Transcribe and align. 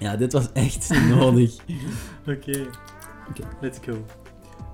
Ja, 0.00 0.16
dit 0.16 0.32
was 0.32 0.52
echt 0.52 0.90
nodig. 1.14 1.56
Oké, 2.26 2.66
let's 3.60 3.78
go. 3.78 4.04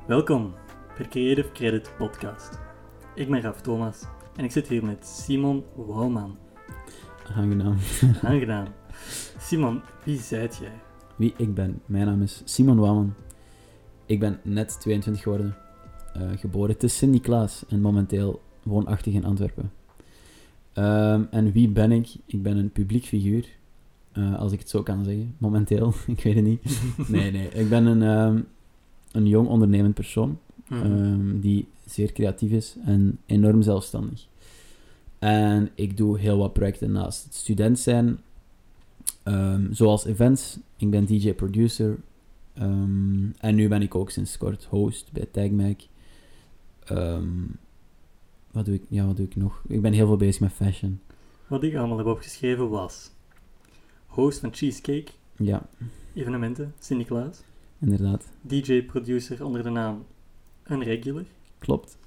Welkom 0.07 0.53
bij 0.97 1.09
Creative 1.09 1.53
Credit 1.53 1.91
Podcast. 1.99 2.59
Ik 3.15 3.31
ben 3.31 3.41
Raf 3.41 3.61
Thomas 3.61 4.03
en 4.37 4.45
ik 4.45 4.51
zit 4.51 4.69
hier 4.69 4.85
met 4.85 5.07
Simon 5.07 5.65
Wouwman. 5.75 6.37
Aangenaam. 7.37 7.77
Aangenaam. 8.23 8.67
Simon, 9.39 9.81
wie 10.05 10.19
zijt 10.19 10.57
jij? 10.57 10.81
Wie 11.17 11.35
ik 11.37 11.55
ben. 11.55 11.81
Mijn 11.87 12.07
naam 12.07 12.23
is 12.23 12.43
Simon 12.45 12.79
Wouwen. 12.79 13.15
Ik 14.07 14.21
ben 14.21 14.41
net 14.43 14.81
22 14.81 15.23
geworden. 15.23 15.57
eh, 16.13 16.23
geboren 16.37 16.77
te 16.77 16.89
Sint-Niklaas 16.89 17.65
en 17.69 17.81
momenteel 17.81 18.43
woonachtig 18.63 19.15
in 19.15 19.25
Antwerpen. 19.25 19.73
Ehm, 20.73 21.25
en 21.31 21.53
wie 21.53 21.69
ben 21.69 21.93
ik? 21.93 22.09
Ik 22.27 22.43
ben 22.43 22.57
een 22.57 22.71
publiek 22.73 23.05
figuur. 23.05 23.49
Eh, 24.17 24.39
als 24.39 24.53
ik 24.53 24.59
het 24.59 24.69
zo 24.69 24.83
kan 24.83 25.05
zeggen. 25.05 25.35
Momenteel. 25.39 25.95
ik 26.07 26.21
weet 26.21 26.35
het 26.35 26.45
niet. 26.45 26.81
Nee, 27.09 27.31
nee. 27.31 27.49
Ik 27.49 27.69
ben 27.69 27.87
een, 27.87 28.03
ehm, 28.03 28.41
een 29.13 29.27
jong 29.27 29.49
ondernemend 29.49 29.95
persoon. 29.95 30.39
Mhm. 30.69 30.83
ehm, 30.83 31.41
die 31.41 31.69
zeer 31.85 32.13
creatief 32.13 32.51
is 32.51 32.77
en 32.85 33.19
enorm 33.27 33.63
zelfstandig. 33.63 34.27
En 35.19 35.71
ik 35.75 35.97
doe 35.97 36.19
heel 36.19 36.39
wat 36.39 36.53
projecten 36.53 36.93
naast 36.93 37.25
het 37.25 37.35
student 37.35 37.79
zijn, 37.79 38.19
ehm, 39.23 39.73
zoals 39.73 40.05
events. 40.05 40.59
Ik 40.77 40.91
ben 40.91 41.05
DJ-producer. 41.05 41.99
en 43.39 43.55
nu 43.55 43.69
ben 43.69 43.83
ik 43.83 43.95
ook 43.95 44.11
sinds 44.11 44.39
kort 44.39 44.65
host 44.65 45.13
bij 45.13 45.27
TagMac. 45.33 45.81
Wat, 48.51 48.65
doe 48.65 48.75
ik, 48.75 48.83
ja, 48.89 49.07
wat 49.07 49.17
doe 49.17 49.27
ik 49.27 49.37
nog? 49.37 49.63
Ik 49.69 49.83
ben 49.83 49.93
heel 49.93 50.07
veel 50.07 50.17
bezig 50.17 50.41
met 50.41 50.53
fashion. 50.53 51.01
Wat 51.47 51.63
ik 51.63 51.75
allemaal 51.75 51.99
heb 51.99 52.07
opgeschreven 52.07 52.69
was... 52.69 53.11
Host 54.17 54.39
van 54.39 54.55
Cheesecake, 54.55 55.13
Ja, 55.37 55.67
evenementen, 56.15 56.75
Sint-Niklaas. 56.79 57.43
inderdaad. 57.81 58.25
DJ-producer 58.41 59.45
onder 59.45 59.63
de 59.63 59.71
naam 59.71 60.05
Unregular. 60.71 61.25
Klopt. 61.59 61.99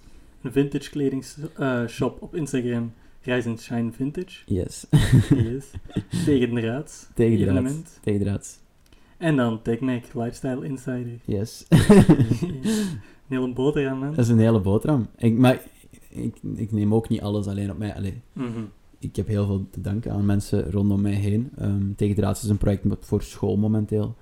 Een 0.41 0.51
vintage 0.51 0.89
kledingshop 0.89 2.21
op 2.21 2.35
Instagram, 2.35 2.93
Rise 3.21 3.49
and 3.49 3.61
Shine 3.61 3.91
Vintage. 3.91 4.39
Yes. 4.45 4.85
Yes. 5.29 5.71
Tegen 6.25 6.53
de 6.55 6.61
raad. 6.61 7.09
Tegen 7.13 7.63
de. 7.63 7.81
Tegendraads. 8.01 8.59
En 9.17 9.35
dan 9.35 9.61
TechMac 9.61 10.03
Lifestyle 10.13 10.65
Insider. 10.65 11.19
Yes. 11.25 11.65
Een 11.69 13.35
hele 13.37 13.53
boterham, 13.53 13.99
man. 13.99 14.09
Dat 14.09 14.25
is 14.25 14.27
een 14.29 14.39
hele 14.39 14.59
boterham. 14.59 15.07
Ik, 15.17 15.37
maar 15.37 15.61
ik, 16.09 16.35
ik 16.55 16.71
neem 16.71 16.93
ook 16.93 17.09
niet 17.09 17.21
alles 17.21 17.47
alleen 17.47 17.71
op 17.71 17.77
mij. 17.77 17.95
Allee, 17.95 18.21
Mhm. 18.33 18.59
Ik 18.99 19.15
heb 19.15 19.27
heel 19.27 19.45
veel 19.45 19.67
te 19.71 19.81
danken 19.81 20.11
aan 20.11 20.25
mensen 20.25 20.71
rondom 20.71 21.01
mij 21.01 21.13
heen. 21.13 21.49
Um, 21.61 21.93
Tegendraads 21.95 22.43
is 22.43 22.49
een 22.49 22.57
project 22.57 22.85
voor 22.99 23.21
school 23.23 23.57
momenteel. 23.57 24.15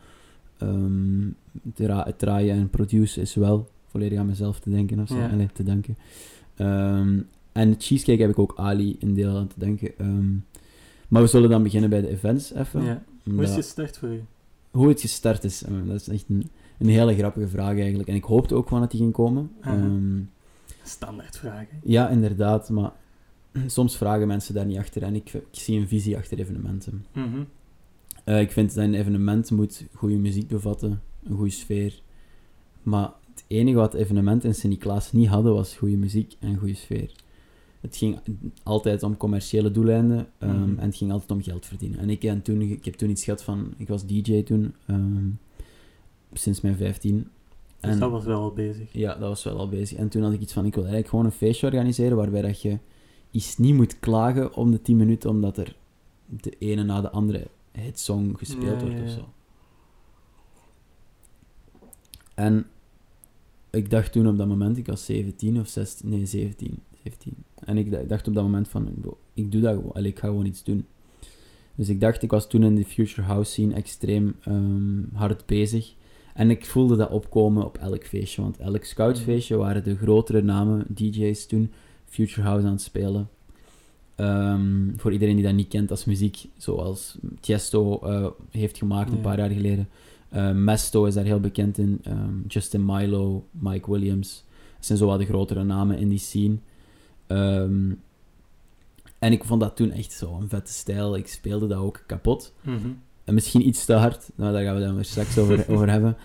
Ehm, 0.57 1.25
het 1.63 1.75
dra- 1.75 2.03
het 2.05 2.19
draaien 2.19 2.55
en 2.55 2.69
produceren 2.69 3.23
is 3.23 3.35
wel 3.35 3.67
volledig 3.87 4.19
aan 4.19 4.25
mezelf 4.25 4.59
te 4.59 4.69
denken 4.69 4.99
of 4.99 5.07
zo. 5.07 5.17
Ja. 5.17 5.29
Allee, 5.29 5.49
te 5.53 5.63
danken. 5.63 5.97
Ehm, 6.55 7.19
en 7.51 7.75
Cheesecake 7.77 8.21
heb 8.21 8.29
ik 8.31 8.39
ook 8.39 8.53
Ali 8.55 8.95
een 8.99 9.13
deel 9.13 9.37
aan 9.37 9.47
te 9.47 9.59
denken. 9.59 9.97
Ehm, 9.97 10.33
maar 11.07 11.21
we 11.21 11.27
zullen 11.27 11.49
dan 11.49 11.63
beginnen 11.63 11.89
bij 11.89 12.01
de 12.01 12.09
events 12.09 12.53
even. 12.53 12.83
Ja. 12.83 13.03
Hoe 13.23 13.41
is 13.43 13.49
het 13.49 13.57
gestart 13.57 13.97
voor 13.97 14.09
u? 14.09 14.23
hoe 14.71 14.87
het 14.87 15.01
gestart 15.01 15.43
is, 15.43 15.63
eh, 15.63 15.71
dat 15.85 15.95
is 15.95 16.07
echt 16.07 16.25
een, 16.29 16.49
een 16.79 16.87
hele 16.87 17.15
grappige 17.15 17.47
vraag 17.47 17.77
eigenlijk. 17.79 18.09
En 18.09 18.15
ik 18.15 18.23
hoopte 18.23 18.55
ook 18.55 18.67
van 18.67 18.79
dat 18.79 18.91
die 18.91 18.99
ging 18.99 19.13
komen. 19.13 19.51
Ehm, 19.61 20.19
Standaard 20.83 21.37
vragen. 21.37 21.79
ja, 21.83 22.09
inderdaad, 22.09 22.69
maar 22.69 22.91
soms 23.67 23.97
vragen 23.97 24.27
mensen 24.27 24.53
daar 24.53 24.65
niet 24.65 24.77
achter 24.77 25.03
en 25.03 25.15
ik, 25.15 25.33
ik 25.33 25.43
zie 25.51 25.79
een 25.79 25.87
visie 25.87 26.17
achter 26.17 26.39
evenementen. 26.39 27.05
Mhm. 27.13 27.43
Eh, 28.23 28.39
ik 28.41 28.51
vind 28.51 28.75
dat 28.75 28.83
een 28.83 28.93
evenement 28.93 29.51
moet 29.51 29.85
goede 29.93 30.15
muziek 30.17 30.47
bevatten, 30.47 31.01
een 31.23 31.35
goede 31.35 31.51
sfeer. 31.51 32.01
Maar 32.83 33.11
het 33.33 33.43
enige 33.47 33.77
wat 33.77 33.93
evenementen 33.93 34.49
in 34.49 34.55
Sint-Niklaas 34.55 35.11
niet 35.11 35.27
hadden, 35.27 35.53
was 35.53 35.75
goede 35.75 35.97
muziek 35.97 36.33
en 36.39 36.57
goede 36.57 36.73
sfeer. 36.73 37.11
Het 37.81 37.95
ging 37.97 38.19
altijd 38.63 39.03
om 39.03 39.17
commerciële 39.17 39.71
doeleinden 39.71 40.27
ehm, 40.37 40.59
Mhm. 40.61 40.79
en 40.79 40.85
het 40.85 40.95
ging 40.95 41.11
altijd 41.11 41.31
om 41.31 41.41
geld 41.43 41.65
verdienen. 41.65 41.99
En 41.99 42.09
ik, 42.09 42.23
en 42.23 42.41
toen, 42.41 42.61
ik 42.61 42.85
heb 42.85 42.93
toen 42.93 43.09
iets 43.09 43.23
gehad 43.23 43.43
van, 43.43 43.73
ik 43.77 43.87
was 43.87 44.05
DJ 44.05 44.43
toen, 44.43 44.73
ehm, 44.87 45.27
sinds 46.33 46.61
mijn 46.61 46.75
15. 46.75 47.27
Dus 47.81 47.91
En- 47.91 47.99
dat 47.99 48.11
was 48.11 48.25
wel 48.25 48.41
al 48.41 48.51
bezig. 48.53 48.93
ja, 48.93 49.11
dat 49.13 49.27
was 49.29 49.43
wel 49.43 49.57
al 49.57 49.69
bezig. 49.69 49.97
En 49.97 50.09
toen 50.09 50.23
had 50.23 50.33
ik 50.33 50.41
iets 50.41 50.53
van, 50.53 50.65
ik 50.65 50.73
wil 50.73 50.81
eigenlijk 50.83 51.09
gewoon 51.09 51.25
een 51.25 51.31
feestje 51.31 51.65
organiseren 51.67 52.17
waarbij 52.17 52.41
dat 52.41 52.61
je 52.61 52.77
iets 53.37 53.57
niet 53.57 53.75
moet 53.75 53.99
klagen 53.99 54.53
om 54.53 54.71
de 54.71 54.81
10 54.81 54.97
minuten, 54.97 55.29
omdat 55.29 55.57
er 55.57 55.75
de 56.25 56.53
ene 56.59 56.83
na 56.83 57.01
de 57.01 57.09
andere 57.09 57.47
hitsong 57.71 58.37
gespeeld 58.37 58.81
wordt 58.81 59.01
of 59.01 59.07
ja. 59.07 59.09
zo. 59.09 59.29
En 62.33 62.65
ik 63.69 63.89
dacht 63.89 64.11
toen 64.11 64.27
op 64.27 64.37
dat 64.37 64.47
moment, 64.47 64.77
ik 64.77 64.85
was 64.85 65.05
17 65.05 65.59
of 65.59 65.67
16, 65.67 66.09
nee 66.09 66.25
17, 66.25 66.79
17. 67.03 67.33
En 67.55 67.77
ik 67.77 68.09
dacht 68.09 68.27
op 68.27 68.33
dat 68.33 68.43
moment 68.43 68.67
van, 68.67 68.87
ik 69.33 69.51
doe 69.51 69.61
dat 69.61 69.75
gewoon, 69.75 69.93
allee, 69.93 70.11
ik 70.11 70.19
ga 70.19 70.27
gewoon 70.27 70.45
iets 70.45 70.63
doen. 70.63 70.85
Dus 71.75 71.89
ik 71.89 72.01
dacht, 72.01 72.23
ik 72.23 72.31
was 72.31 72.47
toen 72.49 72.63
in 72.63 72.75
de 72.75 72.85
Future 72.85 73.21
House 73.27 73.51
scene 73.51 73.73
extreem 73.73 74.35
ehm, 74.41 75.03
hard 75.13 75.45
bezig. 75.45 75.93
En 76.33 76.49
ik 76.49 76.65
voelde 76.65 76.95
dat 76.95 77.09
opkomen 77.09 77.65
op 77.65 77.77
elk 77.77 78.05
feestje, 78.05 78.41
want 78.41 78.57
elk 78.57 78.83
scoutsfeestje 78.83 79.55
waren 79.55 79.83
de 79.83 79.95
grotere 79.95 80.41
namen, 80.41 80.85
DJ's 80.87 81.45
toen, 81.45 81.71
Future 82.09 82.47
House 82.47 82.65
aan 82.65 82.71
het 82.71 82.81
spelen. 82.81 83.29
Ehm, 84.15 84.97
voor 84.97 85.11
iedereen 85.13 85.35
die 85.35 85.43
dat 85.45 85.53
niet 85.53 85.67
kent 85.67 85.91
als 85.91 86.05
muziek, 86.05 86.45
zoals 86.57 87.17
Tiesto 87.39 87.99
eh, 87.99 88.27
heeft 88.51 88.77
gemaakt 88.77 89.11
een 89.11 89.21
paar 89.21 89.37
jaar 89.37 89.49
geleden. 89.49 89.89
Eh, 90.29 90.51
Mesto 90.51 91.05
is 91.05 91.13
daar 91.13 91.23
heel 91.25 91.39
bekend 91.39 91.77
in. 91.77 91.99
ehm, 92.03 92.33
Justin 92.47 92.85
Milo, 92.85 93.45
Mike 93.51 93.91
Williams. 93.91 94.43
Dat 94.75 94.85
zijn 94.85 94.97
zo 94.97 95.05
wat 95.05 95.19
de 95.19 95.25
grotere 95.25 95.63
namen 95.63 95.97
in 95.97 96.09
die 96.09 96.19
scene. 96.19 96.57
Ehm, 97.27 97.91
en 99.19 99.31
ik 99.31 99.43
vond 99.43 99.61
dat 99.61 99.75
toen 99.75 99.91
echt 99.91 100.11
zo 100.11 100.37
een 100.41 100.49
vette 100.49 100.71
stijl. 100.73 101.15
Ik 101.15 101.27
speelde 101.27 101.67
dat 101.67 101.77
ook 101.79 102.03
kapot. 102.05 102.53
Mhm. 102.61 102.87
En 103.23 103.33
misschien 103.33 103.67
iets 103.67 103.85
te 103.85 103.93
hard, 103.93 104.29
nou, 104.35 104.53
daar 104.53 104.63
gaan 104.63 104.75
we 104.75 104.81
dan 104.81 104.95
weer 104.95 105.05
straks 105.05 105.37
over, 105.37 105.65
over 105.73 105.89
hebben. 105.89 106.17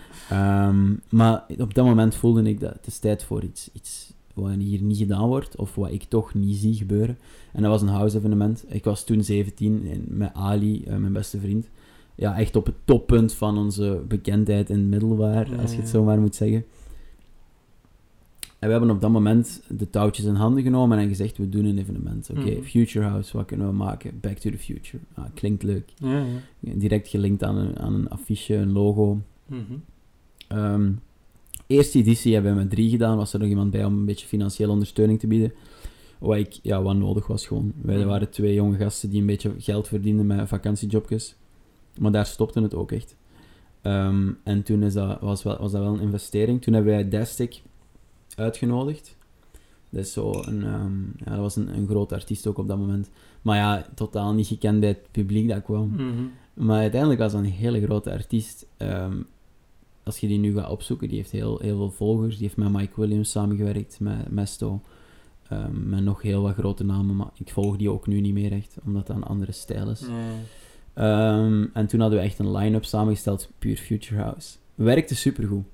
Maar 1.08 1.44
op 1.58 1.74
dat 1.74 1.84
moment 1.84 2.14
voelde 2.14 2.42
ik 2.42 2.60
dat 2.60 2.72
het 2.72 2.86
is 2.86 2.98
tijd 2.98 3.22
voor 3.24 3.42
iets, 3.42 3.70
iets 3.72 4.12
wat 4.34 4.54
hier 4.58 4.82
niet 4.82 4.96
gedaan 4.98 5.28
wordt, 5.28 5.56
of 5.56 5.74
wat 5.74 5.90
ik 5.92 6.02
toch 6.04 6.34
niet 6.34 6.56
zie 6.56 6.74
gebeuren. 6.74 7.18
En 7.52 7.62
dat 7.62 7.70
was 7.70 7.82
een 7.82 7.88
house 7.88 8.16
evenement. 8.16 8.64
Ik 8.68 8.84
was 8.84 9.04
toen 9.04 9.24
17 9.24 9.86
en 9.90 10.04
met 10.08 10.30
Ali, 10.34 10.82
eh, 10.84 10.96
mijn 10.96 11.12
beste 11.12 11.40
vriend. 11.40 11.68
Ja, 12.14 12.38
echt 12.38 12.56
op 12.56 12.66
het 12.66 12.74
toppunt 12.84 13.32
van 13.34 13.58
onze 13.58 14.02
bekendheid 14.08 14.70
in 14.70 14.78
het 14.78 14.86
middelbaar, 14.88 15.50
Ja, 15.50 15.56
als 15.56 15.70
je 15.72 15.76
het 15.80 15.88
zo 15.88 16.04
maar 16.04 16.20
moet 16.20 16.34
zeggen. 16.34 16.64
En 18.58 18.68
we 18.68 18.74
hebben 18.74 18.90
op 18.90 19.00
dat 19.00 19.10
moment 19.10 19.62
de 19.68 19.90
touwtjes 19.90 20.24
in 20.26 20.34
handen 20.34 20.62
genomen 20.62 20.98
en 20.98 21.08
gezegd, 21.08 21.36
we 21.38 21.48
doen 21.48 21.64
een 21.64 21.78
evenement. 21.78 22.30
Oké, 22.30 22.40
Mhm. 22.50 22.62
Future 22.62 23.06
House, 23.06 23.36
wat 23.36 23.46
kunnen 23.46 23.66
we 23.66 23.72
maken? 23.72 24.18
Back 24.20 24.38
to 24.38 24.50
the 24.50 24.58
Future. 24.58 25.02
Ah, 25.14 25.24
klinkt 25.34 25.62
leuk 25.62 25.92
Ja, 25.96 26.24
ja. 26.60 26.72
direct 26.74 27.08
gelinkt 27.08 27.42
aan 27.44 27.56
een, 27.56 27.78
aan 27.78 27.94
een 27.94 28.08
affiche, 28.08 28.54
een 28.54 28.72
logo. 28.72 29.20
Ehm, 30.48 30.90
eerste 31.72 31.98
editie 31.98 32.34
hebben 32.34 32.52
we 32.52 32.58
met 32.58 32.70
drie 32.70 32.90
gedaan. 32.90 33.16
Was 33.16 33.32
er 33.32 33.38
nog 33.38 33.48
iemand 33.48 33.70
bij 33.70 33.84
om 33.84 33.94
een 33.94 34.04
beetje 34.04 34.26
financiële 34.26 34.72
ondersteuning 34.72 35.18
te 35.18 35.26
bieden. 35.26 35.52
Wat, 36.18 36.36
ik, 36.36 36.58
ja, 36.62 36.82
wat 36.82 36.96
nodig 36.96 37.26
was 37.26 37.46
gewoon. 37.46 37.72
Wij 37.82 38.06
waren 38.06 38.30
twee 38.30 38.54
jonge 38.54 38.76
gasten 38.76 39.10
die 39.10 39.20
een 39.20 39.26
beetje 39.26 39.52
geld 39.58 39.88
verdienden 39.88 40.26
met 40.26 40.48
vakantiejobjes. 40.48 41.34
Maar 41.98 42.12
daar 42.12 42.26
stopte 42.26 42.62
het 42.62 42.74
ook 42.74 42.92
echt. 42.92 43.16
Ehm, 43.82 44.30
en 44.42 44.62
toen 44.62 44.82
is 44.82 44.92
dat, 44.92 45.20
was, 45.20 45.42
wel, 45.42 45.58
was 45.58 45.72
dat 45.72 45.80
wel 45.80 45.94
een 45.94 46.00
investering. 46.00 46.62
Toen 46.62 46.74
hebben 46.74 46.92
wij 46.92 47.08
Dastic 47.08 47.62
uitgenodigd. 48.36 49.16
Dat 49.90 50.04
is 50.04 50.12
zo 50.12 50.32
een, 50.32 50.62
ehm, 50.62 51.02
ja, 51.16 51.30
dat 51.30 51.38
was 51.38 51.56
een, 51.56 51.76
een 51.76 51.86
groot 51.86 52.12
artiest 52.12 52.46
ook 52.46 52.58
op 52.58 52.68
dat 52.68 52.78
moment. 52.78 53.10
Maar 53.42 53.56
ja, 53.56 53.86
totaal 53.94 54.32
niet 54.32 54.46
gekend 54.46 54.80
bij 54.80 54.88
het 54.88 55.10
publiek 55.10 55.48
dat 55.48 55.62
kwam. 55.62 55.88
Mhm. 55.88 56.24
Maar 56.54 56.80
uiteindelijk 56.80 57.20
was 57.20 57.32
dat 57.32 57.40
een 57.40 57.50
hele 57.50 57.82
grote 57.82 58.12
artiest. 58.12 58.66
Ehm, 58.76 59.16
als 60.04 60.18
je 60.18 60.26
die 60.26 60.38
nu 60.38 60.54
gaat 60.54 60.70
opzoeken, 60.70 61.08
die 61.08 61.16
heeft 61.16 61.30
heel, 61.30 61.58
heel 61.58 61.76
veel 61.76 61.90
volgers. 61.90 62.34
Die 62.36 62.42
heeft 62.44 62.56
met 62.56 62.72
Mike 62.72 63.00
Williams 63.00 63.30
samengewerkt, 63.30 64.00
met 64.00 64.30
Mesto. 64.30 64.80
ehm, 65.48 65.88
met 65.88 66.02
nog 66.04 66.22
heel 66.22 66.42
wat 66.42 66.54
grote 66.54 66.84
namen, 66.84 67.16
maar 67.16 67.30
ik 67.38 67.50
volg 67.50 67.76
die 67.76 67.90
ook 67.90 68.06
nu 68.06 68.20
niet 68.20 68.32
meer 68.32 68.52
echt, 68.52 68.76
omdat 68.84 69.06
dat 69.06 69.16
een 69.16 69.22
andere 69.22 69.52
stijl 69.52 69.90
is. 69.90 70.02
Ehm, 70.94 71.66
en 71.72 71.86
toen 71.86 72.00
hadden 72.00 72.18
we 72.18 72.24
echt 72.24 72.38
een 72.38 72.52
line-up 72.52 72.84
samengesteld, 72.84 73.50
Pure 73.58 73.76
Future 73.76 74.20
House. 74.22 74.56
Werkte 74.74 75.14
supergoed. 75.14 75.64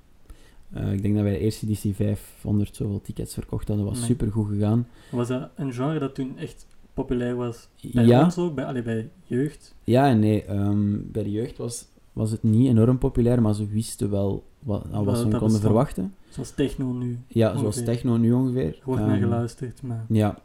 Eh 0.73 0.93
ik 0.93 1.03
denk 1.03 1.15
dat 1.15 1.23
wij 1.23 1.33
de 1.33 1.39
eerste 1.39 1.67
editie 1.67 1.95
500 1.95 2.77
zoveel 2.77 3.01
tickets 3.01 3.35
verkocht 3.35 3.69
hadden. 3.69 3.87
was 3.87 3.99
Nee. 3.99 4.07
supergoed 4.07 4.49
gegaan. 4.49 4.87
Was 5.11 5.29
dat 5.29 5.49
een 5.55 5.73
genre 5.73 5.99
dat 5.99 6.15
toen 6.15 6.39
echt 6.39 6.67
populair 6.95 7.37
was? 7.37 7.69
Bij 7.93 8.05
Ja, 8.05 8.25
ons 8.25 8.39
ook, 8.39 8.55
bij, 8.55 8.65
allee, 8.65 8.83
bij 8.83 9.09
jeugd? 9.25 9.75
ja 9.85 10.09
en 10.09 10.19
nee. 10.19 10.45
ehm, 10.45 10.97
bij 11.03 11.23
de 11.23 11.31
jeugd 11.31 11.57
was, 11.57 11.87
was 12.19 12.31
het 12.31 12.43
niet 12.43 12.69
enorm 12.69 12.99
populair, 12.99 13.43
maar 13.43 13.55
ze 13.55 13.67
wisten 13.67 14.11
wel 14.11 14.45
wat, 14.59 14.85
aan 14.85 14.91
Wel, 14.91 15.05
wat 15.05 15.19
ze 15.19 15.29
konden 15.39 15.61
verwachten. 15.61 16.15
Zoals 16.29 16.51
techno 16.51 16.93
nu. 16.93 17.19
Ja, 17.29 17.59
zoals 17.59 17.85
techno 17.85 18.17
nu 18.17 18.33
ongeveer. 18.33 18.67
Er 18.67 18.81
wordt 18.85 19.03
naar 19.03 19.11
Ehm, 19.11 19.23
geluisterd, 19.23 19.83
maar... 19.83 20.05
Ja. 20.09 20.39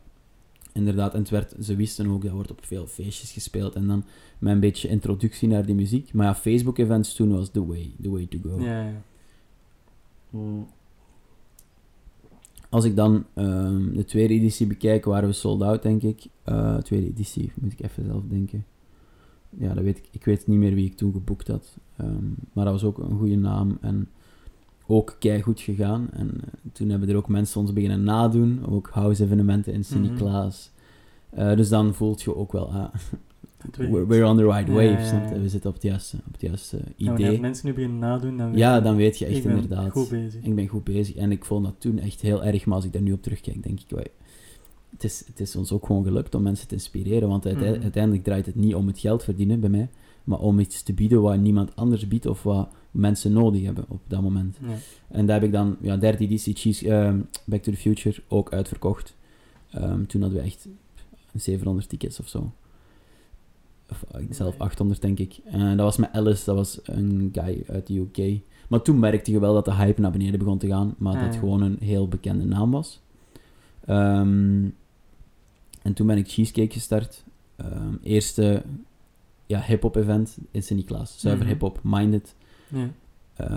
inderdaad, 0.73 1.13
en 1.13 1.19
het 1.19 1.29
werd, 1.29 1.55
ze 1.61 1.75
wisten 1.75 2.07
ook, 2.07 2.23
dat 2.23 2.31
wordt 2.31 2.51
op 2.51 2.65
veel 2.65 2.87
feestjes 2.87 3.31
gespeeld. 3.31 3.75
En 3.75 3.87
dan 3.87 4.03
met 4.39 4.53
een 4.53 4.59
beetje 4.59 4.87
introductie 4.87 5.47
naar 5.47 5.65
die 5.65 5.75
muziek. 5.75 6.13
Maar 6.13 6.25
ja, 6.25 6.35
Facebook-events 6.35 7.13
toen 7.13 7.31
was 7.31 7.49
the 7.49 7.65
way, 7.65 7.91
the 8.01 8.09
way 8.11 8.25
to 8.25 8.37
go. 8.43 8.61
Ja, 8.61 8.81
ja. 8.81 9.01
Als 12.69 12.85
ik 12.85 12.95
dan 12.95 13.25
ehm, 13.33 13.93
de 13.93 14.05
tweede 14.05 14.33
editie 14.33 14.67
bekijk, 14.67 15.05
waren 15.05 15.29
we 15.29 15.35
sold 15.35 15.61
out, 15.61 15.81
denk 15.81 16.01
ik. 16.01 16.25
Eh, 16.43 16.77
tweede 16.77 17.07
editie, 17.07 17.51
moet 17.55 17.71
ik 17.71 17.81
even 17.81 18.05
zelf 18.05 18.23
denken. 18.27 18.65
Ja, 19.57 19.73
dat 19.73 19.83
weet 19.83 19.97
ik. 19.97 20.07
Ik 20.11 20.25
weet 20.25 20.47
niet 20.47 20.59
meer 20.59 20.73
wie 20.73 20.85
ik 20.85 20.97
toen 20.97 21.11
geboekt 21.11 21.47
had. 21.47 21.77
Ehm, 21.97 22.25
maar 22.53 22.65
dat 22.65 22.73
was 22.73 22.83
ook 22.83 22.97
een 22.97 23.17
goede 23.17 23.37
naam. 23.37 23.77
En 23.81 24.07
ook 24.87 25.17
goed 25.41 25.59
gegaan. 25.59 26.07
En 26.11 26.31
eh, 26.41 26.47
toen 26.71 26.89
hebben 26.89 27.09
er 27.09 27.15
ook 27.15 27.27
mensen 27.27 27.61
ons 27.61 27.73
beginnen 27.73 28.03
nadoen. 28.03 28.65
Ook 28.69 28.89
house-evenementen 28.89 29.73
in 29.73 29.83
Sint-Niklaas. 29.83 30.71
Eh, 31.29 31.55
dus 31.55 31.69
dan 31.69 31.93
voelt 31.93 32.21
je 32.21 32.35
ook 32.35 32.51
wel, 32.51 32.71
ah, 32.71 32.93
we're, 33.77 34.07
we're 34.07 34.25
on 34.27 34.37
the 34.37 34.45
right 34.45 34.69
wave, 34.69 35.15
ja, 35.15 35.29
ja, 35.33 35.39
We 35.39 35.49
zitten 35.49 35.69
op 35.69 35.75
het 35.75 35.83
juiste, 35.83 36.17
op 36.27 36.31
het 36.31 36.41
juiste 36.41 36.79
idee. 36.95 37.29
als 37.29 37.39
mensen 37.39 37.67
nu 37.67 37.73
beginnen 37.73 37.99
nadoen, 37.99 38.37
dan 38.37 38.49
weet 38.49 38.59
Ja, 38.59 38.81
dan 38.81 38.95
weet 38.95 39.17
je 39.17 39.25
echt 39.25 39.37
ik 39.37 39.43
ben 39.43 39.51
inderdaad. 39.51 39.91
goed 39.91 40.09
bezig. 40.09 40.43
Ik 40.43 40.55
ben 40.55 40.67
goed 40.67 40.83
bezig. 40.83 41.15
En 41.15 41.31
ik 41.31 41.45
vond 41.45 41.65
dat 41.65 41.75
toen 41.77 41.99
echt 41.99 42.21
heel 42.21 42.43
erg, 42.43 42.65
maar 42.65 42.75
als 42.75 42.85
ik 42.85 42.93
daar 42.93 43.01
nu 43.01 43.11
op 43.11 43.21
terugkijk, 43.21 43.63
denk 43.63 43.79
ik, 43.79 43.89
wij, 43.89 44.07
het, 44.93 45.03
is, 45.03 45.23
het 45.25 45.39
is 45.39 45.55
ons 45.55 45.71
ook 45.71 45.85
gewoon 45.85 46.03
gelukt 46.03 46.35
om 46.35 46.41
mensen 46.41 46.67
te 46.67 46.73
inspireren, 46.73 47.29
want 47.29 47.43
mhm. 47.43 47.63
uiteindelijk 47.63 48.23
draait 48.23 48.45
het 48.45 48.55
niet 48.55 48.75
om 48.75 48.87
het 48.87 48.99
geld 48.99 49.23
verdienen 49.23 49.59
bij 49.59 49.69
mij, 49.69 49.89
maar 50.23 50.39
om 50.39 50.59
iets 50.59 50.83
te 50.83 50.93
bieden 50.93 51.21
wat 51.21 51.37
niemand 51.37 51.75
anders 51.75 52.07
biedt 52.07 52.25
of 52.25 52.43
wat 52.43 52.69
mensen 52.91 53.31
nodig 53.31 53.63
hebben 53.63 53.85
op 53.87 54.01
dat 54.07 54.21
moment. 54.21 54.57
Ja. 54.61 54.75
En 55.07 55.25
daar 55.25 55.35
heb 55.35 55.45
ik 55.45 55.51
dan, 55.51 55.77
ja, 55.81 55.97
derde 55.97 56.23
editie 56.23 56.55
Cheese, 56.55 56.85
uh, 56.85 57.13
Back 57.45 57.61
to 57.61 57.71
the 57.71 57.77
Future 57.77 58.21
ook 58.27 58.53
uitverkocht. 58.53 59.15
Um, 59.75 60.07
toen 60.07 60.21
hadden 60.21 60.39
we 60.39 60.45
echt 60.45 60.67
700 61.33 61.89
tickets 61.89 62.19
of 62.19 62.27
zo. 62.27 62.51
Of 63.89 64.05
uh, 64.15 64.25
zelf 64.29 64.59
800, 64.59 65.01
denk 65.01 65.19
ik. 65.19 65.39
En 65.43 65.77
dat 65.77 65.85
was 65.85 65.97
met 65.97 66.09
Alice, 66.11 66.45
dat 66.45 66.55
was 66.55 66.79
een 66.83 67.29
guy 67.33 67.63
uit 67.67 67.87
de 67.87 67.99
UK. 67.99 68.41
Maar 68.69 68.81
toen 68.81 68.99
merkte 68.99 69.31
je 69.31 69.39
wel 69.39 69.53
dat 69.53 69.65
de 69.65 69.73
hype 69.73 70.01
naar 70.01 70.11
beneden 70.11 70.39
begon 70.39 70.57
te 70.57 70.67
gaan, 70.67 70.95
maar 70.97 71.13
dat 71.13 71.23
het 71.23 71.35
gewoon 71.35 71.61
een 71.61 71.77
heel 71.79 72.07
bekende 72.07 72.45
naam 72.45 72.71
was. 72.71 73.01
Um, 73.89 74.75
en 75.83 75.93
toen 75.93 76.07
ben 76.07 76.17
ik 76.17 76.27
Cheesecake 76.27 76.73
gestart. 76.73 77.23
Um, 77.57 77.99
eerste 78.03 78.63
ja, 79.45 79.61
hip-hop 79.61 79.95
event 79.95 80.37
in 80.51 80.63
Sint-Niklaas. 80.63 81.19
Zuiver 81.19 81.45
mm 81.45 81.51
hip-hop, 81.51 81.79
minded. 81.83 82.35
Ja. 82.67 82.89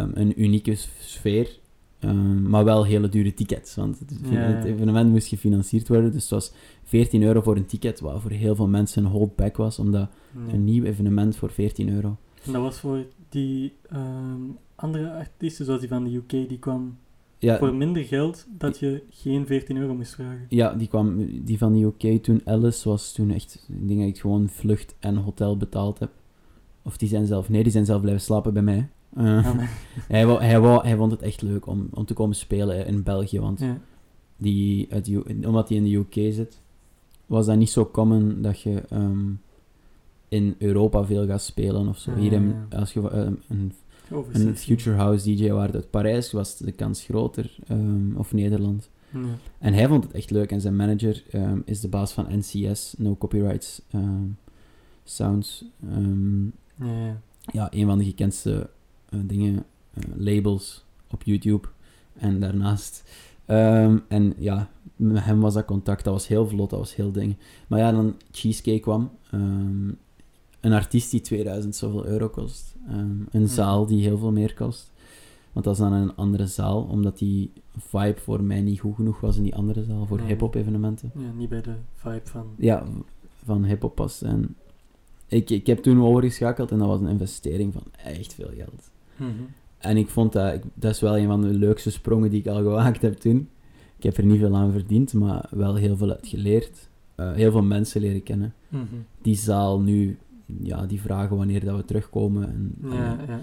Um, 0.00 0.11
een 0.14 0.43
unieke 0.43 0.75
sfeer, 1.00 1.58
um, 2.00 2.49
maar 2.49 2.64
wel 2.64 2.84
hele 2.84 3.08
dure 3.08 3.34
tickets. 3.34 3.75
Want 3.75 3.99
het, 3.99 4.11
het, 4.28 4.64
evenement 4.64 5.11
moest 5.11 5.28
gefinancierd 5.28 5.88
worden, 5.88 6.12
dus 6.12 6.23
het 6.23 6.31
was 6.31 6.52
14 6.84 7.23
euro 7.23 7.40
voor 7.40 7.56
een 7.56 7.67
ticket, 7.67 8.00
wat 8.00 8.23
voor 8.23 8.31
heel 8.31 8.55
veel 8.55 8.69
mensen 8.69 9.05
een 9.05 9.11
holdback 9.11 9.56
was, 9.56 9.78
omdat 9.78 10.08
een 10.49 10.64
nieuw 10.64 10.84
evenement 10.84 11.37
voor 11.37 11.50
14 11.50 11.88
euro. 11.88 12.17
En 12.44 12.52
dat 12.52 12.62
was 12.62 12.78
voor 12.78 13.06
die 13.28 13.73
andere 14.75 15.12
artiesten, 15.12 15.64
zoals 15.64 15.81
die 15.81 15.88
van 15.88 16.05
de 16.05 16.14
UK, 16.14 16.31
die 16.31 16.58
kwam 16.58 16.96
ja, 17.38 17.58
voor 17.58 17.74
minder 17.74 18.04
geld 18.04 18.46
dat 18.48 18.78
je 18.78 19.02
geen 19.10 19.46
14 19.46 19.76
euro 19.76 19.94
moest 19.94 20.14
vragen. 20.14 20.46
Ja, 20.48 20.74
die, 20.74 20.88
kwam, 20.88 21.26
die 21.44 21.58
van 21.58 21.72
de 21.72 21.84
UK 21.84 22.22
toen, 22.22 22.40
Alice, 22.44 22.88
was 22.88 23.12
toen 23.12 23.30
echt, 23.30 23.66
ik 23.68 23.88
denk 23.88 24.00
dat 24.00 24.08
ik 24.08 24.20
gewoon 24.20 24.48
vlucht 24.48 24.94
en 25.00 25.16
hotel 25.16 25.56
betaald 25.56 25.98
heb. 25.98 26.10
Of 26.82 26.96
die 26.96 27.08
zijn 27.08 27.26
zelf, 27.26 27.48
nee, 27.48 27.62
die 27.62 27.72
zijn 27.72 27.84
zelf 27.84 28.00
blijven 28.00 28.22
slapen 28.22 28.52
bij 28.52 28.62
mij. 28.62 28.88
Uh, 29.18 29.56
hij, 30.08 30.26
wou, 30.26 30.42
hij, 30.42 30.60
wou, 30.60 30.86
hij 30.86 30.96
vond 30.96 31.12
het 31.12 31.22
echt 31.22 31.42
leuk 31.42 31.66
om, 31.66 31.88
om 31.90 32.04
te 32.04 32.14
komen 32.14 32.36
spelen 32.36 32.86
in 32.86 33.02
België, 33.02 33.40
want 33.40 33.60
ja. 33.60 33.78
die, 34.36 34.86
uit, 34.90 35.10
omdat 35.46 35.68
hij 35.68 35.78
in 35.78 35.84
de 35.84 35.94
UK 35.94 36.34
zit, 36.34 36.60
was 37.26 37.46
dat 37.46 37.56
niet 37.56 37.70
zo 37.70 37.90
common 37.92 38.42
dat 38.42 38.60
je 38.60 38.82
um, 38.92 39.40
in 40.28 40.54
Europa 40.58 41.04
veel 41.04 41.26
gaat 41.26 41.42
spelen 41.42 41.88
of 41.88 41.98
zo. 41.98 42.14
Hier 42.14 42.32
in, 42.32 42.54
als 42.70 42.92
je 42.92 43.00
um, 43.00 43.40
een, 43.48 43.72
een 44.32 44.56
Future 44.56 44.96
House 44.96 45.34
DJ 45.34 45.50
waard 45.50 45.74
uit 45.74 45.90
Parijs, 45.90 46.32
was 46.32 46.56
de 46.56 46.72
kans 46.72 47.04
groter, 47.04 47.56
um, 47.70 48.14
of 48.16 48.32
Nederland. 48.32 48.90
En 49.58 49.72
hij 49.72 49.88
vond 49.88 50.04
het 50.04 50.12
echt 50.12 50.30
leuk 50.30 50.50
en 50.50 50.60
zijn 50.60 50.76
manager 50.76 51.22
is 51.64 51.80
de 51.80 51.88
baas 51.88 52.12
van 52.12 52.26
NCS, 52.28 52.94
No 52.98 53.16
Copyrights 53.16 53.82
Sounds. 55.04 55.64
ja, 56.78 57.20
ja, 57.52 57.68
een 57.72 57.86
van 57.86 57.98
de 57.98 58.04
gekendste 58.04 58.70
uh, 59.10 59.20
dingen, 59.24 59.54
uh, 59.54 60.04
labels 60.16 60.84
op 61.10 61.22
YouTube. 61.22 61.68
En 62.18 62.40
daarnaast. 62.40 63.02
En 64.08 64.34
ja, 64.38 64.70
met 64.96 65.24
hem 65.24 65.40
was 65.40 65.54
dat 65.54 65.64
contact, 65.64 66.04
dat 66.04 66.12
was 66.12 66.26
heel 66.26 66.48
vlot, 66.48 66.70
dat 66.70 66.78
was 66.78 66.94
heel 66.94 67.12
ding. 67.12 67.36
Maar 67.66 67.78
ja, 67.78 67.92
dan 67.92 68.16
Cheesecake 68.30 68.80
kwam. 68.80 69.10
Een 70.60 70.72
artiest 70.72 71.10
die 71.10 71.20
2000 71.20 71.76
zoveel 71.76 72.06
euro 72.06 72.28
kost. 72.28 72.75
Um, 72.90 73.26
een 73.30 73.48
zaal 73.48 73.86
die 73.86 74.02
heel 74.02 74.18
veel 74.18 74.32
meer 74.32 74.54
kost. 74.54 74.92
Want 75.52 75.64
dat 75.64 75.74
is 75.74 75.80
dan 75.80 75.92
een 75.92 76.16
andere 76.16 76.46
zaal, 76.46 76.82
omdat 76.82 77.18
die 77.18 77.52
vibe 77.76 78.20
voor 78.20 78.42
mij 78.42 78.60
niet 78.60 78.80
goed 78.80 78.94
genoeg 78.94 79.20
was 79.20 79.36
in 79.36 79.42
die 79.42 79.54
andere 79.54 79.84
zaal, 79.84 80.06
voor 80.06 80.20
hip-hop 80.20 80.54
evenementen. 80.54 81.10
Ja, 81.14 81.32
niet 81.36 81.48
bij 81.48 81.62
de 81.62 81.74
vibe 81.94 82.20
van. 82.24 82.46
Ja, 82.58 82.86
van 83.44 83.64
hip-hop 83.64 83.94
pas. 83.94 84.22
En 84.22 84.56
ik, 85.26 85.50
ik 85.50 85.66
heb 85.66 85.78
toen 85.78 86.02
overgeschakeld 86.02 86.70
en 86.70 86.78
dat 86.78 86.88
was 86.88 87.00
een 87.00 87.08
investering 87.08 87.72
van 87.72 87.82
echt 88.04 88.34
veel 88.34 88.50
geld. 88.56 88.90
Mhm. 89.16 89.30
En 89.78 89.96
ik 89.96 90.08
vond 90.08 90.32
dat, 90.32 90.60
dat 90.74 90.90
is 90.90 91.00
wel 91.00 91.18
een 91.18 91.26
van 91.26 91.40
de 91.40 91.54
leukste 91.54 91.90
sprongen 91.90 92.30
die 92.30 92.40
ik 92.40 92.46
al 92.46 92.56
gewaagd 92.56 93.02
heb 93.02 93.14
toen. 93.14 93.48
Ik 93.96 94.02
heb 94.02 94.16
er 94.16 94.24
niet 94.24 94.38
veel 94.38 94.56
aan 94.56 94.72
verdiend, 94.72 95.12
maar 95.12 95.48
wel 95.50 95.74
heel 95.74 95.96
veel 95.96 96.10
uit 96.10 96.26
geleerd. 96.26 96.88
Uh, 97.16 97.32
heel 97.32 97.50
veel 97.50 97.62
mensen 97.62 98.00
leren 98.00 98.22
kennen. 98.22 98.54
Mhm. 98.68 98.84
Die 99.22 99.36
zaal 99.36 99.80
nu, 99.80 100.18
ja, 100.62 100.87
die 100.87 101.00
vragen 101.00 101.37
wanneer 101.37 101.64
dat 101.64 101.76
we 101.76 101.84
terugkomen. 101.84 102.48
En, 102.48 102.75
ja, 102.90 103.19
ja. 103.28 103.40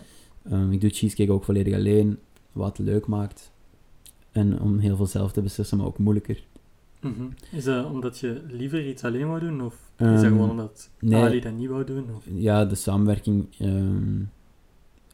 Um, 0.52 0.72
ik 0.72 0.82
doe 0.82 0.90
cheesecake 0.90 1.32
ook 1.32 1.44
volledig 1.44 1.74
alleen, 1.74 2.18
wat 2.52 2.78
leuk 2.78 3.08
maakt. 3.08 3.52
En 4.32 4.62
om 4.62 4.78
heel 4.78 4.96
veel 4.96 5.06
zelf 5.06 5.32
te 5.32 5.42
beslissen, 5.42 5.78
maar 5.78 5.88
ook 5.88 5.98
moeilijker. 5.98 6.44
Mm 7.02 7.14
-hmm. 7.18 7.34
Is 7.52 7.64
dat 7.64 7.86
omdat 7.86 8.20
je 8.20 8.42
liever 8.48 8.88
iets 8.88 9.04
alleen 9.04 9.28
wou 9.28 9.40
doen? 9.40 9.62
Of 9.62 9.92
is 9.98 10.08
dat 10.08 10.20
gewoon 10.20 10.50
omdat 10.50 10.90
nee, 11.00 11.24
Ali 11.24 11.42
dat 11.42 11.54
niet 11.54 11.70
wou 11.70 11.84
doen? 11.84 12.06
Of? 12.16 12.26
Ja, 12.36 12.66
de 12.66 12.76
samenwerking... 12.76 13.46
Um, 13.60 14.30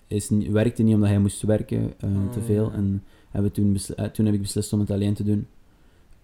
is, 0.10 0.30
werkte 0.30 0.84
niet 0.84 0.94
omdat 0.94 1.10
hij 1.10 1.20
moest 1.20 1.42
werken 1.42 1.94
uh, 2.04 2.30
te 2.32 2.42
veel. 2.42 2.72
En 2.72 3.04
hebben 3.32 3.52
toen, 3.52 3.78
uh, 3.98 4.06
toen 4.06 4.25
heb 4.25 4.36
ik 4.36 4.42
beslist 4.42 4.74
om 4.74 4.80
het 4.80 4.92
alleen 4.92 5.13
te 5.13 5.24
doen. 5.24 5.48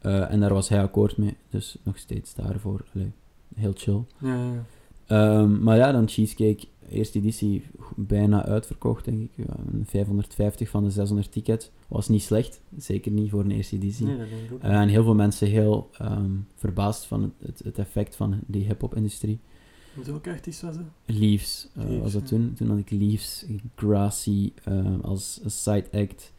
Uh, 0.02 0.32
en 0.32 0.40
daar 0.40 0.54
was 0.54 0.70
hij 0.70 0.82
akkoord 0.82 1.18
mee. 1.18 1.38
Dus 1.50 1.78
nog 1.84 1.98
steeds 1.98 2.36
daarvoor. 2.36 2.86
Allee, 2.94 3.12
heel 3.56 3.74
chill. 3.76 4.04
Ja, 4.18 4.36
ja. 4.36 4.66
Um, 5.08 5.64
maar 5.64 5.78
ja, 5.78 5.92
dan 5.92 6.08
Cheesecake. 6.08 6.68
Eerste 6.90 7.20
editie 7.20 7.64
bijna 7.96 8.46
uitverkocht, 8.46 9.06
denk 9.06 9.20
ik. 9.20 9.30
Ja, 9.36 9.56
550 9.84 10.70
van 10.70 10.84
de 10.84 10.90
600 10.90 11.32
tickets. 11.32 11.72
Was 11.88 12.08
niet 12.08 12.22
slecht. 12.22 12.62
Zeker 12.78 13.12
niet 13.12 13.30
voor 13.30 13.40
een 13.40 13.52
eerste 13.52 13.76
editie. 13.76 14.06
Nee, 14.06 14.18
en 14.60 14.88
heel 14.88 15.04
veel 15.04 15.16
mensen 15.16 15.48
heel 15.48 15.90
um, 16.02 16.48
verbaasd 16.56 17.06
van 17.06 17.34
het, 17.40 17.62
het, 17.64 17.78
effect 17.78 18.16
van 18.16 18.40
die 18.48 18.66
hip-hop-industrie. 18.66 19.40
Welke 20.06 20.30
artiest 20.30 20.62
was 20.62 20.76
dat? 20.76 20.86
Leaves, 21.06 21.70
uh, 21.78 22.00
was 22.02 22.14
dat 22.14 22.28
toen. 22.28 22.54
Toen 22.54 22.70
had 22.70 22.78
ik 22.78 22.90
Leaves, 22.90 23.46
Grassy 23.76 24.52
uh, 24.68 25.00
als 25.02 25.42
side 25.46 25.88
act. 25.92 26.34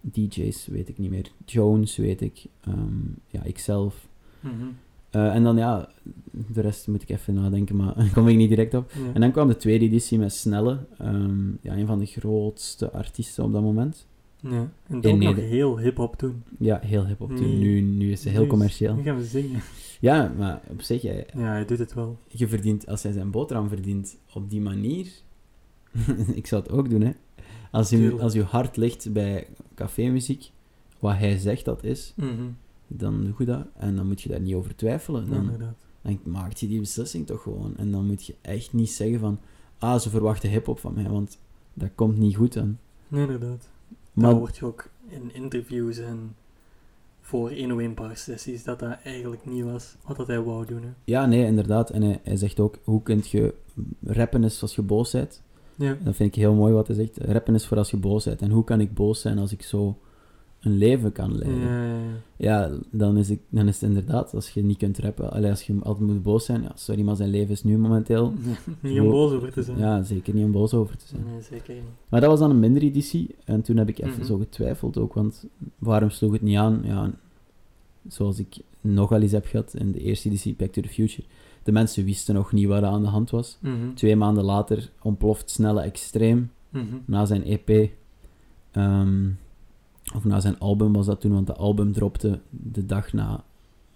DJ's 0.00 0.66
weet 0.66 0.88
ik 0.88 0.98
niet 0.98 1.10
meer. 1.10 1.30
Jones 1.44 1.96
weet 1.96 2.20
ik. 2.20 2.44
Um, 2.68 3.14
ja, 3.26 3.42
ikzelf. 3.42 4.08
Mm 4.40 4.58
-hmm. 4.58 4.76
Uh, 5.16 5.34
en 5.34 5.42
dan 5.42 5.56
ja, 5.56 5.88
de 6.30 6.60
rest 6.60 6.88
moet 6.88 7.02
ik 7.02 7.08
even 7.08 7.34
nadenken, 7.34 7.76
maar 7.76 7.94
daar 7.98 8.10
kom 8.12 8.28
ik 8.28 8.36
niet 8.36 8.48
direct 8.48 8.74
op. 8.74 8.92
Ja. 8.92 9.12
En 9.12 9.20
dan 9.20 9.32
kwam 9.32 9.48
de 9.48 9.56
tweede 9.56 9.84
editie 9.84 10.18
met 10.18 10.32
Snelle. 10.32 10.78
Um, 11.02 11.58
ja, 11.60 11.76
een 11.76 11.86
van 11.86 11.98
de 11.98 12.06
grootste 12.06 12.90
artiesten 12.90 13.44
op 13.44 13.52
dat 13.52 13.62
moment. 13.62 14.06
Ja, 14.40 14.70
en 14.86 15.04
ook 15.04 15.18
nog 15.18 15.36
heel 15.36 15.78
hip-hop 15.78 16.16
toen. 16.16 16.42
Ja, 16.58 16.80
heel 16.82 17.06
hip-hop 17.06 17.36
toen. 17.36 17.58
Nu, 17.58 17.80
nu 17.80 18.12
is 18.12 18.22
ze 18.22 18.28
heel 18.28 18.46
commercieel. 18.46 18.94
Nu 18.94 19.02
gaan 19.02 19.16
we 19.16 19.24
zingen. 19.24 19.60
Ja, 20.00 20.32
maar 20.38 20.60
op 20.70 20.82
zich... 20.82 21.02
Hij, 21.02 21.26
ja, 21.34 21.50
hij 21.50 21.64
doet 21.64 21.78
het 21.78 21.94
wel. 21.94 22.18
Je 22.28 22.48
verdient, 22.48 22.86
als 22.86 23.02
hij 23.02 23.12
zijn 23.12 23.30
boterham 23.30 23.68
verdient 23.68 24.18
op 24.34 24.50
die 24.50 24.60
manier... 24.60 25.08
ik 26.34 26.46
zou 26.46 26.62
het 26.62 26.72
ook 26.72 26.90
doen, 26.90 27.00
hè. 27.00 27.10
Als 27.70 27.90
je, 27.90 28.16
als 28.20 28.32
je 28.32 28.42
hart 28.42 28.76
ligt 28.76 29.12
bij 29.12 29.46
cafémuziek, 29.74 30.50
wat 30.98 31.16
hij 31.16 31.38
zegt 31.38 31.64
dat 31.64 31.84
is, 31.84 32.12
mm 32.16 32.28
-hmm. 32.28 32.56
Dan 32.86 33.24
doe 33.24 33.34
je 33.38 33.44
dat. 33.44 33.66
En 33.76 33.96
dan 33.96 34.06
moet 34.06 34.22
je 34.22 34.28
daar 34.28 34.40
niet 34.40 34.54
over 34.54 34.76
twijfelen. 34.76 35.30
Dan, 35.30 35.50
ja, 35.58 35.74
dan 36.02 36.20
maakt 36.24 36.60
je 36.60 36.68
die 36.68 36.80
beslissing 36.80 37.26
toch 37.26 37.42
gewoon. 37.42 37.76
En 37.76 37.90
dan 37.90 38.06
moet 38.06 38.26
je 38.26 38.34
echt 38.40 38.72
niet 38.72 38.90
zeggen 38.90 39.20
van... 39.20 39.38
Ah, 39.78 39.98
ze 39.98 40.10
verwachten 40.10 40.50
hip-hop 40.50 40.78
van 40.78 40.94
mij, 40.94 41.08
want 41.08 41.38
dat 41.74 41.90
komt 41.94 42.18
niet 42.18 42.36
goed 42.36 42.56
aan. 42.56 42.78
Nee, 43.08 43.22
inderdaad. 43.22 43.68
Maar 44.12 44.30
dan 44.30 44.38
word 44.38 44.56
je 44.56 44.64
ook 44.64 44.88
in 45.08 45.34
interviews 45.34 45.98
en 45.98 46.34
voor 47.20 47.50
1 47.50 47.80
1 47.80 47.94
paar 47.94 48.16
sessies 48.16 48.64
dat 48.64 48.78
dat 48.78 48.96
eigenlijk 49.04 49.46
niet 49.46 49.64
was 49.64 49.96
wat 50.06 50.16
dat 50.16 50.26
hij 50.26 50.42
wou 50.42 50.66
doen. 50.66 50.82
Hè. 50.82 50.88
Ja, 51.04 51.26
nee, 51.26 51.44
inderdaad. 51.44 51.90
En 51.90 52.02
hij, 52.02 52.20
hij 52.22 52.36
zegt 52.36 52.60
ook, 52.60 52.78
hoe 52.84 53.02
kun 53.02 53.22
je 53.30 53.54
rappen 54.02 54.44
is 54.44 54.62
als 54.62 54.74
je 54.74 54.82
boos 54.82 55.10
bent. 55.10 55.42
Ja. 55.74 55.96
Dat 56.02 56.16
vind 56.16 56.34
ik 56.34 56.40
heel 56.40 56.54
mooi 56.54 56.72
wat 56.72 56.86
hij 56.86 56.96
zegt. 56.96 57.16
Rappen 57.16 57.54
is 57.54 57.66
voor 57.66 57.76
als 57.76 57.90
je 57.90 57.96
boos 57.96 58.24
bent. 58.24 58.42
En 58.42 58.50
hoe 58.50 58.64
kan 58.64 58.80
ik 58.80 58.94
boos 58.94 59.20
zijn 59.20 59.38
als 59.38 59.52
ik 59.52 59.62
zo 59.62 59.98
een 60.60 60.76
leven 60.76 61.12
kan 61.12 61.38
leiden. 61.38 62.22
Ja, 62.36 62.70
dan 62.90 63.16
is, 63.16 63.30
ik, 63.30 63.40
dan 63.48 63.68
is 63.68 63.74
het 63.80 63.88
inderdaad, 63.88 64.34
als 64.34 64.50
je 64.50 64.62
niet 64.64 64.76
kunt 64.78 64.98
rappen, 64.98 65.32
allee, 65.32 65.50
als 65.50 65.62
je 65.62 65.74
altijd 65.82 66.06
moet 66.08 66.22
boos 66.22 66.44
zijn, 66.44 66.62
ja, 66.62 66.72
sorry, 66.74 67.02
maar 67.02 67.16
zijn 67.16 67.28
leven 67.30 67.50
is 67.52 67.64
nu 67.64 67.78
momenteel... 67.78 68.32
niet 68.80 69.00
om 69.00 69.10
boos 69.10 69.32
over 69.32 69.52
te 69.52 69.62
zijn. 69.62 69.78
Ja, 69.78 70.02
zeker 70.02 70.34
niet 70.34 70.44
om 70.44 70.52
boos 70.52 70.74
over 70.74 70.96
te 70.96 71.06
zijn. 71.06 71.22
Nee, 71.32 71.42
zeker 71.42 71.74
niet. 71.74 71.82
Maar 72.08 72.20
dat 72.20 72.30
was 72.30 72.38
dan 72.38 72.50
een 72.50 72.60
minder 72.60 72.82
editie, 72.82 73.34
en 73.44 73.62
toen 73.62 73.76
heb 73.76 73.88
ik 73.88 73.98
even 73.98 74.10
Mhm. 74.18 74.24
zo 74.26 74.36
getwijfeld 74.38 74.98
ook, 74.98 75.14
want 75.14 75.44
waarom 75.78 76.10
sloeg 76.10 76.32
het 76.32 76.42
niet 76.42 76.56
aan? 76.56 76.80
Ja, 76.84 77.10
zoals 78.08 78.38
ik 78.38 78.56
nogal 78.80 79.20
eens 79.20 79.32
heb 79.32 79.46
gehad 79.46 79.74
in 79.74 79.92
de 79.92 80.00
eerste 80.00 80.28
editie 80.28 80.54
Back 80.58 80.72
to 80.72 80.80
the 80.82 80.88
Future, 80.88 81.26
de 81.62 81.72
mensen 81.72 82.04
wisten 82.04 82.34
nog 82.34 82.52
niet 82.52 82.66
wat 82.66 82.82
er 82.82 82.88
aan 82.88 83.02
de 83.02 83.08
hand 83.08 83.30
was. 83.30 83.58
Mhm. 83.60 83.94
Twee 83.94 84.16
maanden 84.16 84.44
later 84.44 84.90
ontploft 85.02 85.50
Snelle 85.50 85.80
Extreem, 85.80 86.50
Mhm. 86.70 86.84
na 87.04 87.24
zijn 87.24 87.42
EP. 87.44 87.90
ehm, 88.70 89.28
of 90.14 90.24
na 90.24 90.40
zijn 90.40 90.58
album 90.58 90.92
was 90.92 91.06
dat 91.06 91.20
toen, 91.20 91.32
want 91.32 91.46
de 91.46 91.54
album 91.54 91.92
dropte 91.92 92.38
de 92.50 92.86
dag 92.86 93.12
na, 93.12 93.44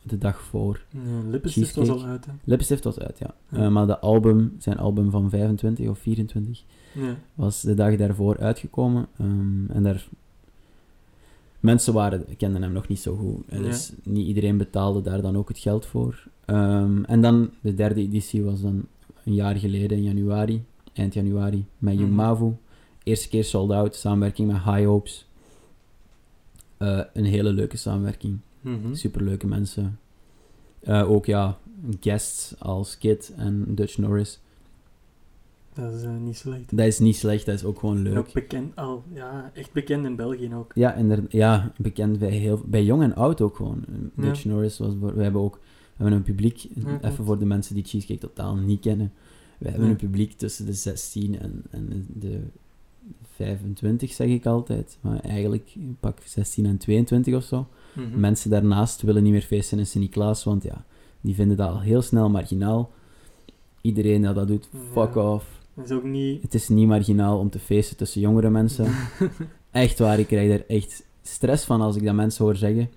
de 0.03 0.19
dag 0.19 0.41
voor. 0.41 0.85
Ja, 0.91 1.01
Lippenstift 1.31 1.75
was 1.75 1.89
al 1.89 2.05
uit, 2.05 2.27
hè. 2.27 2.33
Lipstift 2.45 2.85
was 2.85 2.99
uit, 2.99 3.19
ja. 3.19 3.35
Ja. 3.49 3.59
Eh, 3.59 3.69
maar 3.69 3.87
de 3.87 3.99
album, 3.99 4.55
zijn 4.59 4.79
album 4.79 5.11
van 5.11 5.31
25 5.31 5.89
of 5.89 5.99
24, 5.99 6.65
Ja. 6.95 7.15
was 7.35 7.61
de 7.61 7.75
dag 7.75 7.97
daarvoor 7.97 8.39
uitgekomen. 8.39 9.07
ehm, 9.19 9.71
en 9.71 9.83
daar... 9.83 10.09
Mensen 11.61 11.93
waren, 11.93 12.25
kenden 12.37 12.63
hem 12.63 12.73
nog 12.73 12.89
niet 12.89 13.01
zo 13.01 13.17
goed. 13.17 13.63
Dus 13.63 13.93
niet 14.03 14.27
iedereen 14.27 14.57
betaalde 14.57 15.01
daar 15.03 15.23
dan 15.23 15.37
ook 15.37 15.49
het 15.49 15.59
geld 15.59 15.87
voor. 15.87 16.25
Ehm, 16.45 17.05
en 17.05 17.21
dan, 17.21 17.51
de 17.61 17.75
derde 17.75 18.01
editie 18.01 18.43
was 18.43 18.61
dan 18.61 18.85
een 19.25 19.35
jaar 19.35 19.57
geleden, 19.57 19.97
in 19.97 20.03
januari, 20.03 20.65
eind 20.93 21.15
januari, 21.15 21.65
met 21.79 21.99
Mhm. 21.99 22.13
Mavu. 22.15 22.53
Eerste 23.03 23.29
keer 23.29 23.45
sold 23.45 23.71
out, 23.71 23.95
samenwerking 23.95 24.49
met 24.53 24.57
High 24.63 24.85
Hopes. 24.87 25.29
Eh, 26.81 27.01
een 27.13 27.25
hele 27.25 27.53
leuke 27.53 27.77
samenwerking. 27.77 28.39
Mhm. 28.61 28.95
Superleuke 28.95 29.47
mensen. 29.47 29.99
Eh, 30.81 31.11
ook 31.11 31.27
ja, 31.27 31.59
guests 32.01 32.55
als 32.59 32.99
Kid 32.99 33.33
en 33.37 33.75
Dutch 33.75 33.99
Norris. 33.99 34.41
Dat 35.75 35.93
is 35.95 36.03
eh, 36.03 36.17
niet 36.17 36.37
slecht. 36.37 36.77
Dat 36.77 36.87
is 36.87 36.99
niet 36.99 37.17
slecht, 37.17 37.47
dat 37.47 37.55
is 37.55 37.65
ook 37.65 37.79
gewoon 37.79 37.97
En 37.97 38.03
leuk. 38.03 38.19
ook 38.19 38.33
bekend, 38.33 38.77
al, 38.77 39.05
ja, 39.13 39.51
echt 39.55 39.73
bekend 39.73 40.05
in 40.05 40.17
België 40.17 40.55
ook. 40.55 40.73
Ja, 40.75 40.95
inderdaad, 40.95 41.33
ja, 41.33 41.73
bekend 41.79 42.19
bij, 42.19 42.31
heel, 42.31 42.63
bij 42.67 42.85
jong 42.85 43.03
en 43.03 43.15
oud 43.15 43.41
ook 43.41 43.57
gewoon. 43.57 43.85
Ja. 44.17 44.23
Dutch 44.23 44.45
Norris 44.45 44.79
was... 44.79 44.95
We 44.99 45.23
hebben 45.23 45.41
ook 45.43 45.55
we 45.97 46.07
hebben 46.07 46.13
een 46.17 46.35
publiek, 46.35 46.57
Ja, 46.75 46.99
even 47.03 47.25
voor 47.25 47.39
de 47.39 47.45
mensen 47.47 47.75
die 47.75 47.85
Cheesecake 47.85 48.21
totaal 48.21 48.57
niet 48.57 48.81
kennen. 48.81 49.13
We 49.59 49.69
hebben 49.69 49.85
Ja. 49.87 49.91
een 49.91 49.97
publiek 49.97 50.33
tussen 50.33 50.67
de 50.67 50.73
16 50.73 51.39
en, 51.39 51.63
en 51.71 52.07
de 52.15 52.41
25, 53.45 54.13
zeg 54.13 54.29
ik 54.29 54.47
altijd. 54.47 54.99
Maar 55.01 55.21
eigenlijk 55.21 55.75
pak 56.01 56.19
16 56.25 56.67
en 56.67 56.77
22 56.79 57.35
of 57.35 57.45
zo. 57.45 57.67
Mhm. 57.93 58.21
Mensen 58.21 58.51
daarnaast 58.51 59.03
willen 59.03 59.23
niet 59.23 59.33
meer 59.33 59.41
feesten 59.43 59.79
in 59.79 59.87
Sint-Niklaas, 59.87 60.45
want 60.45 60.63
ja, 60.63 60.85
die 61.21 61.35
vinden 61.35 61.57
dat 61.57 61.69
al 61.71 61.81
heel 61.81 62.03
snel 62.03 62.31
marginaal. 62.31 62.91
Iedereen 63.81 64.23
dat 64.23 64.35
dat 64.35 64.49
doet, 64.49 64.69
fuck 64.93 65.15
Ja. 65.15 65.33
off. 65.33 65.59
Dat 65.75 65.85
is 65.85 65.91
ook 65.97 66.05
niet... 66.05 66.43
Het 66.43 66.55
is 66.55 66.69
niet 66.69 66.87
marginaal 66.87 67.39
om 67.39 67.51
te 67.51 67.59
feesten 67.59 67.97
tussen 67.97 68.21
jongere 68.21 68.51
mensen. 68.51 68.87
Echt 69.71 69.99
waar, 69.99 70.19
ik 70.19 70.27
krijg 70.27 70.51
er 70.53 70.65
echt 70.69 71.05
stress 71.23 71.65
van 71.65 71.81
als 71.81 71.97
ik 71.97 72.05
dat 72.05 72.15
mensen 72.15 72.45
hoor 72.45 72.57
zeggen. 72.57 72.91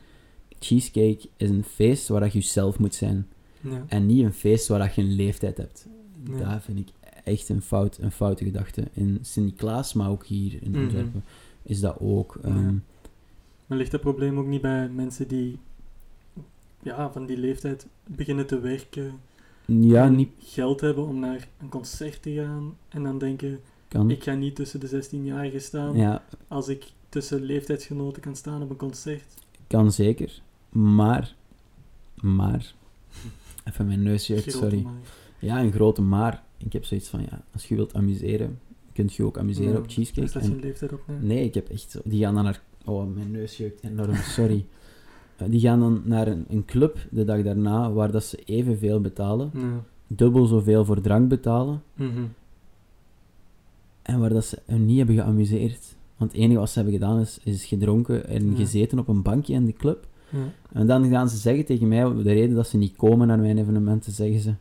Cheesecake 0.60 1.20
is 1.38 1.50
een 1.50 1.64
feest 1.64 2.08
waar 2.08 2.20
dat 2.20 2.34
je 2.34 2.42
zelf 2.42 2.80
moet 2.80 2.96
zijn. 2.96 3.28
ja. 3.62 3.84
En 3.88 4.06
niet 4.06 4.24
een 4.24 4.34
feest 4.34 4.68
waar 4.68 4.80
dat 4.80 4.96
je 4.96 5.02
een 5.02 5.16
leeftijd 5.16 5.58
hebt. 5.58 5.88
Ja. 6.30 6.52
Dat 6.54 6.64
vind 6.64 6.80
ik 6.80 6.88
echt 7.24 7.50
een, 7.50 7.62
fout, 7.62 7.98
een 7.98 8.12
foute 8.12 8.44
gedachte. 8.44 8.84
In 8.94 9.18
Sint-Niklaas, 9.22 9.94
maar 9.94 10.10
ook 10.10 10.26
hier 10.26 10.58
in 10.64 10.72
Mhm. 10.72 10.82
Antwerpen, 10.82 11.24
is 11.64 11.80
dat 11.80 11.96
ook. 12.00 12.38
Ja. 12.44 12.48
ehm, 12.50 12.76
Maar 13.66 13.78
ligt 13.78 13.92
dat 13.92 14.02
probleem 14.02 14.38
ook 14.38 14.48
niet 14.48 14.62
bij 14.62 14.90
mensen 14.90 15.28
die 15.28 15.58
ja, 16.82 17.12
van 17.12 17.26
die 17.26 17.38
leeftijd 17.38 17.88
beginnen 18.08 18.46
te 18.48 18.60
werken 18.60 19.20
ja, 19.66 20.08
niet 20.10 20.30
geld 20.40 20.82
hebben 20.82 21.06
om 21.08 21.20
naar 21.20 21.48
een 21.62 21.70
concert 21.70 22.22
te 22.22 22.34
gaan 22.34 22.76
en 22.90 23.04
dan 23.04 23.18
denken, 23.18 23.60
kan. 23.88 24.10
ik 24.12 24.24
ga 24.24 24.34
niet 24.34 24.56
tussen 24.56 24.80
de 24.80 24.88
16-jarigen 25.04 25.62
staan 25.62 25.96
Ja, 25.98 26.24
als 26.48 26.68
ik 26.68 26.86
tussen 27.10 27.42
leeftijdsgenoten 27.42 28.22
kan 28.22 28.36
staan 28.36 28.62
op 28.62 28.70
een 28.70 28.76
concert. 28.76 29.24
kan 29.68 29.92
zeker. 29.92 30.42
Maar, 30.70 31.36
maar, 32.16 32.74
even 33.68 33.88
mijn 33.88 34.04
neus 34.04 34.28
jeugd, 34.28 34.42
Grote 34.42 34.58
sorry. 34.58 34.82
maar. 34.82 34.94
Ja, 35.40 35.60
een 35.62 35.72
grote 35.72 36.02
maar. 36.02 36.44
Ik 36.66 36.74
heb 36.74 36.86
zoiets 36.86 37.10
van, 37.10 37.22
ja, 37.22 37.44
als 37.54 37.68
je 37.68 37.76
wilt 37.76 37.94
amuseren, 37.94 38.60
kunt 38.94 39.14
je 39.14 39.24
ook 39.24 39.38
amuseren 39.38 39.72
Ja, 39.72 39.78
op 39.78 39.86
cheesecake. 39.88 40.22
Dus 40.22 40.32
dat 40.32 40.42
is 40.44 40.48
een 40.50 40.60
leeftijd 40.60 40.94
op. 40.94 41.02
nee. 41.08 41.18
Nee, 41.20 41.46
ik 41.46 41.54
heb 41.54 41.70
echt 41.70 41.92
zo... 41.92 42.00
Die 42.04 42.22
gaan 42.24 42.36
dan 42.36 42.44
naar... 42.44 42.62
Oh, 42.86 43.14
mijn 43.16 43.32
neus 43.32 43.58
jeukt 43.58 43.84
enorm, 43.84 44.16
sorry. 44.16 44.66
Eh, 45.38 45.50
die 45.50 45.60
gaan 45.60 45.80
dan 45.80 46.02
naar 46.06 46.28
een, 46.28 46.46
een 46.50 46.66
club 46.66 46.98
de 47.12 47.24
dag 47.24 47.44
daarna, 47.44 47.92
waar 47.92 48.12
dat 48.12 48.24
ze 48.24 48.38
evenveel 48.46 49.02
betalen. 49.02 49.52
Ja. 49.54 49.84
Dubbel 50.08 50.46
zoveel 50.46 50.86
voor 50.86 51.02
drank 51.02 51.30
betalen. 51.30 51.82
Mhm. 51.94 52.24
En 54.02 54.20
waar 54.20 54.30
dat 54.30 54.46
ze 54.46 54.60
hun 54.66 54.86
niet 54.86 54.98
hebben 54.98 55.16
geamuseerd. 55.16 55.96
Want 56.18 56.32
het 56.32 56.42
enige 56.42 56.60
wat 56.60 56.70
ze 56.70 56.76
hebben 56.76 56.94
gedaan 56.94 57.20
is, 57.20 57.40
is 57.44 57.66
gedronken 57.66 58.28
en 58.28 58.50
Ja. 58.50 58.56
gezeten 58.56 59.00
op 59.00 59.08
een 59.08 59.22
bankje 59.22 59.54
in 59.54 59.66
de 59.66 59.74
club. 59.74 60.08
En 60.72 60.88
dan 60.88 61.10
gaan 61.10 61.30
ze 61.30 61.38
zeggen 61.38 61.66
tegen 61.66 61.88
mij, 61.88 62.04
de 62.14 62.22
reden 62.34 62.56
dat 62.56 62.68
ze 62.68 62.78
niet 62.78 62.96
komen 62.96 63.28
naar 63.28 63.40
mijn 63.40 63.58
evenementen, 63.58 64.12
zeggen 64.12 64.40
ze... 64.40 64.54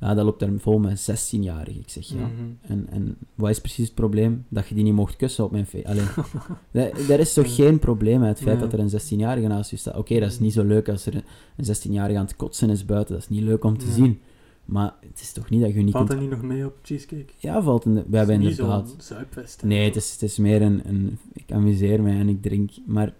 Ja, 0.00 0.14
dat 0.14 0.24
loopt 0.24 0.40
daar 0.40 0.50
vol 0.58 0.78
met 0.78 1.10
16-jarigen. 1.10 1.80
Ik 1.80 1.88
zeg, 1.90 2.04
ja. 2.06 2.14
Mhm. 2.16 2.30
En, 2.60 2.86
en 2.90 3.16
wat 3.34 3.50
is 3.50 3.60
precies 3.60 3.86
het 3.86 3.94
probleem? 3.94 4.44
Dat 4.48 4.68
je 4.68 4.74
die 4.74 4.84
niet 4.84 4.94
mocht 4.94 5.16
kussen 5.16 5.44
op 5.44 5.50
mijn 5.50 5.66
feest. 5.66 5.86
Allee, 5.86 6.04
da- 6.72 6.90
daar 7.08 7.18
is 7.20 7.32
toch 7.32 7.54
geen 7.54 7.78
probleem 7.78 8.20
met 8.20 8.28
het 8.28 8.38
feit 8.42 8.56
Ja. 8.60 8.66
dat 8.66 8.72
er 8.72 8.78
een 8.78 8.90
16-jarige 8.90 9.46
naast 9.46 9.70
je 9.70 9.76
staat. 9.76 9.96
Oké, 9.96 10.20
dat 10.20 10.30
is 10.30 10.38
niet 10.38 10.52
zo 10.52 10.64
leuk 10.64 10.88
als 10.88 11.06
er 11.06 11.14
een- 11.14 11.24
een 11.56 11.64
16-jarige 11.76 12.18
aan 12.18 12.24
het 12.24 12.36
kotsen 12.36 12.70
is 12.70 12.84
buiten. 12.84 13.14
Dat 13.14 13.22
is 13.22 13.28
niet 13.28 13.42
leuk 13.42 13.64
om 13.64 13.78
te 13.78 13.86
Ja. 13.86 13.92
zien. 13.92 14.20
Maar 14.64 14.94
het 15.08 15.20
is 15.20 15.32
toch 15.32 15.50
niet 15.50 15.60
dat 15.60 15.74
je 15.74 15.80
niet 15.82 15.92
Valt 15.92 16.08
kunt... 16.08 16.20
dat 16.20 16.28
niet 16.30 16.38
nog 16.38 16.48
mee 16.50 16.66
op 16.66 16.78
Cheesecake? 16.82 17.32
Ja, 17.38 17.62
valt 17.62 17.84
in 17.84 17.94
de... 17.94 18.04
We 18.08 18.16
hebben 18.16 18.34
Het 18.34 18.44
is 18.44 18.50
niet 18.50 18.58
inderdaad... 18.58 19.12
hè. 19.60 19.66
Nee, 19.66 19.84
het 19.84 19.96
is, 19.96 20.12
het 20.12 20.22
is 20.22 20.38
meer 20.38 20.62
een, 20.62 20.80
een... 20.88 21.18
Ik 21.32 21.52
amuseer 21.52 22.02
mij 22.02 22.18
en 22.18 22.28
ik 22.28 22.42
drink. 22.42 22.70
Maar 22.86 23.14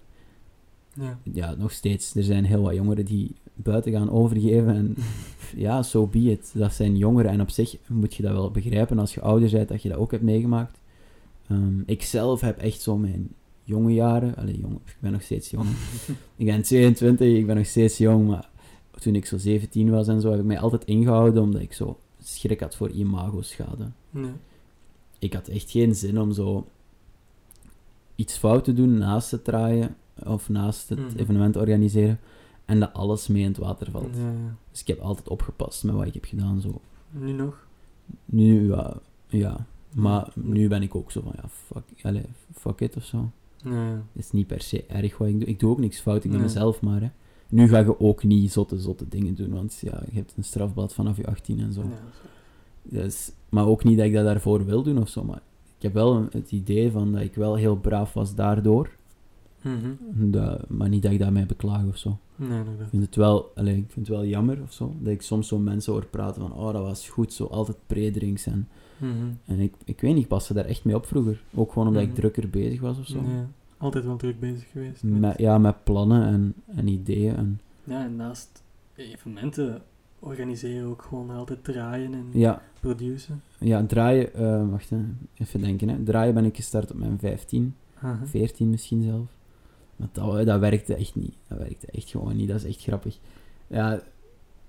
Ja. 0.94 1.18
ja, 1.32 1.54
nog 1.54 1.72
steeds. 1.72 2.14
Er 2.14 2.22
zijn 2.22 2.44
heel 2.44 2.62
wat 2.62 2.74
jongeren 2.74 3.04
die 3.04 3.34
buiten 3.56 3.92
gaan 3.92 4.10
overgeven. 4.10 4.74
En 4.74 4.94
ja, 5.56 5.82
so 5.82 6.06
be 6.06 6.18
it. 6.18 6.50
Dat 6.54 6.72
zijn 6.74 6.96
jongeren. 6.96 7.30
En 7.30 7.40
op 7.40 7.50
zich 7.50 7.76
moet 7.86 8.14
je 8.14 8.22
dat 8.22 8.32
wel 8.32 8.50
begrijpen 8.50 8.98
als 8.98 9.14
je 9.14 9.20
ouder 9.20 9.50
bent, 9.50 9.68
dat 9.68 9.82
je 9.82 9.88
dat 9.88 9.98
ook 9.98 10.10
hebt 10.10 10.22
meegemaakt. 10.22 10.78
Ehm, 11.48 11.80
ik 11.86 12.02
zelf 12.02 12.40
heb 12.40 12.58
echt 12.58 12.80
zo 12.80 12.96
mijn 12.96 13.28
jonge 13.64 13.92
jaren... 13.92 14.36
Allee, 14.36 14.58
jong, 14.58 14.74
ik 14.74 14.96
ben 15.00 15.12
nog 15.12 15.22
steeds 15.22 15.50
jong. 15.50 15.68
ik 16.36 16.46
ben 16.46 16.62
22, 16.62 17.36
ik 17.36 17.46
ben 17.46 17.56
nog 17.56 17.66
steeds 17.66 17.98
jong, 17.98 18.28
maar 18.28 18.48
toen 18.98 19.14
ik 19.14 19.26
zo 19.26 19.38
17 19.38 19.90
was 19.90 20.08
en 20.08 20.20
zo, 20.20 20.30
heb 20.30 20.40
ik 20.40 20.46
mij 20.46 20.58
altijd 20.60 20.84
ingehouden 20.84 21.42
omdat 21.42 21.60
ik 21.60 21.72
zo 21.72 21.98
schrik 22.22 22.60
had 22.60 22.76
voor 22.76 22.90
imago-schade. 22.90 23.90
Nee. 24.10 24.30
Ik 25.18 25.32
had 25.32 25.48
echt 25.48 25.70
geen 25.70 25.94
zin 25.94 26.20
om 26.20 26.32
zo 26.32 26.66
iets 28.14 28.36
fout 28.36 28.64
te 28.64 28.72
doen 28.72 28.98
naast 28.98 29.30
het 29.30 29.44
draaien 29.44 29.96
of 30.26 30.48
naast 30.48 30.88
het 30.88 30.98
Mhm. 30.98 31.16
evenement 31.18 31.56
organiseren 31.56 32.18
en 32.66 32.80
dat 32.80 32.92
alles 32.92 33.26
mee 33.28 33.42
in 33.42 33.48
het 33.48 33.56
water 33.56 33.90
valt. 33.90 34.16
Ja. 34.16 34.32
Dus 34.70 34.80
ik 34.80 34.86
heb 34.86 34.98
altijd 35.00 35.28
opgepast 35.28 35.84
met 35.84 35.94
wat 35.94 36.06
ik 36.06 36.14
heb 36.14 36.24
gedaan. 36.24 36.60
Zo. 36.60 36.80
Nu 37.10 37.32
nog? 37.32 37.66
Nu, 38.24 38.68
ja, 38.68 38.96
ja. 39.28 39.66
Maar 39.94 40.28
nu 40.34 40.68
ben 40.68 40.82
ik 40.82 40.94
ook 40.94 41.10
zo 41.12 41.20
van, 41.20 41.32
ja, 41.36 41.48
fuck, 41.48 41.82
allez, 42.02 42.24
fuck 42.54 42.80
it 42.80 42.96
of 42.96 43.04
zo. 43.04 43.30
Ja. 43.64 43.72
Het 44.12 44.24
is 44.24 44.30
niet 44.30 44.46
per 44.46 44.60
se 44.60 44.84
erg 44.86 45.18
wat 45.18 45.28
ik 45.28 45.38
doe. 45.40 45.48
Ik 45.48 45.60
doe 45.60 45.70
ook 45.70 45.78
niks 45.78 46.00
fout, 46.00 46.16
ik 46.24 46.30
ben 46.30 46.38
Nee. 46.38 46.48
mezelf 46.48 46.80
maar. 46.80 47.00
Hè. 47.00 47.08
Nu 47.48 47.68
ga 47.68 47.78
je 47.78 48.00
ook 48.00 48.24
niet 48.24 48.52
zotte, 48.52 48.78
zotte 48.80 49.08
dingen 49.08 49.34
doen, 49.34 49.50
want 49.52 49.78
ja, 49.80 50.02
je 50.10 50.16
hebt 50.16 50.32
een 50.36 50.44
strafblad 50.44 50.94
vanaf 50.94 51.16
je 51.16 51.26
18 51.26 51.60
en 51.60 51.72
zo. 51.72 51.80
Ja. 51.82 51.88
Dus, 52.82 53.32
maar 53.48 53.66
ook 53.66 53.84
niet 53.84 53.96
dat 53.96 54.06
ik 54.06 54.12
dat 54.12 54.24
daarvoor 54.24 54.64
wil 54.64 54.82
doen 54.82 54.98
of 54.98 55.08
zo, 55.08 55.24
maar 55.24 55.40
ik 55.76 55.82
heb 55.82 55.92
wel 55.92 56.14
een- 56.16 56.28
het 56.32 56.52
idee 56.52 56.90
van 56.90 57.12
dat 57.12 57.20
ik 57.22 57.34
wel 57.34 57.54
heel 57.54 57.76
braaf 57.76 58.12
was 58.12 58.34
daardoor. 58.34 58.90
Mhm. 59.62 60.30
Dat, 60.30 60.68
maar 60.68 60.88
niet 60.88 61.02
dat 61.02 61.12
ik 61.12 61.18
daarmee 61.18 61.46
beklaag 61.46 61.84
of 61.86 61.96
zo. 61.96 62.18
Nee. 62.36 62.60
Ik 62.60 62.88
vind 62.90 63.02
het 63.04 63.16
wel, 63.16 63.52
allee, 63.54 63.76
ik 63.76 63.90
vind 63.90 64.06
het 64.08 64.16
wel 64.16 64.24
jammer 64.26 64.62
of 64.62 64.72
zo, 64.72 64.94
dat 65.00 65.12
ik 65.12 65.22
soms 65.22 65.48
zo 65.48 65.58
mensen 65.58 65.92
hoor 65.92 66.06
praten 66.06 66.42
van, 66.42 66.52
oh, 66.52 66.72
dat 66.72 66.82
was 66.82 67.08
goed, 67.08 67.32
zo 67.32 67.44
altijd 67.44 67.76
predrinks 67.86 68.46
en... 68.46 68.68
Mhm. 68.98 69.12
En 69.44 69.60
ik, 69.60 69.74
ik 69.84 70.00
weet 70.00 70.14
niet, 70.14 70.22
ik 70.22 70.28
paste 70.28 70.54
daar 70.54 70.64
echt 70.64 70.84
mee 70.84 70.94
op 70.94 71.06
vroeger. 71.06 71.42
Ook 71.54 71.72
gewoon 71.72 71.88
omdat 71.88 72.02
ik 72.02 72.08
Mhm. 72.08 72.16
drukker 72.16 72.50
bezig 72.50 72.80
was 72.80 72.98
of 72.98 73.06
zo. 73.06 73.18
Ja, 73.22 73.48
altijd 73.76 74.04
wel 74.04 74.16
druk 74.16 74.40
bezig 74.40 74.70
geweest. 74.70 75.02
met- 75.02 75.20
Met, 75.20 75.38
ja, 75.38 75.58
met 75.58 75.84
plannen 75.84 76.26
en, 76.26 76.54
en 76.66 76.88
ideeën. 76.88 77.36
En, 77.36 77.60
Ja, 77.84 78.04
en 78.04 78.16
naast 78.16 78.62
evenementen 78.94 79.82
organiseren 80.18 80.88
ook 80.88 81.02
gewoon 81.02 81.30
altijd 81.30 81.64
draaien 81.64 82.14
en 82.14 82.26
ja, 82.32 82.62
produceren. 82.80 83.42
ja, 83.58 83.84
draaien, 83.86 84.34
eh, 84.34 84.68
wacht 84.70 84.90
hè, 84.90 84.98
even 85.34 85.60
denken. 85.60 85.88
Hè. 85.88 86.02
Draaien 86.02 86.34
ben 86.34 86.44
ik 86.44 86.56
gestart 86.56 86.90
op 86.90 86.96
mijn 86.98 87.18
15, 87.18 87.74
Aha. 88.02 88.18
14 88.26 88.70
misschien 88.70 89.02
zelf. 89.02 89.34
Maar 89.96 90.08
dat, 90.12 90.46
dat 90.46 90.60
werkte 90.60 90.94
echt 90.94 91.14
niet. 91.14 91.34
Dat 91.48 91.58
werkte 91.58 91.86
echt 91.86 92.10
gewoon 92.10 92.36
niet. 92.36 92.48
Dat 92.48 92.56
is 92.56 92.64
echt 92.64 92.82
grappig. 92.82 93.18
Ja, 93.66 94.02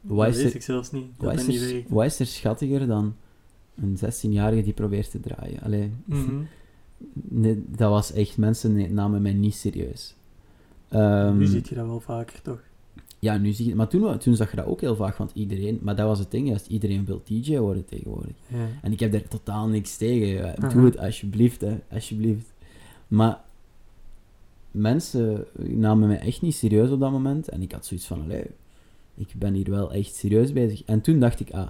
Dat 0.01 0.27
is 0.27 0.43
er, 0.43 0.55
ik 0.55 0.61
zelfs 0.61 0.91
niet, 0.91 1.05
dat 1.17 1.29
wat 1.31 1.39
is 1.39 1.47
niet 1.47 1.61
er, 1.61 1.83
wat 1.87 2.05
is 2.05 2.19
er 2.19 2.25
schattiger 2.25 2.87
dan 2.87 3.15
een 3.75 3.97
16-jarige 3.97 4.63
die 4.63 4.73
probeert 4.73 5.11
te 5.11 5.19
draaien? 5.19 5.61
Allee, 5.61 5.91
Mhm. 6.05 6.41
nee, 7.13 7.63
dat 7.67 7.89
was 7.89 8.11
echt... 8.13 8.37
Mensen 8.37 8.93
namen 8.93 9.21
mij 9.21 9.33
niet 9.33 9.55
serieus. 9.55 10.15
Ehm, 10.89 11.37
nu 11.37 11.45
ziet 11.45 11.67
je 11.69 11.75
dat 11.75 11.85
wel 11.85 11.99
vaker, 11.99 12.41
toch? 12.41 12.59
Ja, 13.19 13.37
nu 13.37 13.51
zie 13.51 13.67
je 13.67 13.75
Maar 13.75 13.87
toen, 13.87 14.17
toen 14.17 14.35
zag 14.35 14.49
je 14.49 14.55
dat 14.55 14.65
ook 14.65 14.81
heel 14.81 14.95
vaak, 14.95 15.15
want 15.17 15.31
iedereen... 15.33 15.79
Maar 15.81 15.95
dat 15.95 16.07
was 16.07 16.19
het 16.19 16.31
ding, 16.31 16.47
juist. 16.47 16.67
Iedereen 16.67 17.05
wil 17.05 17.21
DJ 17.25 17.57
worden 17.57 17.85
tegenwoordig. 17.85 18.35
Ja. 18.47 18.67
En 18.81 18.91
ik 18.91 18.99
heb 18.99 19.11
daar 19.11 19.27
totaal 19.27 19.67
niks 19.67 19.97
tegen. 19.97 20.69
Doe 20.73 20.85
het 20.85 20.97
alsjeblieft, 20.97 21.61
hè. 21.61 21.79
Alsjeblieft. 21.91 22.53
Maar 23.07 23.39
mensen 24.77 25.45
namen 25.55 26.07
mij 26.07 26.19
echt 26.19 26.41
niet 26.41 26.55
serieus 26.55 26.89
op 26.89 26.99
dat 26.99 27.11
moment. 27.11 27.49
En 27.49 27.61
ik 27.61 27.71
had 27.71 27.85
zoiets 27.85 28.07
van, 28.07 28.21
allee, 28.21 28.45
ik 29.15 29.33
ben 29.37 29.53
hier 29.53 29.69
wel 29.69 29.93
echt 29.93 30.15
serieus 30.15 30.53
bezig. 30.53 30.83
En 30.83 31.01
toen 31.01 31.19
dacht 31.19 31.39
ik, 31.39 31.51
ah, 31.51 31.69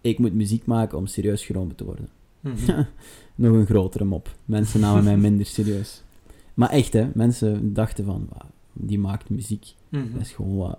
ik 0.00 0.18
moet 0.18 0.34
muziek 0.34 0.66
maken 0.66 0.98
om 0.98 1.06
serieus 1.06 1.44
genomen 1.44 1.76
te 1.76 1.84
worden. 1.84 2.08
Mhm. 2.40 2.84
Nog 3.34 3.54
een 3.54 3.66
grotere 3.66 4.04
mop. 4.04 4.36
Mensen 4.44 4.80
namen 4.80 5.04
mij 5.04 5.16
minder 5.16 5.46
serieus. 5.46 6.02
Maar 6.54 6.70
echt, 6.70 6.92
hè. 6.92 7.10
Mensen 7.14 7.72
dachten 7.72 8.04
van, 8.04 8.28
die 8.72 8.98
maakt 8.98 9.30
muziek. 9.30 9.74
Mhm. 9.88 10.12
Dat 10.12 10.20
is 10.20 10.32
gewoon 10.32 10.56
wat 10.56 10.78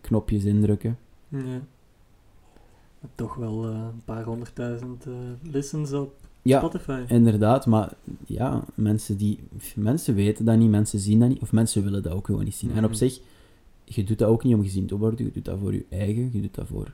knopjes 0.00 0.44
indrukken. 0.44 0.98
Ja. 1.28 1.60
Toch 3.14 3.34
wel 3.34 3.64
eh, 3.64 3.70
een 3.70 4.04
paar 4.04 4.24
honderdduizend 4.24 5.06
eh, 5.06 5.12
listens 5.42 5.92
op 5.92 6.14
Ja, 6.44 6.58
Spotify. 6.58 7.04
Inderdaad, 7.08 7.66
maar 7.66 7.92
ja, 8.26 8.64
mensen, 8.74 9.16
die, 9.16 9.38
mensen 9.76 10.14
weten 10.14 10.44
dat 10.44 10.56
niet, 10.58 10.70
mensen 10.70 10.98
zien 10.98 11.20
dat 11.20 11.28
niet, 11.28 11.40
of 11.40 11.52
mensen 11.52 11.82
willen 11.84 12.02
dat 12.02 12.12
ook 12.12 12.26
gewoon 12.26 12.44
niet 12.44 12.54
zien. 12.54 12.70
En 12.70 12.84
op 12.84 12.90
Mhm. 12.90 12.98
zich, 12.98 13.20
je 13.84 14.04
doet 14.04 14.18
dat 14.18 14.28
ook 14.28 14.44
niet 14.44 14.54
om 14.54 14.62
gezien 14.62 14.86
te 14.86 14.96
worden, 14.98 15.24
je 15.26 15.32
doet 15.32 15.44
dat 15.44 15.58
voor 15.58 15.72
je 15.72 15.84
eigen, 15.88 16.30
je 16.32 16.40
doet 16.40 16.54
dat 16.54 16.66
voor... 16.66 16.92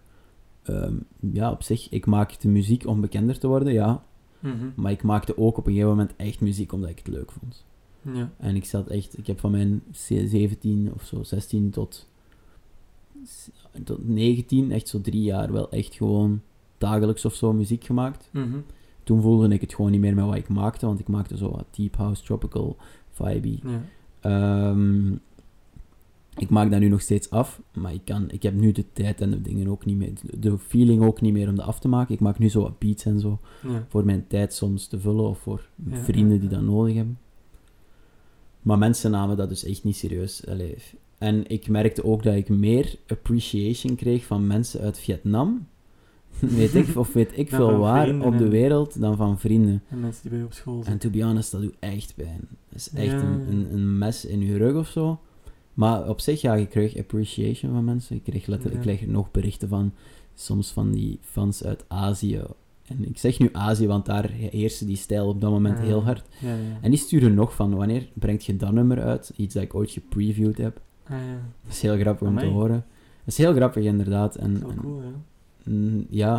ehm, 0.63 0.95
ja, 1.33 1.51
op 1.51 1.63
zich, 1.63 1.89
ik 1.91 2.07
maakte 2.07 2.49
muziek 2.49 2.87
om 2.87 3.01
bekender 3.01 3.39
te 3.39 3.47
worden, 3.47 3.73
ja, 3.73 4.03
Mhm. 4.41 4.67
maar 4.75 4.93
ik 4.93 5.03
maakte 5.03 5.39
ook 5.39 5.57
op 5.59 5.67
een 5.67 5.73
gegeven 5.73 5.91
moment 5.97 6.13
echt 6.17 6.41
muziek 6.41 6.73
omdat 6.73 6.91
ik 6.91 6.99
het 6.99 7.09
leuk 7.09 7.33
vond. 7.33 7.65
Ja. 8.15 8.31
En 8.37 8.57
ik 8.57 8.65
zat 8.65 8.87
echt, 8.87 9.19
ik 9.19 9.27
heb 9.27 9.41
van 9.41 9.51
mijn 9.51 9.83
17 9.93 10.91
of 10.95 11.03
zo, 11.05 11.23
16 11.23 11.71
tot, 11.71 12.07
tot 13.85 14.09
19, 14.09 14.73
echt 14.73 14.89
zo 14.89 15.01
drie 15.01 15.23
jaar 15.23 15.53
wel 15.53 15.71
echt 15.71 15.95
gewoon 15.95 16.41
dagelijks 16.79 17.25
of 17.25 17.35
zo 17.35 17.53
muziek 17.53 17.85
gemaakt 17.85 18.29
Mhm. 18.33 18.59
Toen 19.03 19.21
voelde 19.23 19.49
ik 19.49 19.61
het 19.61 19.75
gewoon 19.75 19.91
niet 19.91 20.01
meer 20.01 20.15
met 20.15 20.25
wat 20.25 20.35
ik 20.37 20.49
maakte, 20.49 20.87
want 20.87 21.01
ik 21.01 21.09
maakte 21.09 21.37
zo 21.37 21.51
wat 21.51 21.65
deep 21.77 21.97
house, 21.97 22.23
tropical, 22.23 22.77
vibey. 23.11 23.61
Ja. 23.65 23.81
Ehm, 24.21 25.13
ik 26.37 26.51
maak 26.51 26.71
dat 26.71 26.81
nu 26.81 26.89
nog 26.89 27.01
steeds 27.01 27.31
af, 27.31 27.61
maar 27.75 27.93
ik, 27.93 28.01
kan, 28.05 28.31
ik 28.31 28.43
heb 28.43 28.55
nu 28.55 28.73
de 28.73 28.85
tijd 28.93 29.21
en 29.21 29.31
de 29.31 29.43
dingen 29.43 29.69
ook 29.69 29.85
niet 29.85 29.97
meer, 29.97 30.13
de 30.39 30.59
feeling 30.59 31.03
ook 31.03 31.21
niet 31.21 31.33
meer 31.33 31.49
om 31.49 31.55
dat 31.57 31.67
af 31.67 31.81
te 31.81 31.89
maken. 31.89 32.15
Ik 32.15 32.21
maak 32.21 32.39
nu 32.39 32.49
zo 32.49 32.63
wat 32.63 32.79
beats 32.79 33.05
en 33.05 33.21
zo, 33.21 33.39
Ja. 33.63 33.87
voor 33.89 34.05
mijn 34.05 34.25
tijd 34.27 34.55
soms 34.55 34.87
te 34.87 35.01
vullen 35.01 35.29
of 35.29 35.39
voor 35.39 35.69
Ja, 35.91 35.97
vrienden 35.97 36.41
die 36.41 36.49
dat 36.49 36.63
nodig 36.63 36.95
hebben. 36.95 37.19
Maar 38.63 38.79
mensen 38.79 39.11
namen 39.11 39.37
dat 39.37 39.49
dus 39.49 39.65
echt 39.65 39.85
niet 39.85 39.97
serieus. 39.97 40.47
Allee. 40.47 40.77
En 41.19 41.47
ik 41.51 41.69
merkte 41.69 42.05
ook 42.05 42.23
dat 42.23 42.35
ik 42.35 42.49
meer 42.49 42.95
appreciation 43.07 43.95
kreeg 43.97 44.25
van 44.25 44.47
mensen 44.47 44.81
uit 44.81 44.99
Vietnam, 44.99 45.67
weet 46.41 46.75
ik, 46.75 46.97
of 46.97 47.13
weet 47.13 47.39
ik 47.39 47.49
veel 47.49 47.77
waar, 47.79 48.03
vrienden 48.07 48.27
op 48.27 48.39
de 48.39 48.45
en- 48.45 48.51
wereld, 48.51 49.01
dan 49.01 49.17
van 49.17 49.39
vrienden. 49.39 49.83
En 49.89 50.01
mensen 50.01 50.21
die 50.23 50.31
bij 50.31 50.41
je 50.41 50.45
op 50.47 50.53
school 50.53 50.79
En 50.79 50.85
zijn. 50.85 50.99
to 50.99 51.11
be 51.11 51.23
honest, 51.23 51.51
dat 51.53 51.61
doet 51.63 51.75
echt 51.79 52.15
pijn. 52.17 52.41
Dat 52.69 52.79
is 52.79 52.91
echt 52.91 53.11
Ja, 53.11 53.23
een, 53.23 53.47
een, 53.51 53.67
een 53.73 53.99
mes 53.99 54.25
in 54.25 54.41
je 54.41 54.57
rug 54.57 54.75
of 54.77 54.89
zo. 54.89 55.21
Maar 55.75 56.09
op 56.09 56.21
zich, 56.21 56.41
ja, 56.41 56.55
ik 56.55 56.69
kreeg 56.69 56.97
appreciation 56.99 57.73
van 57.73 57.85
mensen. 57.85 58.17
Ik 58.17 58.23
kreeg, 58.25 58.47
letterlijk, 58.47 58.85
Ja. 58.85 58.91
ik 58.91 58.97
kreeg 58.99 59.09
nog 59.11 59.31
berichten 59.31 59.69
van, 59.69 59.93
soms 60.35 60.71
van 60.71 60.91
die 60.93 61.19
fans 61.23 61.65
uit 61.65 61.85
Azië. 61.89 62.41
En 62.87 63.09
ik 63.09 63.19
zeg 63.19 63.39
nu 63.39 63.49
Azië, 63.53 63.87
want 63.87 64.07
daar 64.07 64.31
heerste 64.31 64.85
die 64.85 64.97
stijl 64.97 65.29
op 65.29 65.41
dat 65.41 65.51
moment 65.51 65.79
Ja. 65.79 65.85
heel 65.85 66.03
hard. 66.05 66.27
Ja, 66.41 66.49
ja. 66.55 66.79
En 66.81 66.91
die 66.91 66.99
sturen 66.99 67.35
nog 67.35 67.55
van, 67.55 67.75
wanneer 67.75 68.09
brengt 68.13 68.45
je 68.45 68.57
dat 68.57 68.73
nummer 68.73 69.01
uit? 69.03 69.33
Iets 69.37 69.55
dat 69.55 69.63
ik 69.63 69.75
ooit 69.75 69.91
gepreviewd 69.91 70.57
heb. 70.59 70.81
Ah. 71.05 71.17
Dat 71.65 71.73
is 71.73 71.81
heel 71.83 71.97
grappig 71.99 72.29
om 72.29 72.39
te 72.39 72.47
horen. 72.47 72.85
Dat 73.25 73.27
is 73.35 73.37
heel 73.39 73.53
grappig, 73.55 73.85
inderdaad. 73.85 74.37
En, 74.37 74.53
Dat 74.53 74.57
is 74.57 74.67
wel 74.67 74.71
en- 74.71 74.81
cool, 74.81 75.03
ja. 75.03 75.09
Mm, 75.65 76.07
ja, 76.11 76.39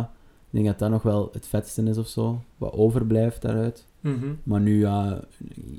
ik 0.50 0.50
denk 0.50 0.66
dat 0.66 0.78
dat 0.78 0.90
nog 0.90 1.02
wel 1.02 1.28
het 1.32 1.46
vetste 1.46 1.82
is 1.82 1.98
of 1.98 2.08
zo. 2.08 2.42
Wat 2.58 2.72
overblijft 2.72 3.42
daaruit. 3.42 3.86
Mhm. 4.00 4.26
Maar 4.42 4.60
nu, 4.60 4.78
ja, 4.80 5.24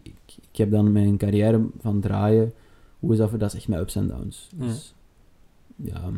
ik, 0.04 0.14
ik 0.52 0.58
heb 0.58 0.72
dan 0.72 0.92
mijn 0.92 1.18
carrière 1.18 1.66
van 1.80 2.00
draaien. 2.00 2.54
Hoe 3.00 3.12
is 3.12 3.18
dat 3.18 3.30
voor? 3.30 3.40
Dat 3.40 3.50
is 3.54 3.56
echt 3.58 3.68
met 3.68 3.80
ups 3.80 3.96
en 3.96 4.08
downs. 4.08 4.50
Ja. 4.58 4.66
Dus, 4.66 4.94
ja, 5.76 6.10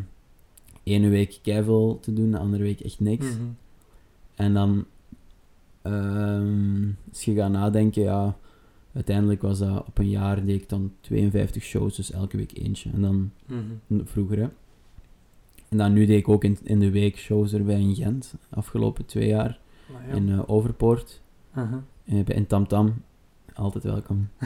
ene 0.84 1.10
week 1.10 1.40
keiveel 1.42 1.98
te 2.02 2.14
doen, 2.14 2.32
de 2.32 2.38
andere 2.38 2.64
week 2.64 2.80
echt 2.80 3.00
niks. 3.00 3.26
Mhm. 3.26 3.44
En 4.36 4.54
dan, 4.54 4.86
ehm, 5.82 6.88
als 7.10 7.24
je 7.24 7.34
gaat 7.36 7.52
nadenken, 7.52 8.02
ja, 8.04 8.38
uiteindelijk 8.94 9.42
was 9.42 9.60
dat 9.60 9.84
op 9.88 9.98
een 9.98 10.10
jaar 10.10 10.46
deed 10.46 10.62
ik 10.62 10.70
dan 10.70 10.92
52 11.02 11.64
shows, 11.64 11.96
dus 11.96 12.12
elke 12.12 12.38
week 12.38 12.58
eentje. 12.58 12.90
En 12.94 13.02
dan 13.02 13.32
Mhm. 13.46 14.06
vroeger, 14.06 14.38
hè. 14.40 14.48
En 15.76 15.82
dan 15.82 15.94
nu 15.94 16.06
deed 16.06 16.18
ik 16.20 16.30
ook 16.30 16.44
in, 16.44 16.58
in 16.64 16.80
de 16.80 16.92
week 16.92 17.18
shows 17.18 17.54
erbij 17.54 17.80
in 17.80 17.96
Gent, 17.96 18.34
afgelopen 18.50 19.06
twee 19.06 19.28
jaar, 19.28 19.60
ja. 20.08 20.16
in 20.16 20.30
eh, 20.30 20.40
Overpoort, 20.46 21.22
Aha. 21.54 21.84
eh, 22.06 22.24
bij 22.24 22.36
in 22.36 22.48
Tamtam. 22.48 22.94
Altijd 23.54 23.84
welkom. 23.84 24.28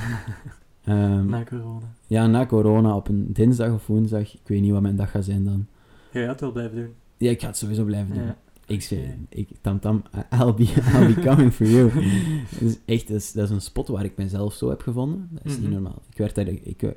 Ehm, 0.84 1.26
Na 1.26 1.44
corona. 1.44 1.86
Ja, 2.08 2.28
na 2.28 2.46
corona 2.46 2.96
op 2.96 3.08
een 3.08 3.34
dinsdag 3.34 3.74
of 3.74 3.88
woensdag. 3.88 4.34
Ik 4.34 4.40
weet 4.48 4.62
niet 4.62 4.72
wat 4.72 4.82
mijn 4.82 4.96
dag 4.96 5.12
gaat 5.12 5.24
zijn 5.26 5.44
dan. 5.46 5.66
Ja, 6.12 6.20
je 6.20 6.26
gaat 6.26 6.32
het 6.32 6.40
wel 6.40 6.52
blijven 6.52 6.76
doen. 6.76 6.94
Ja, 7.18 7.30
ik 7.30 7.42
ga 7.42 7.48
het 7.48 7.58
sowieso 7.58 7.84
blijven 7.84 8.14
doen. 8.16 8.24
Ja. 8.24 8.38
Ik 8.66 8.90
ik, 9.30 9.50
tam 9.62 9.80
tam, 9.80 10.04
I'll 10.34 10.54
be, 10.54 10.64
I'll 10.94 11.14
be 11.14 11.22
coming 11.22 11.54
for 11.54 11.66
you. 11.68 11.92
Is 12.60 12.78
echt, 12.86 13.08
dat 13.08 13.18
is, 13.18 13.32
dat 13.32 13.44
is 13.44 13.50
een 13.50 13.62
spot 13.62 13.88
waar 13.88 14.04
ik 14.06 14.18
mezelf 14.18 14.54
zo 14.54 14.70
heb 14.70 14.82
gevonden. 14.82 15.28
Dat 15.32 15.46
is 15.46 15.52
niet 15.58 15.62
Mhm. 15.64 15.74
normaal. 15.74 16.02
Ik 16.12 16.18
werd 16.18 16.36
daar, 16.36 16.48
ik, 16.48 16.84
eh, 16.84 16.90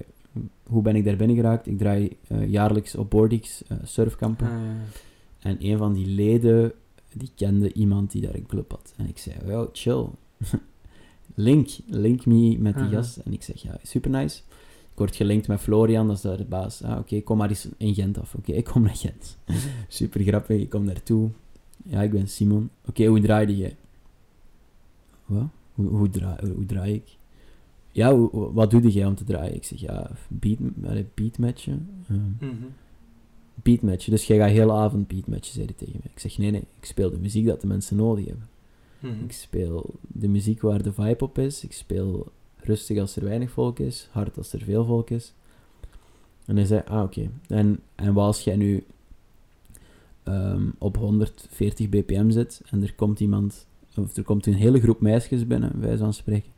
hoe 0.62 0.82
ben 0.82 0.96
ik 0.96 1.04
daar 1.04 1.16
binnen 1.16 1.36
geraakt? 1.36 1.66
Ik 1.66 1.78
draai 1.78 2.16
eh, 2.26 2.48
jaarlijks 2.50 2.94
op 2.94 3.10
Boardix 3.10 3.62
eh, 3.66 3.76
surfkampen. 3.82 4.46
Ah, 4.46 4.52
ja. 4.52 4.76
En 5.38 5.56
een 5.60 5.78
van 5.78 5.92
die 5.92 6.06
leden, 6.06 6.72
die 7.12 7.30
kende 7.34 7.72
iemand 7.72 8.10
die 8.10 8.22
daar 8.22 8.34
een 8.34 8.46
club 8.46 8.70
had. 8.70 8.94
En 8.96 9.08
ik 9.08 9.18
zei, 9.18 9.36
yo, 9.46 9.68
chill. 9.72 10.06
link, 11.34 11.68
link 11.86 12.26
me 12.26 12.56
met 12.58 12.74
die 12.74 12.82
Aha. 12.82 12.92
gast. 12.92 13.16
En 13.16 13.32
ik 13.32 13.42
zeg, 13.42 13.62
ja, 13.62 13.78
super 13.82 14.10
nice. 14.10 14.40
Ik 14.92 14.98
word 14.98 15.16
gelinkt 15.16 15.48
met 15.48 15.60
Florian, 15.60 16.06
dat 16.06 16.16
is 16.16 16.22
daar 16.22 16.36
de 16.36 16.44
baas. 16.44 16.82
Ah, 16.82 16.98
oké, 16.98 17.20
kom 17.20 17.36
maar 17.38 17.48
eens 17.48 17.68
in 17.76 17.94
Gent 17.94 18.18
af. 18.18 18.34
Oké, 18.34 18.52
ik 18.52 18.64
kom 18.64 18.82
naar 18.82 18.96
Gent. 18.96 19.38
super 19.88 20.22
grappig, 20.22 20.60
ik 20.60 20.68
kom 20.68 20.84
naartoe. 20.84 21.30
Ja, 21.84 22.02
ik 22.02 22.10
ben 22.10 22.28
Simon. 22.28 22.70
Oké, 22.88 23.06
hoe 23.06 23.20
draaide 23.20 23.56
jij? 23.56 23.76
Wat? 25.26 25.46
Hoe, 25.74 25.86
hoe, 25.86 26.10
draai, 26.10 26.52
hoe 26.54 26.66
draai 26.66 26.94
ik? 26.94 27.16
Ja, 27.92 28.16
wat 28.32 28.70
doe 28.70 28.90
jij 28.90 29.06
om 29.06 29.14
te 29.14 29.24
draaien? 29.24 29.54
Ik 29.54 29.64
zeg, 29.64 29.80
ja, 29.80 30.10
beat, 30.28 30.58
beatmatchen. 31.14 31.88
Ehm, 32.08 32.20
Mhm. 32.48 32.64
beatmatchen. 33.54 34.10
Dus 34.10 34.26
jij 34.26 34.38
gaat 34.38 34.50
hele 34.50 34.72
avond 34.72 35.06
beatmatchen, 35.08 35.54
zei 35.54 35.64
hij 35.66 35.74
tegen 35.74 36.00
mij. 36.02 36.10
Ik 36.14 36.20
zeg, 36.20 36.38
nee, 36.38 36.50
nee, 36.50 36.60
ik 36.78 36.84
speel 36.84 37.10
de 37.10 37.18
muziek 37.18 37.46
dat 37.46 37.60
de 37.60 37.66
mensen 37.66 37.96
nodig 37.96 38.24
hebben. 38.26 38.48
Mhm. 39.00 39.24
Ik 39.24 39.32
speel 39.32 39.94
de 40.00 40.28
muziek 40.28 40.60
waar 40.60 40.82
de 40.82 40.92
vibe 40.92 41.24
op 41.24 41.38
is. 41.38 41.64
Ik 41.64 41.72
speel 41.72 42.26
rustig 42.56 42.98
als 42.98 43.16
er 43.16 43.24
weinig 43.24 43.50
volk 43.50 43.78
is, 43.78 44.08
hard 44.10 44.36
als 44.38 44.52
er 44.52 44.60
veel 44.62 44.84
volk 44.84 45.10
is. 45.10 45.32
En 46.46 46.56
hij 46.56 46.64
zei, 46.64 46.82
ah, 46.86 47.02
oké. 47.02 47.30
En, 47.48 47.78
en 47.94 48.14
wat 48.14 48.24
als 48.26 48.44
jij 48.44 48.56
nu 48.56 48.84
ehm, 50.22 50.66
op 50.78 50.96
140 50.96 51.88
bpm 51.88 52.30
zit 52.30 52.62
en 52.70 52.82
er 52.82 52.94
komt 52.94 53.20
iemand, 53.20 53.66
of 53.96 54.16
er 54.16 54.22
komt 54.22 54.46
een 54.46 54.54
hele 54.54 54.80
groep 54.80 55.00
meisjes 55.00 55.46
binnen, 55.46 55.70
bij 55.70 55.80
wijze 55.80 56.02
van 56.02 56.14
spreken, 56.14 56.50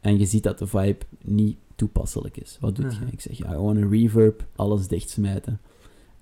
en 0.00 0.18
je 0.18 0.26
ziet 0.26 0.42
dat 0.42 0.58
de 0.58 0.66
vibe 0.66 0.98
niet 1.24 1.56
toepasselijk 1.74 2.36
is. 2.36 2.56
Wat 2.60 2.76
doe 2.76 2.84
Mhm. 2.86 3.04
je? 3.06 3.12
Ik 3.12 3.20
zeg, 3.20 3.38
ja, 3.38 3.48
gewoon 3.50 3.76
een 3.76 3.90
reverb, 3.90 4.46
alles 4.56 4.88
dichtsmijten. 4.88 5.60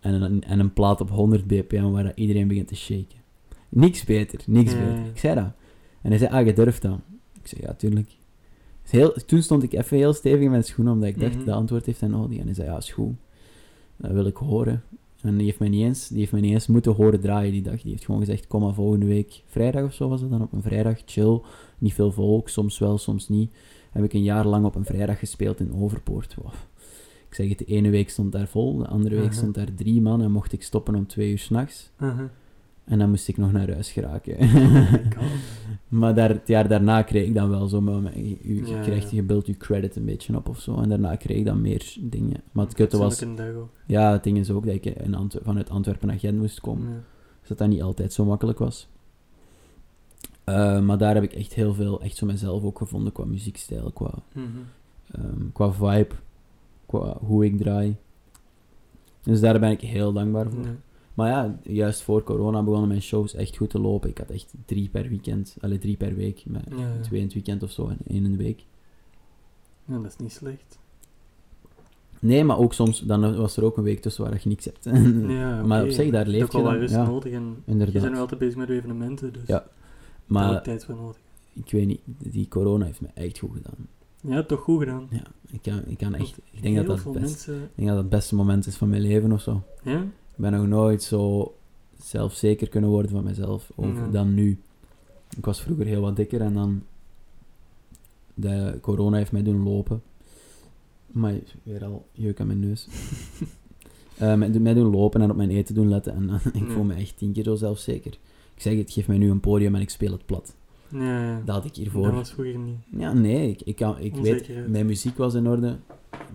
En 0.01 0.23
een, 0.23 0.43
en 0.45 0.61
een 0.61 0.73
plaat 0.73 1.01
op 1.01 1.11
100 1.11 1.47
bpm 1.47 1.91
waar 1.91 2.12
iedereen 2.14 2.49
begint 2.49 2.69
te 2.69 2.77
shaken. 2.77 3.19
Niks 3.69 4.05
beter, 4.05 4.41
niks 4.47 4.73
Ja, 4.73 4.79
beter. 4.79 5.05
Ik 5.07 5.19
zei 5.19 5.35
dat. 5.35 5.51
En 6.03 6.11
hij 6.11 6.19
zei, 6.19 6.31
ah, 6.33 6.47
je 6.47 6.53
durft 6.53 6.83
dat. 6.83 6.99
Ik 7.41 7.47
zei, 7.47 7.61
ja, 7.62 7.75
tuurlijk. 7.75 8.17
Dus 8.83 8.91
heel, 8.91 9.12
toen 9.27 9.43
stond 9.43 9.62
ik 9.62 9.73
even 9.73 9.97
heel 9.97 10.12
stevig 10.12 10.41
in 10.41 10.51
mijn 10.51 10.64
schoenen, 10.64 10.93
omdat 10.95 11.09
ik 11.09 11.21
dacht, 11.21 11.35
Mhm. 11.37 11.45
de 11.45 11.53
antwoord 11.53 11.87
heeft 11.87 12.01
hij 12.01 12.09
nodig. 12.09 12.38
En 12.38 12.45
hij 12.45 12.55
zei, 12.55 12.69
ja, 12.69 12.77
is 12.77 12.93
goed. 12.93 13.14
Dat 13.97 14.11
wil 14.11 14.27
ik 14.27 14.37
horen. 14.37 14.83
En 15.23 15.37
die 15.37 15.47
heeft 15.47 15.59
mij 15.59 15.69
niet 15.69 15.85
eens, 15.85 16.09
die 16.09 16.19
heeft 16.19 16.33
mij 16.33 16.41
niet 16.41 16.53
eens 16.53 16.67
moeten 16.67 16.93
horen 16.93 17.21
draaien 17.21 17.53
die 17.53 17.63
dag. 17.63 17.83
Die 17.83 17.91
heeft 17.91 18.05
gewoon 18.05 18.21
gezegd, 18.21 18.47
kom 18.47 18.63
maar 18.63 18.75
volgende 18.75 19.07
week, 19.07 19.43
vrijdag 19.47 19.85
of 19.85 19.93
zo 19.93 20.09
was 20.09 20.21
het 20.21 20.31
dan, 20.31 20.43
op 20.43 20.53
een 20.53 20.63
vrijdag, 20.63 20.99
chill. 21.07 21.41
Niet 21.79 21.95
veel 21.95 22.13
volk, 22.13 22.49
soms 22.49 22.79
wel, 22.79 22.99
soms 22.99 23.29
niet. 23.29 23.51
Heb 23.91 24.05
ik 24.05 24.13
een 24.13 24.23
jaar 24.23 24.47
lang 24.47 24.65
op 24.65 24.75
een 24.75 24.85
vrijdag 24.85 25.19
gespeeld 25.19 25.61
in 25.61 25.75
Overpoort. 25.75 26.35
Wow. 26.35 26.53
Ik 27.29 27.35
zeg 27.35 27.49
het, 27.49 27.59
de 27.59 27.65
ene 27.65 27.91
week 27.91 28.11
stond 28.11 28.33
daar 28.33 28.49
vol, 28.49 28.77
de 28.77 28.87
andere 28.87 29.21
week 29.21 29.33
stond 29.33 29.55
daar 29.55 29.75
drie 29.75 30.01
man 30.01 30.23
en 30.23 30.33
mocht 30.33 30.53
ik 30.53 30.63
stoppen 30.63 30.95
om 30.95 31.07
twee 31.07 31.31
uur 31.31 31.39
s'nachts. 31.39 31.91
Aha. 31.97 32.31
En 32.88 32.98
dan 32.98 33.09
moest 33.11 33.29
ik 33.29 33.37
nog 33.37 33.53
naar 33.53 33.72
huis 33.72 33.90
geraken. 33.92 34.37
Oh 34.38 34.92
maar 36.01 36.14
daar, 36.14 36.29
het 36.29 36.48
jaar 36.48 36.68
daarna 36.68 37.03
kreeg 37.03 37.27
ik 37.27 37.35
dan 37.35 37.48
wel 37.51 37.66
zo, 37.68 37.81
maar 37.81 38.18
je, 38.18 38.37
je, 38.42 38.66
Ja, 38.66 38.81
krijgt, 38.83 39.11
ja. 39.11 39.16
je 39.16 39.22
beeldt 39.22 39.46
je 39.46 39.57
credit 39.57 39.96
een 39.96 40.05
beetje 40.05 40.37
op 40.37 40.48
of 40.48 40.61
zo. 40.61 40.77
En 40.81 40.88
daarna 40.88 41.16
kreeg 41.16 41.37
ik 41.37 41.44
dan 41.44 41.61
meer 41.61 41.96
dingen. 42.01 42.40
Maar 42.53 42.64
het 42.64 42.74
kutte 42.74 42.96
was, 42.98 43.24
ja, 43.87 44.12
het 44.12 44.22
ding 44.24 44.38
is 44.38 44.51
ook 44.51 44.66
dat 44.66 44.74
ik 44.74 44.85
in 44.85 45.14
Antwer- 45.14 45.42
vanuit 45.44 45.70
Antwerpen 45.70 46.09
naar 46.09 46.18
Gent 46.18 46.38
moest 46.38 46.61
komen. 46.61 46.88
Ja. 46.88 46.94
Dus 47.40 47.48
dat 47.48 47.59
dat 47.59 47.68
niet 47.68 47.83
altijd 47.83 48.12
zo 48.12 48.24
makkelijk 48.24 48.59
was. 48.59 48.88
Eh, 50.44 50.81
maar 50.81 50.98
daar 50.98 51.14
heb 51.14 51.22
ik 51.22 51.33
echt 51.33 51.55
heel 51.55 51.74
veel, 51.74 52.01
echt 52.03 52.16
zo 52.16 52.27
mezelf 52.27 52.62
ook 52.62 52.79
gevonden 52.79 53.12
qua 53.12 53.24
muziekstijl, 53.24 53.90
qua 53.90 54.11
Mhm. 54.33 54.46
ehm, 55.11 55.51
qua 55.53 55.72
vibe, 55.72 56.14
qua 56.87 57.16
hoe 57.20 57.44
ik 57.44 57.59
draai. 57.59 57.96
Dus 59.22 59.40
daar 59.40 59.61
ben 59.61 59.70
ik 59.70 59.81
heel 59.81 60.12
dankbaar 60.12 60.51
voor. 60.51 60.66
Maar 61.19 61.29
ja, 61.29 61.59
juist 61.63 62.03
voor 62.03 62.23
corona 62.23 62.63
begonnen 62.63 62.89
mijn 62.89 63.03
shows 63.03 63.35
echt 63.35 63.57
goed 63.57 63.71
te 63.71 63.79
lopen. 63.79 64.11
Ik 64.11 64.19
had 64.19 64.31
echt 64.31 64.55
drie 64.65 64.89
per 64.89 65.09
weekend, 65.09 65.57
alle 65.61 65.79
drie 65.79 65.97
per 65.97 66.15
week. 66.15 66.39
Ja, 66.39 66.61
ja. 66.77 67.01
twee 67.01 67.19
in 67.19 67.25
het 67.25 67.35
weekend 67.35 67.63
of 67.63 67.71
zo 67.71 67.89
en 67.89 67.99
één 68.07 68.25
in 68.25 68.31
de 68.31 68.37
week. 68.37 68.65
Ja, 69.85 69.99
dat 69.99 70.07
is 70.07 70.17
niet 70.17 70.33
slecht. 70.33 70.79
Nee, 72.19 72.45
maar 72.45 72.59
ook 72.59 72.75
soms, 72.75 73.01
dan 73.01 73.37
was 73.37 73.57
er 73.57 73.65
ook 73.65 73.77
een 73.77 73.83
week 73.83 74.01
tussen 74.01 74.25
waar 74.25 74.41
je 74.43 74.49
niks 74.49 74.65
hebt. 74.65 74.85
Ja, 75.39 75.63
maar 75.63 75.85
op 75.85 75.91
zich, 75.91 76.11
daar 76.11 76.25
Je 76.25 76.31
leef 76.31 76.53
je 76.53 76.63
wel 76.63 76.77
rust 76.77 76.95
Ja, 76.95 77.07
nodig 77.07 77.33
en 77.33 77.43
je 77.65 77.71
inderdaad. 77.73 78.03
bent 78.03 78.15
nu 78.15 78.21
altijd 78.21 78.41
bezig 78.41 78.57
met 78.57 78.69
evenementen, 78.69 79.33
dus 79.33 79.47
Ja, 79.47 79.55
daar 79.55 79.63
heb 79.63 79.71
Maar 80.27 80.57
ik 80.57 80.63
tijd 80.63 80.85
voor 80.85 80.95
nodig. 80.95 81.17
ik 81.53 81.71
weet 81.71 81.87
niet, 81.87 82.01
die 82.19 82.49
corona 82.49 82.85
heeft 82.85 83.01
me 83.01 83.09
echt 83.15 83.39
goed 83.39 83.53
gedaan. 83.53 83.87
Ja, 84.21 84.43
toch 84.43 84.61
goed 84.61 84.79
gedaan. 84.79 85.07
Ja, 85.11 85.23
ik 85.51 85.63
kan, 85.63 85.83
ik 85.87 85.99
kan 85.99 86.15
echt, 86.15 86.39
ik 86.51 86.63
denk 86.63 86.77
dat 86.77 86.87
dat, 86.87 87.13
best, 87.13 87.21
mensen... 87.21 87.55
ik 87.55 87.71
denk 87.75 87.89
dat 87.89 87.97
dat 87.97 88.05
het 88.05 88.09
beste 88.09 88.35
moment 88.35 88.67
is 88.67 88.77
van 88.77 88.89
mijn 88.89 89.03
leven 89.03 89.33
of 89.33 89.41
zo. 89.41 89.63
Ja? 89.83 90.05
Ik 90.38 90.44
ben 90.44 90.53
nog 90.53 90.66
nooit 90.66 91.03
zo 91.03 91.55
zelfzeker 92.03 92.68
kunnen 92.68 92.90
worden 92.90 93.11
van 93.11 93.24
mezelf 93.24 93.70
over 93.77 93.94
Ja. 94.05 94.11
dan 94.11 94.35
nu. 94.35 94.59
Ik 95.37 95.44
was 95.44 95.61
vroeger 95.62 95.87
heel 95.87 96.01
wat 96.01 96.16
dikker 96.16 96.40
en 96.40 96.55
dan 96.55 96.83
de 98.35 98.79
corona 98.81 99.16
heeft 99.16 99.33
mij 99.33 99.42
doen 99.42 99.62
lopen. 99.62 100.03
Maar 101.07 101.35
weer 101.62 101.85
al 101.85 102.07
jeuk 102.12 102.40
aan 102.40 102.46
mijn 102.46 102.61
neus. 102.61 102.87
Eh, 104.18 104.35
mij, 104.35 104.74
doen 104.74 104.90
lopen 104.90 105.20
en 105.22 105.31
op 105.31 105.37
mijn 105.37 105.51
eten 105.51 105.74
doen 105.74 105.88
letten. 105.88 106.14
En 106.14 106.31
ik 106.53 106.66
Ja. 106.66 106.72
voel 106.72 106.85
me 106.85 106.94
echt 106.94 107.18
tien 107.18 107.33
keer 107.33 107.44
zo 107.44 107.55
zelfzeker. 107.55 108.12
Ik 108.55 108.62
zeg 108.62 108.77
het, 108.77 108.90
geef 108.90 109.07
mij 109.09 109.18
nu 109.18 109.31
een 109.31 109.40
podium 109.40 109.74
en 109.74 109.81
ik 109.81 109.90
speel 109.90 110.12
het 110.12 110.27
plat. 110.27 110.55
Ja, 110.88 111.22
ja. 111.22 111.42
Dat 111.44 111.55
had 111.55 111.64
ik 111.64 111.70
Dat 111.70 111.77
hiervoor. 111.79 112.12
was 112.12 112.31
vroeger 112.33 112.59
niet. 112.59 112.77
Ja, 112.98 113.12
nee, 113.12 113.51
ik, 113.51 113.61
ik, 113.62 113.77
kan, 113.77 113.98
ik 113.98 114.14
weet, 114.16 114.68
mijn 114.68 114.87
muziek 114.87 115.16
was 115.16 115.35
in 115.35 115.48
orde, 115.48 115.77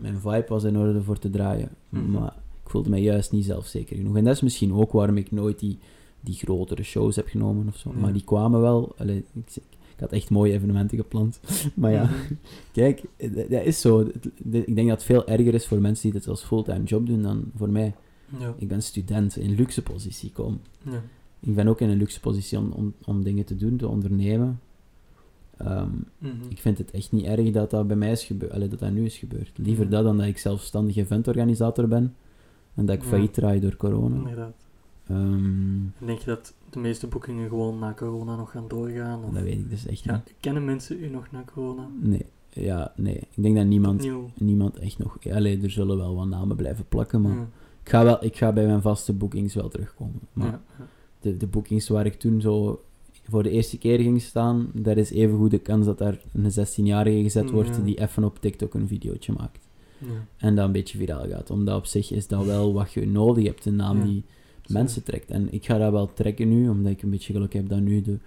mijn 0.02 0.20
vibe 0.20 0.46
was 0.48 0.64
in 0.64 0.78
orde 0.78 1.02
voor 1.04 1.20
te 1.20 1.30
draaien, 1.30 1.70
Mhm. 1.90 2.12
maar 2.12 2.34
voelde 2.74 2.90
mij 2.90 3.02
juist 3.02 3.32
niet 3.32 3.46
zelfzeker 3.46 3.96
genoeg. 3.96 4.18
En 4.18 4.24
dat 4.24 4.34
is 4.36 4.42
misschien 4.42 4.74
ook 4.74 4.92
waarom 4.92 5.18
ik 5.18 5.32
nooit 5.32 5.60
die, 5.60 5.78
die 6.22 6.36
grotere 6.36 6.84
shows 6.84 7.16
heb 7.16 7.28
genomen 7.28 7.68
of 7.68 7.78
zo. 7.78 7.92
Ja. 7.94 8.00
Maar 8.00 8.14
die 8.14 8.24
kwamen 8.24 8.62
wel, 8.62 8.94
allee, 8.98 9.18
ik, 9.34 9.56
ik 9.96 10.00
had 10.00 10.12
echt 10.12 10.30
mooie 10.30 10.54
evenementen 10.54 10.98
gepland. 10.98 11.40
maar 11.76 11.92
ja, 11.92 12.10
kijk, 12.72 13.04
dat 13.18 13.50
dat 13.50 13.64
is 13.66 13.82
zo. 13.82 14.00
Ik 14.52 14.76
denk 14.76 14.88
dat 14.88 14.98
het 14.98 15.04
veel 15.04 15.28
erger 15.28 15.54
is 15.54 15.68
voor 15.68 15.82
mensen 15.82 16.04
die 16.12 16.20
dit 16.20 16.30
als 16.30 16.44
fulltime 16.44 16.84
job 16.84 17.08
doen 17.08 17.22
dan 17.22 17.52
voor 17.56 17.70
mij. 17.70 17.94
Ja. 18.40 18.54
Ik 18.58 18.68
ben 18.68 18.82
student, 18.84 19.36
in 19.38 19.56
luxe 19.56 19.82
positie, 19.82 20.32
kom. 20.32 20.60
ja. 20.82 21.04
Ik 21.40 21.56
ben 21.56 21.68
ook 21.68 21.82
in 21.82 21.90
een 21.90 21.98
luxe 21.98 22.20
positie 22.20 22.58
om, 22.58 22.72
om, 22.72 22.94
om 23.06 23.24
dingen 23.24 23.46
te 23.46 23.56
doen, 23.56 23.78
te 23.78 23.88
ondernemen. 23.88 24.60
Ehm, 25.58 25.90
Mhm. 26.18 26.32
ik 26.50 26.58
vind 26.60 26.78
het 26.78 26.92
echt 26.92 27.12
niet 27.12 27.26
erg 27.26 27.52
dat 27.52 27.70
dat 27.70 27.88
bij 27.88 27.96
mij 27.96 28.12
is 28.12 28.24
gebeurd, 28.24 28.70
dat 28.70 28.80
dat 28.80 28.92
nu 28.92 29.06
is 29.06 29.18
gebeurd. 29.18 29.52
Liever 29.56 29.90
dat 29.90 30.04
dan 30.04 30.18
dat 30.18 30.26
ik 30.28 30.38
zelfstandig 30.38 30.96
eventorganisator 30.96 31.88
ben 31.88 32.16
en 32.76 32.86
dat 32.86 32.96
ik 32.96 33.04
failliet 33.04 33.34
draai 33.34 33.60
door 33.60 33.76
corona. 33.76 34.16
Inderdaad. 34.16 34.54
Ehm, 35.08 35.34
En 36.00 36.06
denk 36.06 36.20
je 36.20 36.26
dat 36.26 36.54
de 36.70 36.80
meeste 36.80 37.08
boekingen 37.08 37.50
gewoon 37.50 37.80
na 37.80 37.94
corona 37.94 38.36
nog 38.36 38.52
gaan 38.52 38.68
doorgaan? 38.68 39.24
Of... 39.24 39.34
dat 39.34 39.44
weet 39.44 39.54
ik 39.60 39.70
dus 39.70 39.86
echt 39.86 40.04
Ja, 40.04 40.14
niet. 40.14 40.34
kennen 40.40 40.66
mensen 40.66 41.04
u 41.04 41.10
nog 41.10 41.32
na 41.32 41.44
corona? 41.54 41.88
Nee, 42.02 42.26
ja, 42.50 42.94
nee. 42.96 43.16
Ik 43.16 43.44
denk 43.44 43.56
dat 43.56 43.66
niemand, 43.66 44.00
Opnieuw. 44.00 44.30
niemand 44.38 44.78
echt 44.78 44.98
nog... 44.98 45.18
Allee, 45.32 45.62
er 45.62 45.70
zullen 45.72 45.98
wel 45.98 46.16
wat 46.16 46.28
namen 46.28 46.56
blijven 46.56 46.86
plakken, 46.88 47.22
maar 47.22 47.36
Ja. 47.36 47.48
ik, 47.84 47.90
ga 47.90 48.04
wel, 48.04 48.24
ik 48.26 48.38
ga 48.38 48.52
bij 48.54 48.66
mijn 48.66 48.82
vaste 48.82 49.14
boekings 49.14 49.54
wel 49.54 49.70
terugkomen. 49.70 50.20
Maar 50.34 50.48
Ja. 50.48 50.62
de, 51.20 51.38
de 51.38 51.48
boekings 51.48 51.88
waar 51.88 52.06
ik 52.06 52.14
toen 52.14 52.42
zo 52.42 52.82
voor 53.30 53.44
de 53.44 53.50
eerste 53.50 53.78
keer 53.78 54.00
ging 54.00 54.22
staan, 54.22 54.70
daar 54.74 54.98
is 54.98 55.12
even 55.12 55.38
goed 55.38 55.52
de 55.52 55.60
kans 55.60 55.86
dat 55.86 55.98
daar 55.98 56.22
een 56.34 56.52
16-jarige 56.52 57.22
gezet 57.24 57.50
wordt 57.50 57.84
die 57.86 58.00
even 58.00 58.24
op 58.24 58.40
TikTok 58.40 58.74
een 58.74 58.88
videootje 58.88 59.34
maakt. 59.38 59.63
En 60.38 60.56
dat 60.56 60.66
een 60.66 60.72
beetje 60.72 60.98
viraal 60.98 61.28
gaat. 61.30 61.50
Omdat 61.50 61.78
op 61.78 61.86
zich 61.86 62.12
is 62.12 62.28
dat 62.28 62.46
wel 62.46 62.74
wat 62.74 62.94
je 62.94 63.08
nodig 63.08 63.46
hebt, 63.46 63.66
een 63.66 63.76
naam 63.76 64.04
die 64.04 64.24
mensen 64.68 65.04
trekt. 65.04 65.30
En 65.30 65.54
ik 65.54 65.66
ga 65.66 65.78
dat 65.78 65.92
wel 65.92 66.14
trekken 66.14 66.50
nu, 66.50 66.70
omdat 66.70 66.92
ik 66.92 67.02
een 67.02 67.10
beetje 67.10 67.34
geluk 67.34 67.54
heb 67.54 67.70
dat 67.70 67.80
nu 67.80 68.02
de, 68.02 68.18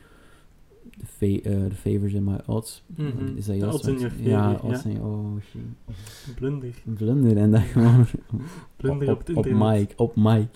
de, 0.96 1.06
fa- 1.06 1.48
de 1.68 1.74
favors 1.74 2.12
in 2.12 2.24
my 2.24 2.38
odds. 2.46 2.84
Mhm. 2.96 3.36
Is 3.36 3.44
dat 3.46 3.54
De 3.54 3.60
juist? 3.60 3.74
odds 3.74 3.86
in 3.86 3.94
your 3.94 4.10
favor, 4.10 4.28
Ja, 4.30 4.50
ja. 4.50 4.58
odds 4.62 4.84
in 4.84 5.00
Oh, 5.02 5.36
shit. 5.50 6.34
Blunder. 6.34 6.74
Een 6.86 6.96
Vlunder 6.96 7.36
en 7.36 7.50
dat 7.50 7.60
gewoon 7.62 8.06
Blunder 8.76 9.10
op, 9.10 9.18
het 9.18 9.30
op, 9.36 9.36
op 9.46 9.52
mic, 9.52 9.92
op 9.96 10.16
mic. 10.16 10.48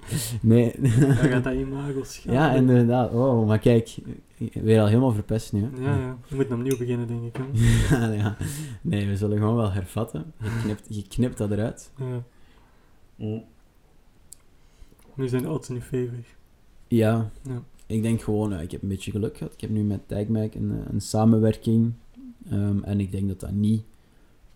Nee. 0.42 0.72
Dan 0.80 1.10
gaat 1.12 1.44
dat 1.44 1.54
imago 1.64 2.02
schaden. 2.04 2.32
ja, 2.40 2.52
inderdaad. 2.52 3.12
Oh, 3.12 3.46
maar 3.46 3.58
kijk, 3.58 3.96
weer 4.52 4.80
al 4.80 4.86
helemaal 4.86 5.12
verpest 5.12 5.52
nu. 5.52 5.60
hè. 5.62 5.82
Ja, 5.84 5.96
ja. 5.96 6.16
We 6.28 6.36
moeten 6.36 6.56
opnieuw 6.56 6.78
beginnen, 6.78 7.06
denk 7.06 7.22
ik. 7.22 7.40
Ja, 7.90 8.12
ja. 8.12 8.36
Nee, 8.80 9.06
we 9.06 9.16
zullen 9.16 9.38
gewoon 9.38 9.56
wel 9.56 9.72
hervatten. 9.72 10.32
Je 10.42 10.60
knipt, 10.62 10.86
je 10.88 11.02
knipt 11.08 11.38
dat 11.38 11.50
eruit. 11.50 11.92
Ja. 11.96 12.22
Nu 15.14 15.28
zijn 15.28 15.42
de 15.42 15.50
odds 15.50 15.68
in 15.68 15.74
uw 15.74 15.80
favor. 15.80 16.24
Ja, 16.88 17.30
Ja. 17.42 17.62
Ik 17.90 18.02
denk 18.02 18.20
gewoon, 18.22 18.52
eh, 18.52 18.62
ik 18.62 18.70
heb 18.70 18.82
een 18.82 18.88
beetje 18.88 19.10
geluk 19.10 19.36
gehad. 19.36 19.52
Ik 19.52 19.60
heb 19.60 19.70
nu 19.70 19.82
met 19.82 20.00
Tagmac 20.08 20.54
een, 20.54 20.70
eh, 20.70 20.92
een 20.92 21.00
samenwerking. 21.00 21.92
Ehm, 22.50 22.82
en 22.82 23.00
ik 23.00 23.12
denk 23.12 23.28
dat 23.28 23.40
dat 23.40 23.52
niet, 23.52 23.82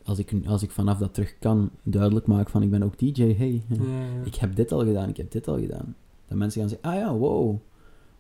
als 0.04 0.18
ik, 0.18 0.32
als 0.46 0.62
ik 0.62 0.70
vanaf 0.70 0.98
dat 0.98 1.14
terug 1.14 1.34
kan, 1.38 1.70
duidelijk 1.82 2.26
maak 2.26 2.50
van 2.50 2.62
ik 2.62 2.70
ben 2.70 2.82
ook 2.82 2.98
DJ, 2.98 3.22
hey, 3.34 3.62
Ja, 3.68 3.76
ja. 3.84 4.24
ik 4.24 4.34
heb 4.34 4.56
dit 4.56 4.72
al 4.72 4.84
gedaan, 4.84 5.08
ik 5.08 5.16
heb 5.16 5.30
dit 5.30 5.48
al 5.48 5.58
gedaan. 5.58 5.94
Dat 6.28 6.38
mensen 6.38 6.60
gaan 6.60 6.68
zeggen, 6.70 6.90
ah 6.90 6.96
ja, 6.96 7.14
wow. 7.14 7.56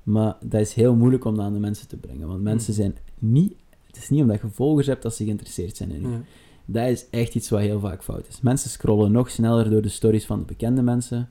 Maar 0.02 0.36
dat 0.44 0.60
is 0.60 0.74
heel 0.74 0.94
moeilijk 0.94 1.24
om 1.24 1.36
dat 1.36 1.44
aan 1.44 1.52
de 1.52 1.58
mensen 1.58 1.88
te 1.88 1.96
brengen. 1.96 2.28
Want 2.28 2.42
mensen 2.42 2.74
Hmm. 2.74 2.82
zijn 2.82 2.96
niet, 3.18 3.54
het 3.86 3.96
is 3.96 4.10
niet 4.10 4.20
omdat 4.20 4.40
je 4.40 4.48
volgers 4.48 4.86
hebt 4.86 5.02
dat 5.02 5.14
ze 5.14 5.24
geïnteresseerd 5.24 5.76
zijn 5.76 5.90
in 5.90 6.00
je. 6.10 6.18
Dat 6.66 6.88
is 6.88 7.06
echt 7.10 7.34
iets 7.34 7.48
wat 7.48 7.60
heel 7.60 7.80
vaak 7.80 8.02
fout 8.04 8.28
is. 8.28 8.40
Mensen 8.40 8.70
scrollen 8.70 9.12
nog 9.12 9.30
sneller 9.30 9.70
door 9.70 9.82
de 9.82 9.88
stories 9.88 10.26
van 10.26 10.38
de 10.38 10.44
bekende 10.44 10.82
mensen, 10.82 11.28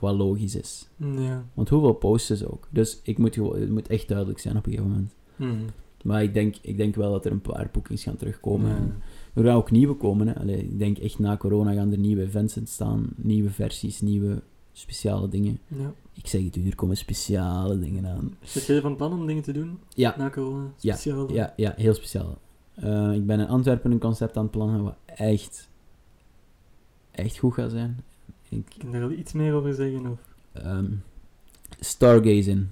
wat 0.00 0.14
logisch 0.14 0.54
is. 0.54 0.88
Ja. 0.96 1.44
Want 1.54 1.68
hoeveel 1.68 1.92
posten 1.92 2.36
ze 2.36 2.52
ook? 2.52 2.68
Dus 2.70 3.00
ik 3.02 3.18
moet 3.18 3.34
gewoon, 3.34 3.60
het 3.60 3.70
moet 3.70 3.88
echt 3.88 4.08
duidelijk 4.08 4.38
zijn 4.38 4.56
op 4.56 4.66
een 4.66 4.72
gegeven 4.72 4.90
moment. 4.92 5.14
Mhm. 5.36 5.70
Maar 6.02 6.22
ik 6.22 6.34
denk, 6.34 6.56
ik 6.60 6.76
denk 6.76 6.94
wel 6.94 7.12
dat 7.12 7.24
er 7.24 7.32
een 7.32 7.40
paar 7.40 7.68
boekings 7.72 8.02
gaan 8.02 8.16
terugkomen. 8.16 8.68
Ja. 8.70 8.76
En 8.76 9.02
er 9.34 9.44
gaan 9.44 9.56
ook 9.56 9.70
nieuwe 9.70 9.94
komen. 9.94 10.26
Hè. 10.28 10.38
Allee, 10.38 10.58
ik 10.62 10.78
denk 10.78 10.98
echt 10.98 11.18
na 11.18 11.36
corona 11.36 11.72
gaan 11.72 11.92
er 11.92 11.98
nieuwe 11.98 12.22
events 12.22 12.56
ontstaan, 12.56 13.06
nieuwe 13.16 13.50
versies, 13.50 14.00
nieuwe 14.00 14.42
speciale 14.72 15.28
dingen. 15.28 15.58
Ja. 15.66 15.92
Ik 16.12 16.26
zeg 16.26 16.44
het 16.44 16.56
u, 16.56 16.66
er 16.66 16.74
komen 16.74 16.96
speciale 16.96 17.78
dingen 17.78 18.06
aan. 18.06 18.36
Zit 18.42 18.66
jij 18.66 18.80
van 18.80 18.96
plan 18.96 19.12
om 19.12 19.26
dingen 19.26 19.42
te 19.42 19.52
doen 19.52 19.78
Ja, 19.94 20.14
na 20.18 20.30
corona? 20.30 20.72
Ja, 20.80 20.94
Speciaal? 20.94 21.32
ja, 21.32 21.52
ja 21.56 21.72
heel 21.76 21.94
speciaal. 21.94 22.38
Eh, 22.74 23.12
ik 23.12 23.26
ben 23.26 23.40
in 23.40 23.48
Antwerpen 23.48 23.90
een 23.90 23.98
concept 23.98 24.36
aan 24.36 24.42
het 24.42 24.52
plannen 24.52 24.82
wat 24.82 24.96
echt, 25.06 25.68
echt 27.10 27.38
goed 27.38 27.54
gaat 27.54 27.70
zijn. 27.70 28.04
Ik, 28.56 28.74
Kun 28.78 28.90
je 28.90 28.98
daar 29.00 29.12
iets 29.12 29.32
meer 29.32 29.52
over 29.54 29.74
zeggen? 29.74 30.06
Of 30.06 30.18
ehm, 30.52 30.86
stargazing. 31.80 32.66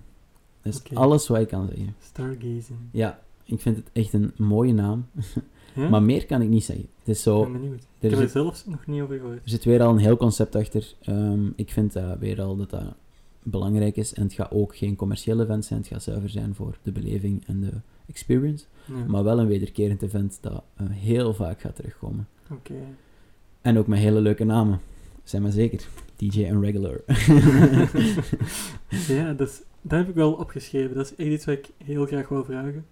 Dat 0.63 0.83
is 0.85 0.97
alles 0.97 1.29
wat 1.29 1.41
ik 1.41 1.49
kan 1.49 1.67
zeggen. 1.67 1.95
stargazing? 2.01 2.79
Ja, 2.91 3.21
ik 3.45 3.61
vind 3.61 3.77
het 3.77 3.91
echt 3.93 4.13
een 4.13 4.33
mooie 4.37 4.73
naam. 4.73 5.07
Ja? 5.75 5.89
Maar 5.89 6.03
meer 6.03 6.27
kan 6.27 6.43
ik 6.43 6.49
niet 6.49 6.65
zeggen. 6.65 6.89
Het 6.99 7.09
is 7.09 7.17
Ik 7.17 7.23
zo, 7.23 7.43
ben 7.43 7.53
benieuwd. 7.53 7.83
Ik 7.99 8.11
heb 8.11 8.21
er 8.21 8.29
zelfs 8.29 8.67
nog 8.67 8.87
niet 8.87 9.03
over 9.03 9.17
gehoord. 9.19 9.37
er 9.45 9.51
zit 9.51 9.65
weer 9.65 9.83
al 9.83 9.91
een 9.91 9.99
heel 9.99 10.17
concept 10.17 10.55
achter. 10.57 10.95
Ehm, 11.03 11.47
ik 11.57 11.71
vind 11.71 11.97
uh, 11.97 12.13
weer 12.13 12.43
al 12.43 12.57
dat 12.57 12.71
dat 12.71 12.95
belangrijk 13.43 13.97
is. 13.97 14.15
En 14.15 14.23
het 14.23 14.33
gaat 14.33 14.51
ook 14.51 14.77
geen 14.77 14.97
commerciële 14.97 15.43
event 15.43 15.65
zijn. 15.65 15.79
Het 15.81 15.89
gaat 15.89 16.03
zuiver 16.03 16.29
zijn 16.29 16.55
voor 16.55 16.79
de 16.83 16.93
beleving 16.93 17.47
en 17.47 17.61
de 17.61 17.71
experience. 18.07 18.65
Ja. 18.87 19.05
Maar 19.07 19.25
wel 19.25 19.39
een 19.39 19.47
wederkerend 19.47 20.03
event 20.03 20.39
dat 20.41 20.63
eh, 20.77 20.87
heel 20.91 21.35
vaak 21.35 21.61
gaat 21.61 21.77
terugkomen. 21.77 22.29
Oké. 22.51 22.75
En 23.61 23.79
ook 23.79 23.87
met 23.87 23.99
hele 23.99 24.21
leuke 24.21 24.45
namen. 24.45 24.81
Zijn 25.25 25.43
maar 25.43 25.51
zeker. 25.51 25.87
DJ 26.17 26.45
en 26.45 26.61
Regular. 26.61 27.01
ja, 29.17 29.33
dat, 29.33 29.49
is, 29.49 29.63
dat 29.83 29.99
heb 29.99 30.09
ik 30.09 30.15
wel 30.15 30.33
opgeschreven. 30.33 30.97
Dat 30.97 31.05
is 31.05 31.15
echt 31.17 31.29
iets 31.29 31.45
wat 31.45 31.55
ik 31.55 31.69
heel 31.85 32.07
graag 32.07 32.29
wil 32.29 32.45
vragen. 32.45 32.87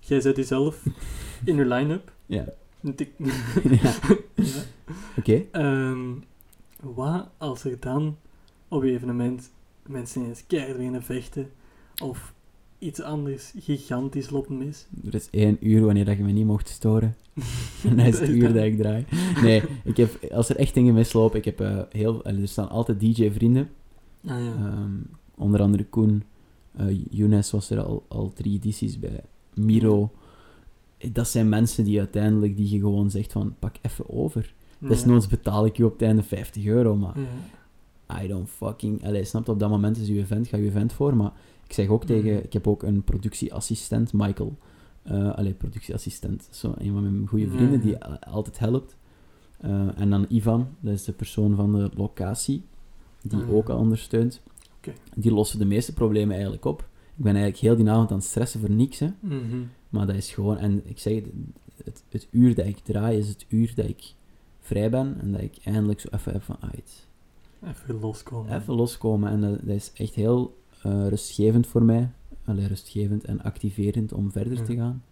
Jij 0.00 0.20
zet 0.20 0.36
jezelf 0.36 0.82
in 1.44 1.56
je 1.56 1.64
line-up. 1.64 2.12
ja. 2.26 2.44
Oké. 5.18 5.44
Ehm, 5.50 6.10
wat 6.80 7.28
als 7.38 7.64
er 7.64 7.80
dan 7.80 8.16
op 8.68 8.82
je 8.82 8.90
evenement 8.90 9.50
mensen 9.86 10.22
ineens 10.22 10.46
keihard 10.46 10.76
beginnen 10.76 11.02
vechten 11.02 11.50
of 12.02 12.33
iets 12.78 13.00
anders 13.02 13.52
gigantisch 13.58 14.30
lopen 14.30 14.58
mis? 14.58 14.86
Er 15.06 15.14
is 15.14 15.28
één 15.30 15.56
uur 15.60 15.84
wanneer 15.84 16.04
dat 16.04 16.16
je 16.16 16.22
me 16.22 16.32
niet 16.32 16.46
mocht 16.46 16.68
storen. 16.68 17.16
En 17.88 17.96
dat 17.96 18.06
is 18.06 18.18
het 18.18 18.28
uur 18.28 18.52
dat 18.52 18.64
ik 18.64 18.76
draai. 18.76 19.04
Nee, 19.42 19.62
ik 19.84 19.96
heb, 19.96 20.32
als 20.32 20.48
er 20.48 20.56
echt 20.56 20.74
dingen 20.74 20.94
mislopen, 20.94 21.38
ik 21.38 21.44
heb 21.44 21.60
eh, 21.60 21.78
heel... 21.90 22.24
Er 22.24 22.48
staan 22.48 22.68
altijd 22.68 23.00
DJ-vrienden. 23.00 23.68
Ah 24.26 24.38
ja. 24.44 24.54
Ehm, 24.54 24.90
onder 25.34 25.60
andere 25.60 25.84
Koen. 25.84 26.22
eh 26.76 26.86
Younes 27.10 27.50
was 27.50 27.70
er 27.70 27.80
al, 27.82 28.04
al 28.08 28.32
drie 28.34 28.54
edities 28.54 28.98
bij. 28.98 29.20
Miro. 29.54 30.10
Dat 31.12 31.28
zijn 31.28 31.48
mensen 31.48 31.84
die 31.84 31.98
uiteindelijk, 31.98 32.56
die 32.56 32.70
je 32.70 32.78
gewoon 32.78 33.10
zegt 33.10 33.32
van, 33.32 33.54
pak 33.58 33.76
even 33.82 34.10
over. 34.10 34.54
Desnoods 34.78 35.26
betaal 35.26 35.66
ik 35.66 35.76
je 35.76 35.84
op 35.84 35.92
het 35.92 36.02
einde 36.02 36.22
50 36.22 36.64
euro, 36.64 36.96
maar 36.96 37.14
Ja. 37.18 38.22
I 38.22 38.28
don't 38.28 38.48
fucking... 38.50 39.04
Allee, 39.06 39.24
snapt 39.24 39.48
op 39.48 39.58
dat 39.58 39.70
moment 39.70 39.96
is 39.96 40.08
uw 40.08 40.16
event, 40.18 40.48
ga 40.48 40.56
je 40.56 40.64
event 40.64 40.92
voor, 40.92 41.16
maar 41.16 41.32
ik 41.66 41.72
zeg 41.72 41.88
ook 41.88 42.04
tegen... 42.04 42.32
Mhm. 42.34 42.44
Ik 42.44 42.52
heb 42.52 42.66
ook 42.66 42.82
een 42.82 43.02
productieassistent, 43.04 44.12
Michael. 44.12 44.58
Eh 45.02 45.34
allee, 45.34 45.52
productieassistent. 45.52 46.48
Zo, 46.50 46.74
een 46.78 46.92
van 46.92 47.02
mijn 47.02 47.26
goede 47.28 47.48
vrienden 47.48 47.76
Ja, 47.78 47.82
die 47.84 48.04
altijd 48.04 48.58
helpt. 48.58 48.96
Eh, 49.60 50.00
en 50.00 50.10
dan 50.10 50.26
Ivan, 50.28 50.68
dat 50.80 50.92
is 50.94 51.04
de 51.04 51.12
persoon 51.12 51.54
van 51.56 51.72
de 51.72 51.90
locatie, 51.96 52.64
die 53.22 53.38
Ah, 53.40 53.48
ja. 53.48 53.52
ook 53.54 53.68
al 53.68 53.78
ondersteunt. 53.78 54.42
Die 55.14 55.32
lossen 55.32 55.58
de 55.58 55.64
meeste 55.64 55.92
problemen 55.92 56.32
eigenlijk 56.32 56.64
op. 56.64 56.80
Ik 57.16 57.24
ben 57.24 57.34
eigenlijk 57.34 57.62
heel 57.64 57.76
die 57.76 57.90
avond 57.90 58.10
aan 58.10 58.16
het 58.16 58.26
stressen 58.26 58.60
voor 58.60 58.70
niks, 58.70 58.98
hè. 58.98 59.08
Mhm. 59.20 59.62
Maar 59.88 60.06
dat 60.06 60.16
is 60.16 60.32
gewoon, 60.32 60.58
en 60.58 60.82
ik 60.84 60.98
zeg 60.98 61.14
het, 61.14 61.32
het, 61.84 62.02
het 62.08 62.28
uur 62.30 62.54
dat 62.54 62.66
ik 62.66 62.78
draai 62.78 63.18
is 63.18 63.28
het 63.28 63.44
uur 63.48 63.72
dat 63.74 63.88
ik 63.88 64.14
vrij 64.60 64.90
ben 64.90 65.16
en 65.20 65.32
dat 65.32 65.40
ik 65.40 65.56
eindelijk 65.64 66.00
zo 66.00 66.08
even 66.10 66.32
heb 66.32 66.42
van, 66.42 66.56
ah, 66.60 66.70
Even 67.68 68.00
loskomen. 68.00 68.54
even 68.60 68.74
loskomen. 68.74 69.30
En 69.30 69.40
dat, 69.40 69.50
dat 69.62 69.76
is 69.76 69.92
echt 69.94 70.14
heel 70.14 70.56
eh, 70.84 71.08
rustgevend 71.08 71.66
voor 71.66 71.82
mij. 71.82 72.08
Allee, 72.44 72.66
rustgevend 72.66 73.24
en 73.24 73.42
activerend 73.42 74.12
om 74.12 74.32
verder 74.32 74.56
Ja. 74.58 74.62
te 74.64 74.74
gaan. 74.76 75.02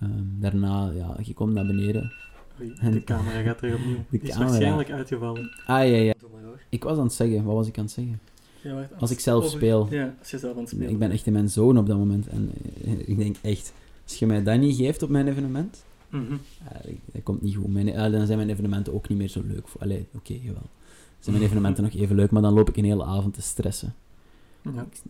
Ehm, 0.00 0.10
daarna, 0.40 0.90
ja, 0.90 1.16
je 1.22 1.34
komt 1.34 1.52
naar 1.54 1.66
beneden. 1.66 2.12
Oei, 2.60 2.72
En- 2.80 2.92
de 2.98 3.04
camera 3.04 3.42
gaat 3.42 3.58
terug 3.58 3.74
opnieuw. 3.74 3.96
De 3.96 4.02
Die 4.10 4.20
is 4.20 4.28
camera. 4.28 4.50
waarschijnlijk 4.50 4.90
uitgevallen. 4.90 5.50
Ah, 5.66 5.66
ja, 5.66 5.82
ja. 5.96 6.14
Doe 6.20 6.28
maar 6.32 6.42
hoor. 6.44 6.60
Ik 6.68 6.82
was 6.84 6.98
aan 6.98 7.04
het 7.04 7.12
zeggen, 7.12 7.44
wat 7.44 7.54
was 7.54 7.66
ik 7.68 7.78
aan 7.78 7.84
het 7.84 7.92
zeggen? 7.92 8.20
Ja, 8.62 8.74
wacht, 8.74 8.88
Als 9.00 9.10
ik 9.10 9.20
zelf 9.20 9.44
over- 9.44 9.56
speel. 9.56 9.86
Ja, 9.90 10.14
als 10.18 10.30
je 10.30 10.38
zelf 10.38 10.54
aan 10.54 10.60
het 10.60 10.68
spelen 10.68 10.88
Ik 10.90 10.98
ben 10.98 11.10
echt 11.10 11.26
in 11.26 11.32
mijn 11.32 11.48
zone 11.50 11.78
op 11.80 11.86
dat 11.86 11.98
moment. 11.98 12.26
En 12.28 12.50
eh, 12.84 13.08
ik 13.08 13.16
denk 13.16 13.36
echt, 13.42 13.72
als 14.04 14.14
je 14.18 14.26
mij 14.26 14.42
dat 14.42 14.58
niet 14.58 14.76
geeft 14.76 15.02
op 15.02 15.08
mijn 15.08 15.28
evenement, 15.28 15.84
Mhm. 16.08 16.32
Ja, 16.32 16.72
dat- 16.82 16.92
dat 17.12 17.22
komt 17.22 17.42
niet 17.42 17.56
goed. 17.56 17.72
Mijn, 17.72 18.12
dan 18.12 18.26
zijn 18.26 18.38
mijn 18.38 18.50
evenementen 18.50 18.94
ook 18.94 19.08
niet 19.08 19.18
meer 19.18 19.28
zo 19.28 19.42
leuk. 19.46 19.68
Voor, 19.68 19.80
allee, 19.80 20.06
oké, 20.14 20.32
jawel. 20.32 20.54
Dan 20.54 21.20
zijn 21.20 21.36
mijn 21.36 21.46
evenementen 21.50 21.84
nog 21.84 21.92
even 21.94 22.16
leuk, 22.16 22.30
maar 22.30 22.42
dan 22.42 22.52
loop 22.52 22.68
ik 22.68 22.76
een 22.76 22.84
hele 22.84 23.04
avond 23.04 23.34
te 23.34 23.42
stressen. 23.42 23.94
Ja. 24.62 24.82
Ik- 24.90 25.02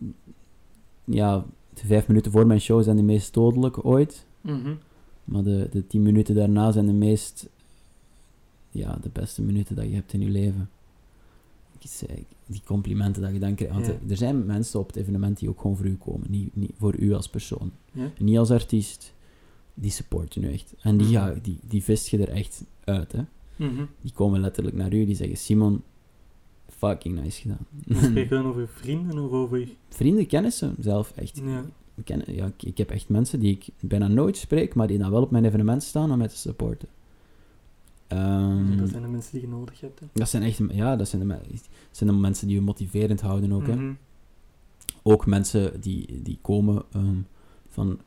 ja, 1.03 1.45
de 1.73 1.85
vijf 1.85 2.07
minuten 2.07 2.31
voor 2.31 2.47
mijn 2.47 2.61
show 2.61 2.83
zijn 2.83 2.95
de 2.95 3.03
meest 3.03 3.33
dodelijk 3.33 3.85
ooit. 3.85 4.25
Mhm. 4.41 4.73
Maar 5.23 5.43
de, 5.43 5.67
de 5.71 5.87
tien 5.87 6.01
minuten 6.01 6.35
daarna 6.35 6.71
zijn 6.71 6.85
de 6.85 6.93
meest... 6.93 7.49
Ja, 8.69 8.97
de 9.01 9.09
beste 9.13 9.41
minuten 9.41 9.75
dat 9.75 9.85
je 9.85 9.93
hebt 9.95 10.13
in 10.13 10.19
je 10.21 10.29
leven. 10.29 10.69
Die 12.45 12.61
complimenten 12.65 13.21
dat 13.21 13.31
je 13.33 13.39
dan 13.39 13.55
krijgt. 13.55 13.73
Want 13.73 13.85
Ja. 13.85 13.93
er- 14.09 14.17
zijn 14.17 14.45
mensen 14.45 14.79
op 14.79 14.87
het 14.87 14.95
evenement 14.95 15.39
die 15.39 15.49
ook 15.49 15.61
gewoon 15.61 15.77
voor 15.77 15.85
u 15.85 15.95
komen. 15.95 16.27
Niet, 16.31 16.55
niet 16.55 16.71
voor 16.77 16.95
u 16.99 17.13
als 17.13 17.29
persoon. 17.29 17.71
Ja. 17.91 18.11
Niet 18.19 18.37
als 18.37 18.51
artiest. 18.51 19.13
Die 19.73 19.91
supporten 19.91 20.43
u 20.43 20.51
echt. 20.53 20.73
En 20.81 20.97
die, 20.97 21.05
Mhm. 21.07 21.15
ja, 21.15 21.33
die, 21.41 21.57
die 21.61 21.83
vist 21.83 22.07
je 22.07 22.17
er 22.17 22.29
echt 22.29 22.63
uit, 22.83 23.11
hè. 23.11 23.21
Mhm. 23.55 23.85
Die 24.01 24.11
komen 24.13 24.39
letterlijk 24.39 24.75
naar 24.75 24.93
u, 24.93 25.05
die 25.05 25.15
zeggen, 25.15 25.37
Simon, 25.37 25.81
fucking 26.87 27.19
nice 27.21 27.41
gedaan. 27.41 27.65
Spreek 28.09 28.29
je 28.29 28.35
dan 28.35 28.45
over 28.45 28.67
vrienden 28.67 29.19
of 29.19 29.31
over... 29.31 29.67
Vrienden, 29.89 30.27
kennissen, 30.27 30.75
zelf 30.79 31.11
echt. 31.15 31.37
Ja. 31.45 31.63
Ja, 32.25 32.45
ik, 32.45 32.63
ik 32.63 32.77
heb 32.77 32.89
echt 32.89 33.09
mensen 33.09 33.39
die 33.39 33.51
ik 33.51 33.67
bijna 33.79 34.07
nooit 34.07 34.37
spreek, 34.37 34.73
maar 34.75 34.87
die 34.87 34.97
dan 34.97 35.11
wel 35.11 35.21
op 35.21 35.31
mijn 35.31 35.45
evenement 35.45 35.83
staan 35.83 36.11
om 36.11 36.17
mij 36.17 36.27
te 36.27 36.37
supporten. 36.37 36.87
Ehm, 38.07 38.77
Dat 38.77 38.89
zijn 38.89 39.01
de 39.01 39.07
mensen 39.07 39.31
die 39.31 39.41
je 39.41 39.47
nodig 39.47 39.81
hebt. 39.81 39.99
Hè. 39.99 40.05
dat 40.13 40.29
zijn 40.29 40.43
echt, 40.43 40.59
ja, 40.71 40.95
dat 40.95 41.07
zijn 41.07 41.21
de, 41.21 41.27
dat 41.27 41.69
zijn 41.91 42.09
de 42.09 42.15
mensen 42.15 42.47
die 42.47 42.55
je 42.55 42.61
motiverend 42.61 43.21
houden 43.21 43.51
ook, 43.53 43.67
hè. 43.67 43.75
Mhm. 43.75 43.93
Ook 45.03 45.25
mensen 45.25 45.81
die, 45.81 46.21
die 46.21 46.37
komen 46.41 46.83
ehm, 46.91 47.15
van 47.69 47.99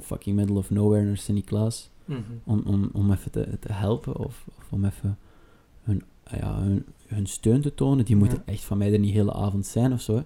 fucking 0.00 0.36
middle 0.36 0.56
of 0.56 0.70
nowhere 0.70 1.04
naar 1.04 1.16
Sint-Niklaas 1.16 1.90
Mhm. 2.04 2.20
om, 2.44 2.62
om, 2.66 2.90
om 2.92 3.12
even 3.12 3.30
te, 3.30 3.48
te 3.60 3.72
helpen 3.72 4.16
of, 4.16 4.44
of 4.58 4.66
om 4.72 4.84
even 4.84 5.18
ja, 6.40 6.60
hun, 6.62 6.84
hun 7.06 7.26
steun 7.26 7.60
te 7.60 7.74
tonen. 7.74 8.04
Die 8.04 8.16
moeten 8.16 8.42
Ja. 8.46 8.52
echt 8.52 8.64
van 8.64 8.78
mij 8.78 8.92
er 8.92 8.98
niet 8.98 9.12
de 9.12 9.18
hele 9.18 9.32
avond 9.32 9.66
zijn 9.66 9.92
of 9.92 10.00
zo. 10.00 10.14
hè. 10.16 10.22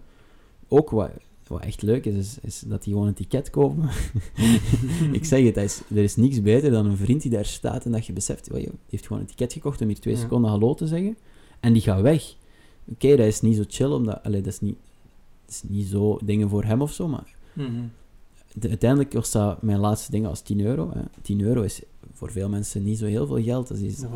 Ook 0.68 0.90
wat, 0.90 1.10
wat 1.46 1.62
echt 1.62 1.82
leuk 1.82 2.04
is, 2.04 2.14
is, 2.14 2.38
is 2.42 2.60
dat 2.66 2.82
die 2.84 2.92
gewoon 2.92 3.08
een 3.08 3.14
ticket 3.14 3.50
kopen. 3.50 3.88
ik 5.12 5.24
zeg 5.24 5.44
het, 5.44 5.56
er 5.56 5.62
is, 5.62 5.80
er 5.90 6.02
is 6.02 6.16
niks 6.16 6.42
beter 6.42 6.70
dan 6.70 6.86
een 6.86 6.96
vriend 6.96 7.22
die 7.22 7.30
daar 7.30 7.44
staat 7.44 7.84
en 7.84 7.92
dat 7.92 8.06
je 8.06 8.12
beseft, 8.12 8.48
"Wow, 8.48 8.58
joh, 8.58 8.68
die 8.70 8.78
heeft 8.90 9.06
gewoon 9.06 9.22
een 9.22 9.28
ticket 9.28 9.52
gekocht 9.52 9.80
om 9.80 9.86
hier 9.86 10.00
twee 10.00 10.14
Ja. 10.14 10.20
seconden 10.20 10.50
hallo 10.50 10.74
te 10.74 10.86
zeggen. 10.86 11.16
En 11.60 11.72
die 11.72 11.82
gaat 11.82 12.00
weg. 12.00 12.34
Oké, 12.84 13.08
dat 13.16 13.26
is 13.26 13.40
niet 13.40 13.56
zo 13.56 13.64
chill, 13.68 13.90
omdat, 13.90 14.22
allee, 14.22 14.40
dat, 14.40 14.52
is 14.52 14.60
niet, 14.60 14.76
dat 15.44 15.54
is 15.54 15.62
niet 15.68 15.86
zo 15.86 16.18
dingen 16.24 16.48
voor 16.48 16.64
hem 16.64 16.82
of 16.82 16.92
zo, 16.92 17.08
maar 17.08 17.34
Mhm. 17.52 17.70
de- 18.54 18.68
uiteindelijk 18.68 19.10
kost 19.10 19.32
dat 19.32 19.62
mijn 19.62 19.78
laatste 19.78 20.10
ding 20.10 20.26
als 20.26 20.40
10 20.40 20.60
euro. 20.60 20.90
Hè. 20.94 21.00
10 21.22 21.40
euro 21.40 21.62
is 21.62 21.82
voor 22.12 22.30
veel 22.30 22.48
mensen 22.48 22.82
niet 22.84 22.98
zo 22.98 23.06
heel 23.06 23.26
veel 23.26 23.42
geld. 23.42 23.68
Dat 23.68 23.78
is 23.78 23.96
Dat 23.98 24.10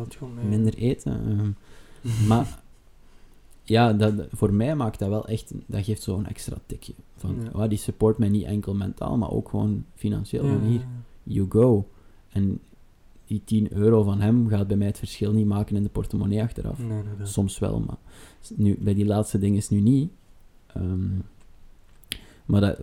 minder 0.49 0.73
eten. 0.73 1.55
Ehm. 2.03 2.27
maar 2.27 2.59
ja, 3.63 3.93
dat, 3.93 4.13
voor 4.31 4.53
mij 4.53 4.75
maakt 4.75 4.99
dat 4.99 5.09
wel 5.09 5.27
echt... 5.27 5.53
Dat 5.65 5.83
geeft 5.85 6.01
zo'n 6.01 6.25
extra 6.25 6.57
tikje. 6.65 6.93
Van, 7.15 7.35
Ja. 7.43 7.63
oh, 7.63 7.69
die 7.69 7.77
support 7.77 8.17
mij 8.17 8.29
niet 8.29 8.45
enkel 8.45 8.73
mentaal, 8.75 9.17
maar 9.17 9.31
ook 9.31 9.49
gewoon 9.49 9.85
financieel. 9.95 10.45
Ja, 10.45 10.51
Van 10.51 10.61
hier, 10.67 10.85
you 11.23 11.45
go. 11.49 11.87
En 12.29 12.59
die 13.25 13.41
10 13.45 13.73
euro 13.73 14.03
van 14.03 14.21
hem 14.21 14.47
gaat 14.47 14.67
bij 14.67 14.77
mij 14.77 14.87
het 14.87 14.97
verschil 14.97 15.31
niet 15.33 15.45
maken 15.45 15.75
in 15.75 15.83
de 15.83 15.89
portemonnee 15.89 16.41
achteraf. 16.41 16.79
Nee. 16.79 17.01
Soms 17.23 17.59
wel, 17.59 17.79
maar 17.79 17.97
nu, 18.55 18.77
bij 18.79 18.93
die 18.93 19.05
laatste 19.05 19.39
dingen 19.39 19.57
is 19.57 19.69
nu 19.69 19.79
niet. 19.79 20.11
Ehm, 20.67 21.09
maar 22.45 22.61
dat, 22.61 22.77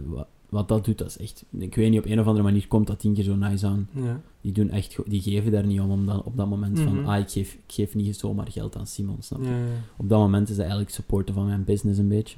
wat, 0.48 0.68
dat 0.68 0.84
doet, 0.84 0.98
dat 0.98 1.06
is 1.08 1.18
echt... 1.18 1.44
Ik 1.58 1.74
weet 1.74 1.90
niet, 1.90 1.98
op 1.98 2.06
een 2.06 2.20
of 2.20 2.26
andere 2.26 2.44
manier 2.44 2.66
komt 2.68 2.86
dat 2.86 2.98
tien 2.98 3.14
keer 3.14 3.24
zo 3.24 3.36
nice 3.36 3.66
aan. 3.66 3.88
Ja. 3.92 4.20
Die, 4.40 4.52
doen 4.52 4.70
echt, 4.70 4.96
die 5.06 5.20
geven 5.20 5.52
daar 5.52 5.66
niet 5.66 5.80
om, 5.80 5.90
om 5.90 6.06
dan, 6.06 6.22
op 6.22 6.36
dat 6.36 6.48
moment 6.48 6.78
van... 6.80 6.94
Mhm. 7.00 7.08
Ah, 7.08 7.18
ik 7.18 7.30
geef, 7.30 7.52
ik 7.52 7.60
geef 7.74 7.94
niet 7.94 8.16
zomaar 8.16 8.50
geld 8.50 8.76
aan 8.76 8.86
Simon, 8.86 9.16
snap 9.20 9.40
je? 9.42 9.48
Ja, 9.48 9.56
ja. 9.56 9.64
Op 9.96 10.08
dat 10.08 10.18
moment 10.18 10.42
is 10.48 10.54
dat 10.54 10.60
eigenlijk 10.64 10.90
supporten 10.90 11.34
van 11.34 11.46
mijn 11.46 11.64
business 11.64 11.98
een 11.98 12.08
beetje. 12.08 12.36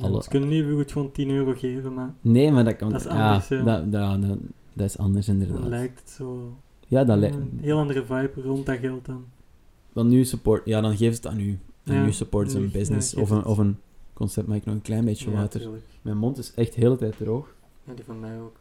Alle- 0.00 0.22
Ze 0.22 0.28
kunnen 0.28 0.48
niet 0.48 0.64
goed 0.72 0.92
gewoon 0.92 1.12
10 1.12 1.30
euro 1.30 1.52
geven, 1.56 1.94
maar 1.94 2.14
Nee, 2.20 2.52
maar 2.52 2.64
dat 2.64 2.76
kan... 2.76 2.90
Dat 2.90 3.00
is 3.00 3.06
anders, 3.06 3.48
ja. 3.48 3.62
dat, 3.62 3.92
dat, 3.92 4.22
dat, 4.22 4.38
dat 4.72 4.86
is 4.86 4.98
anders 4.98 5.28
inderdaad. 5.28 5.64
lijkt 5.68 6.00
het 6.00 6.10
zo... 6.10 6.56
Ja, 6.86 7.04
dat 7.04 7.18
lijkt... 7.18 7.36
Een 7.36 7.58
heel 7.60 7.78
andere 7.78 8.04
vibe 8.04 8.42
rond 8.42 8.66
dat 8.66 8.78
geld 8.78 9.04
dan. 9.06 9.24
Want 9.92 10.10
nu 10.10 10.24
support... 10.24 10.62
Ja, 10.66 10.80
dan 10.80 10.96
geven 10.96 11.14
ze 11.14 11.20
het 11.20 11.26
aan 11.26 11.40
u. 11.40 11.58
En 11.84 12.02
nu 12.04 12.12
support 12.12 12.54
een 12.54 12.70
business. 12.70 13.14
of, 13.14 13.30
een, 13.30 13.44
of 13.44 13.58
een 13.58 13.76
concept, 14.20 14.46
maar 14.46 14.56
ik 14.56 14.64
nog 14.64 14.74
een 14.74 14.82
klein 14.82 15.04
beetje 15.04 15.30
Ja, 15.30 15.36
water. 15.36 15.60
tuurlijk. 15.60 15.84
Mijn 16.02 16.16
mond 16.16 16.38
is 16.38 16.54
echt 16.54 16.74
de 16.74 16.80
hele 16.80 16.96
tijd 16.96 17.16
droog. 17.16 17.54
Ja, 17.84 17.94
die 17.94 18.04
van 18.04 18.20
mij 18.20 18.40
ook. 18.40 18.56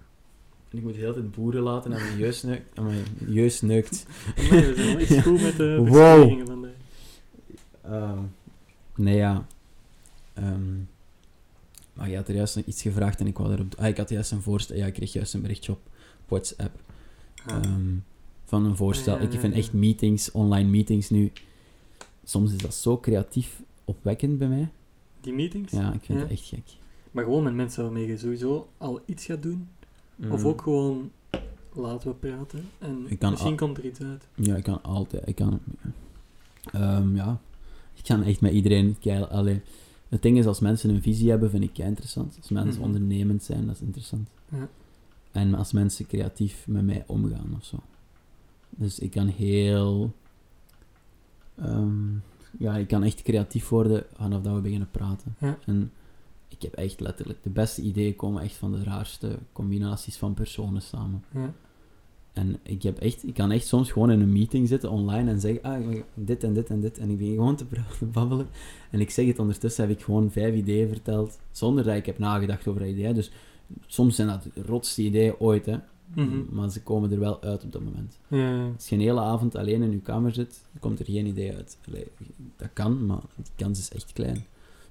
En 0.69 0.78
ik 0.78 0.84
moet 0.84 0.93
de 0.93 1.00
hele 1.00 1.13
tijd 1.13 1.32
boeren 1.32 1.62
laten 1.62 1.91
en 1.93 2.02
mijn 2.04 2.17
jeus 2.17 2.43
neukt. 2.43 2.78
En 2.78 2.84
mijn 2.84 3.04
jeus 3.28 3.62
neukt. 3.62 4.06
Nee, 4.36 4.50
we 4.65 4.74
zijn 4.76 4.88
wel 4.88 5.00
iets 5.00 5.22
goed 5.22 5.41
met 5.41 5.58
de 5.58 5.76
Wow. 5.78 5.88
verstellingen 5.93 6.48
vandaag. 6.48 6.72
Ehm, 7.82 8.19
nee, 8.95 9.15
ja. 9.15 9.48
Ehm, 10.34 10.76
maar 11.93 12.10
je 12.10 12.15
had 12.15 12.28
er 12.28 12.36
juist 12.36 12.56
nog 12.56 12.65
iets 12.65 12.82
gevraagd 12.82 13.19
en 13.19 13.28
ik 13.28 13.38
wou 13.38 13.52
erop... 13.54 13.76
Ah, 13.78 13.88
ik 13.88 13.98
had 13.98 14.10
juist 14.10 14.32
een 14.32 14.41
voorstel... 14.41 14.76
Ja, 14.76 14.86
ik 14.86 14.93
kreeg 14.93 15.13
juist 15.13 15.34
een 15.34 15.41
berichtje 15.41 15.72
op 15.72 15.80
WhatsApp. 16.28 16.80
Ah. 17.45 17.56
ehm, 17.56 17.95
van 18.45 18.65
een 18.65 18.76
voorstel. 18.76 19.15
Ja, 19.15 19.22
ja, 19.22 19.30
ik 19.30 19.39
vind 19.39 19.54
echt 19.54 19.74
meetings, 19.74 20.32
online 20.32 20.69
meetings 20.69 21.10
nu... 21.10 21.32
Soms 22.24 22.52
is 22.52 22.58
dat 22.58 22.74
zo 22.74 23.00
creatief 23.00 23.62
opwekkend 23.86 24.38
bij 24.38 24.48
mij. 24.48 24.69
Die 25.22 25.34
meetings? 25.34 25.72
Ja, 25.72 25.94
ik 25.94 26.04
vind 26.04 26.18
Ja. 26.20 26.24
het 26.26 26.34
echt 26.34 26.46
gek. 26.46 26.64
Maar 27.12 27.24
gewoon 27.24 27.44
met 27.44 27.54
mensen 27.54 27.84
waarmee 27.84 28.08
je 28.08 28.18
sowieso 28.18 28.70
al 28.78 29.02
iets 29.06 29.26
gaat 29.26 29.42
doen. 29.44 29.68
Of 30.30 30.42
Mm. 30.42 30.48
ook 30.48 30.62
gewoon 30.62 31.12
laten 31.74 32.10
we 32.10 32.16
praten. 32.16 32.66
En 32.80 33.02
misschien 33.02 33.50
al- 33.50 33.56
komt 33.56 33.78
er 33.78 33.86
iets 33.86 34.02
uit. 34.02 34.28
Ja, 34.36 34.56
ik 34.56 34.64
kan 34.64 34.84
altijd. 34.84 35.28
Ik 35.28 35.36
kan, 35.36 35.60
Ehm, 36.72 37.16
ja, 37.16 37.40
ik 37.94 38.04
kan 38.04 38.24
echt 38.24 38.42
met 38.42 38.52
iedereen. 38.54 38.96
kei- 39.00 39.24
Allee, 39.24 39.62
het 40.10 40.22
ding 40.22 40.38
is, 40.38 40.46
als 40.46 40.60
mensen 40.60 40.90
een 40.90 41.02
visie 41.02 41.30
hebben, 41.30 41.50
vind 41.50 41.64
ik 41.64 41.74
kei 41.74 41.88
interessant. 41.88 42.36
Als 42.38 42.50
mensen 42.50 42.74
Mhm. 42.82 42.84
ondernemend 42.84 43.44
zijn, 43.44 43.66
dat 43.66 43.76
is 43.76 43.82
interessant. 43.82 44.30
Ja. 44.52 44.68
En 45.32 45.54
als 45.54 45.72
mensen 45.72 46.08
creatief 46.08 46.68
met 46.68 46.86
mij 46.86 47.04
omgaan 47.08 47.54
of 47.58 47.66
zo. 47.66 47.78
Dus 48.70 49.00
ik 49.00 49.12
kan 49.12 49.28
heel. 49.28 50.14
ehm, 51.56 52.08
ja, 52.58 52.78
ik 52.78 52.88
kan 52.88 53.04
echt 53.04 53.22
creatief 53.22 53.70
worden 53.70 54.06
vanaf 54.14 54.42
dat 54.42 54.54
we 54.54 54.62
beginnen 54.62 54.92
praten. 54.92 55.36
Ja. 55.40 55.58
En 55.66 55.92
ik 56.48 56.62
heb 56.62 56.74
echt 56.74 57.00
letterlijk 57.00 57.44
de 57.44 57.50
beste 57.50 57.82
ideeën 57.82 58.16
komen 58.16 58.44
echt 58.44 58.56
van 58.56 58.72
de 58.72 58.84
raarste 58.84 59.38
combinaties 59.52 60.18
van 60.18 60.34
personen 60.34 60.82
samen. 60.82 61.24
Ja. 61.34 61.54
En 62.34 62.60
ik, 62.64 62.84
heb 62.84 62.98
echt, 62.98 63.28
ik 63.28 63.34
kan 63.34 63.52
echt 63.52 63.68
soms 63.68 63.92
gewoon 63.92 64.12
in 64.12 64.22
een 64.22 64.32
meeting 64.32 64.68
zitten 64.68 64.90
online 64.90 65.30
en 65.30 65.40
zeggen, 65.40 65.64
ah, 65.64 65.96
dit 66.14 66.44
en 66.44 66.54
dit 66.54 66.70
en 66.70 66.80
dit. 66.80 66.98
En 66.98 67.10
ik 67.10 67.18
begin 67.18 67.34
gewoon 67.34 67.56
te 67.56 67.66
praten, 67.66 68.12
babbelen. 68.20 68.48
En 68.92 69.00
ik 69.00 69.10
zeg 69.10 69.28
het 69.28 69.40
ondertussen, 69.40 69.88
heb 69.88 69.98
ik 69.98 70.04
gewoon 70.04 70.32
vijf 70.32 70.56
ideeën 70.56 70.88
verteld, 70.88 71.40
zonder 71.52 71.84
dat 71.84 71.96
ik 71.96 72.06
heb 72.06 72.18
nagedacht 72.18 72.68
over 72.68 72.82
dat 72.82 72.90
idee. 72.90 73.14
Dus 73.14 73.32
soms 73.86 74.16
zijn 74.16 74.28
dat 74.28 74.44
de 74.44 74.62
rotste 74.62 75.02
ideeën 75.02 75.40
ooit, 75.40 75.66
hè. 75.66 75.78
Mhm. 76.15 76.39
Maar 76.50 76.69
ze 76.72 76.84
komen 76.84 77.12
er 77.12 77.19
wel 77.19 77.41
uit 77.41 77.63
op 77.63 77.72
dat 77.72 77.82
moment. 77.84 78.19
Ja. 78.28 78.69
Als 78.76 78.89
je 78.89 78.95
een 78.95 79.02
hele 79.02 79.19
avond 79.19 79.56
alleen 79.56 79.82
in 79.82 79.91
je 79.91 80.00
kamer 80.00 80.34
zit, 80.34 80.65
komt 80.80 81.00
er 81.00 81.06
geen 81.06 81.26
idee 81.26 81.56
uit. 81.56 81.78
Allee, 81.88 82.08
dat 82.56 82.69
kan, 82.74 83.06
maar 83.06 83.22
die 83.36 83.52
kans 83.56 83.80
is 83.80 83.91
echt 83.93 84.13
klein. 84.13 84.45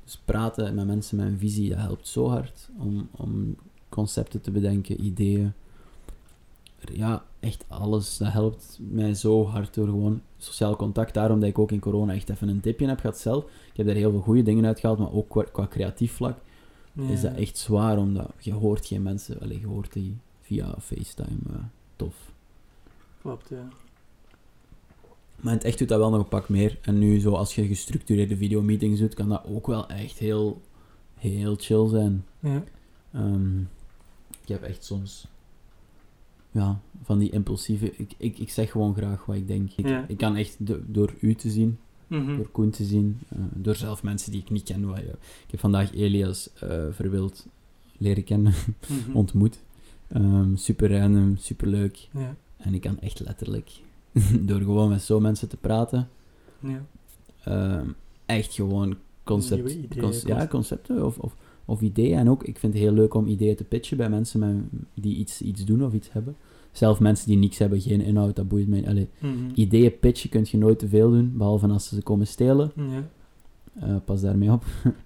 Dus 0.04 0.20
praten 0.24 0.74
met 0.74 0.86
mensen 0.86 1.16
met 1.16 1.26
een 1.26 1.38
visie, 1.38 1.68
dat 1.68 1.78
helpt 1.78 2.08
zo 2.08 2.28
hard 2.28 2.68
om, 2.78 3.08
om 3.10 3.56
concepten 3.88 4.40
te 4.40 4.50
bedenken, 4.50 5.04
ideeën. 5.04 5.52
Ja, 6.92 7.24
echt 7.40 7.64
alles. 7.68 8.16
Dat 8.16 8.32
helpt 8.32 8.78
mij 8.82 9.14
zo 9.14 9.44
hard 9.46 9.74
door 9.74 9.86
gewoon 9.86 10.20
sociaal 10.38 10.76
contact. 10.76 11.14
Daarom 11.14 11.40
dat 11.40 11.48
ik 11.48 11.58
ook 11.58 11.72
in 11.72 11.80
corona 11.80 12.12
echt 12.14 12.28
even 12.30 12.48
een 12.48 12.60
tipje 12.60 12.86
heb 12.86 13.00
gehad 13.00 13.18
zelf. 13.18 13.44
Ik 13.44 13.76
heb 13.76 13.86
daar 13.86 13.94
heel 13.94 14.10
veel 14.10 14.20
goede 14.20 14.42
dingen 14.42 14.66
uitgehaald, 14.66 14.98
maar 14.98 15.12
ook 15.12 15.28
qua, 15.28 15.42
qua 15.42 15.66
creatief 15.66 16.12
vlak 16.12 16.38
Ja. 16.92 17.08
is 17.08 17.20
dat 17.20 17.34
echt 17.34 17.58
zwaar, 17.58 17.98
omdat 17.98 18.30
je 18.40 18.52
hoort 18.52 18.86
geen 18.86 19.02
mensen. 19.02 19.40
Allee, 19.40 19.60
je 19.60 19.66
hoort 19.66 19.92
die 19.92 20.16
via 20.48 20.74
FaceTime. 20.80 21.38
eh, 21.50 21.54
tof. 21.96 22.32
Klopt, 23.20 23.48
ja. 23.48 23.68
Maar 25.36 25.52
in 25.52 25.58
het 25.58 25.64
echt 25.66 25.78
doet 25.78 25.88
dat 25.88 25.98
wel 25.98 26.10
nog 26.10 26.20
een 26.20 26.28
pak 26.28 26.48
meer. 26.48 26.78
En 26.82 26.98
nu, 26.98 27.18
zo 27.20 27.32
als 27.34 27.54
je 27.54 27.66
gestructureerde 27.66 28.36
videomeetings 28.36 29.00
doet, 29.00 29.14
kan 29.14 29.28
dat 29.28 29.44
ook 29.46 29.66
wel 29.66 29.88
echt 29.88 30.18
heel, 30.18 30.62
heel 31.14 31.56
chill 31.58 31.88
zijn. 31.88 32.24
Ja, 32.40 32.64
Ehm, 33.12 33.58
ik 34.42 34.48
heb 34.48 34.62
echt 34.62 34.84
soms 34.84 35.26
ja, 36.50 36.80
van 37.02 37.18
die 37.18 37.30
impulsieve. 37.30 37.92
Ik, 37.96 38.12
ik, 38.16 38.38
ik 38.38 38.50
zeg 38.50 38.70
gewoon 38.70 38.94
graag 38.94 39.24
wat 39.26 39.36
ik 39.36 39.46
denk. 39.46 39.70
Ik, 39.76 39.88
Ja. 39.88 40.04
ik 40.08 40.16
kan 40.16 40.36
echt 40.36 40.56
do- 40.66 40.82
door 40.86 41.14
u 41.20 41.34
te 41.34 41.50
zien, 41.50 41.78
Mhm. 42.06 42.36
door 42.36 42.48
Koen 42.50 42.70
te 42.70 42.84
zien, 42.84 43.18
eh, 43.28 43.38
door 43.54 43.74
zelf 43.76 44.02
mensen 44.02 44.32
die 44.32 44.40
ik 44.40 44.50
niet 44.50 44.62
ken. 44.62 44.86
Wat, 44.86 44.96
je- 44.98 45.04
ik 45.44 45.50
heb 45.50 45.60
vandaag 45.60 45.92
Elias 45.94 46.52
eh 46.54 46.84
Verwild 46.90 47.46
leren 47.98 48.24
kennen, 48.24 48.52
Mhm. 48.88 49.16
ontmoet. 49.16 49.58
Ehm, 50.08 50.56
super 50.56 50.98
random, 50.98 51.36
super 51.36 51.68
leuk. 51.68 52.08
Ja, 52.12 52.36
En 52.56 52.74
ik 52.74 52.80
kan 52.80 53.00
echt 53.00 53.20
letterlijk, 53.20 53.70
door 54.40 54.60
gewoon 54.60 54.88
met 54.88 55.02
zo 55.02 55.20
mensen 55.20 55.48
te 55.48 55.56
praten, 55.56 56.08
ja. 56.60 56.84
ehm, 57.44 57.86
echt 58.26 58.54
gewoon 58.54 58.96
concept, 59.24 59.64
Nieuwe 59.64 59.82
ideeën, 59.84 60.02
conce- 60.02 60.26
ja, 60.28 60.32
concept. 60.34 60.50
concepten 60.50 61.04
of, 61.06 61.18
of, 61.18 61.34
of 61.64 61.80
ideeën. 61.80 62.18
En 62.18 62.30
ook, 62.30 62.44
ik 62.44 62.58
vind 62.58 62.72
het 62.72 62.82
heel 62.82 62.92
leuk 62.92 63.14
om 63.14 63.26
ideeën 63.26 63.56
te 63.56 63.64
pitchen 63.64 63.96
bij 63.96 64.08
mensen 64.10 64.40
met, 64.40 64.68
die 64.94 65.16
iets, 65.16 65.42
iets 65.42 65.64
doen 65.64 65.84
of 65.84 65.92
iets 65.92 66.12
hebben. 66.12 66.36
Zelf 66.72 67.00
mensen 67.00 67.28
die 67.28 67.36
niks 67.36 67.58
hebben, 67.58 67.80
geen 67.80 68.00
inhoud, 68.00 68.36
dat 68.36 68.48
boeit 68.48 68.68
mij. 68.68 69.08
Mhm. 69.20 69.32
ideeën 69.54 69.98
pitchen 69.98 70.30
kun 70.30 70.44
je 70.50 70.58
nooit 70.58 70.78
te 70.78 70.88
veel 70.88 71.10
doen, 71.10 71.32
behalve 71.36 71.66
als 71.68 71.88
ze 71.88 71.94
ze 71.94 72.02
komen 72.02 72.26
stelen. 72.26 72.72
Ja. 72.76 73.08
Eh, 73.74 73.96
pas 74.04 74.20
daarmee 74.20 74.52
op. 74.52 74.64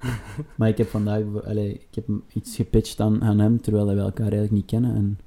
maar 0.56 0.68
ik 0.68 0.78
heb 0.78 0.88
vandaag 0.88 1.44
allee, 1.44 1.72
ik 1.72 1.94
heb 1.94 2.08
iets 2.32 2.56
gepitcht 2.56 3.00
aan, 3.00 3.22
aan 3.22 3.38
hem, 3.38 3.60
terwijl 3.60 3.86
wij 3.86 3.96
elkaar 3.96 4.20
eigenlijk 4.32 4.52
niet 4.52 4.64
kennen. 4.66 4.94
En 4.94 5.18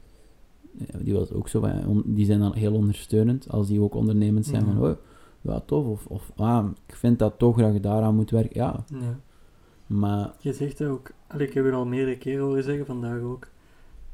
eh, 0.87 0.99
die 1.03 1.13
was 1.13 1.31
ook 1.31 1.47
zo 1.47 1.59
van, 1.59 1.85
on- 1.87 2.03
die 2.05 2.25
zijn 2.25 2.39
dan 2.39 2.53
heel 2.53 2.73
ondersteunend, 2.73 3.49
als 3.49 3.67
die 3.67 3.81
ook 3.81 3.95
ondernemend 3.95 4.45
zijn. 4.45 4.65
Ja. 4.65 4.73
Van, 4.73 4.81
oh, 4.89 4.95
ja, 5.41 5.59
tof. 5.59 5.85
Of, 5.85 6.05
of 6.05 6.31
ah, 6.35 6.65
ik 6.87 6.95
vind 6.95 7.19
dat 7.19 7.33
toch 7.39 7.57
dat 7.57 7.73
je 7.73 7.79
daaraan 7.79 8.15
moet 8.15 8.29
werken. 8.31 8.61
Ja, 8.61 8.83
ja. 8.91 9.19
maar 9.87 10.33
Je 10.39 10.53
zegt 10.53 10.77
dat 10.77 10.89
ook, 10.89 11.11
allee, 11.27 11.47
ik 11.47 11.53
heb 11.53 11.65
het 11.65 11.73
al 11.73 11.85
meerdere 11.85 12.17
keren 12.17 12.45
horen 12.45 12.63
zeggen, 12.63 12.85
vandaag 12.85 13.19
ook. 13.21 13.47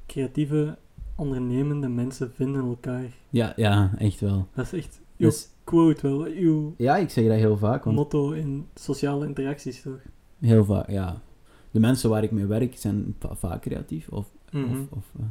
Creatieve, 0.06 0.78
ondernemende 1.16 1.88
mensen 1.88 2.32
vinden 2.34 2.62
elkaar. 2.66 3.06
ja, 3.30 3.54
ja 3.56 3.92
echt 3.98 4.20
wel. 4.20 4.48
Dat 4.56 4.66
is 4.66 4.74
echt 4.74 5.02
Dus, 5.18 5.48
quote 5.64 6.08
wel, 6.08 6.24
uw 6.26 6.74
ja, 6.78 6.98
ik 6.98 7.10
zeg 7.10 7.28
dat 7.28 7.36
heel 7.38 7.58
vaak. 7.58 7.84
Want 7.84 7.96
motto 7.96 8.32
in 8.32 8.66
sociale 8.76 9.28
interacties 9.28 9.82
toch? 9.82 10.00
heel 10.40 10.66
vaak, 10.66 10.90
ja. 10.90 11.22
De 11.72 11.80
mensen 11.80 12.10
waar 12.10 12.24
ik 12.24 12.32
mee 12.32 12.46
werk 12.46 12.78
zijn 12.78 13.16
va- 13.20 13.36
vaak 13.36 13.62
creatief. 13.62 14.10
Of, 14.10 14.32
Mhm. 14.52 14.64
of, 14.72 14.78
of, 14.92 15.12
eh, 15.20 15.26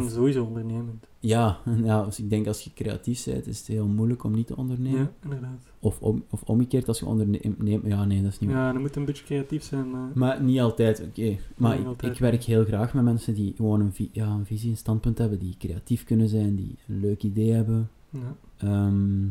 En 0.00 0.10
sowieso 0.10 0.44
ondernemend. 0.44 1.06
ja, 1.20 1.58
ja 1.84 2.04
dus 2.04 2.18
ik 2.18 2.30
denk 2.30 2.46
als 2.46 2.62
je 2.62 2.70
creatief 2.74 3.24
bent, 3.24 3.46
is 3.46 3.58
het 3.58 3.66
heel 3.66 3.86
moeilijk 3.86 4.24
om 4.24 4.34
niet 4.34 4.46
te 4.46 4.56
ondernemen. 4.56 4.98
Ja, 5.00 5.10
inderdaad. 5.22 5.60
Of, 5.78 6.00
om, 6.02 6.24
of 6.30 6.42
omgekeerd, 6.42 6.88
als 6.88 6.98
je 6.98 7.06
onderneemt... 7.06 7.84
Ja, 7.84 8.04
nee, 8.04 8.22
dat 8.22 8.32
is 8.32 8.38
niet 8.38 8.50
waar. 8.50 8.58
Ja, 8.66 8.72
dan 8.72 8.80
moet 8.80 8.96
een 8.96 9.04
beetje 9.04 9.24
creatief 9.24 9.62
zijn, 9.62 9.90
maar... 9.90 10.10
Maar 10.14 10.42
niet 10.42 10.60
altijd, 10.60 11.02
oké. 11.08 11.36
Maar 11.56 11.78
ik, 11.78 11.86
altijd. 11.86 12.12
ik 12.12 12.18
werk 12.18 12.42
heel 12.42 12.64
graag 12.64 12.94
met 12.94 13.04
mensen 13.04 13.34
die 13.34 13.52
gewoon 13.56 13.80
een, 13.80 13.92
vi- 13.92 14.10
ja, 14.12 14.26
een 14.26 14.46
visie, 14.46 14.70
een 14.70 14.76
standpunt 14.76 15.18
hebben, 15.18 15.38
die 15.38 15.54
creatief 15.58 16.04
kunnen 16.04 16.28
zijn, 16.28 16.56
die 16.56 16.78
een 16.88 17.00
leuk 17.00 17.22
idee 17.22 17.52
hebben. 17.52 17.90
Ja, 18.10 18.36
Ehm, 18.62 19.26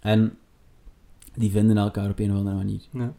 en 0.00 0.36
die 1.34 1.50
vinden 1.50 1.76
elkaar 1.76 2.10
op 2.10 2.18
een 2.18 2.30
of 2.32 2.36
andere 2.36 2.56
manier. 2.56 2.80
ja. 2.90 3.14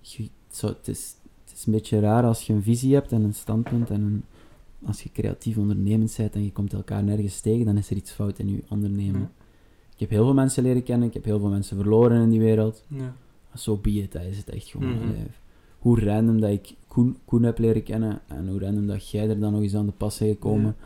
Je- 0.00 0.28
zo, 0.50 0.66
het, 0.66 0.88
is, 0.88 1.14
het 1.44 1.56
is 1.56 1.66
een 1.66 1.72
beetje 1.72 2.00
raar 2.00 2.24
als 2.24 2.42
je 2.46 2.52
een 2.52 2.62
visie 2.62 2.94
hebt 2.94 3.12
en 3.12 3.22
een 3.22 3.34
standpunt 3.34 3.90
en 3.90 4.00
een, 4.00 4.22
als 4.86 5.02
je 5.02 5.10
creatief 5.12 5.56
ondernemend 5.56 6.14
bent 6.16 6.34
en 6.34 6.44
je 6.44 6.52
komt 6.52 6.72
elkaar 6.72 7.04
nergens 7.04 7.40
tegen, 7.40 7.64
dan 7.66 7.76
is 7.76 7.90
er 7.90 7.96
iets 7.96 8.10
fout 8.12 8.38
in 8.38 8.48
je 8.48 8.62
ondernemen. 8.68 9.20
Ja. 9.20 9.30
Ik 9.94 10.00
heb 10.00 10.10
heel 10.10 10.24
veel 10.24 10.34
mensen 10.34 10.62
leren 10.62 10.82
kennen, 10.82 11.08
ik 11.08 11.14
heb 11.14 11.24
heel 11.24 11.38
veel 11.38 11.48
mensen 11.48 11.76
verloren 11.76 12.22
in 12.22 12.30
die 12.30 12.40
wereld. 12.40 12.84
ja. 12.88 13.14
Zo 13.54 13.76
be 13.76 13.90
it, 13.90 14.12
dat 14.12 14.22
is 14.22 14.36
het 14.36 14.48
echt 14.48 14.66
gewoon. 14.68 14.94
Mhm. 14.94 15.10
Hoe 15.78 16.00
random 16.00 16.40
dat 16.40 16.50
ik 16.50 16.74
Koen, 16.88 17.16
Koen 17.24 17.42
heb 17.42 17.58
leren 17.58 17.82
kennen 17.82 18.20
en 18.26 18.48
hoe 18.48 18.58
random 18.60 18.86
dat 18.86 19.10
jij 19.10 19.28
er 19.28 19.40
dan 19.40 19.52
nog 19.52 19.62
eens 19.62 19.74
aan 19.74 19.86
de 19.86 19.92
pas 19.92 20.18
bent 20.18 20.30
gekomen. 20.30 20.76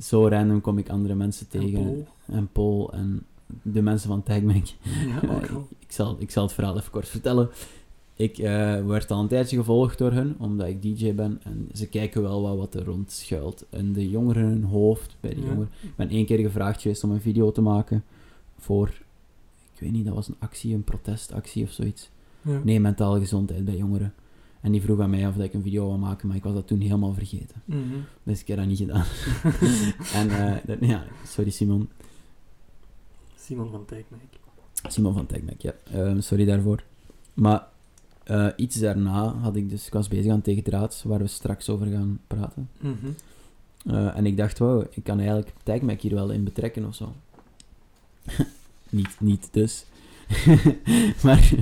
Zo 0.00 0.28
random 0.28 0.60
kom 0.60 0.78
ik 0.78 0.88
andere 0.88 1.14
mensen 1.14 1.46
En 1.50 1.60
tegen. 1.60 1.82
Paul. 1.82 2.06
En 2.26 2.48
Paul 2.52 2.92
en 2.92 3.22
de 3.62 3.82
mensen 3.82 4.08
van 4.08 4.22
TagMac. 4.22 4.64
Ja, 4.82 5.28
ook 5.34 5.48
al. 5.48 5.68
ik, 5.78 5.92
zal, 5.92 6.16
ik 6.18 6.30
zal 6.30 6.42
het 6.42 6.52
verhaal 6.52 6.76
even 6.78 6.90
kort 6.90 7.08
vertellen. 7.08 7.48
Ik 8.16 8.38
eh, 8.38 8.86
werd 8.86 9.10
al 9.10 9.20
een 9.20 9.28
tijdje 9.28 9.56
gevolgd 9.56 9.98
door 9.98 10.12
hun, 10.12 10.34
omdat 10.38 10.66
ik 10.66 10.82
DJ 10.82 11.14
ben. 11.14 11.40
En 11.42 11.68
ze 11.72 11.86
kijken 11.88 12.22
wel 12.22 12.42
wat, 12.42 12.56
wat 12.56 12.74
er 12.74 12.84
rond 12.84 13.10
schuilt. 13.12 13.64
In 13.70 13.92
de 13.92 14.10
jongeren 14.10 14.42
hun 14.44 14.64
hoofd, 14.64 15.16
bij 15.20 15.34
de 15.34 15.40
Ja. 15.40 15.46
jongeren. 15.46 15.68
Ik 15.82 15.96
ben 15.96 16.08
één 16.08 16.26
keer 16.26 16.38
gevraagd 16.38 16.82
geweest 16.82 17.04
om 17.04 17.10
een 17.10 17.20
video 17.20 17.52
te 17.52 17.60
maken 17.60 18.04
voor, 18.58 18.88
ik 19.74 19.80
weet 19.80 19.92
niet, 19.92 20.04
dat 20.04 20.14
was 20.14 20.28
een 20.28 20.36
actie, 20.38 20.74
een 20.74 20.84
protestactie 20.84 21.62
of 21.64 21.70
zoiets. 21.70 22.10
Ja. 22.42 22.60
Nee, 22.64 22.80
mentale 22.80 23.18
gezondheid 23.20 23.64
bij 23.64 23.76
jongeren. 23.76 24.14
En 24.60 24.72
die 24.72 24.80
vroeg 24.82 25.00
aan 25.00 25.10
mij 25.10 25.26
of 25.26 25.34
dat 25.34 25.44
ik 25.44 25.54
een 25.54 25.62
video 25.62 25.86
wou 25.86 25.98
maken, 25.98 26.28
maar 26.28 26.36
ik 26.36 26.42
was 26.42 26.54
dat 26.54 26.66
toen 26.66 26.80
helemaal 26.80 27.12
vergeten. 27.14 27.62
Mhm. 27.64 27.80
Dus 28.22 28.40
ik 28.40 28.46
heb 28.48 28.56
dat 28.56 28.66
niet 28.66 28.78
gedaan. 28.78 29.04
en 30.20 30.30
eh, 30.30 30.56
dat- 30.66 30.78
ja, 30.80 31.04
sorry 31.26 31.50
Simon. 31.50 31.88
Simon 33.50 33.70
van 33.70 33.84
Dijkmijk. 33.86 34.38
Simon 34.88 35.12
van 35.14 35.26
TechMac, 35.26 35.60
ja. 35.60 35.74
Ehm, 35.92 36.20
sorry 36.20 36.44
daarvoor. 36.44 36.82
Maar 37.34 37.66
eh, 38.24 38.46
iets 38.56 38.78
daarna 38.78 39.34
had 39.34 39.56
ik 39.56 39.70
dus, 39.70 39.86
ik 39.86 39.92
was 39.92 40.08
bezig 40.08 40.32
aan 40.32 40.40
Tegendraads, 40.42 41.02
waar 41.02 41.18
we 41.18 41.26
straks 41.26 41.68
over 41.68 41.86
gaan 41.86 42.20
praten. 42.26 42.68
Mhm. 42.78 43.06
Eh, 43.86 44.16
en 44.16 44.26
ik 44.26 44.36
dacht, 44.36 44.58
wow, 44.58 44.84
ik 44.90 45.04
kan 45.04 45.18
eigenlijk 45.18 45.50
TechMac 45.62 46.00
hier 46.00 46.14
wel 46.14 46.30
in 46.30 46.44
betrekken 46.44 46.84
of 46.86 46.94
zo. 46.94 47.14
niet, 48.88 49.20
niet 49.20 49.48
dus. 49.52 49.84
maar 51.24 51.52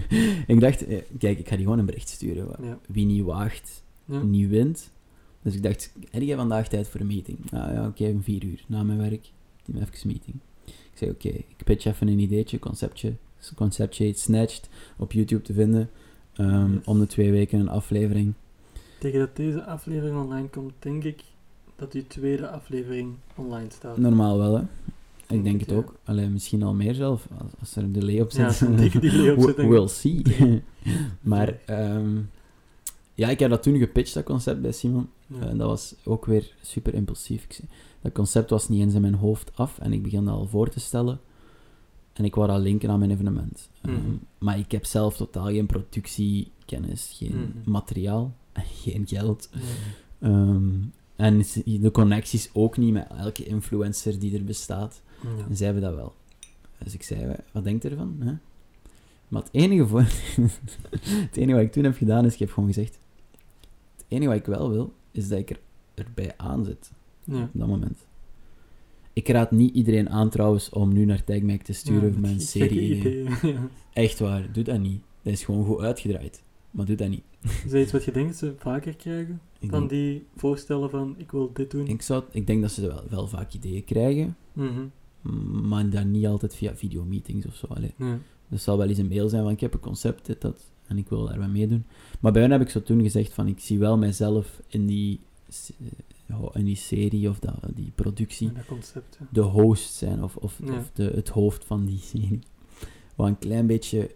ik 0.46 0.61
dacht, 0.61 0.87
eh, 0.87 1.03
kijk, 1.18 1.38
ik 1.38 1.48
ga 1.48 1.55
die 1.55 1.64
gewoon 1.64 1.79
een 1.79 1.87
bericht 1.87 2.09
sturen. 2.09 2.48
Ja. 2.62 2.79
Wie 2.88 3.07
niet 3.07 3.24
waagt, 3.24 3.83
Ja. 4.05 4.22
niet 4.22 4.48
wint. 4.48 4.90
Dus 5.42 5.55
ik 5.55 5.62
dacht, 5.62 5.92
heb 6.11 6.22
jij 6.22 6.37
vandaag 6.37 6.68
tijd 6.68 6.88
voor 6.88 7.01
een 7.01 7.07
meeting? 7.07 7.38
Ah 7.53 7.72
ja, 7.72 7.87
oké, 7.87 8.05
om 8.09 8.22
vier 8.22 8.44
uur, 8.44 8.64
na 8.66 8.83
mijn 8.83 8.98
werk. 8.98 9.31
Even 9.74 9.83
een 9.83 9.90
meeting. 10.05 10.37
Ik 11.00 11.04
zei, 11.04 11.11
oké, 11.11 11.28
ik 11.56 11.64
pitch 11.64 11.84
even 11.84 12.08
een 12.08 12.18
ideetje, 12.18 12.58
conceptje. 12.58 13.12
Conceptje, 13.54 14.12
snatched, 14.14 14.68
op 14.96 15.12
YouTube 15.12 15.42
te 15.42 15.52
vinden. 15.52 15.90
Ehm, 16.34 16.72
Yes. 16.72 16.84
Om 16.84 16.98
de 16.98 17.06
twee 17.06 17.30
weken 17.30 17.61
een 17.61 17.68
aflevering. 17.68 18.32
Tegen 18.98 19.18
dat 19.18 19.37
deze 19.37 19.64
aflevering 19.64 20.16
online 20.18 20.48
komt, 20.48 20.72
denk 20.78 21.04
ik 21.04 21.20
dat 21.76 21.92
die 21.92 22.06
tweede 22.06 22.48
aflevering 22.50 23.14
online 23.34 23.70
staat. 23.70 23.96
Normaal 23.98 24.38
wel, 24.38 24.54
hè. 24.54 24.61
Ik 24.62 24.68
Denk 25.26 25.44
denk 25.44 25.61
het, 25.61 25.70
ja. 25.70 25.76
ook. 25.76 25.94
Alleen 26.04 26.32
misschien 26.32 26.62
al 26.62 26.74
meer 26.74 26.94
zelf, 26.94 27.26
als, 27.38 27.50
als 27.61 27.76
er 27.76 27.82
een 27.82 27.92
delay 27.92 28.20
op 28.20 28.30
zit. 28.30 28.44
als 28.44 28.61
een 28.61 28.76
dikke 28.76 28.98
delay 28.98 29.30
op 29.30 29.37
We- 29.38 29.54
zit. 29.56 29.66
We'll 29.68 29.88
see. 29.88 30.22
maar, 31.20 31.58
ehm, 31.66 32.16
ja, 33.14 33.28
ik 33.28 33.38
heb 33.38 33.50
dat 33.50 33.62
toen 33.62 33.78
gepitcht, 33.78 34.14
dat 34.14 34.24
concept, 34.24 34.61
bij 34.62 34.72
Simon. 34.72 35.08
Ja. 35.26 35.40
En 35.40 35.58
dat 35.58 35.68
was 35.68 35.94
ook 36.04 36.26
weer 36.26 36.54
super 36.62 36.94
impulsief. 36.94 37.44
Ik 37.44 37.52
zei- 37.52 37.68
dat 38.00 38.12
concept 38.12 38.50
was 38.50 38.68
niet 38.68 38.80
eens 38.80 38.94
in 38.94 39.00
mijn 39.00 39.14
hoofd 39.14 39.56
af 39.56 39.78
en 39.78 39.92
ik 39.92 40.02
begon 40.02 40.24
dat 40.24 40.34
al 40.34 40.46
voor 40.46 40.68
te 40.68 40.80
stellen. 40.80 41.20
En 42.12 42.24
ik 42.24 42.34
wou 42.34 42.48
dat 42.48 42.61
linken 42.61 42.90
aan 42.90 42.98
mijn 42.98 43.11
evenement. 43.11 43.70
Ehm, 43.82 43.92
Mhm. 43.94 44.14
maar 44.38 44.58
ik 44.58 44.70
heb 44.72 44.84
zelf 44.84 45.16
totaal 45.16 45.46
geen 45.46 45.66
productiekennis, 45.66 47.11
geen 47.14 47.37
Mhm. 47.37 47.70
materiaal 47.70 48.34
en 48.52 48.64
geen 48.82 49.06
geld. 49.06 49.50
Ehm, 50.18 50.70
en 51.16 51.38
de 51.64 51.90
connecties 51.92 52.50
ook 52.52 52.76
niet 52.76 52.92
met 52.92 53.06
elke 53.18 53.44
influencer 53.44 54.18
die 54.18 54.37
er 54.38 54.44
bestaat. 54.44 55.02
En 55.48 55.56
zij 55.56 55.66
hebben 55.66 55.84
dat 55.84 55.94
wel. 55.94 56.14
Dus 56.84 56.94
ik 56.94 57.02
zei, 57.02 57.37
wat 57.52 57.64
denkt 57.64 57.84
u 57.84 57.88
ervan? 57.88 58.16
Hè? 58.18 58.32
Maar 59.28 59.42
het 59.42 59.53
enige, 59.53 59.86
voor, 59.86 60.01
het 61.26 61.36
enige 61.36 61.53
wat 61.57 61.66
ik 61.66 61.72
toen 61.72 61.84
heb 61.84 61.96
gedaan 61.96 62.24
is, 62.24 62.32
ik 62.32 62.38
heb 62.38 62.51
gewoon 62.51 62.68
gezegd, 62.68 62.99
het 63.96 64.05
enige 64.09 64.28
wat 64.28 64.38
ik 64.38 64.46
wel 64.46 64.70
wil, 64.70 64.92
is 65.11 65.28
dat 65.28 65.38
ik 65.38 65.51
er, 65.51 65.61
erbij 65.94 66.34
aan 66.36 66.64
zit. 66.64 66.90
Ja. 67.37 67.43
Op 67.43 67.51
dat 67.53 67.68
moment. 67.68 68.07
Ik 69.12 69.29
raad 69.29 69.51
niet 69.51 69.74
iedereen 69.74 70.11
aan 70.11 70.31
trouwens 70.31 70.68
om 70.70 70.93
nu 70.93 71.05
naar 71.05 71.24
TagMac 71.24 71.62
te 71.62 71.72
sturen 71.72 72.03
Ja, 72.09 72.11
met 72.11 72.20
mijn 72.20 72.41
gekke 72.41 72.47
serie. 72.47 73.24
Ja. 73.55 73.68
Echt 73.93 74.18
waar, 74.18 74.53
doe 74.53 74.64
dat 74.64 74.81
niet. 74.81 75.01
Dat 75.22 75.33
is 75.33 75.45
gewoon 75.45 75.64
goed 75.64 75.81
uitgedraaid. 75.81 76.43
Maar 76.70 76.87
doe 76.87 76.97
dat 76.97 77.09
niet. 77.09 77.22
Is 77.64 77.70
dat 77.70 77.81
iets 77.83 77.93
wat 77.93 78.05
je 78.05 78.12
denkt 78.12 78.29
dat 78.29 78.39
ze 78.39 78.55
vaker 78.59 78.97
krijgen? 78.97 79.41
Ik 79.59 79.70
Van 79.70 79.79
denk, 79.79 79.91
die 79.91 80.24
voorstellen 80.37 80.91
van, 80.91 81.14
ik 81.18 81.31
wil 81.31 81.51
dit 81.53 81.70
doen? 81.70 81.87
ik, 81.87 82.03
zou, 82.03 82.24
ik 82.31 82.47
denk 82.47 82.62
dat 82.62 82.70
ze 82.70 82.87
wel, 82.87 83.03
wel 83.09 83.26
vaak 83.29 83.53
ideeën 83.55 83.85
krijgen, 83.85 84.37
Mhm. 84.53 84.87
maar 85.68 85.91
dan 85.91 86.11
niet 86.11 86.26
altijd 86.26 86.55
via 86.55 86.74
videomeetings 86.76 87.47
of 87.47 87.55
zo. 87.55 87.66
Allee. 87.66 87.95
Ja. 87.97 88.18
Er 88.49 88.59
zal 88.59 88.79
wel 88.79 88.89
eens 88.89 88.99
een 88.99 89.09
mail 89.09 89.29
zijn 89.29 89.43
van 89.43 89.53
ik 89.53 89.61
heb 89.61 89.74
een 89.74 89.81
concept, 89.81 90.26
dit, 90.26 90.41
dat, 90.41 90.70
en 90.87 90.99
ik 90.99 91.09
wil 91.09 91.26
daar 91.26 91.39
wat 91.39 91.49
meedoen. 91.49 91.85
Maar 92.20 92.33
bij 92.33 92.43
hen 92.43 92.51
heb 92.51 92.61
ik 92.61 92.68
zo 92.70 92.83
toen 92.83 93.03
gezegd 93.03 93.33
van 93.33 93.47
ik 93.47 93.61
zie 93.61 93.79
wel 93.79 93.99
mijzelf 93.99 94.61
in 94.68 94.87
die, 94.87 95.20
eh, 95.49 95.87
in 96.53 96.64
die 96.64 96.76
serie 96.76 97.29
of 97.29 97.39
dat, 97.39 97.55
die 97.74 97.93
productie 97.95 98.53
dat 98.53 98.64
concept, 98.66 99.18
de 99.31 99.41
host 99.41 99.95
zijn 99.95 100.22
of, 100.22 100.37
of, 100.37 100.59
Ja. 100.64 100.79
of 100.79 100.91
de, 100.93 101.05
het 101.14 101.29
hoofd 101.29 101.64
van 101.64 101.85
die 101.87 101.99
serie. 101.99 102.39
Wat 103.14 103.26
een 103.26 103.39
klein 103.39 103.66
beetje 103.66 104.11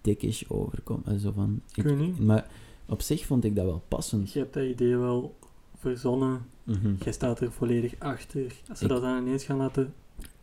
dikkish 0.00 0.42
overkomt. 0.48 1.06
eh, 1.06 1.16
Zo 1.16 1.32
van, 1.32 1.60
ik- 1.74 2.18
maar 2.18 2.50
op 2.86 3.02
zich 3.02 3.24
vond 3.26 3.44
ik 3.44 3.56
dat 3.56 3.64
wel 3.64 3.82
passend. 3.88 4.32
Je 4.32 4.38
hebt 4.38 4.54
dat 4.54 4.64
idee 4.64 4.96
wel 4.96 5.34
verzonnen. 5.76 6.46
Mhm. 6.64 6.94
Jij 7.04 7.12
staat 7.12 7.40
er 7.40 7.52
volledig 7.52 7.94
achter. 7.98 8.54
Als 8.68 8.78
ze 8.78 8.84
Ik- 8.84 8.90
dat 8.90 9.02
dan 9.02 9.18
ineens 9.26 9.44
gaan 9.44 9.56
laten 9.56 9.94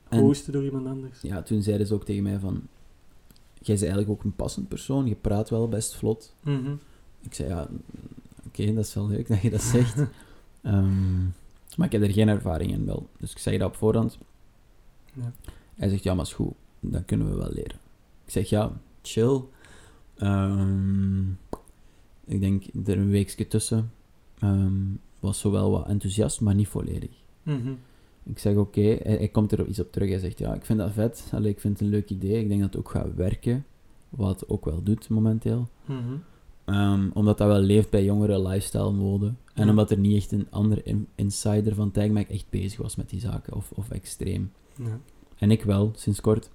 En 0.10 0.20
hosten 0.20 0.54
door 0.54 0.64
iemand 0.64 0.88
anders. 0.88 1.22
ja, 1.22 1.42
toen 1.42 1.62
zeiden 1.62 1.88
ze 1.88 1.94
ook 1.94 2.06
tegen 2.06 2.24
mij 2.24 2.40
van... 2.40 2.54
Jij 3.54 3.76
bent 3.76 3.82
eigenlijk 3.82 4.10
ook 4.10 4.24
een 4.24 4.36
passend 4.36 4.68
persoon, 4.68 5.08
je 5.08 5.16
praat 5.16 5.50
wel 5.50 5.68
best 5.70 5.96
vlot. 5.96 6.34
Mhm. 6.44 6.72
Ik 7.22 7.34
zei, 7.34 7.50
ja, 7.50 7.68
mm, 7.70 7.80
oké, 8.48 8.74
dat 8.74 8.86
is 8.86 8.94
wel 8.94 9.08
leuk 9.08 9.28
dat 9.28 9.42
je 9.42 9.50
dat 9.50 9.62
zegt. 9.62 9.96
Ehm, 10.66 11.24
maar 11.78 11.86
ik 11.86 11.92
heb 11.92 12.02
er 12.02 12.12
geen 12.12 12.28
ervaring 12.28 12.72
in 12.72 12.86
wel. 12.86 13.08
Dus 13.20 13.32
ik 13.32 13.38
zeg 13.38 13.58
dat 13.60 13.68
op 13.68 13.76
voorhand. 13.76 14.18
Ja. 15.14 15.32
Hij 15.76 15.90
zegt, 15.90 16.04
ja, 16.04 16.14
maar 16.14 16.26
is 16.26 16.34
goed, 16.34 16.54
dat 16.80 17.06
kunnen 17.06 17.30
we 17.30 17.36
wel 17.36 17.52
leren. 17.52 17.80
Ik 18.26 18.32
zeg, 18.32 18.50
ja, 18.50 18.72
chill. 19.02 19.42
Ehm, 20.16 21.30
ik 22.26 22.40
denk, 22.40 22.64
er 22.86 22.98
een 22.98 23.10
weekje 23.10 23.48
tussen 23.48 23.92
ehm, 24.40 24.74
was 25.20 25.40
zowel 25.40 25.72
wat 25.72 25.88
enthousiast, 25.88 26.42
maar 26.42 26.56
niet 26.56 26.68
volledig. 26.68 27.12
Mhm. 27.44 27.74
Ik 28.24 28.40
zeg, 28.40 28.56
oké, 28.56 28.82
hij, 28.82 29.16
hij 29.18 29.28
komt 29.28 29.52
er 29.52 29.68
iets 29.68 29.80
op 29.80 29.92
terug. 29.92 30.10
Hij 30.10 30.20
zegt, 30.20 30.40
ja, 30.40 30.54
ik 30.54 30.66
vind 30.66 30.80
dat 30.80 30.92
vet. 30.92 31.30
Allee, 31.32 31.52
ik 31.52 31.60
vind 31.60 31.74
het 31.74 31.88
een 31.88 31.94
leuk 31.94 32.10
idee. 32.10 32.42
Ik 32.42 32.48
denk 32.48 32.62
dat 32.62 32.74
het 32.74 32.80
ook 32.80 32.90
gaat 32.90 33.16
werken. 33.16 33.66
Wat 34.10 34.50
ook 34.50 34.66
wel 34.66 34.84
doet 34.84 35.10
momenteel. 35.10 35.68
Mhm. 35.86 37.10
Omdat 37.14 37.38
dat 37.38 37.48
wel 37.48 37.60
leeft 37.60 37.90
bij 37.90 38.04
jongere 38.04 38.48
lifestyle 38.48 38.92
mode. 38.92 39.34
En 39.56 39.70
omdat 39.70 39.92
er 39.92 39.98
niet 39.98 40.16
echt 40.16 40.32
een 40.32 40.48
andere 40.50 40.84
in- 40.84 41.08
insider 41.16 41.76
van 41.76 41.92
Tagmac 41.92 42.28
echt 42.28 42.46
bezig 42.50 42.80
was 42.82 42.96
met 42.96 43.10
die 43.10 43.20
zaken. 43.20 43.54
Of, 43.54 43.72
of 43.72 43.90
extreem. 43.90 44.52
Ja. 44.78 45.00
En 45.38 45.52
ik 45.52 45.64
wel, 45.64 45.92
sinds 45.96 46.22
kort. 46.22 46.50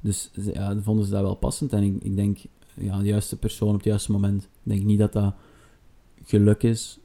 Dus 0.00 0.30
ja, 0.34 0.80
vonden 0.80 1.04
ze 1.04 1.10
dat 1.10 1.22
wel 1.22 1.34
passend. 1.34 1.72
En 1.72 1.82
ik, 1.82 2.02
ik 2.02 2.16
denk, 2.16 2.38
ja, 2.74 2.98
de 2.98 3.04
juiste 3.04 3.36
persoon 3.38 3.68
op 3.68 3.74
het 3.74 3.84
juiste 3.84 4.12
moment. 4.12 4.42
Ik 4.42 4.48
denk 4.62 4.82
niet 4.84 4.98
dat 4.98 5.12
dat 5.12 5.34
geluk 6.24 6.62
is. 6.62 6.98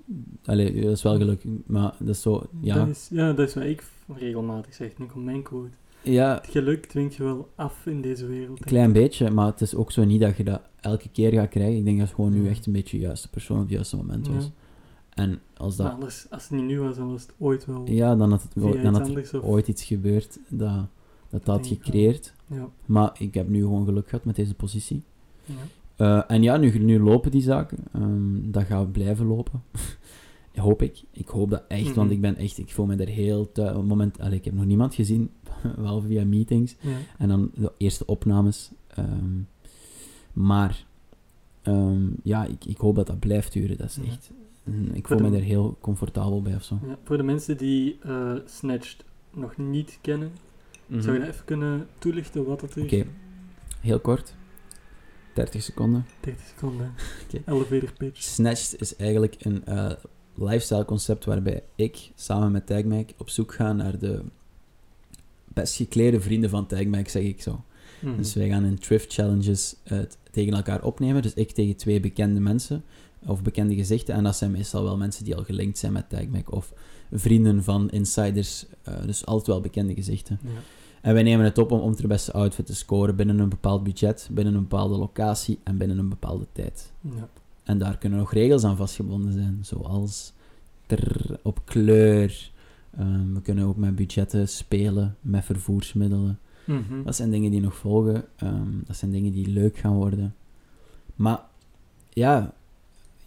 Allee, 0.46 0.82
dat 0.82 0.92
is 0.92 1.04
wel 1.04 1.18
geluk. 1.18 1.44
Maar 1.66 1.96
dat 2.00 2.08
is 2.16 2.22
zo, 2.22 2.44
ja. 2.62 2.76
Dat 2.76 2.88
is, 2.88 3.08
ja, 3.12 3.34
dat 3.34 3.48
is 3.48 3.54
wat 3.54 3.64
ik 3.64 3.84
regelmatig 4.16 4.74
zeg. 4.74 4.98
Nu 4.98 5.06
komt 5.06 5.26
mijn 5.26 5.44
quote. 5.44 5.78
Ja, 6.04 6.36
Het 6.36 6.48
geluk 6.52 6.86
dwingt 6.86 7.16
je 7.16 7.24
wel 7.24 7.50
af 7.56 7.86
in 7.86 8.02
deze 8.02 8.26
wereld. 8.28 8.60
een 8.60 8.66
klein 8.66 8.92
beetje. 8.94 9.30
Maar 9.32 9.46
het 9.46 9.62
is 9.62 9.76
ook 9.76 9.92
zo 9.92 10.04
niet 10.04 10.22
dat 10.22 10.38
je 10.38 10.44
dat 10.44 10.62
elke 10.80 11.10
keer 11.10 11.32
gaat 11.34 11.50
krijgen. 11.50 11.78
Ik 11.78 11.84
denk 11.86 11.98
dat 11.98 12.08
het 12.08 12.16
gewoon 12.16 12.34
nu 12.34 12.48
echt 12.50 12.66
een 12.66 12.74
beetje 12.74 12.98
de 12.98 13.04
juiste 13.04 13.30
persoon 13.30 13.58
op 13.58 13.64
het 13.64 13.72
juiste 13.72 13.96
moment 13.96 14.26
Ja. 14.28 14.34
was. 14.34 14.52
En 15.10 15.40
als 15.58 15.76
Maar 15.78 15.86
dat... 15.86 15.96
anders, 15.96 16.28
als 16.30 16.44
het 16.44 16.52
niet 16.52 16.66
nu 16.68 16.80
was, 16.80 16.96
dan 16.96 17.12
was 17.12 17.22
het 17.22 17.34
ooit 17.38 17.66
wel 17.66 17.82
Ja, 17.90 18.16
dan 18.16 18.32
had, 18.32 18.42
het, 18.44 18.52
via 18.58 18.82
dan 18.82 18.94
had 18.94 19.08
er. 19.10 19.20
Of, 19.42 19.44
ooit 19.50 19.68
iets 19.68 19.84
gebeurd 19.84 20.40
dat 20.48 20.60
dat, 21.30 21.42
dat 21.46 21.46
had 21.56 21.68
gecreëerd. 21.68 22.34
ja, 22.48 22.70
Maar 22.86 23.12
ik 23.18 23.34
heb 23.34 23.50
nu 23.50 23.62
gewoon 23.62 23.86
geluk 23.86 24.10
gehad 24.10 24.26
met 24.26 24.36
deze 24.36 24.54
positie. 24.56 25.04
ja. 25.46 25.54
Eh, 25.96 26.24
en 26.28 26.44
ja, 26.44 26.58
nu, 26.58 26.80
nu 26.80 27.00
lopen 27.00 27.32
die 27.32 27.42
zaken. 27.42 27.78
Ehm, 27.94 28.52
dat 28.52 28.64
gaat 28.64 28.92
blijven 28.92 29.26
lopen. 29.26 29.62
hoop 30.56 30.82
ik. 30.82 31.04
Ik 31.12 31.28
hoop 31.28 31.50
dat 31.50 31.64
echt, 31.68 31.96
want 31.96 32.08
Mhm. 32.08 32.16
ik 32.16 32.22
ben 32.22 32.36
echt, 32.36 32.58
ik 32.58 32.72
voel 32.72 32.86
me 32.86 32.96
er 32.96 33.08
heel 33.08 33.52
thuis. 33.52 33.70
Op 33.70 33.76
het 33.78 33.88
moment, 33.88 34.20
allee, 34.20 34.38
ik 34.38 34.46
heb 34.46 34.54
nog 34.54 34.66
niemand 34.66 34.96
gezien, 34.96 35.30
wel 35.78 36.02
via 36.02 36.26
meetings. 36.26 36.76
ja. 36.80 36.98
En 37.18 37.28
dan 37.28 37.52
de 37.56 37.72
eerste 37.78 38.06
opnames. 38.06 38.72
Ehm, 38.88 39.40
maar 40.34 40.86
ehm, 41.62 42.08
ja, 42.24 42.46
ik, 42.46 42.66
ik 42.66 42.78
hoop 42.78 42.96
dat 42.96 43.08
dat 43.08 43.20
blijft 43.20 43.54
duren. 43.54 43.78
Dat 43.78 43.88
is 43.90 43.96
Ja. 43.96 44.04
echt. 44.12 44.32
Ik 44.94 45.08
voel 45.08 45.20
me 45.20 45.38
er 45.38 45.44
heel 45.44 45.78
comfortabel 45.82 46.42
bij 46.42 46.56
of 46.56 46.64
zo. 46.64 46.80
Ja, 46.88 46.98
voor 47.04 47.18
de 47.18 47.24
mensen 47.24 47.58
die 47.58 47.98
eh, 48.02 48.34
Snatched 48.46 49.04
nog 49.34 49.58
niet 49.58 49.98
kennen, 50.02 50.32
zou 50.98 51.14
je 51.14 51.20
dat 51.20 51.30
even 51.30 51.46
kunnen 51.46 51.88
toelichten 52.00 52.46
wat 52.46 52.62
het 52.62 52.78
is? 52.78 52.84
Oké. 52.84 53.06
Heel 53.80 54.00
kort. 54.00 54.36
30 55.34 55.64
seconden. 55.64 56.06
30 56.20 56.46
seconden. 56.48 56.94
Oké. 57.24 57.52
Elevator 57.52 57.94
pitch. 57.98 58.22
Snatched 58.22 58.82
is 58.82 58.96
eigenlijk 58.96 59.36
een 59.40 59.66
eh, 59.66 59.92
lifestyle 60.36 60.86
concept 60.86 61.26
waarbij 61.26 61.64
ik 61.76 62.12
samen 62.16 62.52
met 62.52 62.66
Tagmac 62.66 63.10
op 63.18 63.30
zoek 63.30 63.54
ga 63.54 63.74
naar 63.74 64.00
de 64.00 64.24
best 65.60 65.76
geklede 65.76 66.20
vrienden 66.22 66.50
van 66.50 66.66
Tagmac, 66.68 67.08
zeg 67.08 67.24
ik 67.24 67.42
zo. 67.42 67.64
Mhm. 68.00 68.18
Dus 68.18 68.34
wij 68.34 68.48
gaan 68.50 68.66
in 68.66 68.80
thrift 68.80 69.14
challenges 69.14 69.76
t- 69.84 70.18
tegen 70.32 70.54
elkaar 70.54 70.84
opnemen. 70.84 71.22
Dus 71.22 71.34
ik 71.34 71.52
tegen 71.52 71.76
twee 71.76 72.00
bekende 72.00 72.40
mensen 72.40 72.84
of 73.26 73.42
bekende 73.42 73.76
gezichten. 73.76 74.16
En 74.16 74.24
dat 74.24 74.36
zijn 74.36 74.52
meestal 74.52 74.84
wel 74.84 74.98
mensen 74.98 75.26
die 75.26 75.36
al 75.36 75.44
gelinkt 75.44 75.78
zijn 75.78 75.94
met 75.94 76.10
Tagmac 76.10 76.52
of 76.52 76.74
vrienden 77.12 77.64
van 77.64 77.90
insiders. 77.90 78.66
eh, 78.84 78.94
dus 79.06 79.26
altijd 79.26 79.48
wel 79.48 79.62
bekende 79.62 79.94
gezichten. 79.94 80.40
Ja. 80.44 80.50
En 81.02 81.14
wij 81.14 81.24
nemen 81.24 81.46
het 81.46 81.58
op 81.58 81.72
om, 81.72 81.80
om 81.80 81.96
de 81.96 82.08
beste 82.08 82.32
outfit 82.32 82.66
te 82.66 82.76
scoren 82.76 83.16
binnen 83.16 83.40
een 83.40 83.50
bepaald 83.50 83.84
budget, 83.84 84.30
binnen 84.32 84.54
een 84.54 84.62
bepaalde 84.68 84.98
locatie 84.98 85.60
en 85.64 85.78
binnen 85.78 85.98
een 85.98 86.10
bepaalde 86.10 86.46
tijd. 86.52 86.92
Ja. 87.02 87.30
En 87.64 87.78
daar 87.78 87.98
kunnen 87.98 88.20
nog 88.20 88.34
regels 88.34 88.64
aan 88.64 88.76
vastgebonden 88.78 89.34
zijn, 89.34 89.60
zoals 89.62 90.34
trrr, 90.86 91.40
op 91.44 91.62
kleur. 91.66 92.52
Ehm, 93.00 93.34
we 93.34 93.42
kunnen 93.42 93.66
ook 93.66 93.78
met 93.78 93.96
budgetten 93.96 94.50
spelen, 94.50 95.16
met 95.22 95.46
vervoersmiddelen. 95.46 96.40
Mhm. 96.66 97.04
Dat 97.04 97.16
zijn 97.16 97.32
dingen 97.32 97.52
die 97.52 97.62
nog 97.62 97.76
volgen. 97.76 98.26
Ehm, 98.36 98.72
dat 98.86 98.96
zijn 98.96 99.12
dingen 99.12 99.32
die 99.32 99.48
leuk 99.48 99.78
gaan 99.78 99.94
worden. 99.96 100.36
Maar 101.16 101.42
ja, 102.10 102.54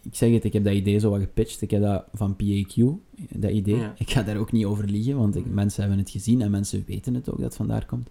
ik 0.01 0.15
zeg 0.15 0.31
het, 0.33 0.43
ik 0.43 0.53
heb 0.53 0.63
dat 0.63 0.73
idee 0.73 0.99
zo 0.99 1.09
wat 1.09 1.19
gepitcht. 1.19 1.61
Ik 1.61 1.71
heb 1.71 1.81
dat 1.81 2.05
van 2.13 2.35
PAQ, 2.35 2.83
dat 3.29 3.51
idee. 3.51 3.75
Ja. 3.75 3.93
Ik 3.97 4.09
ga 4.09 4.23
daar 4.23 4.37
ook 4.37 4.51
niet 4.51 4.65
over 4.65 4.85
liegen, 4.85 5.17
want 5.17 5.35
ik, 5.35 5.45
Mhm. 5.45 5.53
mensen 5.53 5.81
hebben 5.81 5.99
het 5.99 6.09
gezien 6.09 6.41
en 6.41 6.51
mensen 6.51 6.83
weten 6.87 7.13
het 7.13 7.29
ook 7.29 7.35
dat 7.35 7.45
het 7.45 7.55
vandaar 7.55 7.85
komt. 7.85 8.09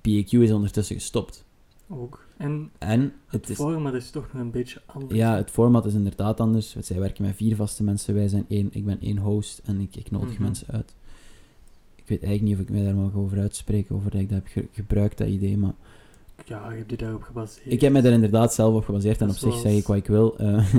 PAQ 0.00 0.30
is 0.40 0.50
ondertussen 0.52 0.96
gestopt. 0.96 1.44
Ook. 1.88 2.26
En 2.42 2.70
En 2.78 3.00
het 3.00 3.12
het 3.40 3.48
is, 3.48 3.56
format 3.56 3.94
is 3.94 4.10
toch 4.10 4.32
nog 4.32 4.42
een 4.42 4.50
beetje 4.50 4.80
anders. 4.86 5.14
ja, 5.14 5.36
het 5.36 5.50
format 5.50 5.86
is 5.86 5.94
inderdaad 5.94 6.40
anders. 6.40 6.76
Zij 6.80 6.98
werken 6.98 7.24
met 7.24 7.36
vier 7.36 7.56
vaste 7.56 7.82
mensen. 7.82 8.14
Wij 8.14 8.28
zijn 8.28 8.44
één, 8.48 8.68
ik 8.72 8.84
ben 8.84 9.00
één 9.00 9.18
host 9.18 9.60
en 9.64 9.80
ik, 9.80 9.96
ik 9.96 10.10
nodig 10.10 10.32
Mhm. 10.32 10.42
mensen 10.42 10.66
uit. 10.70 10.94
Ik 11.96 12.04
weet 12.08 12.22
eigenlijk 12.22 12.42
niet 12.42 12.54
of 12.54 12.60
ik 12.60 12.70
mij 12.80 12.84
daar 12.92 13.02
mag 13.02 13.14
over 13.14 13.38
uitspreken, 13.40 13.94
over 13.96 14.10
dat 14.10 14.20
ik 14.20 14.28
dat 14.28 14.38
heb 14.38 14.46
ge- 14.52 14.68
gebruikt, 14.72 15.18
dat 15.18 15.28
idee. 15.28 15.56
Maar 15.58 15.72
Ja, 16.46 16.70
je 16.70 16.76
hebt 16.76 16.88
die 16.88 16.98
daarop 16.98 17.22
gebaseerd. 17.22 17.72
ik 17.72 17.80
heb 17.80 17.92
me 17.92 18.00
er 18.02 18.12
inderdaad 18.12 18.54
zelf 18.54 18.74
op 18.74 18.84
gebaseerd 18.84 19.20
en 19.20 19.28
op 19.28 19.36
zich 19.36 19.54
zeg 19.54 19.72
ik 19.72 19.86
wat 19.86 19.96
ik 19.96 20.06
wil. 20.06 20.38
eh. 20.38 20.74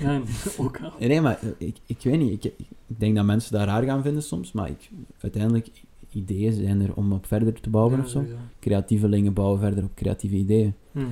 Ja, 0.00 0.20
ook 0.58 0.80
al. 0.82 0.92
nee, 0.98 1.20
maar 1.20 1.38
eh, 1.42 1.48
ik, 1.58 1.76
ik 1.86 1.98
weet 2.02 2.18
niet. 2.18 2.44
Ik, 2.44 2.52
ik 2.58 2.66
denk 2.86 3.16
dat 3.16 3.24
mensen 3.24 3.52
dat 3.52 3.66
raar 3.66 3.82
gaan 3.82 4.02
vinden 4.02 4.22
soms, 4.22 4.52
maar 4.52 4.68
ik, 4.68 4.90
uiteindelijk, 5.20 5.68
ideeën 6.16 6.52
zijn 6.52 6.80
er 6.80 6.94
om 6.96 7.12
op 7.12 7.26
verder 7.26 7.60
te 7.60 7.70
bouwen 7.70 7.96
Ja, 7.96 8.02
of 8.02 8.08
zo. 8.08 8.24
Creatievelingen 8.60 9.32
bouwen 9.32 9.58
verder 9.58 9.84
op 9.84 9.94
creatieve 9.94 10.36
ideeën. 10.36 10.74
Mhm. 10.92 11.04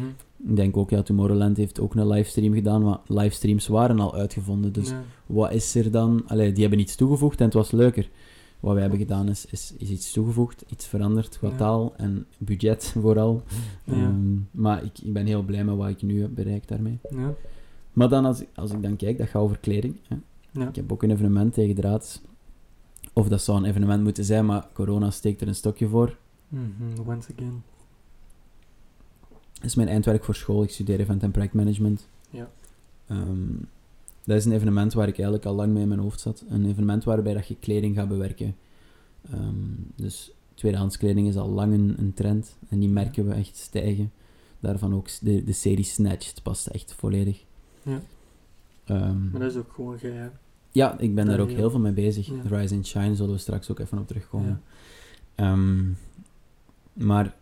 Ik 0.48 0.56
denk 0.56 0.76
ook, 0.76 0.90
ja, 0.90 1.02
Tomorrowland 1.02 1.56
heeft 1.56 1.80
ook 1.80 1.94
een 1.94 2.08
livestream 2.08 2.54
gedaan, 2.54 2.82
maar 2.82 2.98
livestreams 3.06 3.66
waren 3.66 3.98
al 4.00 4.14
uitgevonden. 4.14 4.72
Dus 4.72 4.88
Ja. 4.90 5.02
wat 5.26 5.52
is 5.52 5.74
er 5.74 5.90
dan? 5.90 6.22
Allee, 6.26 6.52
die 6.52 6.60
hebben 6.62 6.80
iets 6.80 6.96
toegevoegd 6.96 7.38
en 7.38 7.44
het 7.44 7.54
was 7.54 7.70
leuker. 7.70 8.08
Wat 8.60 8.72
wij 8.72 8.80
hebben 8.82 8.98
gedaan 9.00 9.28
is, 9.28 9.46
is, 9.50 9.74
is 9.78 9.90
iets 9.90 10.12
toegevoegd, 10.12 10.64
iets 10.68 10.86
veranderd 10.86 11.38
qua 11.38 11.50
taal 11.56 11.94
en 11.96 12.26
budget 12.38 12.84
vooral. 13.00 13.42
Ehm, 13.84 14.34
maar 14.50 14.84
ik, 14.84 14.98
ik 15.02 15.12
ben 15.12 15.26
heel 15.26 15.42
blij 15.42 15.64
met 15.64 15.76
wat 15.76 15.88
ik 15.88 16.02
nu 16.02 16.20
heb 16.20 16.30
bereikt 16.34 16.68
daarmee. 16.68 16.98
Ja. 17.10 17.34
Maar 17.92 18.08
dan 18.08 18.24
als, 18.24 18.40
ik- 18.40 18.48
als 18.54 18.70
ik 18.72 18.82
dan 18.82 18.96
kijk, 18.96 19.18
dat 19.18 19.28
gaat 19.28 19.42
over 19.42 19.58
kleding. 19.58 19.96
Hè. 20.08 20.16
Ik 20.68 20.76
heb 20.76 20.92
ook 20.92 21.02
een 21.02 21.10
evenement 21.10 21.52
tegen 21.54 21.74
draad. 21.74 22.22
Of 23.14 23.28
dat 23.28 23.42
zou 23.42 23.58
een 23.58 23.64
evenement 23.64 24.02
moeten 24.02 24.24
zijn, 24.24 24.46
maar 24.46 24.68
corona 24.72 25.10
steekt 25.10 25.40
er 25.40 25.48
een 25.48 25.54
stokje 25.54 25.88
voor. 25.88 26.16
Mhm, 26.48 27.08
Once 27.08 27.32
again. 27.36 27.62
Dat 29.54 29.64
is 29.64 29.74
mijn 29.74 29.88
eindwerk 29.88 30.24
voor 30.24 30.34
school. 30.34 30.62
Ik 30.62 30.70
studeer 30.70 31.00
event 31.00 31.22
en 31.22 31.30
projectmanagement. 31.30 32.08
Ja. 32.30 32.50
Ehm, 33.06 33.52
dat 34.24 34.36
is 34.36 34.44
een 34.44 34.52
evenement 34.52 34.92
waar 34.92 35.08
ik 35.08 35.14
eigenlijk 35.14 35.44
al 35.46 35.54
lang 35.54 35.72
mee 35.72 35.82
in 35.82 35.88
mijn 35.88 36.00
hoofd 36.00 36.20
zat. 36.20 36.44
Een 36.48 36.66
evenement 36.66 37.04
waarbij 37.04 37.34
dat 37.34 37.46
je 37.48 37.56
kleding 37.60 37.96
gaat 37.96 38.08
bewerken. 38.08 38.56
Ehm, 39.30 39.54
dus 39.96 40.30
tweedehands 40.54 40.96
kleding 40.96 41.28
is 41.28 41.36
al 41.36 41.48
lang 41.48 41.72
een, 41.72 41.94
een 41.98 42.14
trend. 42.14 42.56
En 42.68 42.78
die 42.78 42.88
merken 42.88 43.26
we 43.26 43.34
echt 43.34 43.56
stijgen. 43.56 44.12
Daarvan 44.60 44.94
ook 44.94 45.08
de, 45.20 45.44
de 45.44 45.52
serie 45.52 45.84
Snatched 45.84 46.42
past 46.42 46.66
echt 46.66 46.92
volledig. 46.94 47.44
Ja. 47.82 48.00
Ehm, 48.84 49.30
Maar 49.30 49.40
dat 49.40 49.50
is 49.50 49.56
ook 49.56 49.72
gewoon 49.72 49.98
jij. 50.00 50.30
Ja, 50.74 50.98
ik 50.98 51.14
ben 51.14 51.26
daar 51.26 51.40
ook 51.40 51.50
heel- 51.50 51.70
veel 51.70 51.78
mee 51.80 51.92
bezig. 51.92 52.26
Ja. 52.26 52.34
Rise 52.58 52.74
and 52.74 52.86
Shine 52.86 53.14
zullen 53.14 53.32
we 53.34 53.38
straks 53.40 53.70
ook 53.70 53.78
even 53.78 53.98
op 53.98 54.06
terugkomen. 54.06 54.62
Ja. 55.36 55.44
Ehm, 55.52 55.84
maar 56.92 57.34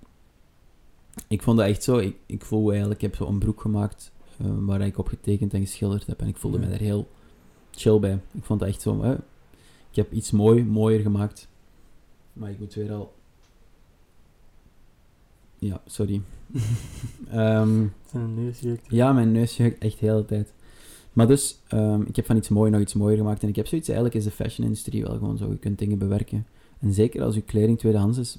ik 1.28 1.43
vond 1.43 1.59
dat 1.59 1.66
echt 1.66 1.83
zo. 1.83 1.97
Ik, 1.99 2.16
ik 2.26 2.45
voel 2.45 2.70
eigenlijk, 2.70 3.03
ik 3.03 3.07
heb 3.11 3.16
zo 3.16 3.26
een 3.26 3.39
broek 3.39 3.61
gemaakt 3.61 4.12
eh, 4.39 4.47
waar 4.59 4.80
ik 4.80 4.99
op 4.99 5.09
getekend 5.09 5.55
en 5.55 5.61
geschilderd 5.61 6.07
heb. 6.07 6.20
En 6.20 6.28
ik 6.28 6.37
voelde 6.37 6.59
Ja. 6.59 6.64
me 6.64 6.70
daar 6.70 6.80
heel 6.80 7.09
chill 7.70 7.99
bij. 7.99 8.18
Ik 8.33 8.45
vond 8.45 8.61
dat 8.61 8.68
echt 8.68 8.80
zo. 8.80 9.03
ik 9.91 9.97
heb 9.97 10.12
iets 10.12 10.30
mooi, 10.30 10.64
mooier 10.64 11.01
gemaakt. 11.01 11.49
Maar 12.33 12.51
ik 12.51 12.59
moet 12.59 12.74
weer 12.74 12.93
al. 12.93 13.12
Ja, 15.59 15.80
sorry. 15.87 16.22
Ehm, 17.30 17.87
Zijn 18.11 18.35
neus 18.35 18.62
ja, 18.89 19.12
mijn 19.12 19.33
neus 19.33 19.59
echt 19.59 19.78
de 19.80 20.07
hele 20.07 20.24
tijd. 20.24 20.53
Maar 21.13 21.27
dus, 21.27 21.59
ehm, 21.69 22.01
ik 22.01 22.17
heb 22.17 22.27
van 22.27 22.37
iets 22.37 22.49
mooi 22.49 22.71
nog 22.71 22.81
iets 22.81 22.95
mooier 22.95 23.17
gemaakt. 23.17 23.43
En 23.43 23.49
ik 23.49 23.57
heb 23.57 23.67
zoiets, 23.67 23.89
eigenlijk 23.89 24.19
is 24.19 24.25
de 24.25 24.31
fashion-industrie 24.31 25.03
wel 25.03 25.17
gewoon 25.17 25.37
zo. 25.37 25.51
Je 25.51 25.57
kunt 25.57 25.79
dingen 25.79 25.99
bewerken. 25.99 26.47
En 26.79 26.93
zeker 26.93 27.23
als 27.23 27.35
je 27.35 27.41
kleding 27.41 27.79
tweedehands 27.79 28.19
is, 28.19 28.37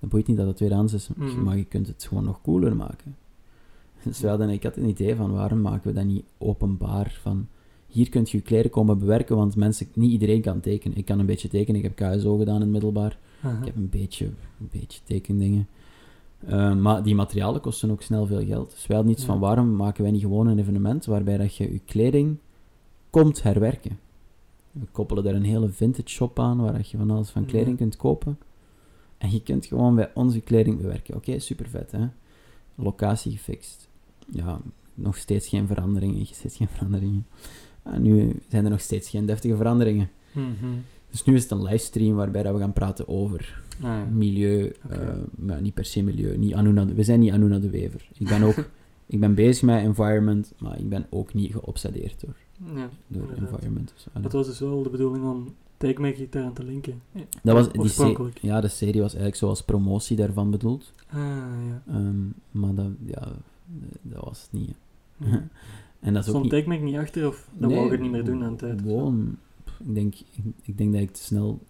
dan 0.00 0.08
boeit 0.08 0.26
niet 0.26 0.36
dat 0.36 0.46
het 0.46 0.56
tweedehands 0.56 0.92
is. 0.92 1.08
Mhm. 1.16 1.42
Maar 1.42 1.56
je 1.56 1.64
kunt 1.64 1.86
het 1.86 2.04
gewoon 2.04 2.24
nog 2.24 2.40
cooler 2.42 2.76
maken. 2.76 3.16
Dus 4.04 4.20
we 4.20 4.28
hadden, 4.28 4.48
ik 4.48 4.62
had 4.62 4.76
een 4.76 4.88
idee 4.88 5.14
van, 5.14 5.32
waarom 5.32 5.60
maken 5.60 5.88
we 5.88 5.94
dat 5.94 6.04
niet 6.04 6.24
openbaar? 6.38 7.18
Van, 7.22 7.48
hier 7.86 8.08
kunt 8.08 8.30
je 8.30 8.36
je 8.36 8.42
kleren 8.42 8.70
komen 8.70 8.98
bewerken, 8.98 9.36
want 9.36 9.56
mensen, 9.56 9.86
niet 9.94 10.10
iedereen 10.10 10.40
kan 10.40 10.60
tekenen. 10.60 10.96
Ik 10.96 11.04
kan 11.04 11.18
een 11.18 11.26
beetje 11.26 11.48
tekenen, 11.48 11.82
ik 11.82 11.94
heb 11.94 12.12
KSO 12.12 12.36
gedaan 12.36 12.54
in 12.54 12.60
het 12.60 12.70
middelbaar. 12.70 13.18
Ik 13.60 13.64
heb 13.64 13.76
een 13.76 13.88
beetje, 13.88 14.24
een 14.60 14.68
beetje 14.70 15.00
tekendingen. 15.04 15.66
Eh, 16.46 16.74
maar 16.74 17.02
die 17.02 17.14
materialen 17.14 17.60
kosten 17.60 17.90
ook 17.90 18.02
snel 18.02 18.26
veel 18.26 18.44
geld. 18.46 18.70
Dus 18.70 18.86
wij 18.86 18.96
hadden 18.96 19.14
iets 19.14 19.24
Ja. 19.24 19.28
van, 19.30 19.38
waarom 19.40 19.76
maken 19.76 20.02
wij 20.02 20.12
niet 20.12 20.20
gewoon 20.22 20.46
een 20.46 20.58
evenement 20.58 21.04
waarbij 21.04 21.36
dat 21.36 21.56
je 21.56 21.72
je 21.72 21.80
kleding 21.84 22.36
komt 23.10 23.42
herwerken? 23.42 23.98
We 24.72 24.86
koppelen 24.92 25.24
daar 25.24 25.34
een 25.34 25.44
hele 25.44 25.68
vintage 25.68 26.08
shop 26.08 26.38
aan, 26.38 26.60
waar 26.60 26.72
dat 26.72 26.90
je 26.90 26.96
van 26.96 27.10
alles 27.10 27.30
van 27.30 27.42
Ja. 27.42 27.48
kleding 27.48 27.76
kunt 27.76 27.96
kopen. 27.96 28.38
En 29.18 29.30
je 29.30 29.42
kunt 29.42 29.66
gewoon 29.66 29.94
bij 29.94 30.10
onze 30.14 30.40
kleding 30.40 30.76
bewerken. 30.80 31.14
Oké, 31.14 31.38
super 31.38 31.68
vet, 31.68 31.90
hè? 31.92 32.06
Locatie 32.74 33.32
gefixt. 33.32 33.88
Ja, 34.30 34.60
nog 34.94 35.16
steeds 35.16 35.48
geen 35.48 35.66
veranderingen, 35.66 36.26
steeds 36.34 36.56
geen 36.56 36.68
veranderingen. 36.68 37.26
Ah, 37.82 37.96
nu 37.98 38.40
zijn 38.48 38.64
er 38.64 38.70
nog 38.70 38.80
steeds 38.80 39.08
geen 39.10 39.26
deftige 39.26 39.56
veranderingen. 39.56 40.10
Mhm. 40.32 40.66
Dus 41.14 41.24
nu 41.24 41.34
is 41.34 41.42
het 41.42 41.50
een 41.50 41.62
livestream 41.62 42.14
waarbij 42.16 42.42
dat 42.42 42.52
we 42.54 42.58
gaan 42.60 42.72
praten 42.72 43.08
over 43.08 43.62
Ah, 43.76 43.82
ja. 43.82 44.04
milieu, 44.12 44.72
eh, 44.88 44.98
maar 45.36 45.60
niet 45.60 45.74
per 45.74 45.84
se 45.84 46.02
milieu. 46.02 46.36
Niet 46.36 46.54
Anuna, 46.54 46.86
we 46.86 47.02
zijn 47.02 47.20
niet 47.20 47.32
Anuna 47.32 47.58
de 47.58 47.70
Wever. 47.70 48.08
Ik 48.18 48.28
ben 48.28 48.42
ook 48.42 48.54
ik 49.06 49.20
ben 49.20 49.34
bezig 49.34 49.62
met 49.62 49.82
environment, 49.84 50.52
maar 50.58 50.78
ik 50.78 50.88
ben 50.88 51.06
ook 51.10 51.34
niet 51.34 51.52
geobsedeerd 51.52 52.20
door, 52.20 52.34
Ja, 52.74 52.88
door 53.06 53.22
inderdaad. 53.22 53.38
environment. 53.52 53.92
Dus, 53.94 54.06
allee. 54.12 54.22
Het 54.24 54.32
was 54.32 54.46
dus 54.46 54.60
wel 54.60 54.82
de 54.82 54.88
bedoeling 54.90 55.24
om 55.24 55.54
Take 55.76 56.00
My 56.00 56.14
Guitar 56.14 56.42
aan 56.42 56.52
te 56.52 56.64
linken. 56.64 57.00
Dat 57.42 57.54
was, 57.54 57.72
die 57.72 57.88
se- 57.88 58.30
ja, 58.40 58.60
de 58.60 58.68
serie 58.68 59.00
was 59.00 59.10
eigenlijk 59.10 59.36
zoals 59.36 59.62
promotie 59.62 60.16
daarvan 60.16 60.50
bedoeld. 60.50 60.92
Ah, 61.10 61.18
ja. 61.68 61.82
Ehm, 61.88 62.14
maar 62.50 62.74
dat, 62.74 62.90
ja, 63.06 63.28
dat 64.02 64.24
was 64.24 64.42
het 64.50 64.60
niet. 64.60 64.74
Ja. 65.16 65.26
en 66.00 66.12
dat 66.14 66.22
is 66.22 66.28
ook 66.28 66.34
Stond 66.36 66.42
niet... 66.42 66.50
Take 66.52 66.68
Me 66.68 66.76
niet 66.76 66.96
achter 66.96 67.26
of 67.28 67.48
dat 67.52 67.68
Nee, 67.68 67.76
wou 67.78 67.86
je 67.90 67.92
het 67.92 68.02
niet 68.02 68.10
meer 68.10 68.24
doen 68.24 68.42
aan 68.44 68.50
het 68.50 68.58
tijd? 68.58 68.80
zo? 68.80 68.86
Gewoon, 68.86 69.36
ik 69.86 69.94
denk, 69.94 70.14
ik, 70.14 70.44
ik 70.62 70.78
denk 70.78 70.92
dat 70.92 71.02
ik 71.02 71.12
te 71.12 71.22
snel 71.22 71.60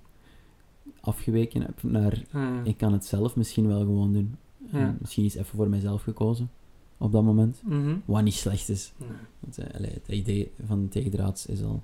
afgeweken 1.00 1.62
heb 1.62 1.82
naar... 1.82 2.22
Ah, 2.32 2.42
ja. 2.42 2.64
Ik 2.64 2.76
kan 2.76 2.92
het 2.92 3.04
zelf 3.04 3.36
misschien 3.36 3.66
wel 3.66 3.80
gewoon 3.80 4.12
doen. 4.12 4.36
Ja. 4.72 4.96
Misschien 5.00 5.24
is 5.24 5.34
even 5.34 5.56
voor 5.56 5.68
mijzelf 5.68 6.02
gekozen 6.02 6.50
op 6.98 7.12
dat 7.12 7.22
moment. 7.22 7.62
Mhm. 7.64 7.96
Wat 8.04 8.22
niet 8.22 8.34
slecht 8.34 8.68
is. 8.68 8.92
Nee. 8.96 9.08
Want, 9.40 9.58
eh, 9.58 9.74
allee, 9.74 9.90
het 9.90 10.08
idee 10.08 10.52
van 10.66 10.88
Tegendraads 10.88 11.46
is 11.46 11.62
al 11.62 11.82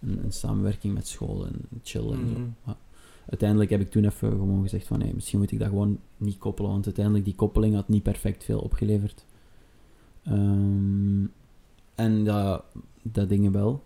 een, 0.00 0.24
een 0.24 0.32
samenwerking 0.32 0.94
met 0.94 1.08
school 1.08 1.46
en 1.46 1.54
chill 1.82 2.10
en 2.10 2.28
zo. 2.28 2.38
Mhm. 2.38 2.48
Maar 2.64 2.76
uiteindelijk 3.28 3.70
heb 3.70 3.80
ik 3.80 3.90
toen 3.90 4.04
even 4.04 4.30
gewoon 4.30 4.62
gezegd 4.62 4.86
van 4.86 4.98
nee, 4.98 5.14
misschien 5.14 5.38
moet 5.38 5.52
ik 5.52 5.58
dat 5.58 5.68
gewoon 5.68 5.98
niet 6.16 6.38
koppelen, 6.38 6.70
want 6.70 6.84
uiteindelijk 6.84 7.24
die 7.24 7.34
koppeling 7.34 7.74
had 7.74 7.88
niet 7.88 8.02
perfect 8.02 8.44
veel 8.44 8.58
opgeleverd. 8.58 9.24
Ehm, 10.22 11.24
en 11.94 12.24
dat, 12.24 12.64
dat 13.02 13.28
dingen 13.28 13.52
wel. 13.52 13.82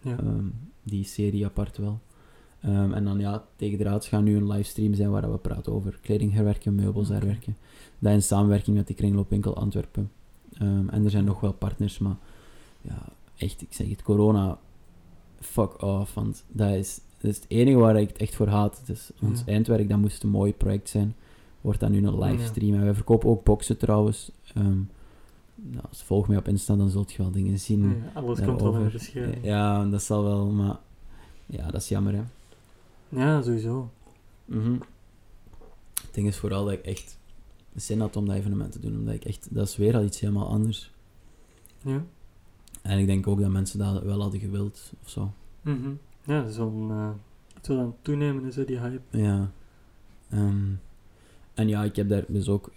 Ja. 0.00 0.18
Ehm, 0.18 0.46
die 0.88 1.04
serie 1.04 1.44
apart 1.44 1.76
wel. 1.76 1.98
Ehm, 2.60 2.92
en 2.92 3.04
dan 3.04 3.18
ja, 3.18 3.44
Tegendraads 3.56 4.08
gaat 4.08 4.22
nu 4.22 4.36
een 4.36 4.46
livestream 4.48 4.94
zijn 4.94 5.10
waar 5.10 5.30
we 5.32 5.38
praten 5.38 5.72
over 5.72 5.98
kleding 6.02 6.32
herwerken, 6.32 6.74
meubels 6.74 7.08
herwerken. 7.08 7.56
Dat 7.98 8.12
in 8.12 8.22
samenwerking 8.22 8.76
met 8.76 8.86
de 8.86 8.94
Kringloopwinkel 8.94 9.56
Antwerpen. 9.56 10.10
Ehm, 10.58 10.88
en 10.88 11.04
er 11.04 11.10
zijn 11.10 11.24
nog 11.24 11.40
wel 11.40 11.52
partners, 11.52 11.98
maar 11.98 12.16
ja, 12.80 13.02
echt, 13.36 13.62
ik 13.62 13.72
zeg 13.72 13.88
het, 13.88 14.02
corona, 14.02 14.58
fuck 15.40 15.82
off, 15.82 16.14
want 16.14 16.44
dat 16.48 16.70
is, 16.70 17.00
dat 17.20 17.30
is 17.30 17.36
het 17.36 17.44
enige 17.48 17.76
waar 17.76 17.96
ik 18.00 18.08
het 18.08 18.18
echt 18.18 18.34
voor 18.34 18.48
haat. 18.48 18.82
Is 18.86 19.10
ons 19.22 19.42
Ja. 19.46 19.52
eindwerk, 19.52 19.88
dat 19.88 19.98
moest 19.98 20.22
een 20.22 20.28
mooi 20.30 20.54
project 20.54 20.88
zijn. 20.88 21.14
Wordt 21.60 21.80
dat 21.80 21.90
nu 21.90 22.06
een 22.06 22.18
Ja. 22.18 22.24
livestream. 22.26 22.74
En 22.74 22.84
wij 22.84 22.94
verkopen 22.94 23.28
ook 23.28 23.44
boxen 23.44 23.76
trouwens. 23.78 24.30
Ehm, 24.54 24.78
nou, 25.62 25.84
als 25.88 25.98
je 25.98 26.04
volgt 26.04 26.28
mij 26.28 26.36
op 26.36 26.48
Insta, 26.48 26.76
dan 26.76 26.90
zult 26.90 27.12
je 27.12 27.22
wel 27.22 27.30
dingen 27.30 27.58
zien. 27.58 27.88
Ja, 27.88 28.10
alles 28.14 28.40
komt 28.40 28.60
wel 28.60 28.74
in 28.74 28.84
de 28.84 28.90
beschrijving. 28.90 29.44
Ja, 29.44 29.84
dat 29.84 30.02
zal 30.02 30.22
wel, 30.22 30.46
maar 30.46 30.76
ja, 31.46 31.70
dat 31.70 31.80
is 31.80 31.88
jammer, 31.88 32.14
hè. 32.14 32.22
Ja, 33.08 33.42
sowieso. 33.42 33.90
Mhm. 34.44 34.72
Het 36.02 36.14
ding 36.14 36.26
is 36.26 36.36
vooral 36.36 36.64
dat 36.64 36.72
ik 36.72 36.84
echt 36.84 37.18
zin 37.74 38.00
had 38.00 38.16
om 38.16 38.26
dat 38.26 38.36
evenement 38.36 38.72
te 38.72 38.80
doen, 38.80 38.96
omdat 38.96 39.14
ik 39.14 39.24
echt, 39.24 39.48
dat 39.50 39.68
is 39.68 39.76
weer 39.76 39.96
al 39.96 40.02
iets 40.02 40.20
helemaal 40.20 40.48
anders. 40.48 40.90
Ja. 41.82 42.04
En 42.82 42.98
ik 42.98 43.06
denk 43.06 43.26
ook 43.26 43.40
dat 43.40 43.50
mensen 43.50 43.78
dat 43.78 44.02
wel 44.02 44.20
hadden 44.20 44.40
gewild, 44.40 44.92
of 45.02 45.08
zo. 45.08 45.32
Mhm. 45.60 45.90
Ja, 46.24 46.40
dat 46.40 46.50
is 46.50 46.56
wel 46.56 46.86
wat 47.54 47.70
aan 47.70 47.78
het 47.78 47.94
toenemen 48.02 48.44
is, 48.44 48.56
hè, 48.56 48.64
die 48.64 48.78
hype. 48.78 49.18
Ja. 49.18 49.50
Ehm, 50.28 50.66
en 51.54 51.68
ja, 51.68 51.84
ik 51.84 51.96
heb 51.96 52.08
daar 52.08 52.24
dus 52.28 52.48
ook 52.48 52.70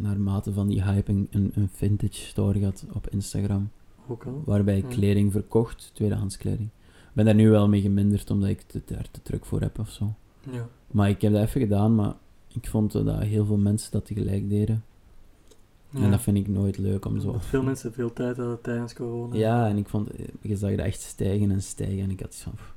naarmate 0.00 0.52
van 0.52 0.68
die 0.68 0.82
hype 0.82 1.12
een, 1.12 1.28
een, 1.30 1.68
vintage 1.72 2.14
store 2.14 2.58
gehad 2.58 2.86
op 2.92 3.08
Instagram, 3.08 3.70
Ook 4.08 4.24
al. 4.24 4.42
waarbij 4.44 4.76
ik 4.76 4.88
kleding 4.88 5.32
verkocht, 5.32 5.90
tweedehands 5.94 6.36
kleding. 6.36 6.68
Ik 6.88 7.20
ben 7.20 7.24
daar 7.24 7.34
nu 7.34 7.50
wel 7.50 7.68
mee 7.68 7.80
geminderd, 7.80 8.30
omdat 8.30 8.48
ik 8.48 8.64
het 8.72 8.88
daar 8.88 9.10
te 9.10 9.22
druk 9.22 9.44
voor 9.44 9.60
heb 9.60 9.78
of 9.78 9.90
zo. 9.90 10.14
Ja. 10.50 10.68
Maar 10.90 11.08
ik 11.08 11.20
heb 11.20 11.32
dat 11.32 11.42
even 11.42 11.60
gedaan, 11.60 11.94
maar 11.94 12.14
ik 12.48 12.66
vond 12.66 12.92
dat 12.92 13.18
heel 13.18 13.46
veel 13.46 13.56
mensen 13.56 13.92
dat 13.92 14.06
tegelijk 14.06 14.48
deden. 14.48 14.84
Ja. 15.90 16.00
En 16.02 16.10
dat 16.10 16.20
vind 16.20 16.36
ik 16.36 16.48
nooit 16.48 16.78
leuk 16.78 17.04
om 17.04 17.20
zo... 17.20 17.36
Veel 17.38 17.62
mensen 17.62 17.92
veel 17.92 18.12
tijd 18.12 18.36
hadden 18.36 18.60
tijdens 18.60 18.94
corona. 18.94 19.36
Ja, 19.36 19.68
en 19.68 19.76
ik 19.76 19.88
vond... 19.88 20.10
Je 20.40 20.56
zag 20.56 20.70
dat 20.70 20.86
echt 20.86 21.00
stijgen 21.00 21.50
en 21.50 21.62
stijgen. 21.62 21.98
En 21.98 22.10
ik 22.10 22.20
had 22.20 22.28
iets 22.28 22.42
van... 22.42 22.52
pff, 22.52 22.74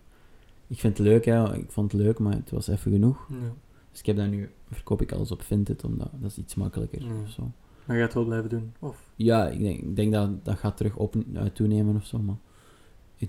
Ik 0.67 0.79
vind 0.79 0.97
het 0.97 1.07
leuk, 1.07 1.25
hè. 1.25 1.55
Ik 1.55 1.71
vond 1.71 1.91
het 1.91 2.01
leuk, 2.01 2.19
maar 2.19 2.33
het 2.33 2.51
was 2.51 2.67
even 2.67 2.91
genoeg. 2.91 3.27
Ja. 3.29 3.35
Dus 3.97 4.05
ik 4.05 4.15
heb 4.15 4.25
dat 4.25 4.35
nu... 4.35 4.49
Verkoop 4.71 5.01
ik 5.01 5.11
alles 5.11 5.31
op 5.31 5.41
Vinted, 5.41 5.83
omdat 5.83 6.09
dat 6.19 6.31
is 6.31 6.37
iets 6.37 6.55
makkelijker. 6.55 7.03
Ja. 7.03 7.11
Of 7.23 7.29
zo. 7.29 7.51
Maar 7.85 7.95
je 7.95 8.01
gaat 8.01 8.13
het 8.13 8.13
wel 8.13 8.25
blijven 8.25 8.49
doen. 8.49 8.73
Of, 8.79 9.09
Ja, 9.15 9.47
ik 9.47 9.59
denk, 9.59 9.79
ik 9.79 9.95
denk 9.95 10.13
dat 10.13 10.45
dat 10.45 10.57
gaat 10.57 10.77
terug 10.77 10.95
op, 10.95 11.15
eh, 11.33 11.43
toenemen 11.43 11.95
of 11.95 12.05
zo, 12.05 12.19
maar... 12.19 12.35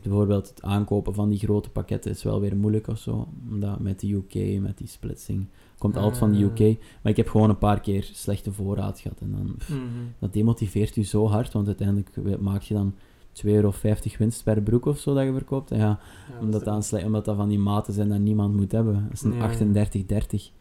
Bijvoorbeeld 0.02 0.48
het 0.48 0.62
aankopen 0.62 1.14
van 1.14 1.28
die 1.28 1.38
grote 1.38 1.70
pakketten 1.70 2.10
is 2.10 2.22
wel 2.22 2.40
weer 2.40 2.56
moeilijk 2.56 2.86
of 2.88 2.98
zo. 2.98 3.28
Omdat 3.50 3.80
met 3.80 4.00
de 4.00 4.12
UK, 4.12 4.60
met 4.60 4.78
die 4.78 4.86
splitsing... 4.86 5.46
Komt 5.78 5.96
altijd 5.96 6.18
van 6.18 6.32
de 6.32 6.42
UK. 6.42 6.60
Ah. 6.60 6.82
Maar 7.02 7.12
ik 7.12 7.16
heb 7.16 7.28
gewoon 7.28 7.48
een 7.50 7.58
paar 7.58 7.80
keer 7.80 8.02
slechte 8.12 8.52
voorraad 8.52 9.00
gehad. 9.00 9.20
En 9.20 9.30
dan... 9.30 9.54
pff, 9.58 9.68
Mhm. 9.68 9.80
dat 10.18 10.32
demotiveert 10.32 10.96
u 10.96 11.04
zo 11.04 11.26
hard, 11.28 11.52
want 11.52 11.66
uiteindelijk 11.66 12.40
maak 12.40 12.62
je 12.62 12.74
dan 12.74 12.94
2,50 13.32 13.44
euro 13.44 13.72
winst 14.18 14.44
per 14.44 14.62
broek 14.62 14.86
of 14.86 14.98
zo 14.98 15.14
dat 15.14 15.24
je 15.24 15.32
verkoopt. 15.32 15.70
En 15.70 15.78
ja, 15.78 15.84
Ja, 15.84 15.98
dat 16.34 16.40
omdat, 16.40 16.64
dat 16.64 17.04
omdat 17.04 17.24
dat 17.24 17.36
van 17.36 17.48
die 17.48 17.58
maten 17.58 17.92
zijn 17.92 18.08
dat 18.08 18.18
niemand 18.18 18.56
moet 18.56 18.72
hebben. 18.72 19.02
Dat 19.02 19.12
is 19.12 19.22
een 19.22 19.32
Ja, 19.34 19.50
ja. 19.50 19.86
38,30. 19.86 20.52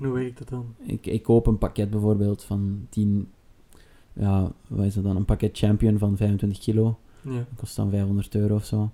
En 0.00 0.06
hoe 0.06 0.14
werkt 0.14 0.38
dat 0.38 0.48
dan? 0.48 0.74
Ik, 0.78 1.06
ik 1.06 1.22
koop 1.22 1.46
een 1.46 1.58
pakket 1.58 1.90
bijvoorbeeld 1.90 2.44
van 2.44 2.86
10, 2.88 3.28
ja, 4.12 4.52
wat 4.66 4.84
is 4.84 4.94
dat 4.94 5.04
dan? 5.04 5.16
Een 5.16 5.24
pakket 5.24 5.58
Champion 5.58 5.98
van 5.98 6.16
25 6.16 6.58
kilo. 6.58 6.98
Ja. 7.20 7.32
Dat 7.32 7.46
kost 7.56 7.76
dan 7.76 7.90
500 7.90 8.34
euro 8.34 8.54
of 8.54 8.64
zo. 8.64 8.76
Dan 8.76 8.92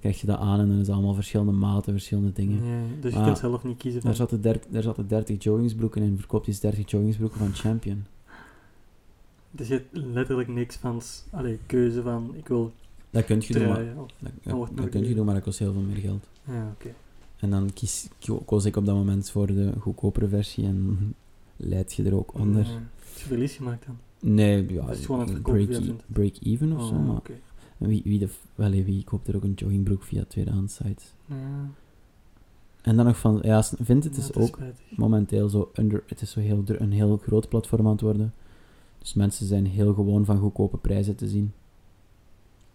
krijg 0.00 0.20
je 0.20 0.26
dat 0.26 0.38
aan 0.38 0.60
en 0.60 0.68
dan 0.68 0.78
is 0.78 0.86
het 0.86 0.96
allemaal 0.96 1.14
verschillende 1.14 1.52
maten, 1.52 1.92
verschillende 1.92 2.32
dingen. 2.32 2.64
Ja, 2.64 2.80
dus 3.00 3.14
je 3.14 3.22
kunt 3.22 3.38
zelf 3.38 3.64
niet 3.64 3.76
kiezen 3.76 4.00
van... 4.00 4.10
Daar 4.10 4.18
zaten, 4.18 4.40
der, 4.40 4.60
daar 4.68 4.82
zaten 4.82 5.08
30 5.08 5.42
joggingsbroeken 5.42 6.02
in, 6.02 6.18
verkoopt 6.18 6.44
die 6.44 6.58
30 6.60 6.90
joggingsbroeken 6.90 7.38
van 7.38 7.54
Champion. 7.54 8.04
Dus 9.50 9.68
je 9.68 9.74
hebt 9.74 9.88
letterlijk 9.92 10.48
niks 10.48 10.76
van... 10.76 11.00
Allee, 11.30 11.58
keuze 11.66 12.02
van... 12.02 12.34
Ik 12.34 12.48
wil 12.48 12.72
Dat 13.10 13.24
kun 13.24 13.42
je 13.46 13.52
doen, 13.52 13.68
maar, 13.68 13.84
dat, 14.42 14.68
dat, 14.74 14.88
kun 14.88 15.08
je 15.08 15.14
doen, 15.14 15.24
maar 15.24 15.34
dat 15.34 15.42
kost 15.42 15.58
heel 15.58 15.72
veel 15.72 15.82
meer 15.82 15.96
geld. 15.96 16.28
ja, 16.44 16.74
oké. 16.74 16.94
En 17.36 17.50
dan 17.50 17.72
kies, 17.72 18.08
ko- 18.20 18.38
koos 18.46 18.64
ik 18.64 18.76
op 18.76 18.86
dat 18.86 18.94
moment 18.94 19.30
voor 19.30 19.46
de 19.46 19.72
goedkopere 19.80 20.28
versie 20.28 20.64
en 20.64 20.98
leid 21.56 21.92
je 21.94 22.02
er 22.04 22.14
ook 22.16 22.34
onder. 22.34 22.64
Ja. 22.64 22.72
Heb 22.72 23.16
je 23.22 23.24
verlies 23.26 23.54
gemaakt 23.56 23.86
dan? 23.86 23.96
Nee, 24.20 24.72
ja, 24.72 24.80
het 24.86 24.88
het 24.96 25.04
verkopen 25.06 26.00
break, 26.06 26.36
even 26.42 26.72
of 26.72 26.82
zo. 26.86 26.94
Oh, 26.94 27.06
Maar 27.06 27.16
oké. 27.16 27.32
wie, 27.78 28.00
wie, 28.04 28.18
de, 28.18 28.26
f- 28.28 28.46
wel, 28.54 28.70
wie 28.70 29.04
koopt 29.04 29.28
er 29.28 29.36
ook 29.36 29.42
een 29.44 29.52
joggingbroek 29.52 30.02
via 30.02 30.24
tweedehands 30.28 30.74
sites? 30.74 31.12
Ja, 31.26 31.34
En 32.82 32.96
dan 32.96 33.04
nog 33.06 33.18
van, 33.18 33.38
ja, 33.42 33.62
s- 33.62 33.74
Vinted 33.80 34.12
ja, 34.14 34.20
is 34.20 34.26
het 34.26 34.36
ook 34.36 34.46
spijtig. 34.56 34.84
momenteel 34.96 35.48
zo 35.48 35.70
under, 35.74 36.02
het 36.06 36.20
is 36.20 36.30
zo 36.30 36.40
heel, 36.40 36.62
een 36.66 36.92
heel 36.92 37.16
groot 37.16 37.48
platform 37.48 37.86
aan 37.86 37.92
het 37.92 38.00
worden. 38.00 38.34
Dus 38.98 39.14
mensen 39.14 39.46
zijn 39.46 39.66
heel 39.66 39.94
gewoon 39.94 40.24
van 40.24 40.38
goedkope 40.38 40.76
prijzen 40.76 41.16
te 41.16 41.28
zien. 41.28 41.52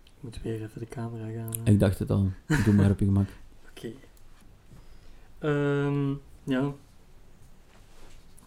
Ik 0.05 0.23
moet 0.23 0.41
weer 0.41 0.61
even 0.63 0.79
de 0.79 0.87
camera 0.87 1.29
gaan. 1.29 1.51
hè. 1.63 1.71
Ik 1.71 1.79
dacht 1.79 1.99
het 1.99 2.09
al, 2.11 2.29
doe 2.65 2.73
maar 2.73 2.91
op 2.91 2.99
je 2.99 3.05
gemak. 3.05 3.27
Oké. 3.75 3.87
Ehm, 5.41 6.09
ja. 6.43 6.73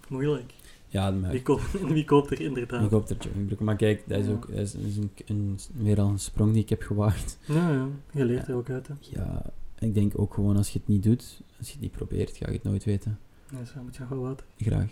Moeilijk. 0.09 0.53
Ja, 0.89 1.11
maar 1.11 1.31
Wie 1.31 1.43
koopt, 1.43 1.81
wie 1.97 2.05
koopt 2.05 2.31
er 2.31 2.41
inderdaad? 2.41 2.83
ik 2.83 2.89
koop 2.91 3.09
er. 3.09 3.17
Maar 3.65 3.77
kijk, 3.77 4.03
dat 4.07 4.19
is 4.19 4.27
Ja. 4.27 4.33
ook 4.33 4.47
dat 4.49 4.59
is, 4.59 4.75
een, 4.97 5.11
een, 5.27 5.59
weer 5.75 6.01
al 6.01 6.09
een 6.09 6.19
sprong 6.19 6.53
die 6.53 6.63
ik 6.63 6.69
heb 6.69 6.83
gewaagd. 6.83 7.39
Ja, 7.47 7.71
ja. 7.71 7.89
Je 8.13 8.25
leert 8.25 8.47
Ja. 8.47 8.53
er 8.53 8.59
ook 8.59 8.71
uit, 8.71 8.89
hè. 8.89 8.95
Ja, 9.01 9.43
ik 9.79 9.95
denk 9.95 10.19
ook 10.19 10.35
gewoon 10.35 10.57
als 10.57 10.71
je 10.71 10.79
het 10.79 10.89
niet 10.89 11.03
doet, 11.03 11.41
als 11.59 11.67
je 11.67 11.73
het 11.73 11.83
niet 11.83 11.93
probeert, 11.93 12.37
ga 12.37 12.47
je 12.47 12.53
het 12.53 12.63
nooit 12.63 12.85
weten. 12.85 13.19
Ja, 13.51 13.65
zo 13.65 13.83
moet 13.83 13.97
je 13.97 14.03
wel 14.09 14.19
wat. 14.19 14.43
Graag. 14.57 14.91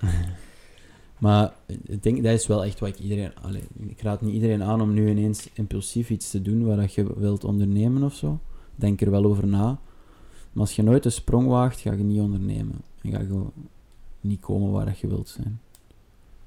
maar 1.18 1.52
ik 1.66 2.02
denk, 2.02 2.22
dat 2.22 2.32
is 2.32 2.46
wel 2.46 2.64
echt 2.64 2.78
wat 2.80 2.88
ik 2.88 2.98
iedereen... 2.98 3.32
Allee, 3.42 3.62
ik 3.86 4.00
raad 4.02 4.20
niet 4.20 4.34
iedereen 4.34 4.62
aan 4.62 4.80
om 4.80 4.92
nu 4.94 5.08
ineens 5.08 5.48
impulsief 5.52 6.10
iets 6.10 6.30
te 6.30 6.42
doen 6.42 6.64
waar 6.66 6.76
dat 6.76 6.94
je 6.94 7.18
wilt 7.18 7.44
ondernemen 7.44 8.02
of 8.02 8.14
zo. 8.14 8.40
Denk 8.74 9.00
er 9.00 9.10
wel 9.10 9.24
over 9.24 9.46
na. 9.46 9.78
Maar 10.52 10.62
als 10.62 10.76
je 10.76 10.82
nooit 10.82 11.04
een 11.04 11.12
sprong 11.12 11.48
waagt, 11.48 11.80
ga 11.80 11.92
je 11.92 12.02
niet 12.02 12.20
ondernemen. 12.20 12.80
En 13.02 13.10
ga 13.10 13.18
je 13.18 13.26
gewoon 13.26 13.52
niet 14.20 14.40
komen 14.40 14.70
waar 14.70 14.84
dat 14.84 14.98
je 14.98 15.06
wilt 15.06 15.28
zijn. 15.28 15.60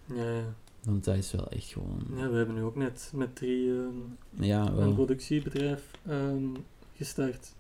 Ja, 0.06 0.32
ja. 0.32 0.54
Want 0.84 1.04
dat 1.04 1.16
is 1.16 1.32
wel 1.32 1.50
echt 1.50 1.66
gewoon... 1.66 2.04
Ja, 2.16 2.30
we 2.30 2.38
hebben 2.38 2.56
nu 2.56 2.62
ook 2.62 2.76
net 2.76 3.12
met 3.16 3.36
drie 3.36 3.70
ehm, 3.70 4.44
Ja, 4.44 4.72
een 4.72 4.94
productiebedrijf 4.94 5.92
ehm, 6.06 6.46
gestart. 6.96 7.54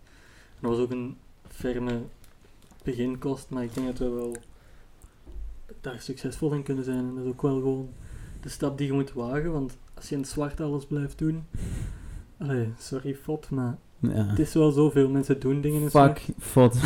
Dat 0.59 0.71
was 0.71 0.79
ook 0.79 0.91
een 0.91 1.17
ferme 1.47 2.01
beginkost, 2.83 3.49
maar 3.49 3.63
ik 3.63 3.73
denk 3.73 3.87
dat 3.87 3.97
we 3.97 4.09
wel 4.09 4.35
daar 5.81 6.01
succesvol 6.01 6.53
in 6.53 6.63
kunnen 6.63 6.83
zijn. 6.83 6.97
En 6.97 7.15
dat 7.15 7.23
is 7.23 7.29
ook 7.29 7.41
wel 7.41 7.59
gewoon 7.59 7.89
de 8.41 8.49
stap 8.49 8.77
die 8.77 8.87
je 8.87 8.93
moet 8.93 9.13
wagen, 9.13 9.51
want 9.51 9.77
als 9.93 10.09
je 10.09 10.15
in 10.15 10.21
het 10.21 10.29
zwart 10.29 10.59
alles 10.59 10.85
blijft 10.85 11.17
doen... 11.17 11.43
Allee, 12.37 12.73
sorry 12.77 13.15
Fot, 13.15 13.49
maar 13.49 13.77
Ja. 14.01 14.25
het 14.27 14.39
is 14.39 14.53
wel 14.53 14.71
zoveel. 14.71 15.09
Mensen 15.09 15.39
doen 15.39 15.61
dingen 15.61 15.77
in 15.77 15.83
het 15.83 15.91
zwart. 15.91 16.19
Fuck, 16.19 16.35
fot. 16.39 16.75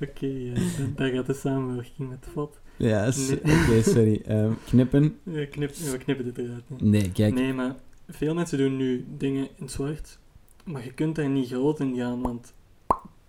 Oké, 0.00 0.52
daar 0.96 1.08
gaat 1.10 1.26
de 1.26 1.34
samenwerking 1.34 2.08
met 2.08 2.26
Fot. 2.32 2.60
ja, 2.76 3.10
Nee. 3.16 3.38
oké, 3.38 3.82
sorry. 3.82 4.22
Ehm, 4.26 4.50
knippen? 4.66 5.16
Ja, 5.22 5.46
knip, 5.46 5.74
we 5.74 5.98
knippen 5.98 6.24
dit 6.24 6.38
eruit. 6.38 6.62
Nee, 6.80 7.12
kijk. 7.12 7.34
Nee, 7.34 7.52
maar 7.52 7.74
veel 8.08 8.34
mensen 8.34 8.58
doen 8.58 8.76
nu 8.76 9.04
dingen 9.18 9.48
in 9.54 9.68
zwart, 9.68 10.18
maar 10.64 10.84
je 10.84 10.92
kunt 10.92 11.14
daar 11.16 11.28
niet 11.28 11.48
groot 11.48 11.80
in 11.80 11.96
gaan, 11.96 12.20
want 12.22 12.52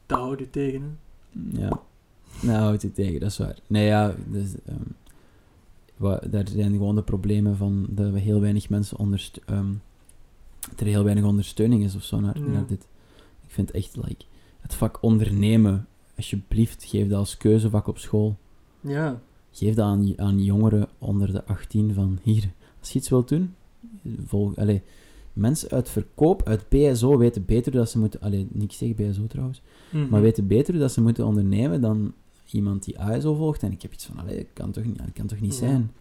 dat 0.05 0.19
houdt 0.19 0.39
je 0.39 0.49
tegen. 0.49 0.81
Hè? 0.81 1.59
Ja. 1.61 1.81
Nou, 2.41 2.57
houdt 2.59 2.81
het 2.81 2.95
tegen, 2.95 3.19
dat 3.19 3.29
is 3.29 3.37
waar. 3.37 3.57
Nee, 3.67 3.85
ja, 3.85 4.15
dus, 4.27 4.49
ehm, 4.65 6.31
daar 6.31 6.47
zijn 6.47 6.71
gewoon 6.71 6.95
de 6.95 7.03
problemen 7.03 7.57
van 7.57 7.85
dat 7.89 8.11
we 8.11 8.19
heel 8.19 8.41
weinig 8.41 8.69
mensen 8.69 8.97
ondersteunen. 8.97 9.81
Dat 10.69 10.79
er 10.79 10.85
heel 10.85 11.03
weinig 11.03 11.23
ondersteuning 11.25 11.83
is 11.83 11.95
of 11.95 12.03
zo 12.03 12.19
naar, 12.19 12.39
Ja. 12.39 12.45
naar 12.45 12.67
dit. 12.67 12.87
Ik 13.47 13.53
vind 13.53 13.71
echt, 13.71 13.95
like, 13.95 14.25
het 14.59 14.73
vak 14.73 15.01
ondernemen, 15.01 15.87
alsjeblieft, 16.15 16.83
geef 16.83 17.07
dat 17.07 17.17
als 17.19 17.37
keuzevak 17.37 17.87
op 17.87 17.97
school. 17.97 18.37
Ja, 18.81 19.21
Geef 19.51 19.75
dat 19.75 19.85
aan, 19.85 20.13
aan 20.19 20.43
jongeren 20.43 20.87
onder 20.97 21.31
de 21.31 21.45
18 21.45 21.93
van 21.93 22.19
hier, 22.23 22.51
als 22.79 22.91
je 22.91 22.99
iets 22.99 23.09
wilt 23.09 23.29
doen, 23.29 23.53
volg, 24.25 24.55
allee, 24.55 24.81
mensen 25.33 25.69
uit 25.69 25.89
verkoop, 25.89 26.43
uit 26.47 26.69
BSO 26.69 27.17
weten 27.17 27.45
beter 27.45 27.71
dat 27.71 27.89
ze 27.89 27.99
moeten, 27.99 28.21
allee, 28.21 28.47
niks 28.51 28.77
tegen 28.77 28.95
BSO 28.95 29.27
trouwens, 29.27 29.61
Mhm. 29.91 30.09
maar 30.09 30.21
weten 30.21 30.47
beter 30.47 30.79
dat 30.79 30.91
ze 30.91 31.01
moeten 31.01 31.25
ondernemen 31.25 31.81
dan 31.81 32.13
iemand 32.51 32.83
die 32.83 32.99
ASO 32.99 33.35
volgt. 33.35 33.63
En 33.63 33.71
ik 33.71 33.81
heb 33.81 33.93
iets 33.93 34.05
van, 34.05 34.17
allee, 34.19 34.35
dat 34.35 34.45
kan 34.53 34.71
toch 34.71 34.83
niet, 34.85 34.97
dat 34.97 35.13
kan 35.13 35.27
toch 35.27 35.39
niet 35.41 35.53
Ja. 35.53 35.57
zijn? 35.59 35.91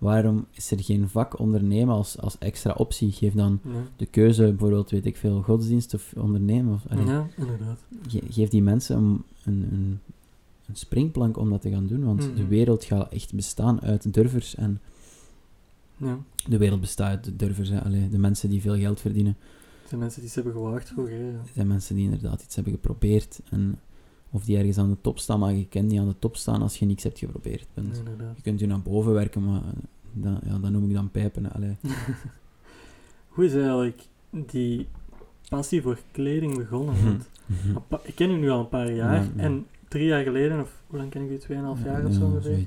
Waarom 0.00 0.46
is 0.50 0.70
er 0.70 0.82
geen 0.82 1.08
vak 1.08 1.38
ondernemen 1.38 1.94
als, 1.94 2.18
als 2.18 2.38
extra 2.38 2.72
optie? 2.72 3.12
Geef 3.12 3.32
dan 3.32 3.60
ja. 3.64 3.70
de 3.96 4.06
keuze, 4.06 4.42
bijvoorbeeld, 4.48 4.90
weet 4.90 5.06
ik 5.06 5.16
veel, 5.16 5.42
godsdienst 5.42 5.94
of 5.94 6.12
ondernemen. 6.16 6.74
Of, 6.74 6.82
allee, 6.88 7.04
ja, 7.06 7.28
inderdaad. 7.36 7.84
ge- 8.08 8.22
geef 8.30 8.48
die 8.48 8.62
mensen 8.62 8.96
een, 8.96 9.22
een, 9.44 9.68
een, 9.72 10.00
een 10.66 10.76
springplank 10.76 11.36
om 11.36 11.50
dat 11.50 11.60
te 11.60 11.70
gaan 11.70 11.86
doen, 11.86 12.04
want 12.04 12.26
Mhm. 12.26 12.34
de 12.36 12.46
wereld 12.46 12.84
gaat 12.84 13.12
echt 13.12 13.34
bestaan 13.34 13.80
uit 13.80 14.14
durvers. 14.14 14.54
En 14.54 14.80
Ja. 15.96 16.18
de 16.48 16.58
wereld 16.58 16.80
bestaat 16.80 17.26
uit 17.26 17.38
durvers, 17.38 17.68
hè. 17.68 17.82
Allee, 17.82 18.08
de 18.08 18.18
mensen 18.18 18.50
die 18.50 18.60
veel 18.60 18.76
geld 18.76 19.00
verdienen. 19.00 19.36
Het 19.80 19.88
zijn 19.88 20.00
mensen 20.00 20.20
die 20.20 20.30
ze 20.30 20.34
hebben 20.40 20.62
gewaagd 20.62 20.88
vroeger. 20.88 21.18
Ja. 21.24 21.38
Het 21.38 21.50
zijn 21.54 21.66
mensen 21.66 21.94
die 21.94 22.04
inderdaad 22.04 22.42
iets 22.42 22.54
hebben 22.54 22.72
geprobeerd. 22.72 23.40
En 23.50 23.78
of 24.30 24.44
die 24.44 24.56
ergens 24.56 24.78
aan 24.78 24.88
de 24.90 24.96
top 25.00 25.18
staan, 25.18 25.38
maar 25.38 25.52
je 25.52 25.66
kan 25.68 25.86
niet 25.86 25.98
aan 26.00 26.08
de 26.08 26.18
top 26.18 26.36
staan 26.36 26.62
als 26.62 26.76
je 26.78 26.86
niks 26.86 27.02
hebt 27.02 27.18
geprobeerd. 27.18 27.66
Inderdaad. 27.74 28.36
Je 28.36 28.42
kunt 28.42 28.60
je 28.60 28.66
naar 28.66 28.80
boven 28.82 29.12
werken, 29.12 29.44
maar 29.44 29.60
eh, 29.62 29.68
dat, 30.12 30.40
ja, 30.44 30.58
dat 30.58 30.70
noem 30.70 30.88
ik 30.88 30.94
dan 30.94 31.10
pijpen. 31.10 31.52
Allee. 31.52 31.76
Hoe 33.28 33.44
is 33.44 33.54
eigenlijk 33.54 34.02
die 34.30 34.86
passie 35.48 35.82
voor 35.82 35.98
kleding 36.12 36.56
begonnen? 36.56 37.04
Want 37.04 37.28
een 37.46 37.82
pa- 37.88 38.00
ik 38.04 38.14
ken 38.14 38.30
u 38.30 38.36
nu 38.36 38.50
al 38.50 38.60
een 38.60 38.68
paar 38.68 38.92
jaar 38.92 39.14
Ja, 39.14 39.28
ja. 39.36 39.42
en 39.42 39.66
drie 39.88 40.06
jaar 40.06 40.22
geleden, 40.22 40.60
of 40.60 40.82
hoe 40.86 40.98
lang 40.98 41.10
ken 41.10 41.22
ik 41.24 41.30
u? 41.30 41.38
Tweeënhalf 41.38 41.84
jaar 41.84 42.06
of 42.06 42.12
zo 42.14 42.24
ongeveer? 42.24 42.66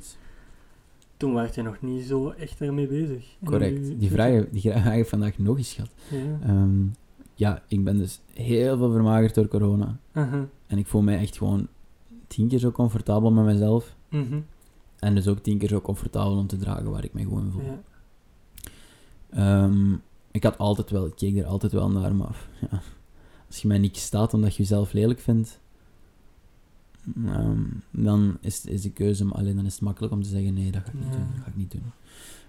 Toen 1.17 1.33
was 1.33 1.55
je 1.55 1.61
nog 1.61 1.81
niet 1.81 2.05
zo 2.05 2.29
echt 2.29 2.59
daarmee 2.59 2.87
bezig. 2.87 3.25
Correct. 3.43 3.79
nu- 3.81 3.97
Die 3.97 4.09
vraag, 4.11 4.43
die 4.51 4.61
vraag 4.71 4.83
heb 4.83 4.93
ik 4.99 5.05
vandaag 5.07 5.37
nog 5.37 5.57
eens 5.57 5.73
gehad. 5.73 5.89
Ja. 6.09 6.47
Ehm, 6.47 6.81
ja, 7.35 7.63
ik 7.67 7.83
ben 7.83 7.97
dus 7.97 8.21
heel 8.33 8.77
veel 8.77 8.91
vermagerd 8.91 9.35
door 9.35 9.47
corona. 9.47 9.97
Aha. 10.11 10.47
En 10.67 10.77
ik 10.77 10.87
voel 10.87 11.01
mij 11.01 11.17
echt 11.17 11.37
gewoon 11.37 11.67
tien 12.27 12.47
keer 12.47 12.59
zo 12.59 12.71
comfortabel 12.71 13.31
met 13.31 13.45
mezelf. 13.45 13.95
Mhm. 14.09 14.39
En 14.99 15.15
dus 15.15 15.27
ook 15.27 15.39
tien 15.39 15.57
keer 15.57 15.69
zo 15.69 15.81
comfortabel 15.81 16.37
om 16.37 16.47
te 16.47 16.57
dragen 16.57 16.91
waar 16.91 17.03
ik 17.03 17.13
mij 17.13 17.23
gewoon 17.23 17.51
voel. 17.51 17.63
Ja. 17.63 17.81
Ehm, 19.29 19.93
ik 20.31 20.43
had 20.43 20.57
altijd 20.57 20.89
wel, 20.89 21.05
ik 21.05 21.15
keek 21.15 21.37
er 21.37 21.45
altijd 21.45 21.71
wel 21.71 21.89
naar, 21.89 22.15
maar 22.15 22.47
ja, 22.71 22.81
als 23.47 23.61
je 23.61 23.67
mij 23.67 23.77
niet 23.77 23.97
staat 23.97 24.33
omdat 24.33 24.55
je 24.55 24.61
jezelf 24.61 24.93
lelijk 24.93 25.19
vindt, 25.19 25.59
ehm, 27.25 27.63
dan 27.91 28.37
is, 28.41 28.65
is 28.65 28.81
de 28.81 28.91
keuze, 28.91 29.25
alleen 29.29 29.55
dan 29.55 29.65
is 29.65 29.73
het 29.73 29.81
makkelijk 29.81 30.13
om 30.13 30.23
te 30.23 30.29
zeggen, 30.29 30.53
nee, 30.53 30.71
dat 30.71 30.81
ga 30.81 30.87
ik 30.87 30.93
niet 30.93 31.11
doen, 31.11 31.27
dat 31.33 31.43
ga 31.43 31.49
ik 31.49 31.55
niet 31.55 31.71
doen. 31.71 31.91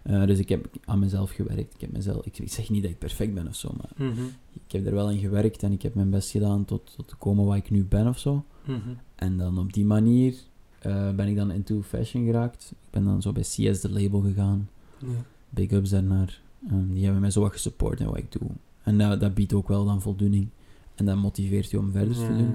Eh, 0.05 0.26
dus 0.26 0.38
ik 0.38 0.48
heb 0.48 0.66
aan 0.84 0.98
mezelf 0.98 1.30
gewerkt. 1.30 1.74
Ik, 1.74 1.80
heb 1.80 1.92
mezelf, 1.92 2.24
ik, 2.26 2.38
ik 2.38 2.52
zeg 2.52 2.70
niet 2.70 2.82
dat 2.82 2.90
ik 2.90 2.98
perfect 2.98 3.34
ben 3.34 3.48
of 3.48 3.55
zo, 3.55 3.74
maar 3.76 4.09
Mhm. 4.09 4.22
ik 4.52 4.72
heb 4.72 4.86
er 4.86 4.94
wel 4.94 5.11
in 5.11 5.18
gewerkt 5.18 5.62
en 5.62 5.72
ik 5.72 5.82
heb 5.82 5.94
mijn 5.94 6.11
best 6.11 6.30
gedaan 6.30 6.64
tot, 6.64 6.92
tot 6.96 7.09
te 7.09 7.16
komen 7.16 7.44
waar 7.44 7.57
ik 7.57 7.70
nu 7.70 7.84
ben 7.84 8.07
of 8.09 8.18
zo. 8.18 8.44
Mhm. 8.64 8.78
En 9.14 9.36
dan 9.36 9.59
op 9.59 9.72
die 9.72 9.84
manier 9.84 10.34
eh, 10.78 11.11
ben 11.11 11.28
ik 11.28 11.36
dan 11.36 11.50
into 11.50 11.82
fashion 11.82 12.24
geraakt. 12.24 12.70
Ik 12.70 12.90
ben 12.90 13.05
dan 13.05 13.22
zo 13.22 13.32
bij 13.32 13.42
CS 13.42 13.80
de 13.80 13.90
label 13.90 14.20
gegaan. 14.20 14.68
Ja. 14.98 15.07
Big 15.50 15.70
ups 15.70 15.90
daarnaar. 15.90 16.40
Ehm, 16.68 16.92
die 16.92 17.02
hebben 17.02 17.20
mij 17.20 17.30
zo 17.30 17.40
wat 17.40 17.52
gesupport 17.52 18.00
in 18.00 18.07
wat 18.07 18.16
ik 18.16 18.32
doe. 18.32 18.48
En 18.82 18.98
dat, 18.98 19.20
dat 19.20 19.34
biedt 19.34 19.52
ook 19.52 19.68
wel 19.68 19.84
dan 19.84 20.02
voldoening. 20.02 20.48
En 20.94 21.05
dat 21.05 21.16
motiveert 21.16 21.70
je 21.70 21.78
om 21.78 21.92
verder 21.92 22.14
te 22.14 22.26
doen. 22.36 22.55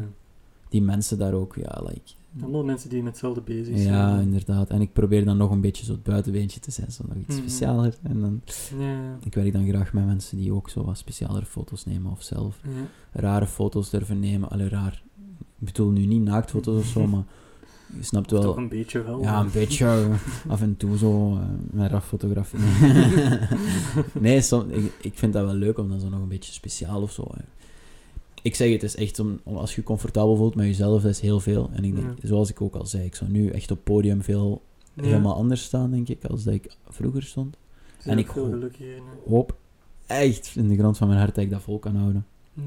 Die 0.69 0.81
mensen 0.81 1.17
daar 1.17 1.33
ook, 1.33 1.55
ja, 1.55 1.81
like... 1.85 2.11
Allemaal 2.41 2.63
mensen 2.63 2.89
die 2.89 2.99
met 3.03 3.11
hetzelfde 3.11 3.41
bezig 3.41 3.77
zijn. 3.77 3.93
Ja, 3.93 4.19
inderdaad. 4.19 4.69
En 4.69 4.81
ik 4.81 4.93
probeer 4.93 5.25
dan 5.25 5.37
nog 5.37 5.51
een 5.51 5.61
beetje 5.61 5.85
zo 5.85 5.91
het 5.91 6.03
buitenbeentje 6.03 6.59
te 6.59 6.71
zijn, 6.71 6.91
zo 6.91 7.03
nog 7.07 7.17
iets 7.17 7.27
Mhm. 7.35 7.37
specialer. 7.37 7.93
En 8.03 8.19
dan, 8.21 8.41
Ja, 8.79 9.17
ik 9.25 9.33
werk 9.33 9.53
dan 9.53 9.67
graag 9.67 9.93
met 9.93 10.05
mensen 10.05 10.37
die 10.37 10.53
ook 10.53 10.69
zo 10.69 10.83
wat 10.85 10.97
specialere 10.97 11.45
foto's 11.45 11.85
nemen 11.85 12.11
of 12.11 12.23
zelf 12.23 12.59
Ja. 12.63 13.19
rare 13.21 13.47
foto's 13.47 13.89
durven 13.89 14.19
nemen. 14.19 14.49
Allee, 14.49 14.69
raar. 14.69 15.03
Ik 15.59 15.65
bedoel 15.65 15.89
nu 15.91 16.05
niet 16.05 16.21
naaktfoto's 16.21 16.79
of 16.79 16.85
zo, 16.85 17.07
maar 17.07 17.23
je 17.97 18.03
snapt 18.03 18.27
Toch 18.27 18.43
wel... 18.43 18.57
een 18.57 18.69
beetje 18.69 19.03
wel. 19.03 19.21
Ja, 19.21 19.39
een 19.39 19.51
beetje 19.53 19.85
eh, 20.45 20.51
af 20.51 20.61
en 20.61 20.77
toe 20.77 20.97
zo 20.97 21.33
eh, 21.35 21.43
met 21.71 21.91
raf 21.91 22.07
fotografie. 22.07 22.59
nee, 24.19 24.41
som, 24.41 24.69
ik, 24.69 24.93
ik 25.01 25.17
vind 25.17 25.33
dat 25.33 25.45
wel 25.45 25.53
leuk 25.53 25.77
om 25.77 25.89
dan 25.89 25.99
zo 25.99 26.09
nog 26.09 26.21
een 26.21 26.27
beetje 26.27 26.53
speciaal 26.53 27.01
of 27.01 27.11
zo. 27.11 27.27
hè. 27.33 27.41
Ik 28.41 28.55
zeg 28.55 28.71
het 28.71 28.83
is 28.83 28.95
echt 28.95 29.19
om, 29.19 29.39
om 29.43 29.55
als 29.55 29.75
je 29.75 29.81
je 29.81 29.87
comfortabel 29.87 30.35
voelt 30.35 30.55
met 30.55 30.65
jezelf, 30.65 31.01
dat 31.01 31.11
is 31.11 31.19
heel 31.19 31.39
veel. 31.39 31.69
En 31.73 31.83
ik 31.83 31.95
denk, 31.95 32.07
Ja. 32.21 32.27
zoals 32.27 32.49
ik 32.49 32.61
ook 32.61 32.75
al 32.75 32.85
zei, 32.85 33.03
ik 33.03 33.15
zou 33.15 33.29
nu 33.31 33.49
echt 33.49 33.71
op 33.71 33.83
podium 33.83 34.23
veel 34.23 34.61
Ja. 34.93 35.03
helemaal 35.03 35.35
anders 35.35 35.63
staan, 35.63 35.91
denk 35.91 36.07
ik, 36.09 36.25
als 36.25 36.43
dat 36.43 36.53
ik 36.53 36.71
vroeger 36.87 37.23
stond. 37.23 37.57
En 38.03 38.17
ik 38.17 38.27
hoop- 39.25 39.55
echt 40.07 40.51
in 40.55 40.67
de 40.67 40.77
grond 40.77 40.97
van 40.97 41.07
mijn 41.07 41.19
hart 41.19 41.35
dat 41.35 41.43
ik 41.43 41.49
dat 41.49 41.61
vol 41.61 41.79
kan 41.79 41.95
houden. 41.95 42.25
Ja. 42.53 42.63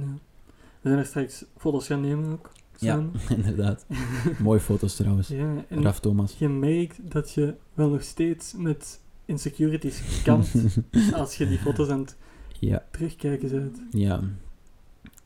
We 0.81 0.89
zijn 0.89 0.99
er 0.99 1.07
straks 1.07 1.45
foto's 1.57 1.87
gaan 1.87 2.01
nemen 2.01 2.33
ook. 2.33 2.51
Ja, 2.79 2.93
samen. 2.95 3.13
inderdaad. 3.45 3.87
Mooie 4.43 4.61
foto's 4.61 4.95
trouwens. 4.97 5.29
ja. 5.29 5.65
En 5.69 5.83
Raf 5.83 6.01
Thomas. 6.01 6.35
je 6.39 6.49
merkt 6.49 6.99
dat 7.13 7.33
je 7.33 7.55
wel 7.75 7.89
nog 7.89 8.03
steeds 8.03 8.55
met 8.57 9.01
insecurities 9.25 10.23
kampt 10.23 10.55
als 11.15 11.37
je 11.37 11.47
die 11.49 11.59
foto's 11.59 11.89
aan 11.89 12.01
het 12.01 12.17
ja, 12.59 12.85
terugkijken 12.91 13.51
bent. 13.51 13.79
ja. 13.91 14.21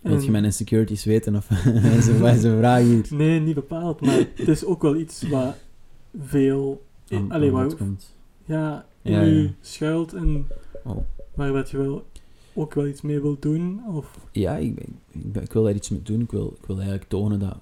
Wilt 0.06 0.24
je 0.24 0.30
mijn 0.30 0.44
insecurities 0.44 1.04
weten 1.04 1.36
of 1.36 1.50
is 1.96 2.06
een 2.06 2.58
vraag 2.58 2.82
hier? 2.82 3.06
Nee, 3.10 3.40
niet 3.40 3.54
bepaald, 3.54 4.00
maar 4.00 4.26
het 4.34 4.48
is 4.48 4.64
ook 4.64 4.82
wel 4.82 4.96
iets 4.96 5.22
wat 5.28 5.54
veel 6.20 6.84
Aan- 7.08 7.30
allee, 7.30 7.48
aan 7.48 7.54
waar- 7.54 7.64
bod 7.66 7.76
komt. 7.76 8.14
ja, 8.44 8.86
in 9.02 9.12
Ja, 9.12 9.24
u 9.24 9.42
ja. 9.42 9.50
schuilt 9.60 10.12
en 10.12 10.46
Oh. 10.84 10.96
waar 11.34 11.52
wat 11.52 11.70
je 11.70 11.76
wel 11.76 12.06
ook 12.54 12.74
wel 12.74 12.86
iets 12.86 13.00
mee 13.02 13.20
wilt 13.20 13.42
doen. 13.42 13.80
Of, 13.88 14.18
Ja, 14.32 14.56
ik, 14.56 14.74
ben- 14.74 14.98
ik, 15.10 15.32
ben- 15.32 15.42
ik 15.42 15.52
wil 15.52 15.62
daar 15.62 15.74
iets 15.74 15.88
mee 15.88 16.02
doen. 16.02 16.20
Ik 16.20 16.30
wil, 16.30 16.56
ik 16.60 16.66
wil 16.66 16.76
eigenlijk 16.76 17.08
tonen 17.08 17.38
dat... 17.38 17.56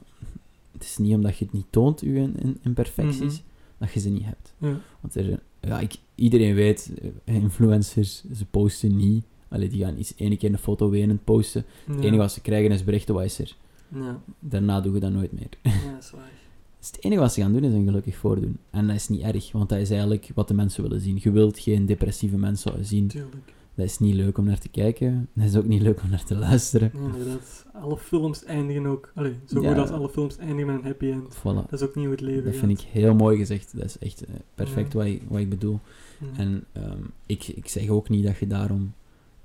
Het 0.72 0.82
is 0.82 0.98
niet 0.98 1.14
omdat 1.14 1.36
je 1.38 1.44
het 1.44 1.54
niet 1.54 1.66
toont, 1.70 2.00
je 2.00 2.06
in- 2.14 2.36
in- 2.42 2.58
imperfecties, 2.62 3.18
Mhm. 3.32 3.42
dat 3.78 3.92
je 3.92 4.00
ze 4.00 4.08
niet 4.10 4.24
hebt. 4.24 4.54
ja. 4.58 4.80
Want 5.00 5.14
er, 5.14 5.40
ja, 5.60 5.80
ik, 5.80 5.94
iedereen 6.14 6.54
weet, 6.54 6.90
eh, 7.24 7.34
influencers, 7.34 8.24
ze 8.34 8.44
posten 8.46 8.96
niet. 8.96 9.24
Allee, 9.54 9.68
die 9.68 9.84
gaan 9.84 9.96
eens 9.96 10.14
één 10.16 10.36
keer 10.38 10.50
een 10.50 10.58
foto 10.58 10.90
wenend 10.90 11.24
posten. 11.24 11.64
Het 11.86 11.98
enige 11.98 12.16
wat 12.16 12.32
ze 12.32 12.40
krijgen 12.40 12.70
is 12.70 12.84
berichten, 12.84 13.14
wat 13.14 13.24
is 13.24 13.38
er? 13.38 13.56
Ja, 13.88 14.20
Daarna 14.38 14.80
doen 14.80 14.92
we 14.92 15.00
dat 15.00 15.12
nooit 15.12 15.32
meer. 15.32 15.48
ja, 15.62 15.70
dat 15.94 16.02
is 16.04 16.10
waar. 16.10 16.30
Dus 16.78 16.88
het 16.92 17.04
enige 17.04 17.20
wat 17.20 17.32
ze 17.32 17.40
gaan 17.40 17.52
doen, 17.52 17.64
is 17.64 17.72
een 17.72 17.84
gelukkig 17.84 18.16
voordoen. 18.16 18.58
En 18.70 18.86
dat 18.86 18.96
is 18.96 19.08
niet 19.08 19.20
erg, 19.22 19.52
want 19.52 19.68
dat 19.68 19.78
is 19.78 19.90
eigenlijk 19.90 20.30
wat 20.34 20.48
de 20.48 20.54
mensen 20.54 20.82
willen 20.82 21.00
zien. 21.00 21.18
Je 21.22 21.30
wilt 21.30 21.58
geen 21.58 21.86
depressieve 21.86 22.36
mensen 22.36 22.84
zien. 22.84 23.06
Tuurlijk. 23.06 23.52
Dat 23.74 23.86
is 23.86 23.98
niet 23.98 24.14
leuk 24.14 24.38
om 24.38 24.44
naar 24.44 24.58
te 24.58 24.68
kijken. 24.68 25.28
Dat 25.32 25.44
is 25.46 25.56
ook 25.56 25.66
niet 25.66 25.82
leuk 25.82 26.02
om 26.02 26.10
naar 26.10 26.24
te 26.24 26.34
luisteren. 26.36 26.90
Ja, 26.94 27.00
inderdaad. 27.00 27.66
Alle 27.72 27.96
films 27.96 28.44
eindigen 28.44 28.86
ook, 28.86 29.12
allee, 29.14 29.34
zo 29.46 29.62
Ja. 29.62 29.68
goed 29.68 29.78
als 29.78 29.90
alle 29.90 30.08
films 30.08 30.36
eindigen 30.36 30.66
met 30.66 30.76
een 30.76 30.84
happy 30.84 31.06
end. 31.10 31.36
Voilà. 31.38 31.42
Dat 31.70 31.72
is 31.72 31.82
ook 31.82 31.94
niet 31.94 32.04
hoe 32.04 32.14
het 32.14 32.20
leven 32.22 32.44
Dat 32.44 32.52
gaat. 32.54 32.64
vind 32.66 32.80
ik 32.80 32.86
heel 32.86 33.14
mooi 33.14 33.36
gezegd. 33.36 33.76
Dat 33.76 33.84
is 33.84 33.98
echt 33.98 34.24
eh, 34.24 34.34
perfect 34.54 34.92
Ja. 34.92 34.98
wat, 34.98 35.06
ik, 35.06 35.22
wat 35.28 35.40
ik 35.40 35.48
bedoel. 35.48 35.80
Ja. 36.20 36.26
En 36.42 36.64
ehm, 36.72 36.98
ik, 37.26 37.46
ik 37.46 37.68
zeg 37.68 37.88
ook 37.88 38.08
niet 38.08 38.24
dat 38.24 38.36
je 38.36 38.46
daarom... 38.46 38.92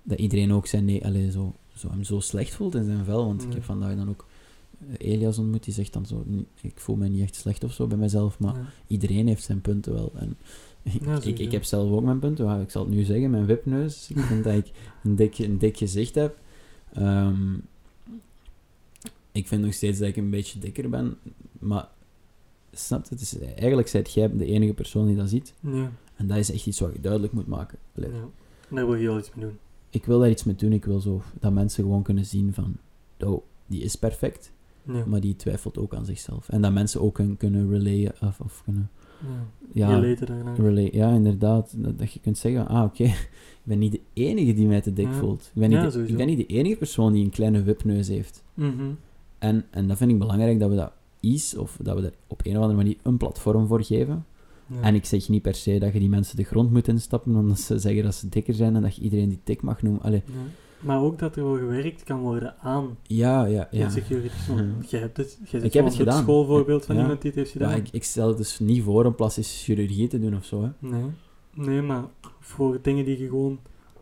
Dat 0.03 0.19
iedereen 0.19 0.53
ook 0.53 0.67
zijn 0.67 0.85
nee, 0.85 1.05
allee, 1.05 1.31
zo, 1.31 1.55
zo, 1.75 1.89
hem 1.89 2.03
zo 2.03 2.19
slecht 2.19 2.53
voelt 2.53 2.75
in 2.75 2.83
zijn 2.85 3.05
vel. 3.05 3.25
Want 3.25 3.43
ik 3.43 3.53
heb 3.53 3.63
vandaag 3.63 3.95
dan 3.95 4.09
ook 4.09 4.25
eh, 4.97 5.11
Elias 5.11 5.37
ontmoet. 5.37 5.63
Die 5.63 5.73
zegt 5.73 5.93
dan 5.93 6.05
zo... 6.05 6.23
"Niet- 6.25 6.47
Ik 6.61 6.79
voel 6.79 6.95
me 6.95 7.07
niet 7.07 7.21
echt 7.21 7.35
slecht 7.35 7.63
of 7.63 7.73
zo 7.73 7.87
bij 7.87 7.97
mezelf. 7.97 8.39
Maar 8.39 8.55
Ja. 8.55 8.65
iedereen 8.87 9.27
heeft 9.27 9.43
zijn 9.43 9.61
punten 9.61 9.93
wel. 9.93 10.11
En 10.15 10.37
Ja, 11.05 11.21
ik, 11.23 11.39
ik 11.39 11.51
heb 11.51 11.63
zelf 11.63 11.91
ook 11.91 12.03
mijn 12.03 12.19
punten, 12.19 12.45
maar 12.45 12.61
ik 12.61 12.69
zal 12.69 12.85
het 12.85 12.93
nu 12.93 13.03
zeggen, 13.03 13.29
mijn 13.29 13.45
wipneus. 13.45 14.09
Ik 14.09 14.19
vind 14.19 14.43
dat 14.43 14.53
ik 14.53 14.71
een 15.03 15.15
dik, 15.15 15.37
een 15.37 15.57
dik 15.57 15.77
gezicht 15.77 16.15
heb. 16.15 16.37
Ehm, 16.93 17.53
ik 19.31 19.47
vind 19.47 19.63
nog 19.63 19.73
steeds 19.73 19.99
dat 19.99 20.07
ik 20.07 20.15
een 20.17 20.29
beetje 20.29 20.59
dikker 20.59 20.89
ben, 20.89 21.17
maar 21.59 21.87
snap 22.71 23.09
het 23.09 23.21
is, 23.21 23.37
eigenlijk 23.39 23.87
zijt 23.87 24.13
jij 24.13 24.37
de 24.37 24.45
enige 24.45 24.73
persoon 24.73 25.07
die 25.07 25.15
dat 25.15 25.29
ziet. 25.29 25.53
Ja, 25.59 25.91
En 26.15 26.27
dat 26.27 26.37
is 26.37 26.51
echt 26.51 26.65
iets 26.65 26.79
wat 26.79 26.93
je 26.93 27.01
duidelijk 27.01 27.33
moet 27.33 27.47
maken. 27.47 27.77
Allee, 27.95 28.09
ja. 28.09 28.27
Daar 28.69 28.85
wil 28.85 28.95
je 28.95 29.07
wel 29.07 29.17
iets 29.17 29.31
mee 29.35 29.45
doen. 29.45 29.57
Ik 29.89 30.05
wil 30.05 30.19
daar 30.19 30.29
iets 30.29 30.43
mee 30.43 30.55
doen, 30.55 30.71
ik 30.73 30.85
wil 30.85 30.99
zo 30.99 31.21
dat 31.39 31.53
mensen 31.53 31.83
gewoon 31.83 32.03
kunnen 32.03 32.25
zien 32.25 32.53
van, 32.53 32.77
oh, 33.19 33.43
die 33.67 33.81
is 33.83 33.95
perfect, 33.95 34.51
Ja. 34.83 35.03
maar 35.05 35.19
die 35.21 35.35
twijfelt 35.35 35.77
ook 35.77 35.93
aan 35.93 36.05
zichzelf. 36.05 36.49
En 36.49 36.61
dat 36.61 36.71
mensen 36.73 37.01
ook 37.01 37.17
hun 37.17 37.37
kunnen 37.37 37.69
relayen, 37.69 38.13
of, 38.21 38.39
of 38.39 38.61
kunnen, 38.63 38.89
ja. 39.71 39.89
ja, 39.89 40.15
relay, 40.55 40.89
ja, 40.91 41.11
inderdaad, 41.13 41.73
dat, 41.77 41.99
dat 41.99 42.11
je 42.11 42.19
kunt 42.19 42.37
zeggen, 42.37 42.67
ah, 42.67 42.83
oké, 42.83 43.03
ik 43.63 43.63
ben 43.63 43.79
niet 43.79 43.91
de 43.91 44.01
enige 44.13 44.53
die 44.53 44.67
mij 44.67 44.81
te 44.81 44.93
dik 44.93 45.05
Ja. 45.05 45.13
voelt. 45.13 45.51
Ik 45.53 45.59
ben, 45.59 45.69
niet 45.69 45.91
de, 45.91 46.05
ik 46.07 46.15
ben 46.17 46.27
niet 46.27 46.37
de 46.37 46.45
enige 46.45 46.75
persoon 46.75 47.13
die 47.13 47.23
een 47.23 47.29
kleine 47.29 47.63
wipneus 47.63 48.07
heeft. 48.07 48.43
Mhm. 48.53 48.91
En, 49.37 49.65
en 49.69 49.87
dat 49.87 49.97
vind 49.97 50.11
ik 50.11 50.19
belangrijk, 50.19 50.59
dat 50.59 50.69
we 50.69 50.75
dat 50.75 50.91
iets, 51.19 51.57
of 51.57 51.77
dat 51.81 51.99
we 51.99 52.05
er 52.05 52.13
op 52.27 52.41
een 52.45 52.51
of 52.55 52.61
andere 52.61 52.77
manier 52.77 52.97
een 53.03 53.17
platform 53.17 53.67
voor 53.67 53.83
geven. 53.83 54.25
Ja. 54.69 54.81
En 54.81 54.95
ik 54.95 55.05
zeg 55.05 55.29
niet 55.29 55.41
per 55.41 55.55
se 55.55 55.79
dat 55.79 55.93
je 55.93 55.99
die 55.99 56.09
mensen 56.09 56.35
de 56.37 56.43
grond 56.43 56.71
moet 56.71 56.87
instappen, 56.87 57.35
omdat 57.35 57.59
ze 57.59 57.79
zeggen 57.79 58.03
dat 58.03 58.15
ze 58.15 58.29
dikker 58.29 58.53
zijn 58.53 58.75
en 58.75 58.81
dat 58.81 58.95
je 58.95 59.01
iedereen 59.01 59.29
die 59.29 59.39
dik 59.43 59.61
mag 59.61 59.81
noemen. 59.81 60.01
Allee, 60.01 60.23
Ja. 60.25 60.33
Maar 60.79 61.01
ook 61.01 61.19
dat 61.19 61.35
er 61.35 61.43
wel 61.43 61.57
gewerkt 61.57 62.03
kan 62.03 62.19
worden 62.19 62.55
aan 62.61 62.97
ja, 63.03 63.45
ja, 63.45 63.67
ja. 63.71 63.87
Mhm. 63.87 64.65
jij 64.87 64.99
hebt 64.99 65.17
het. 65.17 65.39
Jij 65.49 65.61
Ik 65.61 65.73
heb 65.73 65.85
het 65.85 65.95
gedaan. 65.95 66.21
schoolvoorbeeld 66.23 66.85
van 66.85 66.97
iemand 66.97 67.21
die 67.21 67.29
het 67.31 67.39
heeft 67.39 67.51
gedaan. 67.51 67.69
Ja, 67.69 67.75
ik, 67.75 67.87
ik 67.91 68.03
stel 68.03 68.35
dus 68.35 68.59
niet 68.59 68.83
voor 68.83 69.05
een 69.05 69.15
plastische 69.15 69.63
chirurgie 69.63 70.07
te 70.07 70.19
doen 70.19 70.35
of 70.35 70.45
zo. 70.45 70.61
Hè. 70.63 70.69
Nee. 70.89 71.03
Nee, 71.53 71.81
maar 71.81 72.03
voor 72.39 72.79
dingen 72.81 73.05
die 73.05 73.19
je 73.19 73.27
gewoon 73.27 73.59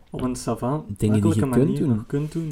op 0.09 0.21
een 0.21 0.35
savant, 0.35 0.99
Dingen 0.99 1.21
die 1.21 1.33
je 1.35 1.49
kunt 1.49 1.77
doen. 1.77 2.05
kunt 2.05 2.31
doen. 2.31 2.51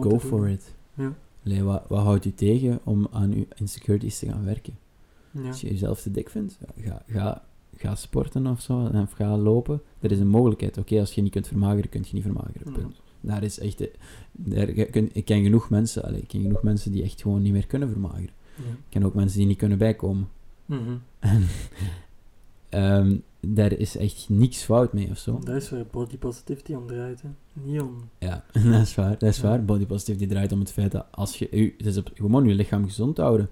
Go 0.00 0.18
for 0.18 0.40
doen. 0.40 0.48
it. 0.48 0.74
Ja. 0.94 1.12
Allee, 1.44 1.62
wat, 1.62 1.82
wat 1.88 2.02
houdt 2.02 2.24
u 2.24 2.32
tegen 2.34 2.80
om 2.84 3.06
aan 3.12 3.32
uw 3.32 3.44
insecurities 3.54 4.18
te 4.18 4.26
gaan 4.26 4.44
werken? 4.44 4.78
Ja. 5.42 5.48
Als 5.48 5.60
je 5.60 5.68
jezelf 5.68 6.02
te 6.02 6.10
dik 6.10 6.30
vindt, 6.30 6.58
ga, 6.80 7.02
ga, 7.06 7.42
ga 7.76 7.94
sporten 7.94 8.46
of 8.46 8.60
zo, 8.60 8.90
of 8.94 9.12
ga 9.12 9.36
lopen. 9.36 9.80
Er 10.00 10.12
is 10.12 10.18
een 10.18 10.28
mogelijkheid. 10.28 10.78
Oké, 10.78 10.98
als 11.00 11.12
je 11.14 11.22
niet 11.22 11.32
kunt 11.32 11.48
vermageren, 11.48 11.88
kun 11.88 12.02
je 12.04 12.14
niet 12.14 12.22
vermageren. 12.22 12.72
Ja. 12.72 12.86
Daar 13.20 13.42
is 13.42 13.58
echt... 13.58 13.88
Daar, 14.32 14.68
ik 14.68 15.24
ken 15.24 15.42
genoeg 15.42 15.70
mensen, 15.70 16.02
allee, 16.04 16.20
ik 16.20 16.28
ken 16.28 16.40
genoeg 16.40 16.62
mensen 16.62 16.92
die 16.92 17.02
echt 17.02 17.22
gewoon 17.22 17.42
niet 17.42 17.52
meer 17.52 17.66
kunnen 17.66 17.88
vermageren. 17.90 18.30
Ja. 18.56 18.62
Ik 18.70 18.78
ken 18.88 19.04
ook 19.04 19.14
mensen 19.14 19.38
die 19.38 19.46
niet 19.46 19.58
kunnen 19.58 19.78
bijkomen. 19.78 20.28
Mhm. 20.66 20.96
En 21.18 21.46
ehm, 22.68 23.16
daar 23.40 23.72
is 23.72 23.96
echt 23.96 24.26
niks 24.28 24.62
fout 24.62 24.92
mee 24.92 25.10
of 25.10 25.18
zo. 25.18 25.38
Dat 25.44 25.54
is 25.62 25.70
waar 25.70 25.84
body 25.90 26.16
positivity 26.18 26.72
om 26.74 26.86
draait. 26.86 27.22
Hè. 27.22 27.28
Niet 27.52 27.80
om... 27.80 28.08
Ja, 28.18 28.44
dat 28.70 28.82
is 28.82 28.94
waar. 28.94 29.18
Dat 29.18 29.28
is 29.28 29.36
Ja. 29.36 29.42
waar. 29.42 29.64
Body 29.64 29.86
positivity 29.86 30.26
draait 30.26 30.52
om 30.52 30.58
het 30.58 30.72
feit 30.72 30.92
dat 30.92 31.06
als 31.10 31.38
je... 31.38 31.72
Het 31.76 31.86
is 31.86 31.96
op, 31.96 32.10
gewoon 32.14 32.44
je 32.48 32.54
lichaam 32.54 32.84
gezond 32.84 33.16
houden. 33.16 33.48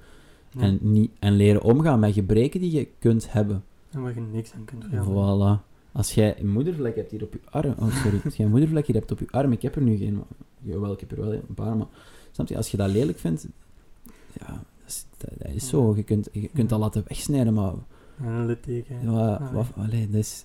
Ja. 0.54 0.60
En, 0.60 0.78
niet, 0.80 1.10
en 1.18 1.32
leren 1.32 1.62
omgaan 1.62 2.00
met 2.00 2.12
gebreken 2.12 2.60
die 2.60 2.70
je 2.72 2.88
kunt 2.98 3.32
hebben. 3.32 3.64
En 3.90 4.02
waar 4.02 4.14
je 4.14 4.20
niks 4.20 4.52
aan 4.52 4.64
kunt 4.64 4.84
veranderen. 4.84 5.58
Voilà. 5.60 5.72
Als 5.92 6.14
jij 6.14 6.40
een 6.40 6.48
moedervlek 6.50 6.96
hebt 6.96 7.10
hier 7.10 7.22
op 7.22 7.32
je 7.32 7.40
arm... 7.50 7.74
Oh, 7.78 8.02
sorry. 8.02 8.20
Als 8.24 8.36
jij 8.36 8.44
een 8.46 8.50
moedervlek 8.52 8.86
hier 8.86 8.96
hebt 8.96 9.10
op 9.12 9.18
je 9.18 9.26
arm... 9.30 9.52
Ik 9.52 9.62
heb 9.62 9.76
er 9.76 9.82
nu 9.82 9.96
geen... 9.96 10.22
Jawel, 10.60 10.92
ik 10.92 11.00
heb 11.00 11.10
er 11.10 11.20
wel 11.20 11.32
een 11.32 11.54
paar, 11.54 11.76
maar... 11.76 11.86
Snap 12.32 12.48
je? 12.48 12.56
Als 12.56 12.70
je 12.70 12.76
dat 12.76 12.90
lelijk 12.90 13.18
vindt... 13.18 13.48
Ja, 14.40 14.46
dat 14.46 14.86
is, 14.86 15.06
dat, 15.16 15.30
dat 15.38 15.54
is 15.54 15.68
zo. 15.68 15.96
Je 15.96 16.02
kunt, 16.02 16.28
je 16.32 16.48
kunt 16.48 16.68
dat 16.68 16.78
laten 16.80 17.04
wegsnijden, 17.08 17.54
maar... 17.54 17.72
En 18.18 18.26
een 18.26 18.46
litteken. 18.46 18.96
Ja, 19.02 19.50
wat, 19.52 19.66
allee, 19.76 20.06
dat 20.10 20.20
is... 20.20 20.44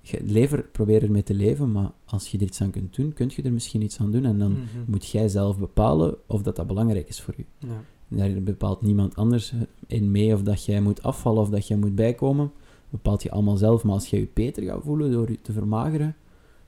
Je, 0.00 0.20
lever, 0.24 0.62
probeer 0.62 1.02
ermee 1.02 1.22
te 1.22 1.34
leven, 1.34 1.72
maar 1.72 1.90
als 2.04 2.28
je 2.30 2.38
er 2.38 2.44
iets 2.44 2.60
aan 2.60 2.70
kunt 2.70 2.96
doen, 2.96 3.12
kun 3.12 3.30
je 3.34 3.42
er 3.42 3.52
misschien 3.52 3.82
iets 3.82 4.00
aan 4.00 4.10
doen. 4.10 4.24
En 4.24 4.38
dan 4.38 4.50
Mhm. 4.52 4.60
moet 4.86 5.06
jij 5.08 5.28
zelf 5.28 5.58
bepalen 5.58 6.16
of 6.26 6.42
dat, 6.42 6.56
dat 6.56 6.66
belangrijk 6.66 7.08
is 7.08 7.20
voor 7.20 7.34
je. 7.36 7.44
Ja. 7.58 7.80
Daar 8.08 8.42
bepaalt 8.42 8.82
niemand 8.82 9.16
anders 9.16 9.52
in 9.86 10.10
mee 10.10 10.34
of 10.34 10.42
dat 10.42 10.64
jij 10.64 10.80
moet 10.80 11.02
afvallen 11.02 11.42
of 11.42 11.48
dat 11.48 11.68
jij 11.68 11.76
moet 11.76 11.94
bijkomen. 11.94 12.52
bepaalt 12.90 13.22
je 13.22 13.30
allemaal 13.30 13.56
zelf. 13.56 13.84
Maar 13.84 13.94
als 13.94 14.10
jij 14.10 14.20
je 14.20 14.28
beter 14.32 14.62
gaat 14.62 14.82
voelen 14.82 15.12
door 15.12 15.30
je 15.30 15.40
te 15.42 15.52
vermageren, 15.52 16.16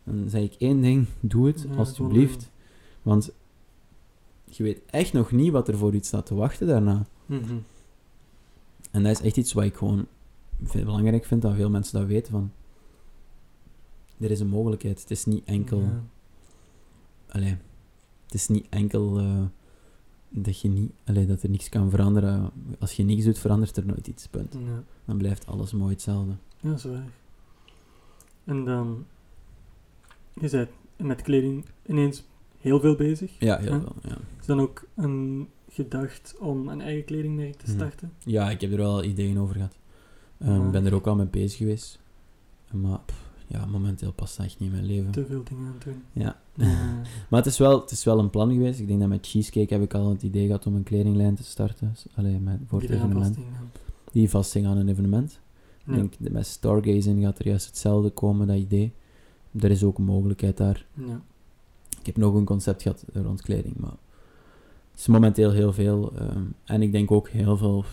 dan 0.05 0.29
zeg 0.29 0.43
ik 0.43 0.55
één 0.59 0.81
ding: 0.81 1.07
doe 1.21 1.47
het, 1.47 1.67
Ja, 1.69 1.77
alstublieft. 1.77 2.51
Want 3.03 3.33
je 4.45 4.63
weet 4.63 4.81
echt 4.87 5.13
nog 5.13 5.31
niet 5.33 5.53
wat 5.53 5.69
er 5.69 5.77
voor 5.77 5.95
iets 5.95 6.09
staat 6.09 6.27
te 6.27 6.35
wachten 6.35 6.67
daarna. 6.67 7.07
Mhm. 7.27 7.57
En 8.91 9.03
dat 9.03 9.13
is 9.13 9.21
echt 9.21 9.37
iets 9.37 9.53
wat 9.53 9.65
ik 9.65 9.75
gewoon 9.75 10.07
veel 10.63 10.85
belangrijk 10.85 11.25
vind 11.25 11.43
dat 11.43 11.55
veel 11.55 11.71
mensen 11.71 11.99
dat 11.99 12.09
weten. 12.09 12.33
Van, 12.33 12.53
er 14.19 14.31
is 14.31 14.41
een 14.41 14.49
mogelijkheid. 14.49 15.01
Het 15.01 15.11
is 15.11 15.25
niet 15.25 15.45
enkel. 15.45 15.81
Ja. 15.81 16.03
Allee, 17.29 17.57
het 18.25 18.35
is 18.35 18.49
niet 18.49 18.67
enkel 18.69 19.19
eh, 19.19 19.43
dat, 20.31 20.61
je 20.61 20.69
niet, 20.69 20.93
allee, 21.05 21.27
dat 21.27 21.43
er 21.43 21.51
niks 21.51 21.69
kan 21.69 21.91
veranderen. 21.91 22.51
Als 22.79 22.93
je 22.93 23.03
niks 23.05 23.25
doet, 23.25 23.39
verandert 23.39 23.77
er 23.77 23.87
nooit 23.87 24.07
iets. 24.07 24.27
Punt. 24.29 24.55
Ja. 24.67 24.83
Dan 25.05 25.17
blijft 25.17 25.47
alles 25.47 25.73
mooi 25.73 25.93
hetzelfde. 25.93 26.33
Ja, 26.61 26.73
is 26.73 26.85
waar. 26.85 27.09
En 28.45 28.65
dan... 28.65 29.05
Je 30.41 30.49
bent 30.51 30.69
met 30.97 31.23
kleding 31.23 31.65
ineens 31.87 32.25
heel 32.59 32.81
veel 32.81 32.95
bezig. 32.97 33.33
Ja, 33.39 33.59
heel 33.59 33.71
wel. 33.71 33.95
Ja. 34.03 34.17
Is 34.41 34.47
dan 34.47 34.61
ook 34.61 34.85
een 34.95 35.49
gedacht 35.69 36.35
om 36.39 36.69
een 36.69 36.81
eigen 36.81 37.05
kledingmerk 37.05 37.55
te 37.57 37.65
Mhm. 37.67 37.75
starten? 37.77 38.13
ja, 38.25 38.51
ik 38.51 38.61
heb 38.61 38.71
er 38.71 38.77
wel 38.77 39.05
ideeën 39.05 39.39
over 39.39 39.55
gehad. 39.55 39.79
Ik 40.39 40.47
Maar- 40.47 40.71
ben 40.71 40.87
er 40.87 40.95
ook 40.95 41.07
al 41.07 41.15
mee 41.17 41.27
bezig 41.27 41.59
geweest. 41.59 42.01
Maar 42.73 42.99
pff, 43.07 43.30
ja, 43.51 43.67
momenteel 43.67 44.13
past 44.13 44.37
dat 44.37 44.47
echt 44.47 44.59
niet 44.59 44.69
in 44.69 44.75
mijn 44.75 44.87
leven. 44.87 45.11
Te 45.11 45.27
veel 45.27 45.43
dingen 45.45 45.67
aan 45.67 45.73
het 45.73 45.85
doen. 45.85 46.03
Ja. 46.13 46.41
Ja. 46.55 47.03
Maar 47.31 47.41
het 47.43 47.47
is, 47.47 47.59
wel, 47.59 47.81
het 47.81 47.91
is 47.91 48.05
wel 48.05 48.19
een 48.19 48.31
plan 48.31 48.53
geweest. 48.53 48.81
Ik 48.81 48.87
denk 48.87 49.01
dat 49.01 49.09
met 49.09 49.27
Cheesecake 49.27 49.75
heb 49.75 49.83
ik 49.83 49.95
al 49.95 50.11
het 50.11 50.23
idee 50.23 50.47
gehad 50.47 50.67
om 50.67 50.75
een 50.75 50.83
kledinglijn 50.83 51.35
te 51.35 51.43
starten. 51.45 51.95
Allee, 52.15 52.39
met, 52.39 52.59
voor 52.67 52.81
het 52.81 52.91
evenement. 52.91 53.39
Die 54.13 54.31
vasthing 54.31 54.67
aan 54.67 54.77
een 54.77 54.89
evenement. 54.89 55.41
Ja. 55.85 55.93
Ik 55.93 55.99
denk 55.99 56.15
dat 56.19 56.33
met 56.33 56.47
Stargazing 56.47 57.23
gaat 57.23 57.39
er 57.39 57.47
juist 57.47 57.67
hetzelfde 57.67 58.11
komen, 58.11 58.47
dat 58.47 58.57
idee. 58.57 58.93
Er 59.61 59.71
is 59.71 59.83
ook 59.85 59.99
een 59.99 60.05
mogelijkheid 60.05 60.57
daar. 60.57 60.87
Ja. 60.95 61.21
Ik 62.01 62.07
heb 62.07 62.17
nog 62.17 62.35
een 62.35 62.45
concept 62.45 62.83
gehad 62.83 63.05
rond 63.13 63.43
kleding, 63.43 63.77
maar 63.77 63.97
het 64.91 65.01
is 65.01 65.07
momenteel 65.07 65.51
heel 65.51 65.73
veel. 65.73 66.13
ehm, 66.17 66.43
en 66.65 66.83
ik 66.83 66.93
denk 66.93 67.11
ook 67.11 67.29
heel 67.29 67.57
veel, 67.57 67.85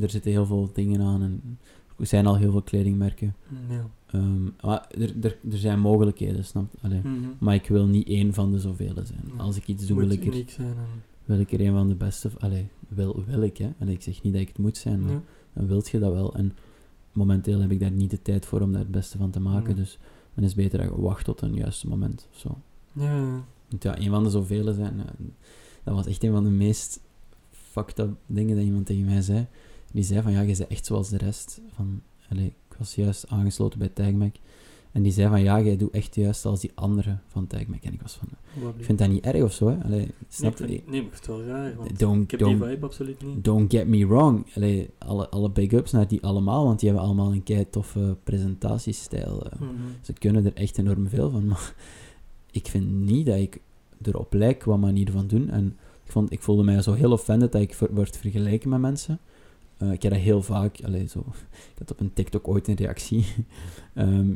er 0.00 0.10
zitten 0.10 0.30
heel 0.30 0.46
veel 0.46 0.70
dingen 0.72 1.00
aan 1.00 1.22
en 1.22 1.58
er 2.02 2.08
zijn 2.08 2.26
al 2.26 2.36
heel 2.36 2.50
veel 2.50 2.62
kledingmerken. 2.62 3.34
Ja. 3.68 3.86
Ehm, 4.06 4.44
maar 4.44 4.86
er, 4.90 5.14
er, 5.22 5.38
er 5.50 5.58
zijn 5.58 5.80
mogelijkheden, 5.80 6.44
snap 6.44 6.64
je? 6.80 6.88
Mhm. 6.88 7.10
Maar 7.38 7.54
ik 7.54 7.66
wil 7.66 7.86
niet 7.86 8.08
één 8.08 8.34
van 8.34 8.52
de 8.52 8.58
zoveel 8.58 8.94
zijn. 8.94 9.20
Nee. 9.24 9.40
Als 9.40 9.56
ik 9.56 9.66
iets 9.66 9.86
doe, 9.86 9.98
wil 9.98 10.10
ik 10.10 10.26
er, 10.26 10.44
zijn. 10.46 10.74
Wil 11.24 11.38
ik 11.38 11.52
er 11.52 11.60
een 11.60 11.72
van 11.72 11.88
de 11.88 11.94
beste... 11.94 12.30
Allee, 12.38 12.68
wil, 12.88 13.24
wil 13.26 13.42
ik, 13.42 13.56
hè. 13.56 13.72
Allee, 13.78 13.94
ik 13.94 14.02
zeg 14.02 14.22
niet 14.22 14.32
dat 14.32 14.42
ik 14.42 14.48
het 14.48 14.58
moet 14.58 14.76
zijn, 14.76 15.00
maar 15.00 15.12
ja. 15.12 15.22
dan 15.52 15.66
wilt 15.66 15.88
je 15.88 15.98
dat 15.98 16.12
wel. 16.12 16.34
En 16.34 16.56
momenteel 17.12 17.60
heb 17.60 17.70
ik 17.70 17.80
daar 17.80 17.90
niet 17.90 18.10
de 18.10 18.22
tijd 18.22 18.46
voor 18.46 18.60
om 18.60 18.72
daar 18.72 18.80
het 18.80 18.90
beste 18.90 19.18
van 19.18 19.30
te 19.30 19.40
maken. 19.40 19.74
Nee. 19.74 19.74
Dus 19.74 19.98
dan 20.34 20.44
is 20.44 20.50
het 20.50 20.62
beter 20.62 20.78
dat 20.78 20.88
je 20.88 21.02
wacht 21.02 21.24
tot 21.24 21.40
een 21.40 21.54
juiste 21.54 21.88
moment 21.88 22.28
of 22.32 22.38
zo. 22.38 22.58
Ja, 22.92 23.44
ja. 23.78 23.98
Een 23.98 24.10
van 24.10 24.24
de 24.24 24.30
zoveel 24.30 24.72
zijn. 24.72 24.96
ja, 24.96 25.04
dat 25.84 25.94
was 25.94 26.06
echt 26.06 26.24
een 26.24 26.32
van 26.32 26.44
de 26.44 26.50
meest 26.50 27.00
fucked 27.50 27.98
up 27.98 28.16
dingen 28.26 28.56
dat 28.56 28.64
iemand 28.64 28.86
tegen 28.86 29.04
mij 29.04 29.20
zei. 29.20 29.46
Die 29.92 30.04
zei 30.04 30.22
van 30.22 30.32
ja, 30.32 30.40
je 30.40 30.46
bent 30.56 30.66
echt 30.66 30.86
zoals 30.86 31.08
de 31.08 31.16
rest. 31.18 31.60
Van, 31.74 32.00
allee, 32.30 32.46
ik 32.46 32.76
was 32.78 32.94
juist 32.94 33.28
aangesloten 33.28 33.78
bij 33.78 33.88
TagMac. 33.88 34.34
En 34.92 35.02
die 35.02 35.12
zei 35.12 35.28
van 35.28 35.42
ja, 35.42 35.60
jij 35.60 35.76
doet 35.76 35.90
echt 35.90 36.14
juist 36.14 36.44
als 36.44 36.60
die 36.60 36.70
andere 36.74 37.18
van 37.28 37.46
TagMac. 37.46 37.82
En 37.82 37.92
ik 37.92 38.02
was 38.02 38.12
van, 38.14 38.28
ik 38.78 38.84
vind 38.84 38.98
dat 38.98 39.08
niet 39.08 39.24
erg 39.24 39.42
of 39.42 39.52
zo, 39.52 39.68
hè. 39.68 39.84
Allee, 39.84 39.98
nee, 39.98 40.12
snap 40.28 40.50
ik 40.50 40.56
vind- 40.56 40.68
nee, 40.70 40.80
maar 41.02 41.10
ik 41.12 41.16
vind 41.16 41.26
het 41.26 41.26
wel 41.26 41.42
raar. 41.44 41.74
Want 41.76 41.98
Don't, 41.98 42.22
ik 42.22 42.30
heb 42.30 42.40
die 42.40 42.48
don't, 42.58 42.70
vibe 42.70 42.86
absoluut 42.86 43.22
niet. 43.24 43.44
don't 43.44 43.72
get 43.72 43.86
me 43.86 44.06
wrong. 44.06 44.46
Allee, 44.54 44.90
alle, 44.98 45.28
alle 45.28 45.50
big-ups 45.50 45.90
naar 45.92 46.08
die 46.08 46.22
allemaal, 46.22 46.64
want 46.64 46.80
die 46.80 46.88
hebben 46.88 47.06
allemaal 47.06 47.32
een 47.32 47.42
kei 47.42 47.70
toffe 47.70 48.16
presentatiestijl. 48.24 49.46
eh. 49.50 49.60
Mhm. 49.60 49.70
Ze 50.00 50.12
kunnen 50.12 50.44
er 50.44 50.54
echt 50.54 50.78
enorm 50.78 51.08
veel 51.08 51.30
van, 51.30 51.46
maar 51.52 51.74
ik 52.50 52.66
vind 52.66 52.90
niet 52.90 53.26
dat 53.26 53.36
ik 53.38 53.60
erop 54.02 54.32
lijk 54.32 54.58
qua 54.58 54.76
manier 54.76 55.10
van 55.10 55.26
doen. 55.26 55.50
En 55.50 55.76
ik, 56.04 56.12
vond, 56.12 56.32
ik 56.32 56.42
voelde 56.42 56.62
mij 56.62 56.82
zo 56.82 56.92
heel 56.92 57.12
offended 57.12 57.52
dat 57.52 57.60
ik 57.62 57.74
ver, 57.74 57.94
word 57.94 58.16
vergeleken 58.16 58.68
met 58.68 58.80
mensen. 58.80 59.18
Eh, 59.82 59.92
ik 59.92 60.02
heb 60.02 60.12
dat 60.12 60.20
heel 60.20 60.42
vaak, 60.42 60.80
allee, 60.84 61.06
zo, 61.08 61.18
ik 61.50 61.78
had 61.78 61.90
op 61.90 62.00
een 62.00 62.12
TikTok 62.12 62.48
ooit 62.48 62.68
een 62.68 62.74
reactie 62.74 63.24
ehm, 63.94 64.34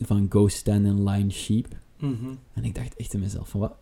van 0.00 0.26
go 0.30 0.48
stand 0.48 0.86
in 0.86 1.04
line 1.08 1.30
sheep. 1.30 1.76
Mhm. 1.98 2.34
En 2.52 2.64
ik 2.64 2.74
dacht 2.74 2.96
echt 2.96 3.14
in 3.14 3.20
mezelf 3.20 3.48
van 3.48 3.60
wat, 3.60 3.74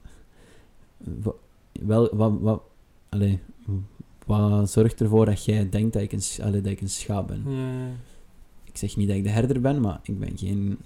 wat 0.99 1.37
wel, 1.73 2.17
wat, 2.17 2.33
wat, 2.41 2.63
allee, 3.09 3.41
wat 4.27 4.71
zorgt 4.71 5.01
ervoor 5.01 5.27
dat 5.27 5.45
jij 5.45 5.69
denkt 5.69 5.93
dat 5.93 6.03
ik 6.03 6.13
een, 6.13 6.23
allee, 6.43 6.61
dat 6.61 6.73
ik 6.73 6.81
een 6.81 6.91
schaap 6.91 7.29
ben? 7.29 7.45
Ik 8.65 8.77
zeg 8.77 8.97
niet 8.97 9.09
dat 9.09 9.17
ik 9.17 9.23
de 9.23 9.31
herder 9.31 9.61
ben, 9.61 9.81
maar 9.81 10.01
ik 10.03 10.19
ben 10.19 10.39
geen, 10.39 10.79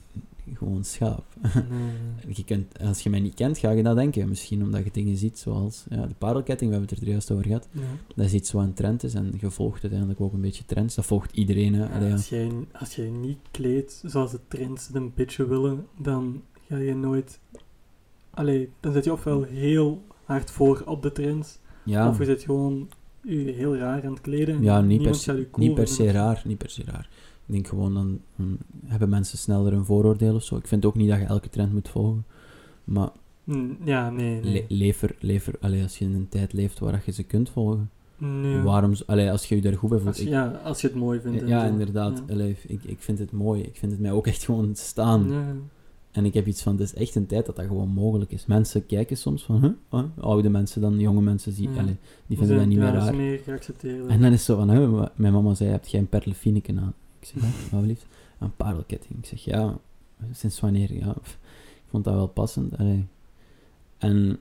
gewoon 0.57 0.85
schaap. 0.85 1.25
Nee. 1.43 2.45
Je 2.47 2.65
als 2.81 3.01
je 3.03 3.11
mij 3.11 3.21
niet 3.21 3.35
kent, 3.35 3.59
ga 3.59 3.71
je 3.71 3.83
dat 3.83 3.97
denken. 3.97 4.29
Misschien 4.29 4.63
omdat 4.63 4.85
je 4.85 4.91
dingen 4.93 5.17
ziet 5.17 5.39
zoals 5.39 5.85
ja, 5.91 6.07
de 6.07 6.15
parelketting, 6.19 6.71
we 6.71 6.77
hebben 6.77 6.95
het 6.97 7.05
er 7.05 7.11
juist 7.13 7.31
over 7.31 7.45
gehad. 7.45 7.69
Ja. 7.73 7.81
Dat 8.15 8.27
is 8.27 8.33
iets 8.33 8.53
wat 8.53 8.63
een 8.63 8.75
trend 8.75 9.03
is 9.03 9.15
en 9.15 9.33
je 9.41 9.51
volgt 9.51 9.83
uiteindelijk 9.83 10.21
ook 10.21 10.33
een 10.33 10.41
beetje 10.41 10.65
trends. 10.65 10.95
Dat 10.95 11.05
volgt 11.05 11.33
iedereen. 11.37 11.75
Hè. 11.75 11.89
Allee, 11.89 12.09
ja. 12.09 12.15
Als, 12.15 12.29
jij, 12.29 12.51
als 12.73 12.95
jij 12.97 13.09
niet 13.11 13.39
kleedt 13.51 14.03
zoals 14.07 14.31
de 14.31 14.41
trends 14.49 14.87
het 14.87 14.97
een 14.97 15.13
beetje 15.15 15.47
willen, 15.47 15.87
dan 15.99 16.43
ga 16.69 16.77
je 16.77 16.95
nooit... 16.95 17.41
Allee, 18.31 18.71
dan 18.81 18.93
zit 18.93 19.05
je 19.05 19.13
ofwel 19.13 19.43
heel 19.43 20.03
hard 20.25 20.51
voor 20.51 20.83
op 20.87 21.03
de 21.03 21.13
trends, 21.13 21.59
of 21.87 22.19
je 22.19 22.25
zit 22.25 22.43
gewoon 22.43 22.89
heel 23.29 23.77
raar 23.77 24.05
aan 24.05 24.11
het 24.13 24.21
kleden. 24.21 24.55
en 24.55 24.63
Ja, 24.63 24.81
niet 24.81 25.03
per 25.03 25.15
se- 25.15 25.49
cool 25.51 25.67
niet 25.67 25.75
per 25.75 25.89
se 25.89 26.11
raar. 26.11 26.43
Niet 26.45 26.59
per 26.59 26.71
se 26.71 26.83
raar. 26.85 27.09
Ik 27.51 27.57
denk 27.57 27.69
gewoon 27.69 27.95
dan 27.95 28.21
hebben 28.87 29.09
mensen 29.09 29.39
sneller 29.39 29.73
een 29.73 29.85
vooroordeel 29.85 30.35
of 30.35 30.43
zo. 30.43 30.57
Ik 30.57 30.67
vind 30.67 30.85
ook 30.85 30.95
niet 30.95 31.09
dat 31.09 31.19
je 31.19 31.25
elke 31.25 31.49
trend 31.49 31.73
moet 31.73 31.89
volgen. 31.89 32.25
Maar 32.85 33.09
Mm, 33.45 33.77
Ja, 33.85 34.11
nee. 34.11 34.41
nee. 34.41 34.53
le 34.53 34.65
lever, 34.69 35.17
lever, 35.21 35.55
allee, 35.61 35.83
als 35.83 35.99
je 35.99 36.05
in 36.05 36.15
een 36.15 36.29
tijd 36.29 36.53
leeft 36.53 36.79
waar 36.79 37.03
je 37.07 37.13
ze 37.13 37.23
kunt 37.23 37.51
volgen, 37.51 37.91
Nee. 38.19 38.61
waarom, 38.63 38.93
allee, 39.07 39.31
als 39.31 39.47
je 39.47 39.55
je 39.55 39.61
daar 39.63 39.77
goed 39.77 39.89
bij 39.89 39.99
voelt. 39.99 40.11
Als, 40.11 40.21
ik- 40.25 40.29
ja, 40.29 40.61
als 40.65 40.81
je 40.81 40.87
het 40.87 40.97
mooi 40.97 41.21
vindt. 41.21 41.49
ja, 41.49 41.65
inderdaad. 41.67 42.23
Ja. 42.27 42.33
Allee, 42.35 42.57
ik, 42.67 42.85
ik 42.85 42.97
vind 43.01 43.19
het 43.19 43.33
mooi. 43.33 43.63
Ik 43.63 43.77
vind 43.77 43.93
het 43.93 44.01
mij 44.01 44.13
ook 44.13 44.27
echt 44.27 44.45
gewoon 44.45 44.71
staan. 44.75 45.31
Ja. 45.31 45.55
En 46.11 46.25
ik 46.25 46.35
heb 46.35 46.47
iets 46.47 46.63
van, 46.63 46.73
het 46.73 46.81
is 46.83 46.95
echt 46.95 47.15
een 47.15 47.27
tijd 47.27 47.47
dat 47.47 47.57
dat 47.57 47.67
gewoon 47.67 47.89
mogelijk 47.89 48.33
is. 48.33 48.47
Mensen 48.47 48.87
kijken 48.87 49.17
soms 49.17 49.43
van, 49.45 49.61
huh? 49.61 49.71
Huh? 49.91 50.25
oude 50.25 50.49
mensen 50.49 50.81
dan, 50.81 50.99
jonge 50.99 51.21
mensen, 51.23 51.55
die, 51.55 51.71
Ja. 51.71 51.81
allee, 51.81 51.97
die 52.27 52.37
vinden 52.39 52.57
dat 52.57 52.67
niet 52.67 52.79
meer 52.79 52.93
raar. 52.93 53.15
meer 53.15 53.39
geaccepteerd. 53.39 54.07
En 54.07 54.21
dan 54.21 54.33
is 54.33 54.47
het 54.47 54.57
zo 54.57 54.57
van, 54.57 54.91
wa- 54.93 55.13
mijn 55.17 55.33
mama 55.33 55.55
zei, 55.55 55.71
heb 55.71 55.87
jij 55.87 56.01
een 56.01 56.09
perlefineken 56.09 56.79
aan? 56.79 56.95
Ik 57.21 57.27
zeg, 57.27 57.71
ja, 57.71 57.81
liefst? 57.81 58.07
Een 58.39 58.57
parelketting. 58.57 59.19
Ik 59.19 59.27
zeg, 59.27 59.45
ja, 59.45 59.79
sinds 60.33 60.61
wanneer? 60.61 60.93
Ja, 60.95 61.11
ik 61.11 61.87
vond 61.89 62.05
dat 62.05 62.15
wel 62.15 62.27
passend. 62.29 62.77
allee. 62.79 63.07
En 63.99 64.39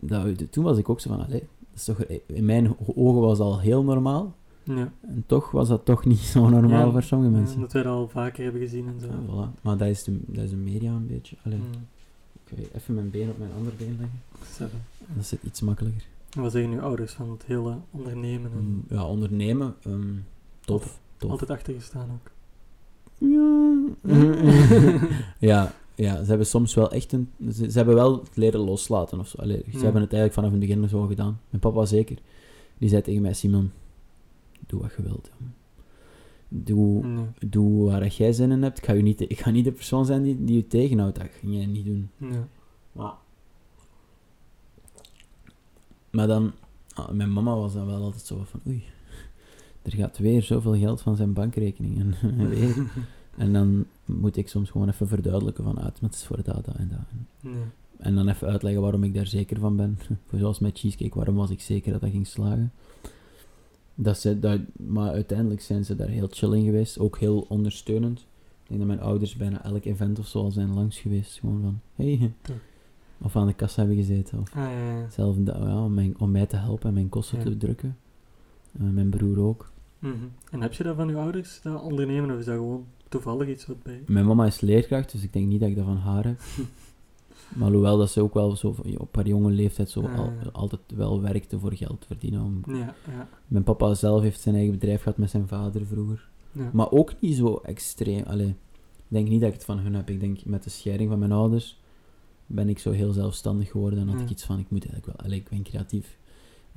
dat, 0.00 0.52
toen 0.52 0.64
was 0.64 0.78
ik 0.78 0.88
ook 0.88 1.00
zo 1.00 1.08
van, 1.10 1.24
allee, 1.24 1.40
dat 1.40 1.74
is 1.74 1.84
toch, 1.84 2.02
in 2.26 2.44
mijn 2.44 2.76
ogen 2.94 3.20
was 3.20 3.38
dat 3.38 3.46
al 3.46 3.60
heel 3.60 3.82
normaal. 3.84 4.34
Ja. 4.62 4.92
En 5.00 5.24
toch 5.26 5.50
was 5.50 5.68
dat 5.68 5.84
toch 5.84 6.04
niet 6.04 6.18
zo 6.34 6.48
normaal 6.48 6.86
Ja, 6.86 6.90
voor 6.92 7.02
sommige 7.02 7.30
Ja, 7.30 7.36
mensen. 7.36 7.56
omdat 7.56 7.72
wij 7.72 7.82
dat 7.82 7.92
al 7.92 8.08
vaker 8.08 8.42
hebben 8.44 8.60
gezien 8.62 8.86
en 8.86 9.00
zo. 9.00 9.06
Ja, 9.06 9.18
voilà. 9.48 9.60
Maar 9.62 9.76
dat 9.76 9.88
is, 9.88 10.04
de, 10.04 10.18
dat 10.26 10.44
is 10.44 10.50
de 10.50 10.56
media 10.56 10.92
een 10.92 11.06
beetje. 11.06 11.36
Allee, 11.44 11.58
Mm. 11.58 11.64
Ik 12.48 12.58
ga 12.70 12.76
even 12.78 12.94
mijn 12.94 13.10
been 13.10 13.28
op 13.30 13.38
mijn 13.38 13.50
andere 13.58 13.76
been 13.76 13.96
leggen. 13.98 14.20
Seven. 14.52 14.82
Dat 15.14 15.22
is 15.22 15.34
iets 15.42 15.60
makkelijker. 15.60 16.02
En 16.30 16.42
wat 16.42 16.52
zeggen 16.52 16.70
nu 16.70 16.80
ouders 16.80 17.12
van 17.12 17.30
het 17.30 17.44
hele 17.44 17.76
ondernemen? 17.90 18.50
En 18.52 18.58
Mm, 18.58 18.84
Ja, 18.88 19.04
ondernemen, 19.06 19.74
ehm, 19.82 20.14
tof. 20.60 21.00
Tof. 21.16 21.30
Altijd 21.30 21.50
achter 21.50 21.74
je 21.74 21.80
staan 21.80 22.10
ook. 22.10 22.30
ja, 25.38 25.72
ja, 25.94 26.22
ze 26.22 26.28
hebben 26.28 26.46
soms 26.46 26.74
wel 26.74 26.90
echt 26.92 27.12
een... 27.12 27.30
Ze, 27.52 27.70
ze 27.70 27.76
hebben 27.76 27.94
wel 27.94 28.18
het 28.20 28.36
leren 28.36 28.60
loslaten 28.60 29.18
of 29.20 29.28
zo. 29.28 29.38
Allee, 29.38 29.64
ze 29.70 29.76
Ja. 29.78 29.82
hebben 29.82 30.02
het 30.02 30.12
eigenlijk 30.12 30.32
vanaf 30.32 30.50
het 30.50 30.60
begin 30.60 30.88
zo 30.88 31.06
gedaan. 31.06 31.40
Mijn 31.50 31.60
papa 31.62 31.84
zeker. 31.84 32.18
Die 32.78 32.88
zei 32.88 33.02
tegen 33.02 33.22
mij, 33.22 33.32
Simon, 33.32 33.70
doe 34.66 34.80
wat 34.80 34.92
je 34.96 35.02
wilt. 35.02 35.30
jongen. 35.38 35.54
Doe, 36.48 37.06
Nee. 37.06 37.26
doe 37.50 37.90
waar 37.90 38.06
jij 38.06 38.32
zin 38.32 38.50
in 38.50 38.62
hebt. 38.62 38.78
Ik 38.78 38.84
ga, 38.84 38.92
je 38.92 39.02
niet, 39.02 39.20
ik 39.20 39.38
ga 39.40 39.50
niet 39.50 39.64
de 39.64 39.72
persoon 39.72 40.06
zijn 40.06 40.22
die, 40.22 40.44
die 40.44 40.56
je 40.56 40.66
tegenhoudt. 40.66 41.16
Dat 41.18 41.26
ga 41.26 41.48
jij 41.48 41.66
niet 41.66 41.84
doen. 41.84 42.10
Ja. 42.16 42.48
Maar, 42.92 43.12
maar 46.10 46.26
dan, 46.26 46.52
ah, 46.94 47.10
mijn 47.10 47.32
mama 47.32 47.56
was 47.56 47.72
dan 47.72 47.86
wel 47.86 48.02
altijd 48.02 48.22
zo 48.22 48.42
van, 48.44 48.60
oei, 48.66 48.84
er 49.86 49.92
gaat 49.92 50.18
weer 50.18 50.42
zoveel 50.42 50.76
geld 50.76 51.00
van 51.00 51.16
zijn 51.16 51.32
bankrekening. 51.32 51.98
En, 51.98 52.14
weer. 52.48 52.90
en 53.36 53.52
dan 53.52 53.84
moet 54.04 54.36
ik 54.36 54.48
soms 54.48 54.70
gewoon 54.70 54.88
even 54.88 55.08
verduidelijken 55.08 55.64
van, 55.64 55.78
ah, 55.78 55.84
het 55.84 56.14
is 56.14 56.24
voor 56.24 56.42
dat, 56.42 56.64
dat 56.64 56.74
en 56.74 56.88
dat. 56.88 57.06
Nee. 57.40 57.62
En 57.96 58.14
dan 58.14 58.28
even 58.28 58.48
uitleggen 58.48 58.82
waarom 58.82 59.04
ik 59.04 59.14
daar 59.14 59.26
zeker 59.26 59.58
van 59.58 59.76
ben. 59.76 59.98
Zoals 60.38 60.58
met 60.58 60.78
cheesecake, 60.78 61.14
waarom 61.16 61.34
was 61.34 61.50
ik 61.50 61.60
zeker 61.60 61.92
dat 61.92 62.00
dat 62.00 62.10
ging 62.10 62.26
slagen. 62.26 62.72
Dat 63.94 64.18
ze, 64.18 64.38
dat, 64.38 64.60
maar 64.76 65.10
uiteindelijk 65.10 65.60
zijn 65.60 65.84
ze 65.84 65.96
daar 65.96 66.08
heel 66.08 66.28
chill 66.30 66.52
in 66.52 66.64
geweest, 66.64 66.98
ook 66.98 67.18
heel 67.18 67.46
ondersteunend. 67.48 68.18
Ik 68.62 68.68
denk 68.68 68.78
dat 68.78 68.88
mijn 68.88 69.00
ouders 69.00 69.36
bijna 69.36 69.64
elk 69.64 69.84
event 69.84 70.18
of 70.18 70.26
zo 70.26 70.38
al 70.38 70.50
zijn 70.50 70.74
langs 70.74 70.98
geweest. 70.98 71.38
Gewoon 71.38 71.60
van, 71.60 71.80
hey. 71.94 72.32
Of 73.18 73.36
aan 73.36 73.46
de 73.46 73.54
kassa 73.54 73.78
hebben 73.78 73.96
gezeten. 73.96 74.38
Of 74.38 74.54
Ah, 74.54 74.62
ja, 74.62 74.98
ja. 74.98 75.10
zelf 75.10 75.36
ja, 75.44 75.84
om, 75.84 75.94
mijn, 75.94 76.18
om 76.18 76.30
mij 76.30 76.46
te 76.46 76.56
helpen 76.56 76.88
en 76.88 76.94
mijn 76.94 77.08
kosten 77.08 77.38
te 77.38 77.56
drukken. 77.56 77.96
Eh, 78.72 78.88
mijn 78.88 79.08
broer 79.08 79.40
ook. 79.40 79.70
Mhm. 80.06 80.24
En 80.50 80.60
heb 80.60 80.72
je 80.72 80.82
dat 80.82 80.96
van 80.96 81.08
je 81.08 81.16
ouders, 81.16 81.60
dat 81.62 81.82
ondernemen, 81.82 82.30
of 82.30 82.38
is 82.38 82.44
dat 82.44 82.54
gewoon 82.54 82.86
toevallig 83.08 83.48
iets 83.48 83.66
wat 83.66 83.82
bij... 83.82 84.02
Mijn 84.06 84.26
mama 84.26 84.46
is 84.46 84.60
leerkracht, 84.60 85.12
dus 85.12 85.22
ik 85.22 85.32
denk 85.32 85.46
niet 85.46 85.60
dat 85.60 85.68
ik 85.68 85.76
dat 85.76 85.84
van 85.84 85.96
haar 85.96 86.24
heb. 86.24 86.40
maar 87.58 87.70
hoewel 87.72 87.98
dat 87.98 88.10
ze 88.10 88.20
ook 88.20 88.34
wel 88.34 88.56
zo 88.56 88.74
op 88.98 89.14
haar 89.16 89.26
jonge 89.26 89.50
leeftijd 89.50 89.90
zo 89.90 90.00
Ah, 90.02 90.18
al- 90.18 90.24
ja. 90.42 90.50
altijd 90.52 90.80
wel 90.94 91.20
werkte 91.22 91.58
voor 91.58 91.72
geld 91.74 92.04
verdienen. 92.06 92.42
Om... 92.42 92.62
Ja, 92.74 92.94
ja. 93.06 93.28
Mijn 93.46 93.64
papa 93.64 93.94
zelf 93.94 94.22
heeft 94.22 94.40
zijn 94.40 94.54
eigen 94.54 94.72
bedrijf 94.72 95.02
gehad 95.02 95.18
met 95.18 95.30
zijn 95.30 95.48
vader 95.48 95.86
vroeger. 95.86 96.28
ja. 96.52 96.70
Maar 96.72 96.90
ook 96.90 97.12
niet 97.20 97.36
zo 97.36 97.60
extreem. 97.62 98.22
Allee, 98.24 98.48
ik 98.48 98.54
denk 99.08 99.28
niet 99.28 99.40
dat 99.40 99.48
ik 99.48 99.54
het 99.54 99.64
van 99.64 99.78
hun 99.78 99.94
heb. 99.94 100.10
Ik 100.10 100.20
denk 100.20 100.44
met 100.44 100.62
de 100.64 100.70
scheiding 100.70 101.10
van 101.10 101.18
mijn 101.18 101.32
ouders 101.32 101.80
ben 102.46 102.68
ik 102.68 102.78
zo 102.78 102.90
heel 102.90 103.12
zelfstandig 103.12 103.70
geworden. 103.70 103.98
En 103.98 104.08
had 104.08 104.20
ik 104.20 104.30
iets 104.30 104.44
van, 104.44 104.58
ik 104.58 104.70
moet 104.70 104.84
eigenlijk 104.86 105.06
wel... 105.16 105.26
Allee, 105.26 105.38
ik 105.38 105.48
ben 105.48 105.62
creatief. 105.62 106.16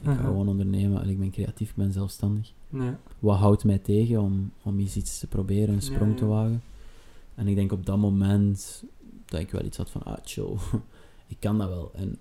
Ik 0.02 0.06
ga 0.06 0.12
Aha. 0.12 0.24
gewoon 0.28 0.48
ondernemen. 0.48 1.00
Allee, 1.00 1.12
ik 1.12 1.20
ben 1.20 1.32
creatief, 1.32 1.70
ik 1.70 1.76
ben 1.76 1.92
zelfstandig. 1.92 2.52
Ja. 2.70 3.00
Wat 3.20 3.38
houdt 3.38 3.64
mij 3.64 3.78
tegen 3.78 4.22
om, 4.22 4.52
om 4.64 4.80
eens 4.80 4.96
iets 4.96 5.20
te 5.20 5.28
proberen, 5.28 5.74
een 5.76 5.82
sprong 5.82 6.12
Ja, 6.12 6.18
te 6.18 6.26
wagen? 6.26 6.62
En 7.36 7.48
ik 7.48 7.56
denk 7.56 7.72
op 7.72 7.86
dat 7.86 7.98
moment 7.98 8.84
dat 9.26 9.40
ik 9.40 9.52
wel 9.52 9.64
iets 9.64 9.78
had 9.78 9.90
van, 9.90 10.04
ah, 10.04 10.18
chill, 10.24 10.56
ik 11.28 11.38
kan 11.40 11.58
dat 11.58 11.70
wel. 11.70 11.92
En 11.96 12.18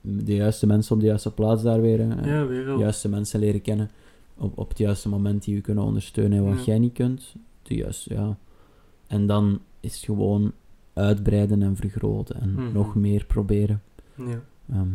de 0.00 0.34
juiste 0.34 0.66
mensen 0.66 0.94
op 0.94 1.00
de 1.00 1.06
juiste 1.06 1.32
plaats 1.32 1.62
daar 1.62 1.80
weer. 1.80 1.98
hè. 1.98 2.34
ja, 2.36 2.46
weer 2.46 2.64
de 2.64 2.74
juiste 2.78 3.08
mensen 3.08 3.40
leren 3.40 3.62
kennen 3.62 3.90
op, 4.36 4.58
op 4.58 4.68
het 4.68 4.78
juiste 4.78 5.08
moment 5.08 5.44
die 5.44 5.54
je 5.54 5.60
kunnen 5.60 5.84
ondersteunen 5.84 6.38
en 6.38 6.54
wat 6.54 6.64
jij 6.64 6.78
niet 6.78 6.92
kunt. 6.92 7.34
De 7.62 7.74
juiste, 7.74 8.14
ja. 8.14 8.36
En 9.06 9.26
dan 9.26 9.60
is 9.80 9.94
het 9.94 10.04
gewoon 10.04 10.52
uitbreiden 10.92 11.62
en 11.62 11.76
vergroten 11.76 12.40
en 12.40 12.52
Mhm. 12.52 12.72
nog 12.72 12.94
meer 12.94 13.24
proberen. 13.24 13.82
Ja. 14.14 14.42
Ehm, 14.70 14.88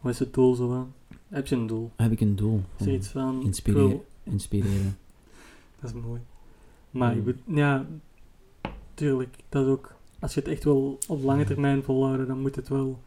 Wat 0.00 0.12
is 0.12 0.18
het 0.18 0.34
doel 0.34 0.54
zo 0.54 0.74
aan? 0.74 0.92
Heb 1.28 1.46
je 1.46 1.56
een 1.56 1.66
doel? 1.66 1.90
heb 1.96 2.12
ik 2.12 2.20
een 2.20 2.36
doel? 2.36 2.60
Is 2.78 2.86
er 2.86 2.92
iets 2.94 3.08
van... 3.08 3.42
inspireren. 3.42 4.96
Dat 5.80 5.90
is 5.94 6.00
mooi. 6.02 6.20
Maar 6.90 7.12
ik 7.16 7.18
Mm. 7.18 7.24
moet... 7.24 7.56
Ja, 7.56 7.86
tuurlijk. 8.94 9.36
Dat 9.48 9.64
is 9.66 9.70
ook... 9.72 9.94
Als 10.18 10.34
je 10.34 10.40
het 10.40 10.48
echt 10.48 10.64
wil 10.64 10.98
op 11.08 11.22
lange 11.22 11.44
termijn 11.44 11.82
volhouden, 11.82 12.26
dan 12.26 12.40
moet 12.40 12.56
het 12.56 12.68
wel 12.68 12.98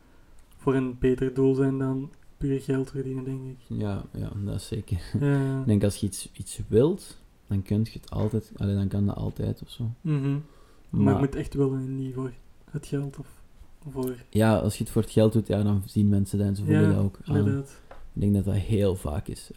voor 0.57 0.75
een 0.75 0.97
beter 0.99 1.33
doel 1.33 1.55
zijn 1.55 1.77
dan 1.77 2.09
puur 2.37 2.61
geld 2.61 2.89
verdienen, 2.91 3.23
denk 3.23 3.41
ik. 3.41 3.57
Ja, 3.67 4.03
ja, 4.13 4.31
dat 4.45 4.55
is 4.55 4.67
zeker. 4.67 5.01
Ja. 5.19 5.59
Ik 5.59 5.65
denk 5.65 5.83
als 5.83 5.95
je 5.95 6.05
iets, 6.07 6.29
iets 6.33 6.59
wilt, 6.67 7.17
dan 7.47 7.61
kun 7.61 7.79
je 7.83 7.99
het 8.01 8.09
altijd, 8.09 8.51
allee, 8.57 8.75
dan 8.75 8.87
kan 8.87 9.05
dat 9.05 9.15
altijd 9.15 9.61
of 9.61 9.69
zo. 9.69 9.89
Mhm. 10.01 10.31
Maar, 10.89 11.01
Maar, 11.01 11.13
je 11.13 11.19
moet 11.19 11.35
echt 11.35 11.53
willen 11.53 11.79
en 11.79 11.97
niet 11.97 12.13
voor 12.13 12.31
het 12.71 12.85
geld 12.85 13.17
of 13.17 13.27
voor... 13.91 14.15
ja, 14.29 14.57
als 14.57 14.77
je 14.77 14.83
het 14.83 14.93
voor 14.93 15.01
het 15.01 15.11
geld 15.11 15.33
doet, 15.33 15.47
ja, 15.47 15.63
dan 15.63 15.81
zien 15.85 16.09
mensen 16.09 16.37
dat 16.37 16.47
en 16.47 16.55
ze 16.55 16.63
voelen 16.63 16.81
Ja, 16.81 16.93
dat 16.95 17.03
ook 17.03 17.17
aan. 17.25 17.35
Inderdaad. 17.37 17.81
Ik 18.13 18.21
denk 18.21 18.33
dat 18.33 18.45
dat 18.45 18.53
heel 18.55 18.95
vaak 18.95 19.27
is. 19.27 19.51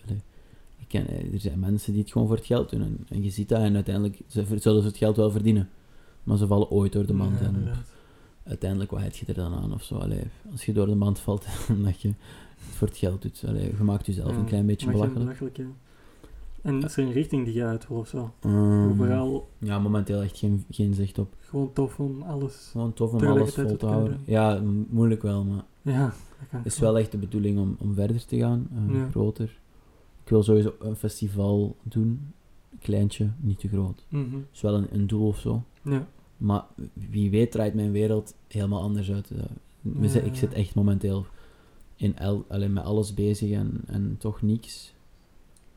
Ik 0.79 0.89
ken, 0.89 1.09
eh, 1.09 1.33
er 1.33 1.41
zijn 1.41 1.59
mensen 1.59 1.93
die 1.93 2.03
het 2.03 2.13
gewoon 2.13 2.27
voor 2.27 2.37
het 2.37 2.47
geld 2.47 2.71
doen. 2.71 2.83
En, 2.83 3.07
en 3.09 3.23
je 3.23 3.31
ziet 3.31 3.49
dat 3.49 3.59
en 3.59 3.75
uiteindelijk 3.75 4.21
ze, 4.27 4.45
zullen 4.59 4.83
ze 4.83 4.89
het 4.89 4.97
geld 4.97 5.17
wel 5.17 5.31
verdienen. 5.31 5.69
Maar 6.23 6.37
ze 6.37 6.47
vallen 6.47 6.71
ooit 6.71 6.93
door 6.93 7.07
de 7.07 7.13
mand. 7.13 7.39
Ja, 7.41 7.47
en 7.47 7.69
uiteindelijk, 8.45 8.91
wat 8.91 9.01
heb 9.01 9.15
je 9.15 9.27
er 9.27 9.35
dan 9.35 9.55
aan 9.55 9.73
of 9.73 9.83
zo? 9.83 9.95
Allee, 9.95 10.23
als 10.53 10.65
je 10.65 10.73
door 10.73 10.87
de 10.87 10.95
mand 10.95 11.19
valt, 11.19 11.47
omdat 11.77 12.01
je 12.01 12.09
het 12.09 12.17
voor 12.77 12.89
het 12.89 12.97
geld 12.97 13.23
doet. 13.23 13.45
Allee, 13.47 13.75
je 13.77 13.83
maakt 13.83 14.07
jezelf 14.07 14.31
Ja, 14.31 14.37
een 14.37 14.45
klein 14.45 14.67
beetje 14.67 14.91
belachelijk. 14.91 15.57
ja. 15.57 15.65
En 16.63 16.83
is 16.83 16.97
er 16.97 17.05
een 17.05 17.13
richting 17.13 17.45
die 17.45 17.55
je 17.55 17.65
uit 17.65 17.89
wil 17.89 17.97
of 17.97 18.09
zo? 18.09 18.33
Vooral 18.97 19.49
ja, 19.59 19.79
momenteel 19.79 20.23
echt 20.23 20.39
geen, 20.39 20.65
geen 20.71 20.95
zicht 20.95 21.19
op. 21.19 21.35
gewoon 21.41 21.73
tof 21.73 22.01
om 22.01 22.23
alles... 22.23 22.69
Gewoon 22.73 22.93
tof 22.93 23.13
om 23.13 23.25
alles 23.27 23.55
vol 23.55 23.77
te 23.77 23.87
houden. 23.87 24.21
Ja, 24.25 24.63
moeilijk 24.89 25.23
wel, 25.23 25.45
maar 25.45 25.65
Ja, 25.85 26.13
het 26.49 26.67
is 26.67 26.79
wel 26.79 26.99
echt 26.99 27.11
de 27.13 27.19
bedoeling 27.19 27.59
om, 27.59 27.77
om 27.79 27.95
verder 27.95 28.27
te 28.27 28.37
gaan. 28.39 28.69
eh, 28.89 28.95
Ja. 28.95 29.09
Groter. 29.11 29.59
Ik 30.25 30.31
wil 30.31 30.43
sowieso 30.43 30.75
een 30.81 30.97
festival 30.97 31.77
doen. 31.83 32.33
Kleintje, 32.81 33.31
niet 33.41 33.59
te 33.59 33.69
groot. 33.69 34.05
Mhm. 34.09 34.37
is 34.53 34.61
wel 34.61 34.75
een, 34.75 34.87
een 34.93 35.07
doel 35.07 35.27
of 35.27 35.39
zo. 35.39 35.63
Ja. 35.83 36.07
Maar 36.37 36.65
wie 36.93 37.31
weet 37.31 37.51
draait 37.53 37.75
mijn 37.75 37.91
wereld 37.93 38.35
helemaal 38.49 38.83
anders 38.83 39.11
uit. 39.13 39.31
eh. 39.31 39.39
Ja, 40.01 40.21
ik 40.21 40.35
zit 40.37 40.53
echt 40.53 40.75
momenteel 40.75 41.27
in 41.97 42.17
el, 42.17 42.45
alleen 42.49 42.73
met 42.73 42.85
alles 42.85 43.15
bezig 43.15 43.51
en, 43.51 43.81
en 43.87 44.17
toch 44.19 44.43
niks. 44.43 44.95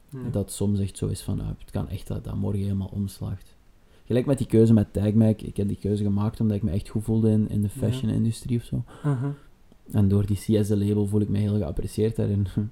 Ja. 0.10 0.30
Dat 0.32 0.52
soms 0.52 0.80
echt 0.80 0.98
zo 0.98 1.08
is 1.08 1.22
van, 1.22 1.40
ah, 1.40 1.48
het 1.48 1.72
kan 1.72 1.90
echt 1.90 2.08
dat 2.08 2.24
dat 2.24 2.36
morgen 2.36 2.62
helemaal 2.62 2.92
omslaagt. 2.94 3.56
Gelijk 4.06 4.26
met 4.26 4.38
die 4.38 4.48
keuze 4.48 4.74
met 4.74 4.94
Tagmac. 4.94 5.42
Ik 5.42 5.58
heb 5.58 5.68
die 5.68 5.78
keuze 5.78 6.04
gemaakt 6.04 6.40
omdat 6.40 6.58
ik 6.58 6.64
me 6.64 6.72
echt 6.72 6.90
goed 6.90 7.04
voelde 7.04 7.30
in, 7.32 7.50
in 7.50 7.62
de 7.62 7.70
fashion-industrie 7.70 8.58
of 8.58 8.64
zo. 8.64 8.84
Aha. 9.04 9.34
En 9.92 10.08
door 10.08 10.26
die 10.26 10.36
CS-label 10.38 11.06
voel 11.08 11.22
ik 11.22 11.30
me 11.30 11.38
heel 11.38 11.58
geapprecieerd 11.58 12.16
daarin. 12.16 12.48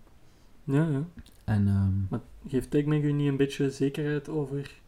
Ja, 0.68 0.88
ja. 0.88 1.06
en 1.44 1.68
ehm, 1.68 1.92
Maar 2.10 2.22
geeft 2.48 2.72
TechMag 2.72 3.02
u 3.02 3.12
niet 3.12 3.28
een 3.28 3.38
beetje 3.38 3.70
zekerheid 3.72 4.30
over 4.30 4.80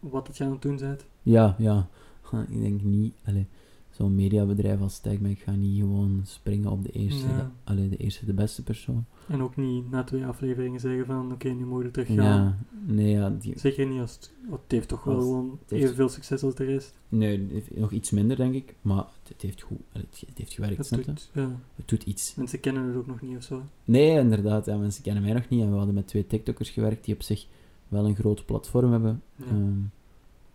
wat 0.00 0.26
het 0.26 0.36
gaan 0.36 0.56
doen 0.60 0.76
bent? 0.76 1.04
ja, 1.22 1.54
ja. 1.58 1.88
ik 2.50 2.60
denk 2.60 2.82
niet, 2.82 3.14
allee, 3.24 3.46
zo'n 3.90 4.14
mediabedrijf 4.14 4.80
als 4.80 4.98
Tagmac 5.00 5.38
gaat 5.38 5.56
niet 5.56 5.78
gewoon 5.80 6.20
springen 6.24 6.70
op 6.70 6.84
de 6.84 6.90
eerste, 6.92 7.26
Ja. 7.28 7.36
de, 7.36 7.44
allee, 7.64 7.88
de 7.88 7.96
eerste, 7.96 8.26
de 8.26 8.32
beste 8.32 8.62
persoon. 8.62 9.04
En 9.28 9.42
ook 9.42 9.56
niet 9.56 9.90
na 9.90 10.04
twee 10.04 10.26
afleveringen 10.26 10.80
zeggen 10.80 11.06
van, 11.06 11.32
oké, 11.32 11.48
nu 11.48 11.64
mogen 11.66 11.84
we 11.84 11.90
terug 11.90 12.06
gaan. 12.08 12.16
Ja, 12.16 12.56
nee, 12.86 13.10
ja, 13.10 13.30
die, 13.30 13.58
Zeker 13.58 13.86
niet 13.86 14.00
als 14.00 14.14
het, 14.14 14.32
want 14.48 14.62
het 14.62 14.70
heeft 14.72 14.88
toch 14.88 15.04
wel 15.04 15.20
gewoon 15.20 15.58
het 15.62 15.72
evenveel 15.72 16.08
succes 16.08 16.42
als 16.42 16.54
de 16.54 16.64
rest. 16.64 16.94
nee, 17.08 17.48
het 17.52 17.78
nog 17.78 17.90
iets 17.92 18.10
minder, 18.10 18.36
denk 18.36 18.54
ik, 18.54 18.74
maar 18.82 19.04
het, 19.32 19.42
heeft 19.42 19.62
goed, 19.62 19.78
het, 19.92 20.22
het 20.26 20.38
heeft 20.38 20.52
gewerkt, 20.52 20.90
Het 20.90 21.04
doet, 21.04 21.30
ja. 21.32 21.56
Het 21.76 21.88
doet 21.88 22.02
iets. 22.02 22.34
Mensen 22.34 22.60
kennen 22.60 22.86
het 22.86 22.96
ook 22.96 23.06
nog 23.06 23.20
niet 23.20 23.36
of 23.36 23.42
zo. 23.42 23.62
Nee, 23.84 24.18
inderdaad, 24.18 24.66
ja, 24.66 24.76
mensen 24.76 25.02
kennen 25.02 25.22
mij 25.22 25.32
nog 25.32 25.48
niet 25.48 25.62
en 25.62 25.70
we 25.70 25.76
hadden 25.76 25.94
met 25.94 26.06
twee 26.06 26.26
TikTokkers 26.26 26.70
gewerkt 26.70 27.04
die 27.04 27.14
op 27.14 27.22
zich 27.22 27.46
wel 27.88 28.04
een 28.04 28.16
groot 28.16 28.44
platform 28.44 28.92
hebben. 28.92 29.22
Ja. 29.36 29.44
Ehm, 29.44 29.78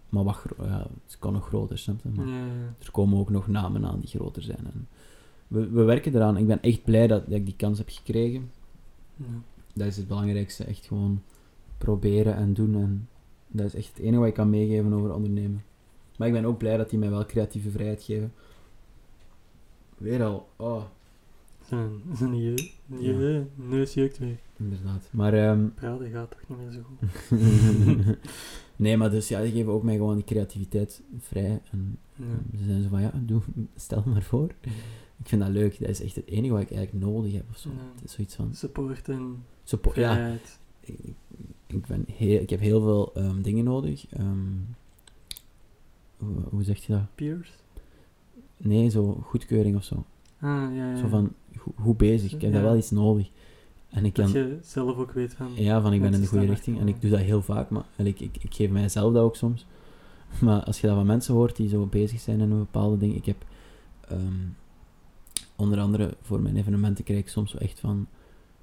maar 0.10 0.24
wat 0.24 0.42
ja, 0.58 0.88
het 1.06 1.18
kan 1.20 1.34
nog 1.34 1.48
groter, 1.48 1.78
snap 1.78 2.00
je? 2.04 2.10
Maar 2.10 2.28
er 2.80 2.92
komen 2.92 3.20
ook 3.20 3.30
nog 3.30 3.48
namen 3.48 3.86
aan 3.86 4.00
die 4.00 4.10
groter 4.10 4.42
zijn. 4.42 4.66
En 4.74 4.88
we, 5.48 5.70
we 5.70 5.84
werken 5.84 6.16
eraan. 6.16 6.38
Ik 6.38 6.48
ben 6.48 6.62
echt 6.62 6.84
blij 6.84 7.08
dat, 7.08 7.26
dat 7.26 7.36
ik 7.36 7.46
die 7.46 7.56
kans 7.56 7.78
heb 7.78 7.90
gekregen. 7.90 8.52
Ja. 9.16 9.26
Dat 9.74 9.88
is 9.88 9.98
het 9.98 10.08
belangrijkste. 10.08 10.64
Echt 10.64 10.86
gewoon 10.86 11.22
proberen 11.78 12.36
en 12.36 12.54
doen. 12.54 12.76
En 12.76 13.08
dat 13.48 13.66
is 13.66 13.76
echt 13.76 13.88
het 13.88 14.00
enige 14.00 14.20
wat 14.20 14.28
ik 14.28 14.34
kan 14.34 14.50
meegeven 14.50 14.94
over 14.94 15.14
ondernemen. 15.14 15.64
Maar 16.18 16.28
ik 16.28 16.34
ben 16.34 16.46
ook 16.46 16.58
blij 16.58 16.78
dat 16.78 16.90
die 16.90 17.00
mij 17.00 17.10
wel 17.10 17.26
creatieve 17.26 17.70
vrijheid 17.70 18.04
geven. 18.04 18.34
Weer 20.06 20.24
al. 20.24 20.48
Oh, 20.56 20.84
Zijn, 21.68 22.02
zijn 22.14 22.36
je, 22.42 22.70
je 23.00 23.46
neus 23.56 23.94
jeukt 23.94 24.18
weer. 24.18 24.40
inderdaad. 24.58 25.10
Maar 25.12 25.34
ehm, 25.34 25.68
Praten 25.76 26.10
gaat 26.12 26.32
toch 26.32 26.42
niet 26.50 26.58
meer 26.58 26.72
zo 26.72 26.82
goed. 26.82 28.18
nee, 28.76 28.98
maar 28.98 29.10
dus 29.10 29.28
ja, 29.28 29.42
die 29.42 29.52
geven 29.52 29.72
ook 29.72 29.84
mij 29.84 29.96
gewoon 29.96 30.16
die 30.16 30.24
creativiteit 30.24 31.02
vrij. 31.20 31.62
En 31.72 31.98
Ja. 32.16 32.58
ze 32.58 32.64
zijn 32.64 32.82
zo 32.84 32.90
van, 32.90 33.02
ja, 33.02 33.12
doe, 33.26 33.42
stel 33.76 34.04
maar 34.06 34.22
voor. 34.24 34.50
Ik 35.18 35.28
vind 35.28 35.42
dat 35.42 35.50
leuk. 35.52 35.80
Dat 35.80 35.90
is 35.90 36.02
echt 36.02 36.16
het 36.16 36.28
enige 36.28 36.54
wat 36.54 36.62
ik 36.62 36.72
eigenlijk 36.72 37.06
nodig 37.06 37.34
heb 37.34 37.46
of 37.50 37.58
zo. 37.58 37.70
Ja. 37.70 37.76
Het 37.96 38.04
is 38.04 38.12
zoiets 38.12 38.36
van... 38.36 38.54
Support 38.54 39.08
en 39.08 39.44
ja, 39.96 40.38
ik, 40.80 41.00
ik, 41.68 41.86
ben 41.86 42.06
heel, 42.14 42.42
ik 42.42 42.50
heb 42.50 42.60
heel 42.60 42.82
veel 42.82 43.12
ehm, 43.14 43.42
dingen 43.42 43.64
nodig. 43.64 44.06
Ehm, 44.10 44.48
hoe, 46.18 46.36
hoe 46.50 46.64
zeg 46.64 46.86
je 46.86 46.94
dat? 46.94 47.16
Peers? 47.16 47.52
Nee, 48.58 48.90
zo 48.90 49.18
goedkeuring 49.24 49.76
of 49.76 49.84
zo. 49.84 49.96
Ah, 50.40 50.76
ja, 50.76 50.90
ja. 50.90 50.98
Zo 50.98 51.08
van, 51.08 51.34
hoe, 51.76 51.96
bezig? 51.96 52.34
Ik 52.34 52.42
heb 52.42 52.54
daar 52.54 52.62
wel 52.64 52.78
iets 52.78 52.92
nodig. 52.92 53.30
En 53.90 54.06
ik 54.06 54.16
Dat 54.16 54.32
kan... 54.32 54.42
je 54.42 54.58
zelf 54.62 54.98
ook 54.98 55.12
weet 55.12 55.34
van... 55.34 55.48
Ja, 55.56 55.82
van 55.82 55.94
ik 55.94 56.02
ben 56.02 56.14
in 56.14 56.22
de 56.22 56.28
goede 56.28 56.46
richting. 56.46 56.80
En 56.80 56.88
ik 56.88 57.02
doe 57.02 57.10
dat 57.10 57.20
heel 57.20 57.42
vaak, 57.42 57.70
maar 57.70 57.84
ik, 57.96 58.20
ik, 58.20 58.38
ik 58.40 58.54
geef 58.54 58.70
mijzelf 58.70 59.14
dat 59.14 59.24
ook 59.24 59.36
soms. 59.36 59.66
Maar 60.42 60.64
als 60.64 60.82
je 60.82 60.88
dat 60.88 60.96
van 60.96 61.06
mensen 61.06 61.34
hoort 61.34 61.56
die 61.56 61.70
zo 61.70 61.86
bezig 61.86 62.20
zijn 62.20 62.40
in 62.40 62.52
een 62.52 62.58
bepaalde 62.58 62.98
ding. 62.98 63.16
Ik 63.16 63.26
heb 63.26 63.46
ehm, 64.10 64.20
onder 65.56 65.80
andere 65.80 66.14
voor 66.22 66.42
mijn 66.42 66.58
evenementen 66.58 67.04
krijg 67.04 67.20
ik 67.20 67.28
soms 67.30 67.52
zo 67.52 67.58
echt 67.58 67.80
van 67.80 68.08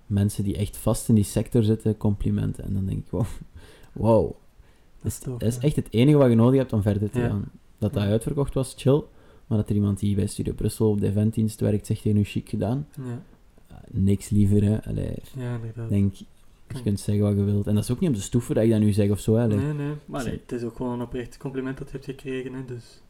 mensen 0.07 0.45
die 0.45 0.57
echt 0.57 0.77
vast 0.77 1.09
in 1.09 1.15
die 1.15 1.25
sector 1.25 1.63
zitten, 1.63 1.97
complimenten. 1.97 2.65
En 2.65 2.75
dan 2.75 2.87
denk 2.87 2.99
ik, 2.99 3.11
wow, 3.11 3.25
wow. 3.93 4.33
Dat 5.03 5.13
is 5.13 5.19
tof, 5.19 5.39
dat 5.39 5.49
is 5.49 5.59
echt 5.59 5.77
het 5.77 5.87
enige 5.91 6.17
wat 6.19 6.29
je 6.29 6.35
nodig 6.35 6.59
hebt 6.59 6.73
om 6.73 6.83
verder 6.83 7.11
te 7.11 7.19
Ja. 7.19 7.29
gaan. 7.29 7.45
Dat 7.79 7.93
dat 7.93 8.03
Ja. 8.03 8.09
uitverkocht 8.09 8.55
was, 8.55 8.75
chill. 8.77 9.03
Maar 9.53 9.61
dat 9.61 9.71
er 9.71 9.77
iemand 9.77 9.99
die 9.99 10.15
bij 10.15 10.27
Studio 10.27 10.53
Brussel 10.53 10.91
op 10.91 11.01
de 11.01 11.07
eventdienst 11.07 11.61
werkt, 11.61 11.87
zegt, 11.87 12.05
hey, 12.05 12.13
nu 12.13 12.25
chic 12.25 12.49
gedaan. 12.49 12.87
Ja, 12.97 13.23
Ah, 13.69 13.79
niks 13.91 14.29
liever, 14.29 14.65
hè. 14.65 14.85
Allee, 14.85 15.15
ja 15.37 15.55
inderdaad. 15.55 15.85
ik 15.85 15.89
denk, 15.91 16.15
je 16.15 16.83
kunt 16.83 17.01
zeggen 17.01 17.25
wat 17.25 17.37
je 17.37 17.43
wilt. 17.45 17.67
En 17.67 17.75
dat 17.75 17.85
is 17.85 17.91
ook 17.91 18.01
niet 18.01 18.09
om 18.09 18.15
te 18.15 18.23
stoeven 18.23 18.55
dat 18.55 18.65
ik 18.65 18.71
dat 18.71 18.81
nu 18.81 18.93
zeg 18.93 19.11
of 19.11 19.21
zo. 19.21 19.35
Hè. 19.35 19.43
Allee. 19.43 19.59
Nee, 19.59 19.73
nee. 19.73 19.95
Maar 20.07 20.25
nee, 20.25 20.41
het 20.43 20.53
is 20.53 20.63
ook 20.63 20.77
gewoon 20.77 20.93
een 20.93 21.03
oprecht 21.07 21.37
compliment 21.37 21.79
dat 21.79 21.87
je 21.87 21.93
hebt 21.93 22.05
gekregen, 22.05 22.53
hè, 22.53 22.65
dus... 22.65 23.03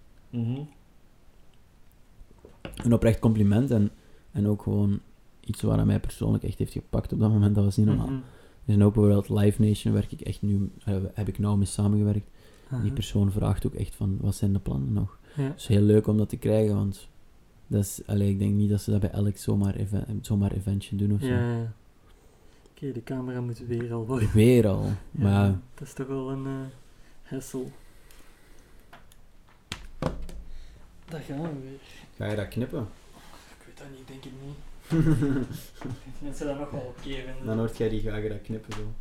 Een 2.77 2.93
oprecht 2.93 3.19
compliment 3.19 3.71
en, 3.71 3.91
en 4.33 4.47
ook 4.49 4.63
gewoon 4.63 5.01
iets 5.41 5.63
waar 5.63 5.79
aan 5.79 5.87
mij 5.87 6.01
persoonlijk 6.01 6.45
echt 6.45 6.59
heeft 6.59 6.73
gepakt 6.73 7.13
op 7.13 7.19
dat 7.19 7.31
moment. 7.31 7.55
Dat 7.55 7.65
was 7.65 7.77
niet 7.77 7.87
normaal. 7.87 8.07
Mhm. 8.07 8.17
Er 8.17 8.23
zijn 8.73 8.83
ook 8.85 8.95
bijvoorbeeld 8.95 9.29
Live 9.29 9.63
Nation, 9.63 9.93
werk 9.93 10.13
ik 10.13 10.21
echt 10.21 10.43
nu, 10.43 10.71
eh, 10.85 10.95
heb 11.15 11.29
ik 11.29 11.39
nou 11.39 11.57
mee 11.57 11.67
samengewerkt. 11.67 12.31
Die 12.83 12.93
persoon 12.93 13.33
vraagt 13.33 13.67
ook 13.67 13.75
echt 13.75 13.95
van, 13.95 14.19
wat 14.21 14.35
zijn 14.35 14.53
de 14.53 14.59
plannen 14.59 14.93
nog? 14.93 15.19
Ja. 15.37 15.43
Het 15.43 15.59
is 15.61 15.67
heel 15.67 15.81
leuk 15.81 16.07
om 16.07 16.17
dat 16.17 16.29
te 16.29 16.37
krijgen, 16.37 16.75
want 16.75 17.09
dat 17.67 17.83
is, 17.83 18.01
allee, 18.07 18.29
ik 18.31 18.39
denk 18.39 18.55
niet 18.55 18.71
dat 18.71 18.81
ze 18.81 18.91
dat 18.91 19.01
bij 19.01 19.11
elk 19.11 19.37
zomaar, 19.37 19.75
even, 19.75 20.19
zomaar 20.23 20.53
eventje 20.53 20.97
doen 20.97 21.13
of 21.13 21.21
zo. 21.21 21.27
Ja, 21.27 21.53
ja. 21.53 21.73
Oké, 22.71 22.93
de 22.93 23.03
camera 23.03 23.41
moet 23.41 23.59
weer 23.59 23.93
al 23.93 24.05
voor. 24.05 24.31
Weer 24.35 24.69
al. 24.69 24.85
Ja, 24.85 24.95
Maar 25.11 25.33
ja, 25.33 25.61
dat 25.75 25.87
is 25.89 25.95
toch 25.95 26.07
wel 26.07 26.31
een 26.31 26.47
eh 26.47 26.53
hassle. 27.23 27.65
Daar 31.09 31.21
gaan 31.21 31.41
we 31.43 31.61
weer. 31.63 31.81
ga 32.17 32.27
je 32.27 32.37
dat 32.37 32.49
knippen? 32.49 32.89
Ik 33.59 33.67
weet 33.67 33.79
dat 33.79 33.87
niet, 33.97 34.09
denk 34.09 34.25
ik 34.25 34.33
niet. 34.47 34.57
Mensen 36.23 36.47
dat 36.47 36.59
nog 36.59 36.71
wel 36.71 36.81
oké 36.81 37.03
vinden. 37.03 37.47
Dan 37.47 37.59
hoort 37.59 37.77
jij 37.77 37.89
die 37.89 38.01
ga 38.01 38.17
je 38.17 38.29
dat 38.29 38.43
knippen 38.43 38.73
zo. 38.73 38.93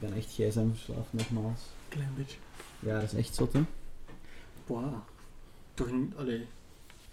Ben 0.00 0.12
echt 0.12 0.26
gsm 0.32 0.68
verslaafd, 0.70 1.12
nogmaals. 1.12 1.60
Klein 1.88 2.10
beetje. 2.16 2.38
Ja, 2.80 2.94
dat 3.00 3.02
is 3.12 3.14
echt 3.14 3.34
zot, 3.34 3.52
hè? 3.52 3.60
Wow. 4.66 4.94
Toch 5.74 5.90
niet, 5.92 6.14
allee. 6.16 6.46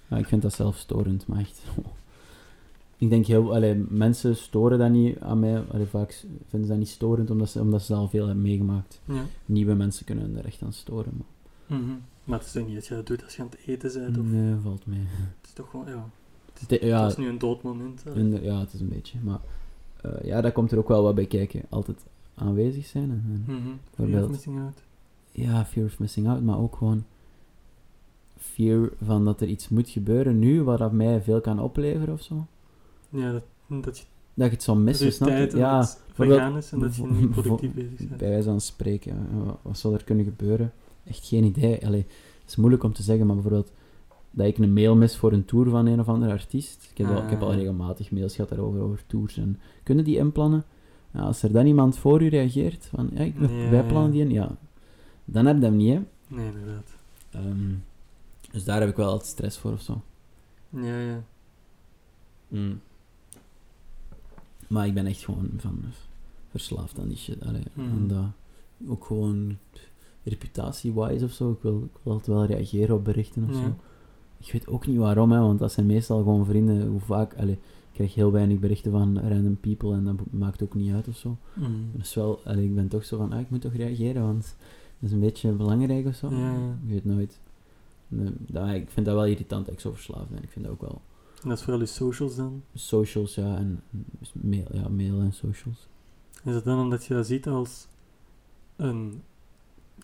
Ja, 0.08 0.18
ik 0.18 0.26
vind 0.28 0.42
dat 0.42 0.54
zelf 0.54 0.78
storend, 0.78 1.28
maar 1.28 1.40
echt... 1.40 1.62
Ik 2.98 3.10
denk 3.10 3.26
heel... 3.26 3.54
Allee, 3.54 3.76
mensen 3.90 4.36
storen 4.36 4.80
dat 4.80 4.90
niet 4.90 5.20
aan 5.20 5.40
mij. 5.40 5.64
Allee, 5.72 5.86
vaak 5.86 6.12
vinden 6.48 6.62
ze 6.68 6.68
dat 6.68 6.78
niet 6.78 6.90
storend, 6.90 7.30
omdat 7.30 7.50
ze, 7.50 7.60
omdat 7.62 7.82
ze 7.82 7.92
dat 7.92 8.02
al 8.02 8.08
veel 8.10 8.26
hebben 8.26 8.44
meegemaakt. 8.44 9.00
Ja. 9.06 9.26
Nieuwe 9.46 9.74
mensen 9.74 10.06
kunnen 10.06 10.38
er 10.38 10.46
echt 10.46 10.62
aan 10.62 10.74
storen, 10.74 11.14
maar... 11.18 11.80
Mhm. 11.80 11.92
Maar 12.24 12.38
het 12.38 12.48
is 12.48 12.54
toch 12.54 12.66
niet 12.66 12.76
dat 12.76 12.88
je 12.88 12.96
dat 12.96 13.08
doet 13.08 13.24
als 13.24 13.36
je 13.36 13.42
aan 13.42 13.50
het 13.50 13.60
eten 13.68 14.02
bent? 14.02 14.18
Of, 14.18 14.26
Nee, 14.26 14.56
valt 14.64 14.86
mee. 14.86 15.00
Het 15.00 15.48
is 15.48 15.54
toch 15.54 15.70
gewoon, 15.70 15.86
ja. 15.88 16.10
Het 16.60 16.72
is- 16.72 16.88
ja, 16.88 17.02
Het 17.04 17.12
is 17.12 17.18
nu 17.18 17.28
een 17.28 17.38
dood 17.38 17.62
moment. 17.62 18.04
ja, 18.42 18.60
het 18.60 18.74
is 18.74 18.80
een 18.80 18.90
beetje. 18.90 19.18
Maar 19.24 19.40
eh, 20.02 20.12
ja, 20.24 20.42
daar 20.42 20.52
komt 20.52 20.72
er 20.72 20.78
ook 20.78 20.88
wel 20.88 21.04
wat 21.04 21.16
bij 21.16 21.26
kijken. 21.26 21.62
Altijd 21.70 21.98
aanwezig 22.36 22.86
zijn. 22.86 23.10
En, 23.12 23.44
en- 23.48 23.56
Mhm. 23.56 24.08
Fear 24.10 24.24
of 24.24 24.30
missing 24.30 24.60
out. 24.60 24.82
ja, 25.32 25.66
fear 25.66 25.86
of 25.86 26.00
missing 26.00 26.28
out, 26.28 26.44
maar 26.44 26.60
ook 26.60 26.76
gewoon 26.76 27.04
fear 28.38 28.90
van 29.04 29.26
dat 29.26 29.42
er 29.42 29.48
iets 29.48 29.70
moet 29.70 29.90
gebeuren 29.90 30.40
nu, 30.40 30.64
wat 30.64 30.78
dat 30.78 30.92
mij 30.92 31.22
veel 31.22 31.42
kan 31.42 31.60
opleveren 31.60 32.14
of 32.14 32.22
zo. 32.22 32.46
Ja, 33.10 33.32
dat, 33.32 33.44
dat 33.84 33.98
je 33.98 34.04
Dat 34.34 34.48
je 34.48 34.54
het 34.54 34.64
zou 34.64 34.78
missen, 34.80 35.14
snap 35.14 35.30
je? 35.30 35.36
tijd 35.36 35.52
Ja, 35.54 35.90
vergaan 36.14 36.58
is 36.58 36.72
en 36.72 36.80
dat 36.80 36.96
je 36.96 37.08
niet 37.08 37.30
productief 37.42 37.74
bezig 37.74 37.98
bent. 38.08 38.18
bij 38.18 38.30
wijze 38.30 38.50
van 38.50 38.62
spreken. 38.62 39.28
Wat, 39.46 39.58
wat 39.62 39.78
zou 39.78 39.94
er 39.94 40.04
kunnen 40.04 40.26
gebeuren? 40.26 40.74
Echt 41.04 41.28
geen 41.28 41.44
idee. 41.44 41.86
Allee, 41.86 42.06
het 42.42 42.50
is 42.50 42.56
moeilijk 42.56 42.84
om 42.84 42.94
te 42.94 43.04
zeggen, 43.04 43.26
maar 43.26 43.36
bijvoorbeeld 43.36 43.72
dat 44.32 44.48
ik 44.48 44.58
een 44.58 44.74
mail 44.74 44.96
mis 44.96 45.18
voor 45.18 45.32
een 45.32 45.46
tour 45.46 45.70
van 45.70 45.86
een 45.86 46.00
of 46.00 46.08
andere 46.08 46.32
artiest. 46.32 46.88
Ik 46.92 46.98
heb, 46.98 47.08
al, 47.08 47.24
ik 47.24 47.30
heb 47.30 47.42
al 47.42 47.50
Ah. 47.50 47.56
regelmatig 47.56 48.12
mails 48.12 48.36
gehad 48.36 48.50
daarover, 48.50 48.82
over 48.82 49.04
tours. 49.08 49.38
En 49.38 49.60
kunnen 49.84 50.04
die 50.04 50.18
inplannen? 50.18 50.64
Ja, 51.14 51.20
als 51.20 51.44
er 51.44 51.52
dan 51.52 51.66
iemand 51.66 51.98
voor 51.98 52.22
u 52.22 52.28
reageert, 52.28 52.86
van 52.86 53.10
ja, 53.14 53.20
ik, 53.20 53.36
Ja, 53.40 53.70
wij 53.70 53.84
plannen 53.86 54.14
ja. 54.14 54.26
die 54.26 54.34
ja, 54.34 54.56
dan 55.26 55.46
heb 55.46 55.58
je 55.58 55.64
hem 55.64 55.76
niet, 55.76 55.94
hè. 55.94 56.02
Nee, 56.36 56.46
inderdaad. 56.46 56.92
Ehm, 57.32 57.72
dus 58.52 58.64
daar 58.64 58.80
heb 58.80 58.90
ik 58.90 58.96
wel 58.96 59.10
altijd 59.10 59.30
stress 59.30 59.58
voor 59.58 59.72
of 59.72 59.82
zo. 59.82 60.02
Ja, 60.70 61.00
ja. 61.00 61.24
Mm. 62.48 62.80
Maar 64.68 64.88
ik 64.88 64.94
ben 64.94 65.06
echt 65.06 65.24
gewoon 65.24 65.50
van 65.58 65.80
verslaafd 66.50 67.00
aan 67.00 67.08
die 67.08 67.18
shit. 67.18 67.46
Allee, 67.46 67.64
aan 67.78 68.08
dat, 68.08 68.26
ook 68.88 69.06
gewoon 69.06 69.58
reputatie-wise 70.24 71.26
of 71.26 71.32
zo. 71.32 71.52
Ik 71.52 71.62
wil, 71.62 71.78
ik 71.94 72.00
wil 72.04 72.14
altijd 72.14 72.38
wel 72.38 72.46
reageren 72.46 72.96
op 72.96 73.04
berichten 73.04 73.44
of 73.44 73.56
Ja. 73.56 73.62
zo. 73.62 73.76
Ik 74.38 74.52
weet 74.52 74.68
ook 74.68 74.88
niet 74.88 74.98
waarom, 74.98 75.32
hè, 75.32 75.40
want 75.40 75.60
dat 75.60 75.72
zijn 75.72 75.86
meestal 75.86 76.18
gewoon 76.18 76.46
vrienden. 76.46 76.88
Hoe 76.88 77.00
vaak, 77.00 77.34
allee, 77.38 77.60
krijg 77.94 78.14
heel 78.14 78.32
weinig 78.32 78.60
berichten 78.60 78.92
van 78.92 79.20
random 79.20 79.58
people 79.58 79.94
en 79.94 80.04
dat 80.04 80.16
maakt 80.32 80.64
ook 80.64 80.74
niet 80.74 80.94
uit 80.94 81.08
of 81.08 81.18
zo. 81.18 81.38
Dus 81.92 82.14
wel, 82.14 82.40
allee, 82.46 82.66
ik 82.66 82.76
ben 82.76 82.88
toch 82.88 83.06
zo 83.06 83.18
van, 83.18 83.32
ah, 83.32 83.40
ik 83.40 83.50
moet 83.50 83.62
toch 83.62 83.74
reageren, 83.74 84.22
want 84.22 84.56
dat 85.00 85.10
is 85.10 85.12
een 85.12 85.20
beetje 85.20 85.52
belangrijk 85.52 86.06
of 86.06 86.16
zo. 86.16 86.30
Ja, 86.30 86.54
ja. 86.54 86.78
Ik 86.84 86.90
weet 86.90 87.06
nooit. 87.06 87.40
Nee, 88.08 88.32
dat, 88.38 88.70
ik 88.70 88.90
vind 88.90 89.06
dat 89.06 89.16
wel 89.16 89.26
irritant 89.26 89.66
dat 89.66 89.74
ik 89.74 89.80
zo 89.80 89.92
verslaafd 89.92 90.30
ben. 90.30 90.44
Ik 90.44 90.50
vind 90.50 90.66
dat 90.66 90.74
ook 90.74 90.82
wel 90.82 91.02
En 91.42 91.50
dat 91.50 91.58
is 91.58 91.64
vooral 91.64 91.82
je 91.82 91.88
socials 91.88 92.36
dan. 92.36 92.64
socials, 92.74 93.36
ja, 93.36 93.58
en 93.58 93.84
mail, 94.34 94.68
ja, 94.72 94.88
mail 94.88 95.20
en 95.20 95.34
socials. 95.34 95.88
Is 96.44 96.56
het 96.56 96.64
dan 96.64 96.80
omdat 96.80 97.06
je 97.06 97.14
dat 97.14 97.28
ziet 97.28 97.48
als 97.48 97.88
een, 98.76 99.22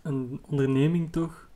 een 0.02 0.40
onderneming 0.48 1.12
toch? 1.12 1.50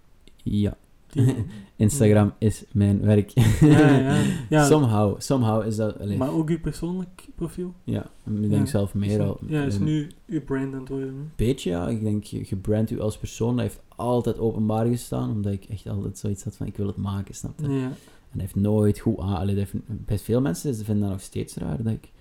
Ja, 0.44 0.78
Instagram 1.76 2.34
is 2.38 2.64
mijn 2.72 3.02
werk. 3.02 3.30
ja, 3.60 3.98
ja. 3.98 4.22
ja 4.50 4.66
somehow, 4.66 5.22
somehow 5.22 5.66
is 5.66 5.76
dat... 5.76 6.00
allee, 6.00 6.18
maar 6.18 6.34
ook 6.34 6.50
je 6.50 6.60
persoonlijk 6.60 7.28
profiel? 7.36 7.74
ja, 7.84 8.12
ik 8.42 8.50
denk 8.50 8.68
zelf 8.68 8.94
meer 8.94 9.22
al. 9.22 9.40
Ja, 9.48 9.64
is 9.64 9.76
Een 9.76 9.84
nu 9.84 10.12
je 10.26 10.42
brand 10.42 10.74
aan 10.74 10.80
het 10.80 10.90
worden. 10.90 11.08
hè? 11.08 11.22
beetje, 11.36 11.70
ja. 11.70 11.88
Ik 11.88 12.02
denk, 12.02 12.24
je, 12.24 12.44
je 12.48 12.56
brandt 12.56 12.92
u 12.92 13.00
als 13.00 13.18
persoon. 13.18 13.56
Dat 13.56 13.66
heeft 13.66 13.82
altijd 13.96 14.40
openbaar 14.40 14.86
gestaan, 14.86 15.32
omdat 15.32 15.54
ik 15.54 15.66
echt 15.66 15.88
altijd 15.88 16.18
zoiets 16.18 16.44
had 16.44 16.56
van, 16.56 16.68
ik 16.68 16.78
wil 16.78 16.88
het 16.88 16.98
maken, 16.98 17.36
snap 17.36 17.60
je? 17.60 17.68
Ja. 17.70 17.84
En 17.84 18.40
dat 18.40 18.42
heeft 18.42 18.56
nooit 18.56 19.00
goed 19.00 19.20
aan... 19.20 19.36
allee, 19.36 19.56
dat 19.56 19.64
heeft- 19.72 19.86
bij 20.06 20.20
veel 20.20 20.42
mensen 20.42 20.76
vinden 20.76 21.00
dat 21.00 21.12
nog 21.12 21.22
steeds 21.22 21.56
raar, 21.56 21.84
dat 21.84 21.94
ik... 21.94 22.12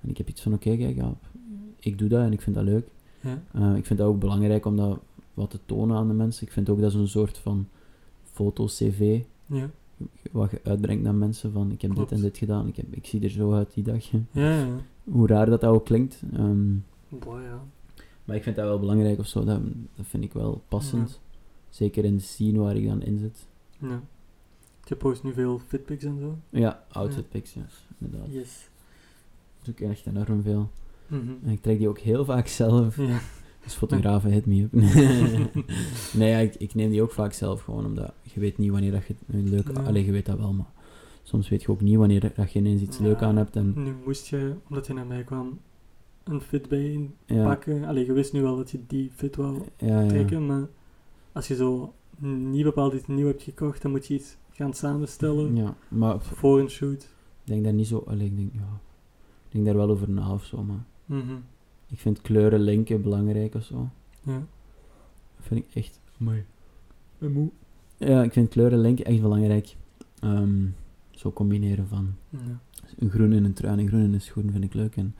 En 0.00 0.08
ik 0.08 0.18
heb 0.18 0.28
iets 0.28 0.40
van, 0.40 0.52
oké, 0.52 0.76
kijk, 0.76 0.96
ja, 0.96 1.14
ik 1.78 1.98
doe 1.98 2.08
dat 2.08 2.24
en 2.24 2.32
ik 2.32 2.40
vind 2.40 2.56
dat 2.56 2.64
leuk. 2.64 2.86
Ja. 3.20 3.42
Eh, 3.52 3.76
ik 3.76 3.86
vind 3.86 3.98
dat 3.98 4.08
ook 4.08 4.18
belangrijk 4.18 4.66
om 4.66 4.76
dat 4.76 4.98
wat 5.34 5.50
te 5.50 5.58
tonen 5.66 5.96
aan 5.96 6.08
de 6.08 6.14
mensen. 6.14 6.46
Ik 6.46 6.52
vind 6.52 6.68
ook 6.68 6.80
dat 6.80 6.92
zo'n 6.92 7.06
soort 7.06 7.38
van 7.38 7.68
foto-cv, 8.42 9.20
Ja. 9.46 9.70
wat 10.32 10.50
je 10.50 10.60
uitbrengt 10.64 11.02
naar 11.02 11.14
mensen 11.14 11.52
van 11.52 11.70
ik 11.72 11.82
heb 11.82 11.90
Klopt. 11.94 12.08
dit 12.08 12.18
en 12.18 12.24
dit 12.24 12.38
gedaan, 12.38 12.68
ik, 12.68 12.76
heb, 12.76 12.86
ik 12.94 13.06
zie 13.06 13.20
er 13.22 13.30
zo 13.30 13.52
uit 13.52 13.74
die 13.74 13.84
dag. 13.84 14.04
Ja, 14.10 14.20
ja. 14.58 14.66
Hoe 15.04 15.26
raar 15.26 15.46
dat, 15.50 15.60
dat 15.60 15.70
ook 15.70 15.84
klinkt. 15.84 16.22
Ehm, 16.32 16.74
Boy, 17.08 17.40
ja. 17.42 17.62
maar 18.24 18.36
ik 18.36 18.42
vind 18.42 18.56
dat 18.56 18.64
wel 18.64 18.78
belangrijk 18.78 19.18
of 19.18 19.26
zo, 19.26 19.44
dat, 19.44 19.60
dat 19.96 20.06
vind 20.06 20.24
ik 20.24 20.32
wel 20.32 20.62
passend. 20.68 21.20
Zeker 21.68 22.04
in 22.04 22.16
de 22.16 22.22
scene 22.22 22.58
waar 22.58 22.76
ik 22.76 22.86
dan 22.86 23.02
in 23.02 23.18
zit. 23.18 23.46
ja. 23.78 24.02
Je 24.84 24.96
post 24.96 25.22
nu 25.22 25.32
veel 25.32 25.58
fitpics 25.58 26.04
en 26.04 26.18
zo. 26.20 26.38
Ja, 26.50 26.84
outfit 26.90 27.28
pics, 27.28 27.52
ja, 27.54 27.66
inderdaad. 27.98 28.28
Yes. 28.32 28.68
Dat 29.58 29.74
is 29.76 29.82
ook 29.84 29.90
echt 29.90 30.06
enorm 30.06 30.42
veel. 30.42 30.70
Mhm. 31.06 31.32
En 31.44 31.50
ik 31.50 31.62
trek 31.62 31.78
die 31.78 31.88
ook 31.88 31.98
heel 31.98 32.24
vaak 32.24 32.46
zelf. 32.46 32.96
Ja. 32.96 33.18
Dus 33.62 33.74
fotografen, 33.74 34.30
hit 34.30 34.46
me 34.46 34.62
up. 34.62 34.72
nee, 36.18 36.30
ja, 36.30 36.38
ik, 36.38 36.54
ik 36.54 36.74
neem 36.74 36.90
die 36.90 37.02
ook 37.02 37.12
vaak 37.12 37.32
zelf 37.32 37.62
gewoon, 37.62 37.84
omdat 37.84 38.12
je 38.22 38.40
weet 38.40 38.58
niet 38.58 38.70
wanneer 38.70 38.90
dat 38.90 39.06
je 39.06 39.14
een 39.26 39.48
leuk... 39.48 39.70
Ja. 39.74 39.82
Allee, 39.82 40.04
je 40.04 40.12
weet 40.12 40.26
dat 40.26 40.38
wel, 40.38 40.52
maar 40.52 40.70
soms 41.22 41.48
weet 41.48 41.62
je 41.62 41.68
ook 41.68 41.80
niet 41.80 41.96
wanneer 41.96 42.32
dat 42.34 42.52
je 42.52 42.58
ineens 42.58 42.80
iets 42.82 42.98
Ja. 42.98 43.04
leuk 43.04 43.22
aan 43.22 43.36
hebt. 43.36 43.56
En, 43.56 43.72
Nu 43.76 43.94
moest 44.04 44.26
je, 44.28 44.54
omdat 44.68 44.86
je 44.86 44.92
naar 44.94 45.06
mij 45.06 45.24
kwam, 45.24 45.58
een 46.24 46.40
fit 46.40 46.68
bij 46.68 46.92
in 46.92 47.14
ja, 47.26 47.44
pakken. 47.44 47.84
Allee, 47.84 48.06
je 48.06 48.12
wist 48.12 48.32
nu 48.32 48.42
wel 48.42 48.56
dat 48.56 48.70
je 48.70 48.78
die 48.86 49.10
fit 49.14 49.36
wou 49.36 49.62
trekken, 49.76 50.46
maar 50.46 50.68
als 51.32 51.48
je 51.48 51.54
zo 51.54 51.94
niet 52.18 52.64
bepaald 52.64 52.92
iets 52.94 53.06
nieuw 53.06 53.26
hebt 53.26 53.42
gekocht, 53.42 53.82
dan 53.82 53.90
moet 53.90 54.06
je 54.06 54.14
iets 54.14 54.36
gaan 54.50 54.74
samenstellen 54.74 55.56
Ja, 55.56 55.74
maar 55.88 56.14
ik 56.14 56.20
voor 56.20 56.60
een 56.60 56.70
shoot. 56.70 57.08
denk 57.44 57.64
daar 57.64 57.72
niet 57.72 57.86
zo... 57.86 58.04
Allee, 58.06 58.26
ik 58.26 58.36
denk, 58.36 58.52
ja... 58.54 58.80
Ik 59.46 59.52
denk 59.58 59.64
daar 59.64 59.86
wel 59.86 59.90
over 59.90 60.10
na 60.10 60.32
of 60.32 60.44
zo, 60.44 60.62
maar... 60.62 60.84
Mhm. 61.04 61.34
Ik 61.92 61.98
vind 61.98 62.20
kleuren 62.20 62.60
linken 62.60 63.02
belangrijk 63.02 63.54
of 63.54 63.64
zo. 63.64 63.88
Ja. 64.22 64.32
Dat 65.36 65.46
vind 65.46 65.64
ik 65.64 65.74
echt... 65.74 66.00
Mooi. 66.16 66.44
Ben 67.18 67.32
moe. 67.32 67.48
Ja, 67.96 68.22
ik 68.22 68.32
vind 68.32 68.48
kleuren 68.48 68.78
linken 68.78 69.04
echt 69.04 69.20
belangrijk. 69.20 69.76
Ehm, 70.20 70.66
zo 71.10 71.32
combineren 71.32 71.88
van 71.88 72.14
Ja. 72.28 72.38
een 72.98 73.10
groen 73.10 73.32
in 73.32 73.44
een 73.44 73.52
trui 73.52 73.72
en 73.72 73.78
een 73.78 73.88
groen 73.88 74.02
in 74.02 74.12
een 74.14 74.20
schoen 74.20 74.50
vind 74.50 74.64
ik 74.64 74.74
leuk. 74.74 74.96
En, 74.96 75.14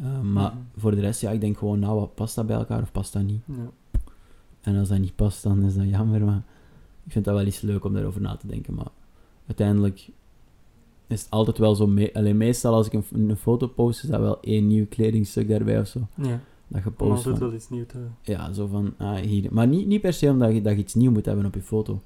eh, 0.00 0.20
maar 0.20 0.52
Mhm. 0.52 0.62
voor 0.76 0.90
de 0.94 1.00
rest, 1.00 1.20
ja, 1.20 1.30
ik 1.30 1.40
denk 1.40 1.58
gewoon, 1.58 1.78
nou, 1.78 1.98
wat 2.00 2.14
past 2.14 2.34
dat 2.34 2.46
bij 2.46 2.56
elkaar 2.56 2.82
of 2.82 2.92
past 2.92 3.12
dat 3.12 3.22
niet? 3.22 3.42
Ja. 3.46 3.70
En 4.60 4.76
als 4.76 4.88
dat 4.88 4.98
niet 4.98 5.16
past, 5.16 5.42
dan 5.42 5.62
is 5.62 5.74
dat 5.74 5.88
jammer. 5.88 6.24
Maar 6.24 6.42
ik 7.04 7.12
vind 7.12 7.24
dat 7.24 7.34
wel 7.34 7.46
iets 7.46 7.60
leuk 7.60 7.84
om 7.84 7.92
daarover 7.92 8.20
na 8.20 8.36
te 8.36 8.46
denken. 8.46 8.74
Maar 8.74 8.90
uiteindelijk 9.46 10.08
is 11.10 11.20
het 11.22 11.30
altijd 11.30 11.58
wel 11.58 11.74
zo... 11.74 11.86
Me 11.86 12.10
alleen 12.14 12.36
meestal 12.36 12.74
als 12.74 12.86
ik 12.86 12.92
een, 12.92 13.04
een 13.30 13.36
foto 13.36 13.66
post, 13.66 14.02
is 14.02 14.08
dat 14.10 14.20
wel 14.20 14.40
één 14.40 14.66
nieuw 14.66 14.86
kledingstuk 14.88 15.48
daarbij 15.48 15.80
of 15.80 15.86
zo. 15.86 16.00
ja. 16.14 16.40
Dat 16.68 16.82
je 16.84 16.90
post 16.90 17.24
wel 17.38 17.52
iets 17.54 17.68
nieuws 17.70 17.86
te... 17.86 17.98
Ja, 18.22 18.52
zo 18.52 18.66
van, 18.66 18.94
ah, 18.98 19.14
hier. 19.16 19.48
Maar 19.50 19.66
niet, 19.66 19.86
niet 19.86 20.00
per 20.00 20.12
se 20.12 20.28
omdat 20.28 20.52
je, 20.52 20.62
dat 20.62 20.72
je 20.72 20.78
iets 20.78 20.94
nieuw 20.94 21.10
moet 21.10 21.26
hebben 21.26 21.46
op 21.46 21.54
je 21.54 21.62
foto. 21.62 22.00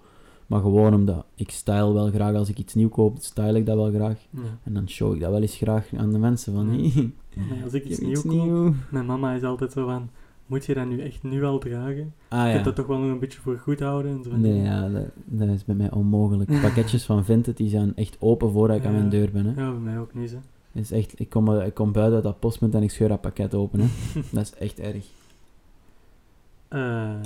Maar 0.47 0.61
gewoon 0.61 0.95
omdat 0.95 1.25
ik 1.35 1.51
style 1.51 1.93
wel 1.93 2.11
graag, 2.11 2.35
als 2.35 2.49
ik 2.49 2.59
iets 2.59 2.75
nieuw 2.75 2.89
koop, 2.89 3.17
style 3.21 3.59
ik 3.59 3.67
dat 3.67 3.77
wel 3.77 3.91
graag. 3.93 4.19
Ja. 4.31 4.41
En 4.63 4.75
dan 4.75 4.89
show 4.89 5.15
ik 5.15 5.21
dat 5.21 5.31
wel 5.31 5.41
eens 5.41 5.57
graag 5.57 5.89
aan 5.97 6.13
de 6.13 6.19
mensen. 6.19 6.53
Van, 6.53 6.83
Ja. 6.83 6.91
hey, 6.91 7.13
Nee, 7.51 7.63
als 7.65 7.73
ik 7.73 7.85
iets 7.89 7.99
nieuw 7.99 8.11
iets 8.11 8.23
koop, 8.23 8.33
nieuw. 8.33 8.75
mijn 8.91 9.07
mama 9.07 9.35
is 9.35 9.43
altijd 9.43 9.73
zo 9.73 9.87
van, 9.87 10.09
moet 10.47 10.65
je 10.65 10.75
dat 10.75 10.87
nu 10.87 11.01
echt 11.01 11.23
nu 11.23 11.45
al 11.45 11.59
dragen? 11.59 12.15
Ah 12.29 12.39
Je 12.39 12.53
kunt 12.53 12.59
ja. 12.59 12.63
dat 12.63 12.75
toch 12.75 12.87
wel 12.87 12.99
nog 12.99 13.11
een 13.11 13.19
beetje 13.19 13.41
voor 13.41 13.59
goed 13.59 13.81
houden? 13.81 14.13
En 14.13 14.23
zo 14.23 14.37
Nee, 14.37 14.63
ja, 14.63 14.89
dat, 14.89 15.05
dat 15.25 15.49
is 15.49 15.65
bij 15.65 15.75
mij 15.75 15.91
onmogelijk. 15.91 16.51
Pakketjes 16.63 17.05
van 17.05 17.25
Vinted, 17.25 17.57
die 17.57 17.69
zijn 17.69 17.97
echt 17.97 18.17
open 18.21 18.51
voordat 18.51 18.77
ik 18.77 18.85
aan 18.85 18.93
mijn 18.93 19.09
deur 19.09 19.31
ben. 19.31 19.45
Hè. 19.47 19.63
Ja, 19.63 19.71
bij 19.71 19.81
mij 19.81 19.99
ook 19.99 20.15
niet, 20.15 20.31
hè. 20.31 20.39
Is 20.81 20.91
echt, 20.91 21.21
ik, 21.21 21.29
kom, 21.29 21.61
ik 21.61 21.75
kom 21.75 21.93
buiten 21.93 22.15
uit 22.15 22.25
dat 22.25 22.41
postpunt 22.41 22.75
en 22.75 22.83
ik 22.83 22.91
scheur 22.91 23.09
dat 23.09 23.21
pakket 23.21 23.55
open. 23.55 23.81
Hè. 23.81 23.87
dat 24.33 24.43
is 24.43 24.55
echt 24.55 24.79
erg. 24.79 25.07
Eh, 26.69 27.21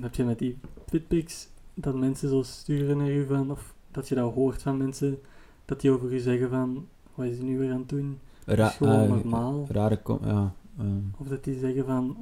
heb 0.00 0.14
je 0.14 0.24
met 0.24 0.38
die 0.38 0.58
fitpics 0.86 1.48
dat 1.74 1.94
mensen 1.94 2.28
zo 2.28 2.42
sturen 2.42 2.96
naar 2.96 3.10
je 3.10 3.26
van, 3.26 3.50
of 3.50 3.74
dat 3.90 4.08
je 4.08 4.14
dat 4.14 4.34
hoort 4.34 4.62
van 4.62 4.76
mensen, 4.76 5.18
dat 5.64 5.80
die 5.80 5.90
over 5.90 6.12
je 6.12 6.20
zeggen 6.20 6.50
van, 6.50 6.86
wat 7.14 7.26
is 7.26 7.36
die 7.36 7.44
nu 7.44 7.58
weer 7.58 7.72
aan 7.72 7.78
het 7.78 7.88
doen? 7.88 8.18
Ra 8.44 8.68
is 8.68 8.74
gewoon 8.74 9.00
ah, 9.00 9.08
normaal. 9.08 9.66
Rare 9.68 9.96
kom 9.96 10.18
ja. 10.24 10.54
Ehm, 10.78 11.00
Of 11.18 11.26
dat 11.28 11.44
die 11.44 11.58
zeggen 11.58 11.84
van, 11.84 12.16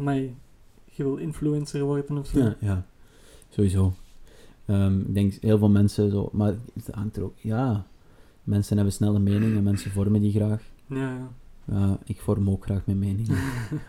maar 0.00 0.16
je 0.84 1.02
wil 1.04 1.16
influencer 1.16 1.82
worden 1.84 2.18
of 2.18 2.26
zo. 2.26 2.38
Ja, 2.38 2.56
ja. 2.60 2.86
sowieso. 3.48 3.92
Ehm, 4.66 5.00
ik 5.00 5.14
denk 5.14 5.32
heel 5.32 5.58
veel 5.58 5.70
mensen 5.70 6.10
zo, 6.10 6.28
maar 6.32 6.54
het 6.74 6.88
hangt 6.94 7.16
er 7.16 7.22
ook. 7.22 7.38
Ja, 7.38 7.86
mensen 8.42 8.76
hebben 8.76 8.94
snelle 8.94 9.18
meningen, 9.18 9.62
mensen 9.62 9.90
vormen 9.90 10.20
die 10.20 10.32
graag. 10.32 10.62
Ja, 10.86 11.30
ja. 11.64 11.98
Ik 12.04 12.20
vorm 12.20 12.50
ook 12.50 12.64
graag 12.64 12.86
mijn 12.86 12.98
meningen. 12.98 13.36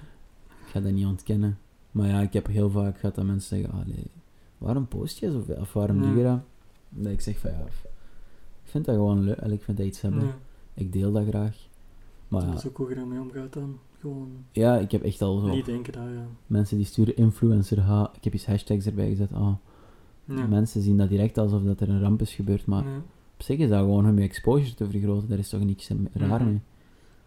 ik 0.65 0.67
ga 0.71 0.79
dat 0.79 0.91
niet 0.91 1.05
ontkennen. 1.05 1.57
Maar 1.91 2.07
ja, 2.07 2.21
ik 2.21 2.33
heb 2.33 2.47
heel 2.47 2.69
vaak 2.69 2.99
gehad 2.99 3.15
dat 3.15 3.25
mensen 3.25 3.57
zeggen: 3.57 3.79
Allee, 3.79 4.11
waarom 4.57 4.87
post 4.87 5.19
je 5.19 5.31
zoveel? 5.31 5.55
Of 5.55 5.73
waarom 5.73 6.01
doe 6.01 6.17
je 6.17 6.23
dat? 6.23 6.39
Dat 6.89 7.11
ik 7.11 7.21
zeg 7.21 7.37
van 7.37 7.51
ja, 7.51 7.59
ik 8.63 8.71
vind 8.71 8.85
dat 8.85 8.95
gewoon 8.95 9.23
leuk. 9.23 9.37
Ik 9.37 9.63
vind 9.63 9.77
dat 9.77 9.85
iets 9.85 10.01
hebben. 10.01 10.25
ja. 10.25 10.37
Ik 10.73 10.93
deel 10.93 11.11
dat 11.11 11.27
graag. 11.27 11.67
Maar 12.29 12.45
Dat 12.45 12.55
is 12.57 12.67
ook 12.67 12.77
hoe 12.77 12.89
je 12.89 12.95
daarmee 12.95 13.19
omgaat 13.19 13.53
dan. 13.53 13.79
Gewoon 13.99 14.29
ja, 14.51 14.77
ik 14.77 14.91
heb 14.91 15.03
echt 15.03 15.21
al 15.21 15.39
zo 15.39 15.47
niet 15.47 15.65
denken 15.65 16.13
ja. 16.13 16.25
mensen 16.47 16.77
die 16.77 16.85
sturen 16.85 17.15
influencer. 17.15 17.79
Ha, 17.79 18.11
ik 18.15 18.23
heb 18.23 18.33
eens 18.33 18.45
hashtags 18.45 18.85
erbij 18.85 19.09
gezet. 19.09 19.33
Ah, 19.33 19.53
Ja. 20.25 20.47
Mensen 20.47 20.81
zien 20.81 20.97
dat 20.97 21.09
direct 21.09 21.37
alsof 21.37 21.63
dat 21.63 21.79
er 21.79 21.89
een 21.89 22.01
ramp 22.01 22.21
is 22.21 22.33
gebeurd, 22.33 22.65
maar 22.65 22.83
Ja. 22.83 22.95
op 23.35 23.43
zich 23.43 23.57
is 23.57 23.69
dat 23.69 23.79
gewoon 23.79 24.09
om 24.09 24.17
je 24.17 24.23
exposure 24.23 24.73
te 24.73 24.89
vergroten. 24.89 25.29
Daar 25.29 25.37
is 25.37 25.49
toch 25.49 25.63
niks 25.63 25.89
raar 26.13 26.27
Mhm. 26.41 26.45
mee. 26.49 26.59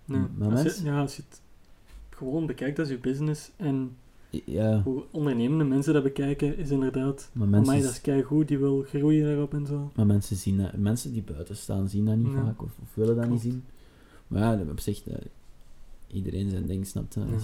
Nee. 0.05 0.21
Maar 0.37 0.51
Als, 0.51 0.63
mensen- 0.63 0.85
je, 0.85 0.91
ja, 0.91 1.01
als 1.01 1.17
je 1.17 1.23
het 1.29 1.41
gewoon 2.11 2.47
bekijkt 2.47 2.79
als 2.79 2.89
je 2.89 2.99
business 2.99 3.51
en 3.57 3.97
Ja, 4.45 4.83
hoe 4.83 5.03
ondernemende 5.11 5.65
mensen 5.65 5.95
dat 5.95 6.03
bekijken, 6.03 6.57
is 6.59 6.71
inderdaad, 6.71 7.31
maar 7.33 7.49
mij 7.49 7.61
mensen, 7.61 7.83
dat 7.83 7.91
is 7.91 8.01
keigoed, 8.01 8.49
die 8.49 8.59
wil 8.59 8.83
groeien 8.83 9.25
daarop 9.27 9.55
en 9.55 9.67
zo. 9.67 9.91
maar 9.97 10.07
mensen 10.07 10.37
zien 10.37 10.59
dat, 10.59 10.77
mensen 10.77 11.13
die 11.13 11.23
buiten 11.23 11.57
staan 11.57 11.89
zien 11.89 12.05
dat 12.05 12.17
niet 12.17 12.33
Ja. 12.33 12.45
vaak 12.45 12.63
of, 12.63 12.71
of 12.83 12.95
willen 12.95 13.17
dat 13.17 13.29
niet 13.29 13.41
zien. 13.41 13.65
Maar 14.33 14.43
ja, 14.43 14.71
op 14.71 14.81
zich, 14.81 15.03
iedereen 16.07 16.51
zijn 16.51 16.67
ding 16.67 16.87
snapt. 16.87 17.15
Ja. 17.15 17.25
Dus 17.25 17.43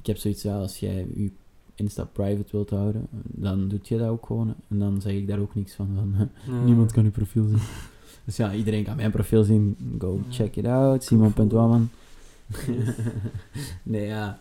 ik 0.00 0.06
heb 0.06 0.16
zoiets, 0.16 0.42
ja, 0.42 0.58
als 0.58 0.78
jij 0.78 1.06
je 1.14 1.30
Insta 1.74 2.04
private 2.04 2.48
wilt 2.50 2.70
houden, 2.70 3.06
dan 3.22 3.68
doet 3.68 3.88
je 3.88 3.98
dat 3.98 4.08
ook 4.08 4.26
gewoon. 4.26 4.54
En 4.68 4.78
dan 4.78 5.00
zeg 5.00 5.12
ik 5.12 5.28
daar 5.28 5.38
ook 5.38 5.54
niks 5.54 5.74
van. 5.74 5.88
van 5.94 6.28
Ja. 6.46 6.64
Niemand 6.64 6.92
kan 6.92 7.04
je 7.04 7.10
profiel 7.10 7.44
zien. 7.44 7.58
dus 8.24 8.36
ja, 8.36 8.54
iedereen 8.54 8.84
kan 8.84 8.96
mijn 8.96 9.10
profiel 9.10 9.44
zien. 9.44 9.76
Go 9.98 10.20
check 10.30 10.56
it 10.56 10.66
out. 10.66 11.04
Simon.waman. 11.04 11.90
Nee, 13.82 14.06
ja. 14.06 14.40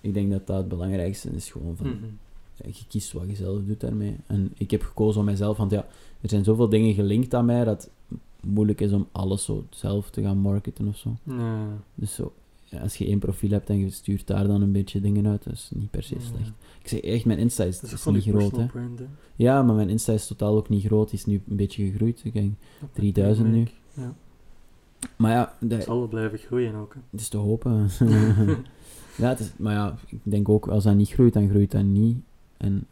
Ik 0.00 0.14
denk 0.14 0.30
dat 0.30 0.46
dat 0.46 0.56
het 0.56 0.68
belangrijkste 0.68 1.30
is. 1.30 1.50
Gewoon 1.50 1.76
van, 1.76 1.96
je 2.56 2.84
kiest 2.88 3.12
wat 3.12 3.28
je 3.28 3.36
zelf 3.36 3.64
doet 3.64 3.80
daarmee. 3.80 4.16
En 4.26 4.52
ik 4.56 4.70
heb 4.70 4.82
gekozen 4.82 5.20
om 5.20 5.26
mijzelf, 5.26 5.56
want 5.56 5.70
ja, 5.70 5.86
er 6.20 6.28
zijn 6.28 6.44
zoveel 6.44 6.68
dingen 6.68 6.94
gelinkt 6.94 7.34
aan 7.34 7.44
mij 7.44 7.64
dat 7.64 7.90
moeilijk 8.46 8.80
is 8.80 8.92
om 8.92 9.08
alles 9.12 9.44
zo 9.44 9.66
zelf 9.70 10.10
te 10.10 10.22
gaan 10.22 10.38
marketen 10.38 10.88
of 10.88 10.96
zo. 10.96 11.16
Ja. 11.22 11.66
Dus 11.94 12.14
zo, 12.14 12.32
ja, 12.64 12.80
als 12.80 12.96
je 12.96 13.06
één 13.06 13.18
profiel 13.18 13.50
hebt 13.50 13.68
en 13.68 13.78
je 13.78 13.90
stuurt 13.90 14.26
daar 14.26 14.46
dan 14.46 14.62
een 14.62 14.72
beetje 14.72 15.00
dingen 15.00 15.26
uit, 15.26 15.44
dat 15.44 15.52
is 15.52 15.70
niet 15.74 15.90
per 15.90 16.02
se 16.02 16.16
slecht. 16.18 16.52
Ik 16.82 16.88
zeg 16.88 17.00
echt, 17.00 17.24
mijn 17.24 17.38
Insta 17.38 17.64
is, 17.64 17.82
is 17.82 18.04
niet 18.04 18.22
groot, 18.22 18.42
hè. 18.42 18.48
personal 18.48 18.66
brand, 18.66 18.98
hè. 18.98 19.04
Ja, 19.36 19.62
maar 19.62 19.74
mijn 19.74 19.88
Insta 19.88 20.12
is 20.12 20.26
totaal 20.26 20.56
ook 20.56 20.68
niet 20.68 20.84
groot. 20.84 21.10
Die 21.10 21.18
is 21.18 21.24
nu 21.24 21.42
een 21.48 21.56
beetje 21.56 21.90
gegroeid. 21.90 22.20
Ik 22.24 22.32
denk. 22.32 22.54
Op 22.82 22.94
3000 22.94 23.48
nu. 23.48 23.66
Ja. 23.92 24.14
Maar 25.16 25.32
ja, 25.32 25.54
Het 25.58 25.70
dat, 25.70 25.82
zal 25.82 25.98
wel 25.98 26.08
blijven 26.08 26.38
groeien 26.38 26.74
ook, 26.74 26.94
hè. 26.94 27.00
het 27.10 27.20
is 27.20 27.28
te 27.28 27.36
hopen. 27.36 27.72
ja, 29.16 29.28
het 29.28 29.40
is, 29.40 29.52
maar 29.56 29.74
ja, 29.74 29.98
ik 30.06 30.18
denk 30.22 30.48
ook, 30.48 30.68
als 30.68 30.84
dat 30.84 30.94
niet 30.94 31.10
groeit, 31.10 31.32
dan 31.32 31.48
groeit 31.48 31.70
dat 31.70 31.84
niet. 31.84 32.16
En, 32.56 32.86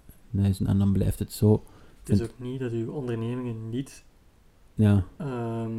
en 0.66 0.78
dan 0.78 0.92
blijft 0.92 1.18
het 1.18 1.32
zo. 1.32 1.62
Het 1.98 2.08
is 2.08 2.22
ook 2.22 2.34
niet 2.36 2.60
dat 2.60 2.72
uw 2.72 2.92
ondernemingen 2.92 3.70
niet... 3.70 4.04
Ja, 4.74 5.04
ehm 5.16 5.70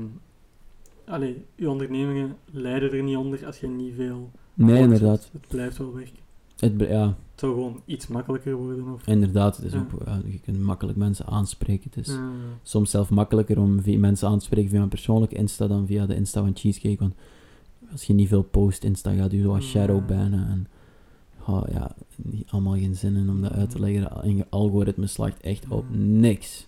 allee, 1.05 1.45
uw 1.57 1.69
ondernemingen 1.69 2.35
lijden 2.51 2.91
er 2.91 3.03
niet 3.03 3.17
onder 3.17 3.45
als 3.45 3.59
je 3.59 3.67
niet 3.67 3.93
veel... 3.95 4.31
nee, 4.53 4.81
inderdaad. 4.81 5.29
Het 5.33 5.47
blijft 5.47 5.77
wel 5.77 5.93
werken. 5.93 6.21
Het, 6.57 6.73
ja, 6.89 7.05
Het 7.07 7.39
zou 7.39 7.53
gewoon 7.53 7.81
iets 7.85 8.07
makkelijker 8.07 8.55
worden, 8.55 8.93
of... 8.93 9.07
inderdaad. 9.07 9.55
Het 9.55 9.65
is 9.65 9.73
Ja. 9.73 9.79
ook, 9.93 10.05
ja, 10.05 10.21
je 10.25 10.39
kunt 10.39 10.59
makkelijk 10.59 10.97
mensen 10.97 11.25
aanspreken. 11.25 11.89
Het 11.93 12.07
is 12.07 12.13
Ja. 12.13 12.31
soms 12.63 12.91
zelf 12.91 13.09
makkelijker 13.09 13.59
om 13.59 13.81
via 13.81 13.97
mensen 13.99 14.27
aan 14.27 14.39
te 14.39 14.45
spreken 14.45 14.69
via 14.69 14.81
een 14.81 14.87
persoonlijke 14.89 15.35
Insta 15.35 15.67
dan 15.67 15.85
via 15.87 16.05
de 16.05 16.15
Insta 16.15 16.41
van 16.41 16.51
Cheesecake. 16.55 16.97
Want 16.99 17.13
als 17.91 18.03
je 18.03 18.13
niet 18.13 18.27
veel 18.27 18.43
post 18.43 18.83
Insta, 18.83 19.13
gaat 19.13 19.31
je 19.31 19.41
zo 19.41 19.53
als 19.53 19.69
shadow 19.69 20.05
bannen. 20.07 20.47
En 20.47 20.67
oh, 21.47 21.63
ja, 21.71 21.95
niet, 22.15 22.47
allemaal 22.49 22.73
geen 22.73 22.95
zin 22.95 23.15
in 23.15 23.29
om 23.29 23.41
dat 23.41 23.51
uit 23.51 23.69
te 23.69 23.79
leggen. 23.79 24.23
En 24.23 24.35
je 24.35 24.45
algoritme 24.49 25.07
slaagt 25.07 25.41
echt 25.41 25.67
op 25.67 25.85
niks. 25.95 26.67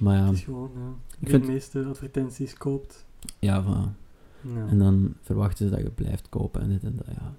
Maar 0.00 0.16
ja, 0.16 0.24
Het 0.26 0.34
is 0.34 0.42
gewoon, 0.44 0.70
ja. 0.74 0.92
Wie 1.18 1.30
vind- 1.30 1.44
de 1.46 1.52
meeste 1.52 1.84
advertenties 1.84 2.54
koopt. 2.54 3.04
ja 3.38 3.62
van, 3.62 3.94
Ja. 4.40 4.66
en 4.66 4.78
dan 4.78 5.14
verwachten 5.22 5.68
ze 5.68 5.74
dat 5.74 5.82
je 5.84 5.90
blijft 5.90 6.28
kopen 6.28 6.60
en 6.60 6.68
dit 6.68 6.84
en 6.84 6.96
dat. 6.96 7.06
Ja. 7.14 7.34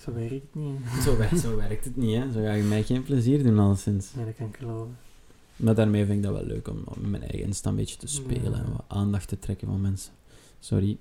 Zo 0.00 0.12
werkt 0.12 0.30
het 0.32 0.54
niet. 0.54 0.76
hè. 0.82 1.00
Zo, 1.02 1.16
werkt, 1.16 1.38
zo 1.40 1.56
werkt 1.56 1.84
het 1.84 1.96
niet, 1.96 2.16
hè. 2.16 2.32
Zo 2.32 2.40
ga 2.40 2.52
je 2.52 2.62
mij 2.62 2.82
geen 2.82 3.02
plezier 3.02 3.42
doen, 3.42 3.58
alleszins. 3.58 4.14
Nee, 4.14 4.24
dat 4.24 4.34
kan 4.34 4.46
ik 4.46 4.56
geloven. 4.56 4.96
Maar 5.56 5.74
daarmee 5.74 6.04
vind 6.04 6.16
ik 6.16 6.22
dat 6.22 6.32
wel 6.32 6.44
leuk 6.44 6.68
om, 6.68 6.82
om 6.84 7.10
mijn 7.10 7.22
eigen 7.22 7.46
Insta 7.46 7.68
een 7.70 7.76
beetje 7.76 7.96
te 7.96 8.06
spelen 8.06 8.50
Ja. 8.52 8.58
en 8.58 8.72
wat 8.72 8.84
aandacht 8.86 9.28
te 9.28 9.38
trekken 9.38 9.66
van 9.68 9.80
mensen. 9.80 10.12
Sorry, 10.58 10.98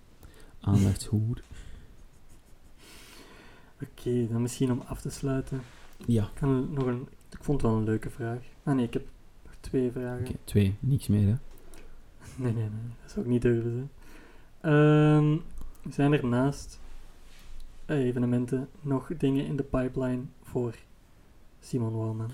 aandachtshoer. 0.60 1.42
Oké, 3.82 4.28
dan 4.32 4.42
misschien 4.42 4.72
om 4.72 4.82
af 4.86 5.02
te 5.02 5.10
sluiten. 5.10 5.62
Ja, 6.06 6.24
Ik, 6.24 6.30
kan 6.40 6.74
nog 6.74 6.86
een, 6.86 7.08
ik 7.32 7.44
vond 7.44 7.62
het 7.62 7.70
wel 7.72 7.80
een 7.80 7.86
leuke 7.86 8.10
vraag. 8.10 8.40
Ah 8.64 8.76
nee, 8.76 8.86
ik 8.86 8.94
heb 8.94 9.06
twee 9.64 9.92
vragen. 9.92 10.36
Twee, 10.44 10.76
niks 10.80 11.08
meer, 11.08 11.28
hè. 11.28 11.36
Nee, 12.44 12.54
nee, 12.54 12.64
nee. 12.64 12.94
Dat 13.02 13.12
zou 13.12 13.26
ik 13.26 13.32
niet 13.32 13.42
durven. 13.42 13.90
Hè. 14.60 14.70
Ehm, 14.70 15.38
zijn 15.90 16.14
er 16.14 16.26
naast 16.26 16.80
evenementen 17.86 18.68
nog 18.82 19.12
dingen 19.18 19.46
in 19.46 19.56
de 19.56 19.64
pipeline 19.64 20.22
voor 20.42 20.76
Simon 21.60 21.94
Walman? 21.94 22.30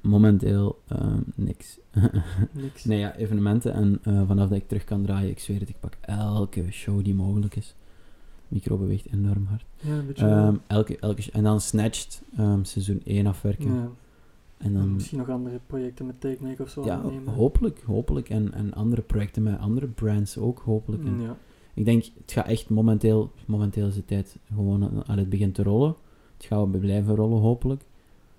Momenteel 0.00 0.80
ehm, 0.88 1.20
niks. 1.34 1.78
Niks. 2.52 2.84
nee, 2.84 2.98
ja, 2.98 3.14
evenementen. 3.14 3.72
En 3.72 3.98
eh, 4.02 4.26
vanaf 4.26 4.48
dat 4.48 4.58
ik 4.58 4.68
terug 4.68 4.84
kan 4.84 5.02
draaien, 5.02 5.30
ik 5.30 5.38
zweer 5.38 5.60
het, 5.60 5.68
ik 5.68 5.80
pak 5.80 5.94
elke 6.00 6.70
show 6.70 7.04
die 7.04 7.14
mogelijk 7.14 7.56
is. 7.56 7.74
Micro 8.48 8.76
beweegt 8.76 9.06
enorm 9.12 9.46
hard. 9.46 9.64
Ja, 9.80 9.92
een 9.92 10.06
beetje. 10.06 10.26
Ehm, 10.26 10.56
elke, 10.66 10.98
elke, 10.98 11.30
en 11.32 11.42
dan 11.42 11.60
Snatched, 11.60 12.22
seizoen 12.62 13.00
1 13.04 13.26
afwerken. 13.26 13.74
ja. 13.74 13.90
En 14.58 14.72
dan, 14.72 14.94
Misschien 14.94 15.18
nog 15.18 15.28
andere 15.30 15.60
projecten 15.66 16.06
met 16.06 16.20
TakeMake 16.20 16.62
of 16.62 16.68
zo 16.68 16.84
ja, 16.84 16.94
aannemen. 16.96 17.34
hopelijk, 17.34 17.82
hopelijk. 17.86 18.28
En, 18.28 18.52
en 18.52 18.74
andere 18.74 19.02
projecten 19.02 19.42
met 19.42 19.58
andere 19.58 19.86
brands 19.86 20.38
ook, 20.38 20.58
hopelijk. 20.58 21.04
En 21.04 21.20
Ja. 21.20 21.36
Ik 21.74 21.84
denk, 21.84 22.04
het 22.20 22.32
gaat 22.32 22.46
echt 22.46 22.70
momenteel, 22.70 23.30
momenteel 23.46 23.86
is 23.86 23.94
de 23.94 24.04
tijd 24.04 24.36
gewoon 24.54 25.02
aan- 25.06 25.18
het 25.18 25.28
begin 25.28 25.52
te 25.52 25.62
rollen. 25.62 25.94
Het 26.36 26.46
gaat 26.46 26.70
wel 26.70 26.80
blijven 26.80 27.14
rollen, 27.14 27.38
hopelijk. 27.40 27.84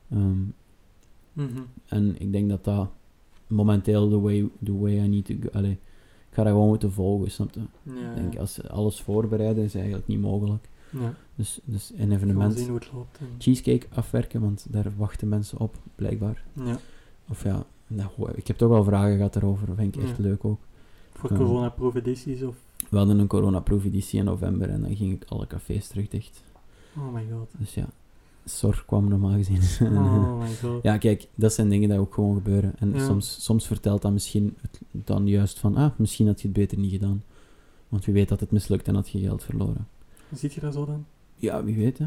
Ehm, 0.10 0.42
Mhm. 1.34 1.62
en 1.86 2.22
ik 2.22 2.32
denk 2.32 2.50
dat 2.50 2.64
dat 2.64 2.90
momenteel 3.48 4.10
the 4.10 4.20
way, 4.20 4.50
the 4.64 4.78
way 4.80 4.98
I 5.04 5.08
need 5.08 5.26
to 5.26 5.36
go. 5.42 5.50
Allee, 5.58 5.72
ik 6.30 6.30
ga 6.30 6.44
dat 6.44 6.52
gewoon 6.52 6.68
moeten 6.68 6.92
volgen, 6.92 7.32
snap 7.32 7.54
je? 7.54 7.60
Ja, 7.84 8.10
Ik 8.10 8.16
denk, 8.16 8.38
als 8.38 8.68
alles 8.68 9.02
voorbereiden 9.02 9.64
is 9.64 9.76
eigenlijk 9.76 10.08
niet 10.08 10.22
mogelijk. 10.22 10.70
Ja. 11.00 11.14
Dus, 11.36 11.60
dus 11.64 11.92
een 11.98 12.12
evenement, 12.12 12.58
zien 12.58 12.68
hoe 12.68 12.78
het 12.78 12.90
loopt. 12.94 13.18
En... 13.18 13.28
cheesecake 13.38 13.88
afwerken, 13.94 14.42
want 14.42 14.66
daar 14.70 14.92
wachten 14.98 15.28
mensen 15.28 15.58
op, 15.60 15.76
blijkbaar. 15.96 16.44
Ja. 16.54 16.78
Of 17.30 17.44
ja, 17.44 17.64
nou, 17.88 18.10
ik 18.36 18.48
heb 18.48 18.58
toch 18.58 18.70
wel 18.70 18.84
vragen 18.84 19.16
gehad 19.16 19.34
daarover, 19.34 19.68
dat 19.68 19.76
vind 19.76 19.96
ik 19.96 20.02
echt 20.04 20.18
Ja. 20.18 20.24
leuk 20.24 20.46
ook. 20.46 20.60
Voor 21.14 21.96
edities 21.96 22.42
of... 22.44 22.56
We 22.90 22.98
hadden 22.98 23.20
een 23.20 23.28
coronaproef-editie 23.28 24.20
in 24.20 24.26
november 24.26 24.70
en 24.70 24.82
dan 24.82 24.96
ging 24.96 25.14
ik 25.14 25.24
alle 25.28 25.48
cafés 25.48 25.88
terug 25.88 26.08
dicht. 26.08 26.44
Oh 26.98 27.14
my 27.14 27.26
god. 27.32 27.50
Dus 27.58 27.74
ja, 27.74 27.90
zorg 28.44 28.86
kwam 28.86 29.08
normaal 29.08 29.34
gezien. 29.34 29.88
Oh 29.98 30.40
my 30.44 30.56
god. 30.62 30.84
ja, 30.84 30.98
kijk, 30.98 31.28
dat 31.36 31.54
zijn 31.54 31.70
dingen 31.70 31.90
die 31.90 31.98
ook 32.00 32.14
gewoon 32.14 32.36
gebeuren. 32.36 32.74
En 32.80 32.94
Ja. 32.94 33.06
soms, 33.06 33.44
soms 33.44 33.68
vertelt 33.68 34.02
dat 34.02 34.12
misschien 34.12 34.58
het 34.62 34.82
dan 34.92 35.28
juist 35.28 35.60
van, 35.60 35.76
ah, 35.76 35.92
misschien 35.98 36.28
had 36.28 36.42
je 36.42 36.48
het 36.48 36.58
beter 36.58 36.78
niet 36.78 36.92
gedaan. 36.92 37.24
Want 37.90 38.06
wie 38.06 38.14
weet 38.14 38.30
dat 38.30 38.40
het 38.40 38.52
mislukt 38.52 38.88
en 38.88 38.96
had 38.96 39.10
je 39.10 39.20
geld 39.20 39.44
verloren. 39.44 39.88
Ziet 40.36 40.54
je 40.54 40.62
dat 40.62 40.74
zo 40.74 40.86
dan? 40.86 41.06
Ja, 41.36 41.64
wie 41.64 41.76
weet, 41.76 41.98
hè. 41.98 42.06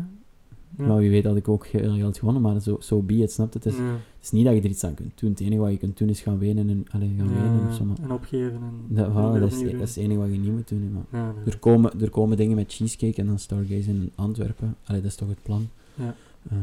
Ja. 0.78 0.86
Maar 0.86 0.96
wie 0.96 1.10
weet 1.10 1.22
dat 1.24 1.36
ik 1.36 1.48
ook 1.48 1.66
ge- 1.66 1.92
geld 1.96 2.18
gewonnen, 2.18 2.42
maar 2.42 2.60
zo 2.60 2.76
so 2.80 3.02
be 3.02 3.14
it, 3.14 3.32
snap 3.32 3.52
je? 3.52 3.58
Het 3.58 3.66
is, 3.68 3.76
Ja. 3.76 3.84
het 3.92 4.00
is 4.22 4.30
niet 4.30 4.44
dat 4.44 4.54
je 4.54 4.60
er 4.60 4.68
iets 4.68 4.84
aan 4.84 4.94
kunt 4.94 5.20
doen. 5.20 5.30
Het 5.30 5.40
enige 5.40 5.60
wat 5.60 5.70
je 5.70 5.76
kunt 5.78 5.98
doen 5.98 6.08
is 6.08 6.20
gaan 6.20 6.38
wenen 6.38 6.68
en, 6.68 6.84
allee, 6.90 7.14
gaan 7.18 7.28
Ja, 7.28 7.34
wenen 7.42 7.68
of 7.68 7.74
zo. 7.74 7.84
Maar 7.84 7.96
En 8.02 8.12
opgeven 8.12 8.52
en... 8.62 8.94
dat, 8.94 9.08
voilà, 9.10 9.40
dat, 9.40 9.52
is, 9.52 9.58
opnieuw 9.58 9.78
dat 9.78 9.88
is 9.88 9.94
het 9.94 10.04
enige 10.04 10.18
wat 10.20 10.30
je 10.32 10.38
niet 10.38 10.52
moet 10.52 10.68
doen. 10.68 10.92
Maar 11.10 11.34
er, 11.46 11.58
komen, 11.58 12.00
er 12.00 12.10
komen 12.10 12.36
dingen 12.36 12.56
met 12.56 12.72
cheesecake 12.74 13.20
en 13.20 13.26
dan 13.26 13.38
Stargaze 13.38 13.90
in 13.90 14.12
Antwerpen. 14.14 14.76
Allee, 14.84 15.00
dat 15.00 15.10
is 15.10 15.16
toch 15.16 15.28
het 15.28 15.42
plan. 15.42 15.68
Ja. 15.94 16.14
Ehm, 16.50 16.58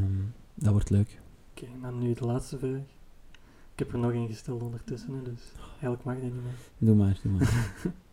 dat 0.54 0.72
wordt 0.72 0.90
leuk. 0.90 1.20
Oké, 1.52 1.66
dan 1.82 2.00
nu 2.00 2.14
de 2.14 2.26
laatste 2.26 2.58
vraag. 2.58 2.80
Ik 3.74 3.80
heb 3.80 3.94
er 3.94 4.00
nog 4.00 4.12
één 4.12 4.28
gesteld 4.28 4.62
ondertussen, 4.62 5.10
dus 5.24 5.42
eigenlijk 5.72 6.04
mag 6.04 6.14
dat 6.14 6.24
niet 6.24 6.34
meer. 6.34 6.54
Doe 6.78 6.96
maar, 6.96 7.20
doe 7.24 7.32
maar. 7.32 7.74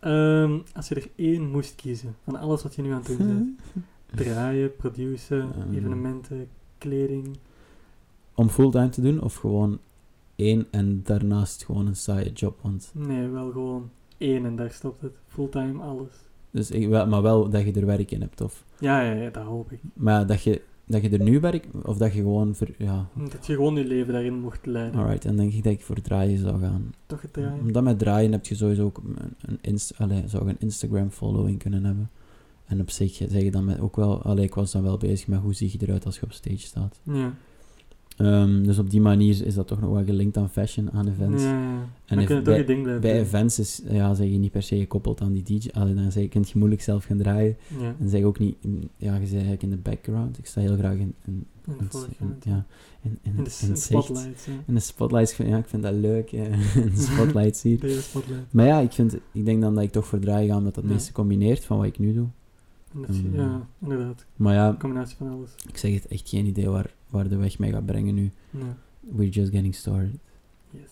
Ehm, 0.00 0.58
als 0.74 0.88
je 0.88 0.94
er 0.94 1.08
één 1.16 1.50
moest 1.50 1.74
kiezen 1.74 2.14
van 2.24 2.36
alles 2.36 2.62
wat 2.62 2.74
je 2.74 2.82
nu 2.82 2.90
aan 2.92 3.02
het 3.04 3.06
doen 3.18 3.26
bent, 3.26 3.60
draaien, 4.24 4.76
produceren, 4.76 5.52
Ehm. 5.54 5.74
evenementen, 5.74 6.48
kleding. 6.78 7.36
Om 8.34 8.48
fulltime 8.48 8.88
te 8.88 9.00
doen 9.02 9.20
of 9.22 9.34
gewoon 9.34 9.78
één 10.36 10.66
en 10.70 11.00
daarnaast 11.04 11.64
gewoon 11.64 11.86
een 11.86 11.96
saaie 11.96 12.32
job? 12.32 12.58
Want, 12.62 12.90
Nee, 12.94 13.28
wel 13.28 13.50
gewoon 13.50 13.90
één 14.18 14.44
en 14.44 14.56
daar 14.56 14.70
stopt 14.70 15.00
het. 15.02 15.12
Fulltime, 15.26 15.82
alles. 15.82 16.10
dus 16.50 16.70
maar 16.88 17.22
wel 17.22 17.48
dat 17.50 17.64
je 17.64 17.72
er 17.72 17.86
werk 17.86 18.10
in 18.10 18.20
hebt. 18.20 18.40
Of, 18.40 18.64
Ja, 18.78 19.00
ja, 19.00 19.12
ja, 19.12 19.30
dat 19.30 19.44
hoop 19.44 19.72
ik. 19.72 19.80
maar 19.94 20.26
dat 20.26 20.42
je, 20.42 20.62
dat 20.88 21.02
je 21.02 21.08
er 21.08 21.22
nu 21.22 21.40
werkt 21.40 21.66
of 21.84 21.96
dat 21.96 22.12
je 22.12 22.20
gewoon... 22.20 22.54
Ver, 22.54 22.74
ja, 22.78 23.08
Dat 23.30 23.46
je 23.46 23.54
gewoon 23.54 23.74
je 23.74 23.84
leven 23.84 24.12
daarin 24.12 24.40
mocht 24.40 24.66
leiden. 24.66 25.00
alright. 25.00 25.22
Dan 25.22 25.36
denk 25.36 25.52
ik 25.52 25.64
dat 25.64 25.72
ik 25.72 25.80
voor 25.82 26.00
draaien 26.00 26.38
zou 26.38 26.60
gaan. 26.60 26.92
Toch 27.06 27.22
het 27.22 27.32
draaien? 27.32 27.60
Omdat 27.60 27.82
met 27.82 27.98
draaien 27.98 28.32
heb 28.32 28.46
je 28.46 28.54
sowieso 28.54 28.84
ook 28.84 29.00
een, 29.40 29.58
inst, 29.60 29.92
allee, 29.98 30.22
zou 30.26 30.44
je 30.44 30.50
een 30.50 30.56
Instagram 30.58 31.10
following 31.10 31.58
kunnen 31.58 31.84
hebben. 31.84 32.10
En 32.64 32.80
op 32.80 32.90
zich 32.90 33.12
zeg 33.14 33.42
je 33.42 33.50
dan 33.50 33.64
met 33.64 33.80
ook 33.80 33.96
wel... 33.96 34.22
Allee, 34.22 34.44
ik 34.44 34.54
was 34.54 34.72
dan 34.72 34.82
wel 34.82 34.96
bezig 34.96 35.26
met 35.26 35.40
hoe 35.40 35.54
zie 35.54 35.70
je 35.72 35.78
eruit 35.86 36.04
als 36.06 36.16
je 36.18 36.22
op 36.22 36.32
stage 36.32 36.58
staat. 36.58 37.00
Ja. 37.02 37.32
Ehm, 38.18 38.62
dus 38.62 38.78
op 38.78 38.90
die 38.90 39.00
manier 39.00 39.46
is 39.46 39.54
dat 39.54 39.66
toch 39.66 39.80
nog 39.80 39.90
wel 39.90 40.04
gelinkt 40.04 40.36
aan 40.36 40.50
fashion, 40.50 40.90
aan 40.92 41.08
events. 41.08 41.42
Ja, 41.42 41.50
ja. 41.60 41.86
En 42.06 42.16
bij- 42.26 42.42
blijven 42.42 43.00
Bij 43.00 43.18
events 43.20 43.58
is, 43.58 43.82
ja, 43.88 44.14
zeg 44.14 44.26
je 44.28 44.38
niet 44.38 44.50
per 44.52 44.62
se 44.62 44.76
gekoppeld 44.78 45.20
aan 45.20 45.32
die 45.32 45.42
DJ. 45.42 45.68
Allee, 45.72 45.94
dan 45.94 46.12
zeg 46.12 46.22
je, 46.22 46.28
kunt 46.28 46.50
je 46.50 46.58
moeilijk 46.58 46.82
zelf 46.82 47.04
gaan 47.04 47.18
draaien. 47.18 47.56
En 48.00 48.08
zeg 48.08 48.22
ook 48.22 48.38
niet, 48.38 48.56
in- 48.60 48.88
ja, 48.96 49.14
je 49.14 49.20
zit 49.24 49.32
eigenlijk 49.32 49.62
in 49.62 49.70
de 49.70 49.76
background. 49.76 50.38
Ik 50.38 50.46
sta 50.46 50.60
heel 50.60 50.76
graag 50.76 50.94
in, 50.96 51.14
ja, 52.42 52.66
in, 53.02 53.18
in, 53.22 53.30
In 53.30 53.36
de 53.36 53.42
in 53.42 53.50
s- 53.50 53.60
het 53.60 53.78
zicht. 53.78 54.04
spotlights, 54.04 54.44
ja. 54.44 54.52
In 54.66 54.74
de 54.74 54.80
spotlights, 54.80 55.36
ja, 55.36 55.56
ik 55.56 55.66
vind 55.68 55.82
dat 55.82 55.94
leuk, 55.94 56.32
in 56.32 56.50
de 56.74 56.90
spotlights 57.12 57.62
hier. 57.62 57.78
Spotlight. 58.00 58.52
Maar 58.52 58.66
ja, 58.66 58.78
ik, 58.78 58.92
vind, 58.92 59.16
ik 59.32 59.44
denk 59.44 59.60
dan 59.60 59.74
dat 59.74 59.84
ik 59.84 59.90
toch 59.92 60.06
voor 60.06 60.18
draaien 60.18 60.48
ga, 60.50 60.56
omdat 60.56 60.74
dat 60.74 60.84
het 60.84 60.92
meeste 60.92 61.12
combineert 61.12 61.64
van 61.64 61.76
wat 61.76 61.86
ik 61.86 61.98
nu 61.98 62.14
doe. 62.14 62.26
Dat- 62.92 63.08
Mm. 63.16 63.34
Ja, 63.34 63.66
inderdaad. 63.82 64.24
Maar 64.36 64.54
ja, 64.54 64.76
combinatie 64.78 65.16
van 65.16 65.28
alles. 65.30 65.50
ik 65.68 65.76
zeg 65.76 65.94
het, 65.94 66.06
echt 66.06 66.28
geen 66.28 66.46
idee 66.46 66.68
waar, 66.68 66.94
waar 67.10 67.28
de 67.28 67.36
weg 67.36 67.58
mij 67.58 67.70
gaat 67.70 67.86
brengen 67.86 68.14
nu. 68.14 68.30
Ja. 68.50 68.76
We're 69.00 69.30
just 69.30 69.50
getting 69.50 69.74
started. 69.74 70.18
Yes. 70.70 70.90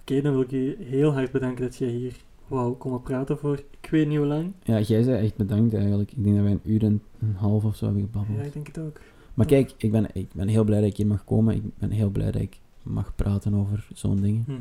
Oké, 0.00 0.20
dan 0.20 0.32
wil 0.32 0.42
ik 0.42 0.50
je 0.50 0.76
heel 0.80 1.12
hard 1.12 1.32
bedanken 1.32 1.64
dat 1.64 1.76
jij 1.76 1.88
hier 1.88 2.16
wou 2.46 2.74
komen 2.74 3.02
praten 3.02 3.38
voor 3.38 3.62
ik 3.80 3.90
weet 3.90 4.08
niet 4.08 4.18
hoe 4.18 4.26
lang. 4.26 4.52
Ja, 4.62 4.80
jij 4.80 5.02
zei 5.02 5.24
echt 5.24 5.36
bedankt 5.36 5.74
eigenlijk. 5.74 6.12
Ik 6.12 6.24
denk 6.24 6.36
dat 6.36 6.44
wij 6.44 6.52
een 6.52 6.72
uur 6.72 6.82
en 6.84 7.02
een 7.18 7.34
half 7.34 7.64
of 7.64 7.76
zo 7.76 7.84
hebben 7.84 8.02
gebabbeld. 8.02 8.38
Ja, 8.38 8.44
ik 8.44 8.52
denk 8.52 8.66
het 8.66 8.78
ook. 8.78 9.00
Maar 9.34 9.46
kijk, 9.46 9.74
ik 9.76 9.90
ben, 9.90 10.06
ik 10.12 10.28
ben 10.34 10.48
heel 10.48 10.64
blij 10.64 10.80
dat 10.80 10.88
ik 10.88 10.96
hier 10.96 11.06
mag 11.06 11.24
komen. 11.24 11.54
Ik 11.54 11.62
ben 11.78 11.90
heel 11.90 12.10
blij 12.10 12.30
dat 12.30 12.42
ik 12.42 12.60
mag 12.82 13.14
praten 13.14 13.54
over 13.54 13.88
zo'n 13.92 14.20
dingen. 14.20 14.44
Mhm. 14.46 14.58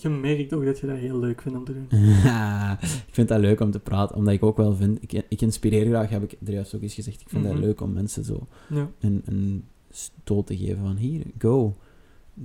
Je 0.00 0.08
merkt 0.08 0.52
ook 0.52 0.64
dat 0.64 0.78
je 0.78 0.86
dat 0.86 0.96
heel 0.96 1.18
leuk 1.18 1.40
vindt 1.42 1.58
om 1.58 1.64
te 1.64 1.72
doen. 1.72 1.86
ik 3.08 3.14
vind 3.14 3.28
dat 3.28 3.40
leuk 3.40 3.60
om 3.60 3.70
te 3.70 3.78
praten, 3.80 4.16
omdat 4.16 4.34
ik 4.34 4.42
ook 4.42 4.56
wel 4.56 4.74
vind... 4.76 5.02
Ik, 5.02 5.24
ik 5.28 5.40
inspireer 5.40 5.86
graag, 5.86 6.10
heb 6.10 6.22
ik 6.22 6.36
er 6.46 6.52
juist 6.52 6.74
ook 6.74 6.82
eens 6.82 6.94
gezegd. 6.94 7.20
Ik 7.20 7.28
vind 7.28 7.42
Mhm. 7.44 7.52
dat 7.52 7.62
leuk 7.62 7.80
om 7.80 7.92
mensen 7.92 8.24
zo 8.24 8.46
Ja. 8.68 8.90
een, 9.00 9.22
een 9.24 9.64
stoot 9.90 10.46
te 10.46 10.56
geven 10.56 10.78
van 10.82 10.96
hier, 10.96 11.22
go. 11.38 11.76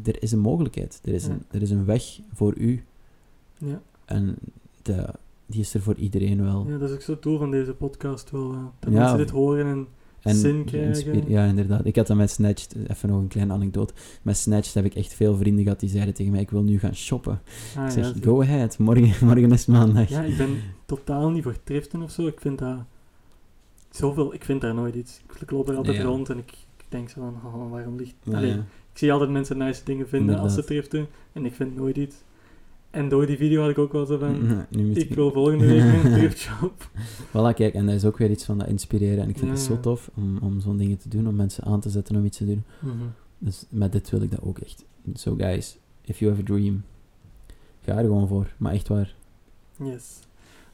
Er 0.04 0.24
is 0.24 0.32
een 0.32 0.40
mogelijkheid. 0.40 1.00
Er 1.04 1.14
is, 1.14 1.26
Ja. 1.26 1.32
een, 1.32 1.44
er 1.52 1.62
is 1.62 1.70
een 1.70 1.86
weg 1.86 2.20
voor 2.34 2.54
u. 2.58 2.84
Ja. 3.58 3.82
En 4.06 4.36
de, 4.82 5.08
die 5.46 5.60
is 5.62 5.74
er 5.74 5.82
voor 5.82 5.96
iedereen 5.96 6.44
wel. 6.44 6.66
ja, 6.70 6.78
dat 6.78 6.90
is 6.90 6.96
ook 6.96 7.02
zo 7.02 7.18
doel 7.20 7.38
van 7.38 7.52
deze 7.52 7.74
podcast 7.74 8.32
wel. 8.32 8.52
eh, 8.54 8.64
dat 8.80 8.94
Ja. 8.94 9.00
mensen 9.00 9.18
dit 9.18 9.30
horen 9.30 9.66
en 9.66 9.88
En 10.26 10.66
Ja, 11.28 11.46
inderdaad. 11.46 11.86
Ik 11.86 11.96
had 11.96 12.08
dat 12.08 12.18
met 12.18 12.30
Snatched, 12.32 12.76
even 12.88 13.10
nog 13.10 13.20
een 13.20 13.28
kleine 13.28 13.54
anekdote. 13.54 13.94
Met 14.22 14.38
Snatched 14.38 14.74
heb 14.74 14.86
ik 14.86 14.96
echt 14.96 15.14
veel 15.14 15.38
vrienden 15.38 15.64
gehad 15.64 15.80
die 15.80 15.90
zeiden 15.90 16.14
tegen 16.14 16.32
mij, 16.32 16.42
ik 16.42 16.50
wil 16.52 16.64
nu 16.64 16.80
gaan 16.80 16.96
shoppen. 16.96 17.42
Ah, 17.78 17.86
ik 17.86 17.92
zeg, 17.92 18.06
ja, 18.06 18.14
go 18.24 18.42
ahead, 18.42 18.78
morgen, 18.78 19.14
morgen 19.28 19.52
is 19.52 19.66
maandag. 19.66 20.10
Ja, 20.10 20.22
ik 20.24 20.38
ben 20.38 20.58
totaal 20.86 21.30
niet 21.30 21.44
voor 21.44 21.56
thriften 21.64 22.02
of 22.02 22.12
zo. 22.12 22.28
Ik 22.28 22.40
vind 22.40 22.60
dat 22.60 22.78
zoveel, 23.90 24.34
ik 24.34 24.44
vind 24.44 24.62
daar 24.62 24.74
nooit 24.74 24.96
iets. 24.96 25.22
Ik 25.40 25.52
loop 25.52 25.70
er 25.70 25.76
altijd 25.76 25.98
Ja. 25.98 26.04
rond 26.04 26.30
en 26.30 26.38
ik, 26.38 26.52
ik 26.78 26.86
denk 26.90 27.10
zo 27.10 27.22
van, 27.42 27.52
oh, 27.54 27.72
waarom 27.72 27.96
ligt... 27.96 28.16
Ja, 28.24 28.38
Allee, 28.38 28.52
ik 28.92 29.02
zie 29.02 29.12
altijd 29.12 29.30
mensen 29.32 29.58
nice 29.58 29.82
dingen 29.84 30.08
vinden 30.08 30.40
als 30.40 30.54
ze 30.54 30.64
thriften 30.64 31.08
en 31.34 31.46
ik 31.46 31.54
vind 31.54 31.76
nooit 31.76 31.98
iets. 31.98 32.16
En 32.96 33.10
door 33.10 33.26
die 33.26 33.38
video 33.38 33.62
had 33.62 33.70
ik 33.70 33.78
ook 33.78 33.92
wel 33.92 34.06
zo 34.06 34.18
van, 34.18 34.36
Ja, 34.48 34.68
nu 34.70 34.86
moet 34.86 34.98
ik 34.98 35.14
wil 35.14 35.32
volgende 35.32 35.66
week 35.66 35.82
een 36.04 36.12
thriftshop. 36.12 36.90
Voilà, 37.32 37.56
kijk, 37.56 37.74
en 37.74 37.86
dat 37.86 37.96
is 37.96 38.06
ook 38.06 38.18
weer 38.18 38.30
iets 38.32 38.44
van 38.46 38.58
dat 38.58 38.68
inspireren. 38.68 39.24
En 39.24 39.30
ik 39.30 39.38
vind 39.38 39.48
Ja, 39.50 39.56
het 39.56 39.66
zo 39.66 39.74
ja. 39.74 39.80
tof 39.80 40.10
om, 40.16 40.38
om 40.38 40.60
zo'n 40.60 40.78
dingen 40.78 40.98
te 40.98 41.10
doen, 41.10 41.28
om 41.28 41.36
mensen 41.36 41.64
aan 41.64 41.80
te 41.80 41.90
zetten 41.90 42.16
om 42.16 42.26
iets 42.26 42.38
te 42.38 42.46
doen. 42.46 42.64
Mhm. 42.80 42.94
Dus 43.38 43.66
met 43.70 43.92
dit 43.92 44.10
wil 44.10 44.22
ik 44.22 44.32
dat 44.32 44.42
ook 44.42 44.60
echt. 44.60 44.86
So 45.14 45.36
guys, 45.36 45.78
if 46.02 46.20
you 46.20 46.32
have 46.32 46.44
a 46.44 46.46
dream, 46.46 46.84
ga 47.82 47.98
er 47.98 48.04
gewoon 48.04 48.28
voor. 48.28 48.54
Maar 48.58 48.74
echt 48.74 48.88
waar. 48.88 49.16
Yes. 49.84 50.20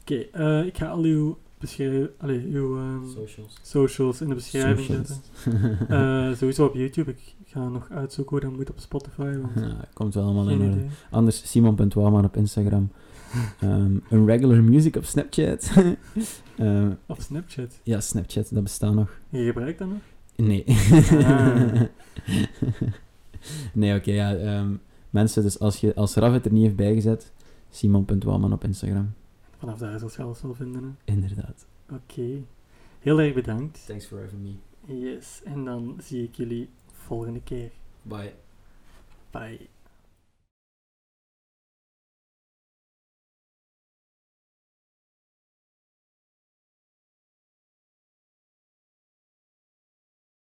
Oké, 0.00 0.14
eh, 0.14 0.66
ik 0.66 0.76
ga 0.78 0.88
al 0.88 1.02
uw, 1.02 1.38
allee, 2.18 2.46
uw 2.52 2.76
ehm, 2.78 3.06
Socials. 3.06 3.58
socials 3.62 4.20
in 4.20 4.28
de 4.28 4.34
beschrijving 4.34 4.86
Socials. 4.86 5.08
zetten. 5.42 5.88
Eh, 5.88 6.36
sowieso 6.36 6.64
op 6.66 6.74
YouTube. 6.74 7.10
Ik 7.10 7.34
ga 7.52 7.68
nog 7.68 7.90
uitzoeken 7.90 8.36
hoe 8.36 8.48
dat 8.48 8.56
moet 8.58 8.70
op 8.70 8.78
Spotify. 8.78 9.36
Want 9.38 9.52
Ja, 9.54 9.84
komt 9.92 10.14
wel 10.14 10.24
allemaal 10.24 10.48
in 10.50 10.60
orde. 10.62 10.84
Anders 11.10 11.50
Simon.Wouwman 11.50 12.24
op 12.24 12.36
Instagram. 12.36 12.90
Ehm, 13.60 13.96
een 14.10 14.26
regular 14.26 14.62
music 14.62 14.96
op 14.96 15.04
Snapchat. 15.04 15.70
Ehm, 16.56 16.92
Op 17.06 17.20
Snapchat. 17.20 17.80
ja, 17.82 18.00
Snapchat, 18.00 18.48
dat 18.54 18.62
bestaat 18.62 18.94
nog. 18.94 19.18
Je 19.28 19.44
gebruikt 19.44 19.78
dat 19.78 19.88
nog? 19.88 19.98
Nee. 20.36 20.64
Ah. 21.24 21.80
nee, 23.72 23.96
oké, 23.96 24.10
ja. 24.12 24.34
ehm, 24.34 24.72
mensen, 25.10 25.42
dus 25.42 25.58
als, 25.58 25.76
je, 25.80 25.94
als 25.94 26.14
Raf 26.14 26.32
het 26.32 26.44
er 26.46 26.52
niet 26.52 26.62
heeft 26.62 26.76
bijgezet, 26.76 27.32
Simon.Wouwman 27.70 28.52
op 28.52 28.64
Instagram. 28.64 29.12
Vanaf 29.58 29.78
daar 29.78 29.98
zal 29.98 30.10
je 30.16 30.22
alles 30.22 30.42
wel 30.42 30.54
vinden. 30.54 30.82
hè. 30.82 31.12
Inderdaad. 31.12 31.66
Oké. 31.90 32.28
Heel 33.00 33.20
erg 33.20 33.34
bedankt. 33.34 33.86
Thanks 33.86 34.06
for 34.06 34.20
having 34.20 34.42
me. 34.42 34.54
Yes, 35.00 35.40
en 35.44 35.64
dan 35.64 35.96
zie 36.02 36.22
ik 36.22 36.34
jullie 36.34 36.68
volgende 37.02 37.40
keer. 37.40 37.70
Bye. 38.02 38.32
Bye. 39.30 39.68